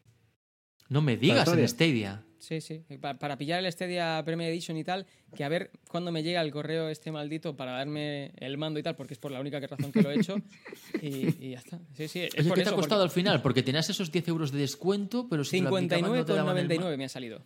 No 0.89 1.03
me 1.03 1.17
digas 1.17 1.49
en 1.49 1.69
Stadia. 1.69 2.25
Sí, 2.39 2.61
sí. 2.61 2.85
Pa- 3.01 3.15
Para, 3.19 3.37
pillar 3.37 3.65
el 3.65 3.73
Stadia 3.73 4.23
Premier 4.25 4.51
Edition 4.51 4.77
y 4.77 4.85
tal, 4.85 5.07
que 5.35 5.43
a 5.45 5.49
ver 5.49 5.71
cuándo 5.91 6.13
me 6.13 6.23
llega 6.23 6.41
el 6.41 6.51
correo 6.53 6.89
este 6.89 7.11
maldito 7.11 7.57
para 7.57 7.73
darme 7.73 8.33
el 8.37 8.57
mando 8.59 8.79
y 8.79 8.83
tal, 8.83 8.95
porque 8.97 9.15
es 9.15 9.19
por 9.19 9.31
la 9.33 9.41
única 9.41 9.59
razón 9.61 9.91
que 9.93 10.03
lo 10.03 10.11
he 10.11 10.17
hecho. 10.21 10.37
y, 11.03 11.47
y 11.47 11.51
ya 11.53 11.59
está. 11.59 11.81
Sí, 11.95 12.07
sí. 12.09 12.21
Es 12.21 12.35
Oye, 12.39 12.49
por 12.49 12.59
¿qué 12.59 12.65
te 12.65 12.71
ha 12.71 12.75
costado 12.75 13.03
al 13.03 13.11
final? 13.11 13.43
Porque 13.43 13.63
tenías 13.63 13.91
esos 13.91 14.13
10 14.13 14.29
euros 14.29 14.53
de 14.53 14.61
descuento, 14.61 15.27
pero 15.29 15.45
si 15.45 15.59
te 15.59 15.63
lo 15.65 15.77
aplicaban 15.77 16.13
no 16.15 16.25
te 16.25 16.33
daban 16.35 16.59
el 16.59 16.69
ma- 16.69 16.75
59,99 16.75 16.97
me 16.97 17.05
ha 17.05 17.09
salido. 17.09 17.43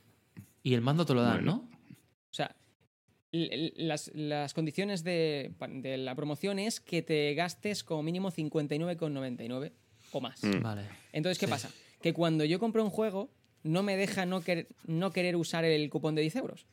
Y 0.62 0.74
el 0.74 0.81
mando 0.82 1.06
te 1.06 1.14
lo 1.14 1.23
dan, 1.23 1.44
¿no? 1.44 1.69
O 2.31 2.35
sea, 2.35 2.55
las, 3.32 4.10
las 4.14 4.52
condiciones 4.55 5.02
de, 5.05 5.52
de 5.70 5.97
la 5.97 6.14
promoción 6.14 6.59
es 6.59 6.81
que 6.81 7.02
te 7.02 7.32
gastes 7.35 7.82
como 7.82 8.02
mínimo 8.02 8.31
59,99 8.31 9.73
o 10.12 10.20
más. 10.20 10.43
Mm. 10.44 10.60
Vale. 10.62 10.82
Entonces, 11.12 11.39
¿qué 11.39 11.47
Sí. 11.47 11.51
pasa? 11.51 11.70
Que 12.02 12.12
cuando 12.12 12.44
yo 12.44 12.59
compro 12.59 12.85
un 12.85 12.90
juego, 12.90 13.31
no 13.62 13.82
me 13.82 13.97
deja 13.97 14.26
no, 14.26 14.40
querer, 14.40 14.66
no 14.86 15.12
querer 15.12 15.36
usar 15.36 15.64
el 15.64 15.89
cupón 15.90 16.14
de 16.14 16.22
10 16.22 16.36
euros. 16.36 16.66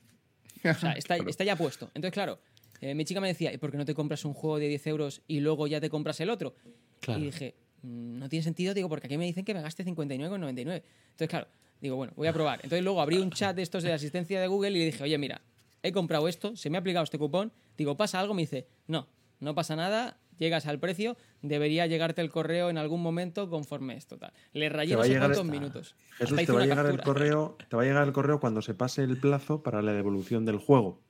O 0.63 0.73
sea, 0.73 0.91
está, 0.93 1.15
está 1.15 1.43
ya 1.43 1.55
puesto. 1.55 1.85
Entonces, 1.93 2.11
claro, 2.13 2.39
eh, 2.81 2.93
mi 2.95 3.05
chica 3.05 3.21
me 3.21 3.27
decía, 3.27 3.53
¿y 3.53 3.57
por 3.57 3.71
qué 3.71 3.77
no 3.77 3.85
te 3.85 3.93
compras 3.93 4.25
un 4.25 4.33
juego 4.33 4.59
de 4.59 4.67
10 4.67 4.87
euros 4.87 5.21
y 5.27 5.39
luego 5.39 5.67
ya 5.67 5.79
te 5.79 5.89
compras 5.89 6.19
el 6.19 6.29
otro? 6.29 6.55
Claro. 6.99 7.21
Y 7.21 7.25
dije, 7.25 7.55
"Mm, 7.83 8.19
no 8.19 8.29
tiene 8.29 8.43
sentido, 8.43 8.73
digo, 8.73 8.89
porque 8.89 9.07
aquí 9.07 9.17
me 9.17 9.25
dicen 9.25 9.45
que 9.45 9.53
me 9.53 9.61
gaste 9.61 9.83
59,99. 9.83 10.83
Entonces, 11.11 11.29
claro, 11.29 11.47
digo, 11.81 11.95
bueno, 11.95 12.13
voy 12.15 12.27
a 12.27 12.33
probar. 12.33 12.59
Entonces 12.63 12.83
luego 12.83 13.01
abrí 13.01 13.17
un 13.17 13.31
chat 13.31 13.55
de 13.55 13.61
estos 13.61 13.83
de 13.83 13.93
asistencia 13.93 14.41
de 14.41 14.47
Google 14.47 14.71
y 14.71 14.79
le 14.79 14.85
dije, 14.85 15.03
oye, 15.03 15.17
mira, 15.17 15.41
he 15.81 15.91
comprado 15.91 16.27
esto, 16.27 16.55
se 16.57 16.69
me 16.69 16.77
ha 16.77 16.81
aplicado 16.81 17.03
este 17.05 17.17
cupón, 17.17 17.51
digo, 17.77 17.95
¿pasa 17.95 18.19
algo? 18.19 18.33
Me 18.33 18.41
dice, 18.41 18.67
no, 18.87 19.07
no 19.39 19.55
pasa 19.55 19.75
nada, 19.77 20.17
llegas 20.39 20.65
al 20.65 20.79
precio, 20.79 21.15
debería 21.43 21.85
llegarte 21.85 22.21
el 22.21 22.29
correo 22.31 22.69
en 22.71 22.77
algún 22.79 23.01
momento 23.03 23.49
conforme 23.49 23.95
esto. 23.95 24.17
Tal. 24.17 24.33
Le 24.53 24.69
rayé 24.69 24.95
no 24.95 25.03
sé 25.03 25.17
cuántos 25.17 25.37
esta- 25.39 25.43
minutos. 25.51 25.95
Jesús, 26.17 26.37
te 26.45 26.51
va 26.51 26.61
a 26.63 26.65
llegar 26.65 26.85
el 26.87 27.01
correo, 27.01 27.57
te 27.69 27.75
va 27.75 27.83
a 27.83 27.85
llegar 27.85 28.07
el 28.07 28.13
correo 28.13 28.39
cuando 28.39 28.61
se 28.63 28.73
pase 28.73 29.03
el 29.03 29.17
plazo 29.17 29.61
para 29.61 29.81
la 29.83 29.93
devolución 29.93 30.45
del 30.45 30.57
juego. 30.57 31.01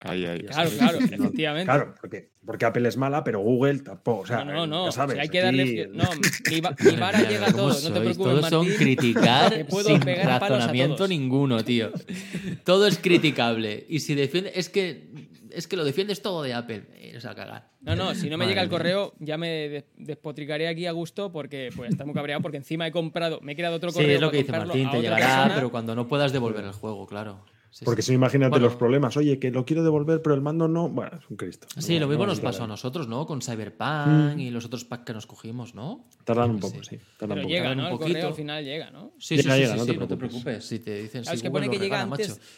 Ahí, 0.00 0.26
ahí. 0.26 0.40
Claro, 0.40 0.68
claro, 0.76 0.98
no- 1.00 1.06
efectivamente. 1.06 1.64
Claro, 1.64 1.94
porque, 1.98 2.30
porque 2.44 2.64
Apple 2.66 2.86
es 2.86 2.96
mala, 2.98 3.24
pero 3.24 3.40
Google 3.40 3.78
tampoco. 3.78 4.20
O 4.22 4.26
sea, 4.26 4.44
no, 4.44 4.52
no, 4.52 4.66
no. 4.66 4.84
ya 4.86 4.92
sabes, 4.92 5.18
hay 5.18 5.28
que 5.30 5.38
aquí- 5.38 5.44
darle. 5.46 5.88
No, 5.94 6.04
mi, 6.50 6.60
va- 6.60 6.76
mi 6.78 6.96
vara 6.96 7.22
llega 7.22 7.46
a 7.46 7.52
¿cómo 7.52 7.68
todos, 7.68 7.84
no 7.84 7.94
te 7.94 8.00
preocupes. 8.00 8.32
Todos 8.32 8.48
son 8.50 8.66
Martín, 8.68 8.76
criticar 8.84 9.54
que 9.56 9.64
puedo 9.64 9.88
sin 9.88 10.00
pegar 10.00 10.40
palos 10.40 10.42
a 10.42 10.58
razonamiento 10.58 10.96
todos. 10.96 11.08
ninguno, 11.08 11.64
tío. 11.64 11.90
Todo 12.64 12.86
es 12.86 12.98
criticable. 12.98 13.86
Y 13.88 14.00
si 14.00 14.14
defiende, 14.14 14.52
es 14.54 14.68
que 14.68 15.08
es 15.56 15.66
que 15.68 15.76
lo 15.76 15.84
defiendes 15.84 16.20
todo 16.22 16.42
de 16.42 16.52
Apple. 16.54 16.84
Eh, 16.94 17.16
o 17.16 17.20
cagar. 17.34 17.68
No, 17.80 17.94
no, 17.96 18.14
si 18.14 18.28
no 18.30 18.36
me 18.38 18.46
llega 18.48 18.62
el 18.62 18.68
correo, 18.68 19.12
ya 19.18 19.36
me 19.38 19.68
des- 19.68 19.84
despotricaré 19.96 20.68
aquí 20.68 20.86
a 20.86 20.92
gusto 20.92 21.30
porque 21.32 21.70
pues 21.76 21.90
está 21.90 22.04
muy 22.04 22.14
cabreado 22.14 22.42
porque 22.42 22.56
encima 22.58 22.86
he 22.86 22.92
comprado, 22.92 23.40
me 23.42 23.52
he 23.52 23.56
creado 23.56 23.76
otro 23.76 23.90
Sí, 23.90 23.96
correo. 23.98 24.14
es 24.14 24.20
lo 24.20 24.26
para 24.28 24.32
que 24.32 24.38
dice 24.44 24.52
Martín, 24.52 24.90
te 24.90 25.00
llegará, 25.00 25.26
persona. 25.26 25.54
pero 25.54 25.70
cuando 25.70 25.94
no 25.94 26.08
puedas 26.08 26.32
devolver 26.32 26.64
el 26.64 26.72
juego, 26.72 27.06
claro. 27.06 27.44
Sí, 27.76 27.84
Porque 27.84 28.02
sí. 28.02 28.06
si 28.06 28.12
no, 28.12 28.18
imagínate 28.18 28.50
Bueno, 28.50 28.66
los 28.66 28.76
problemas. 28.76 29.16
Oye, 29.16 29.40
que 29.40 29.50
lo 29.50 29.64
quiero 29.64 29.82
devolver, 29.82 30.22
pero 30.22 30.36
el 30.36 30.40
mando 30.40 30.68
no. 30.68 30.88
Bueno, 30.88 31.18
es 31.20 31.28
un 31.28 31.36
Cristo. 31.36 31.66
Sí, 31.76 31.94
No- 31.94 32.02
lo 32.02 32.06
mismo 32.06 32.22
no 32.24 32.30
nos 32.30 32.38
pasó 32.38 32.62
a 32.62 32.66
nosotros, 32.68 33.08
¿no? 33.08 33.26
Con 33.26 33.42
Cyberpunk 33.42 34.36
Mm. 34.36 34.38
y 34.38 34.50
los 34.50 34.64
otros 34.64 34.84
packs 34.84 35.04
que 35.06 35.12
nos 35.12 35.26
cogimos, 35.26 35.74
¿no? 35.74 36.06
Tardan 36.22 36.50
un 36.52 36.60
poco, 36.60 36.84
sí. 36.84 36.98
tardan 37.18 37.18
Pero 37.18 37.34
un 37.34 37.38
poco. 37.42 37.48
llega, 37.48 37.74
¿no? 37.74 37.86
un 37.86 37.92
El 37.94 37.98
correo 37.98 38.28
al 38.28 38.34
final 38.34 38.64
llega, 38.64 38.90
¿no? 38.92 39.12
Sí, 39.18 39.34
Llega, 39.36 39.42
sí, 39.42 39.56
sí, 39.56 39.60
llega, 39.62 39.72
sí, 39.72 39.78
no 39.80 39.84
sí, 39.86 39.90
te 39.92 39.96
no 39.98 40.06
te 40.06 40.16
preocupes. 40.16 40.64
Si 40.64 40.78
te 40.78 41.02
dicen, 41.02 41.22
Claro, 41.22 41.34
es 41.34 41.40
si 41.40 41.42
que 41.42 41.48
Google 41.48 41.66
pone 41.66 41.76
que 41.76 41.82
llega 41.84 41.96
regala, 42.04 42.12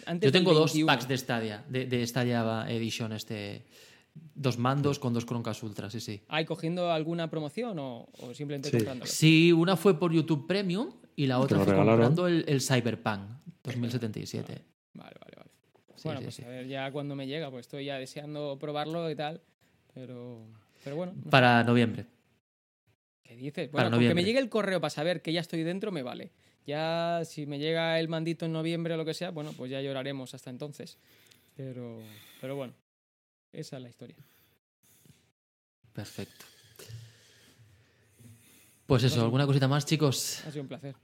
antes- 0.04 0.20
Yo 0.20 0.32
tengo 0.32 0.52
dos 0.52 0.72
21. 0.74 0.86
packs 0.86 1.08
de 1.08 1.16
Stadia, 1.16 1.64
de, 1.66 1.86
de 1.86 2.06
Stadia 2.06 2.66
Edition, 2.68 3.12
este. 3.12 3.64
Dos 4.34 4.58
mandos 4.58 4.98
con 4.98 5.14
dos 5.14 5.24
Chromecast 5.24 5.62
Ultra, 5.62 5.88
sí, 5.90 6.00
sí. 6.00 6.22
¿Hay 6.28 6.44
cogiendo 6.44 6.90
alguna 6.92 7.30
promoción 7.30 7.78
o, 7.78 8.08
o 8.20 8.34
simplemente 8.34 8.68
Sí. 8.70 8.76
comprándolo? 8.76 9.10
Sí, 9.10 9.50
una 9.52 9.76
fue 9.76 9.98
por 9.98 10.12
YouTube 10.12 10.46
Premium 10.46 10.90
y 11.16 11.26
la 11.26 11.38
otra 11.38 11.56
fue 11.58 11.66
regalaron. 11.72 12.06
comprando 12.14 12.26
el, 12.26 12.44
el 12.48 12.60
Cyberpunk 12.60 13.20
2077. 13.62 14.75
Vale, 14.96 15.16
vale, 15.20 15.34
vale. 15.36 15.50
Sí, 15.96 16.02
bueno, 16.04 16.20
sí, 16.20 16.24
pues 16.26 16.34
sí. 16.36 16.44
a 16.44 16.48
ver 16.48 16.66
ya 16.66 16.90
cuando 16.90 17.14
me 17.16 17.26
llega, 17.26 17.50
pues 17.50 17.66
estoy 17.66 17.86
ya 17.86 17.98
deseando 17.98 18.58
probarlo 18.58 19.10
y 19.10 19.16
tal. 19.16 19.40
Pero, 19.94 20.46
pero 20.84 20.96
bueno. 20.96 21.12
no 21.16 21.22
sé. 21.24 21.30
Para 21.30 21.64
noviembre. 21.64 22.06
¿Qué 23.22 23.34
dices? 23.36 23.68
para 23.68 23.84
Bueno, 23.88 23.96
con 23.96 24.06
que 24.08 24.14
me 24.14 24.24
llegue 24.24 24.38
el 24.38 24.48
correo 24.48 24.80
para 24.80 24.90
saber 24.90 25.22
que 25.22 25.32
ya 25.32 25.40
estoy 25.40 25.62
dentro 25.62 25.90
me 25.90 26.02
vale. 26.02 26.32
Ya 26.66 27.22
si 27.24 27.46
me 27.46 27.58
llega 27.58 27.98
el 27.98 28.08
mandito 28.08 28.44
en 28.44 28.52
noviembre 28.52 28.94
o 28.94 28.96
lo 28.96 29.04
que 29.04 29.14
sea, 29.14 29.30
bueno, 29.30 29.52
pues 29.56 29.70
ya 29.70 29.80
lloraremos 29.80 30.34
hasta 30.34 30.50
entonces. 30.50 30.98
Pero, 31.56 32.00
pero 32.40 32.56
bueno, 32.56 32.74
esa 33.52 33.76
es 33.76 33.82
la 33.82 33.88
historia. 33.88 34.16
Perfecto. 35.92 36.44
Pues 38.86 39.02
eso, 39.02 39.22
¿alguna 39.22 39.46
cosita 39.46 39.66
más, 39.66 39.84
chicos? 39.86 40.44
Ha 40.46 40.50
sido 40.50 40.62
un 40.62 40.68
placer. 40.68 40.94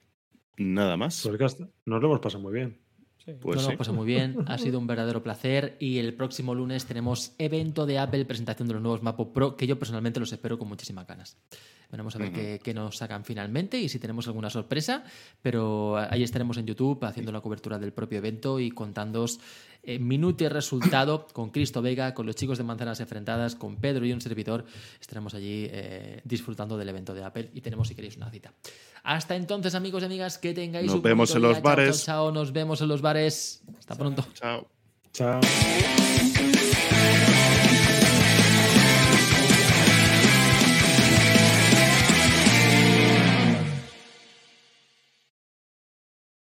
Nada 0.58 0.96
más. 0.96 1.22
Pues 1.22 1.36
que 1.36 1.44
hasta- 1.44 1.68
nos 1.86 2.00
lo 2.00 2.08
hemos 2.08 2.20
pasado 2.20 2.42
muy 2.42 2.52
bien. 2.52 2.78
Sí. 3.24 3.32
Pues 3.40 3.56
Nos 3.56 3.56
lo 3.56 3.60
sí. 3.60 3.66
hemos 3.68 3.78
pasado 3.78 3.96
muy 3.96 4.06
bien, 4.06 4.36
ha 4.46 4.58
sido 4.58 4.78
un 4.78 4.86
verdadero 4.86 5.22
placer 5.22 5.76
y 5.78 5.98
el 5.98 6.14
próximo 6.14 6.54
lunes 6.54 6.86
tenemos 6.86 7.34
evento 7.38 7.86
de 7.86 7.98
Apple, 7.98 8.24
presentación 8.24 8.66
de 8.66 8.74
los 8.74 8.82
nuevos 8.82 9.02
MacBook 9.02 9.32
Pro, 9.32 9.56
que 9.56 9.66
yo 9.66 9.78
personalmente 9.78 10.18
los 10.18 10.32
espero 10.32 10.58
con 10.58 10.68
muchísimas 10.68 11.06
ganas. 11.06 11.36
Veremos 11.92 12.16
a 12.16 12.18
ver 12.18 12.32
qué, 12.32 12.58
qué 12.64 12.72
nos 12.72 12.96
sacan 12.96 13.22
finalmente 13.24 13.78
y 13.78 13.88
si 13.90 13.98
tenemos 13.98 14.26
alguna 14.26 14.48
sorpresa, 14.48 15.04
pero 15.42 15.98
ahí 15.98 16.22
estaremos 16.22 16.56
en 16.56 16.66
YouTube 16.66 17.04
haciendo 17.04 17.30
la 17.32 17.42
cobertura 17.42 17.78
del 17.78 17.92
propio 17.92 18.16
evento 18.18 18.58
y 18.58 18.70
contándoos 18.70 19.38
eh, 19.84 19.98
minuto 19.98 20.44
y 20.44 20.48
resultado 20.48 21.26
con 21.32 21.50
Cristo 21.50 21.82
Vega, 21.82 22.14
con 22.14 22.24
los 22.24 22.36
chicos 22.36 22.56
de 22.56 22.64
Manzanas 22.64 23.00
Enfrentadas, 23.00 23.56
con 23.56 23.76
Pedro 23.76 24.06
y 24.06 24.12
un 24.12 24.20
servidor. 24.20 24.64
Estaremos 25.00 25.34
allí 25.34 25.66
eh, 25.70 26.20
disfrutando 26.24 26.78
del 26.78 26.88
evento 26.88 27.14
de 27.14 27.24
Apple 27.24 27.50
y 27.52 27.60
tenemos, 27.60 27.88
si 27.88 27.94
queréis, 27.94 28.16
una 28.16 28.30
cita. 28.30 28.54
Hasta 29.02 29.34
entonces, 29.34 29.74
amigos 29.74 30.02
y 30.04 30.06
amigas, 30.06 30.38
que 30.38 30.54
tengáis 30.54 30.86
Nos 30.86 30.96
un 30.96 31.02
vemos 31.02 31.34
en 31.34 31.42
los. 31.42 31.54
Chao, 31.54 31.62
bares. 31.62 32.04
chao, 32.04 32.26
chao. 32.26 32.32
Nos 32.32 32.52
vemos 32.52 32.80
en 32.80 32.88
los 32.88 33.02
bares. 33.02 33.62
Hasta 33.76 33.96
pronto. 33.96 34.24
Chao. 34.34 34.68
Chao. 35.12 35.40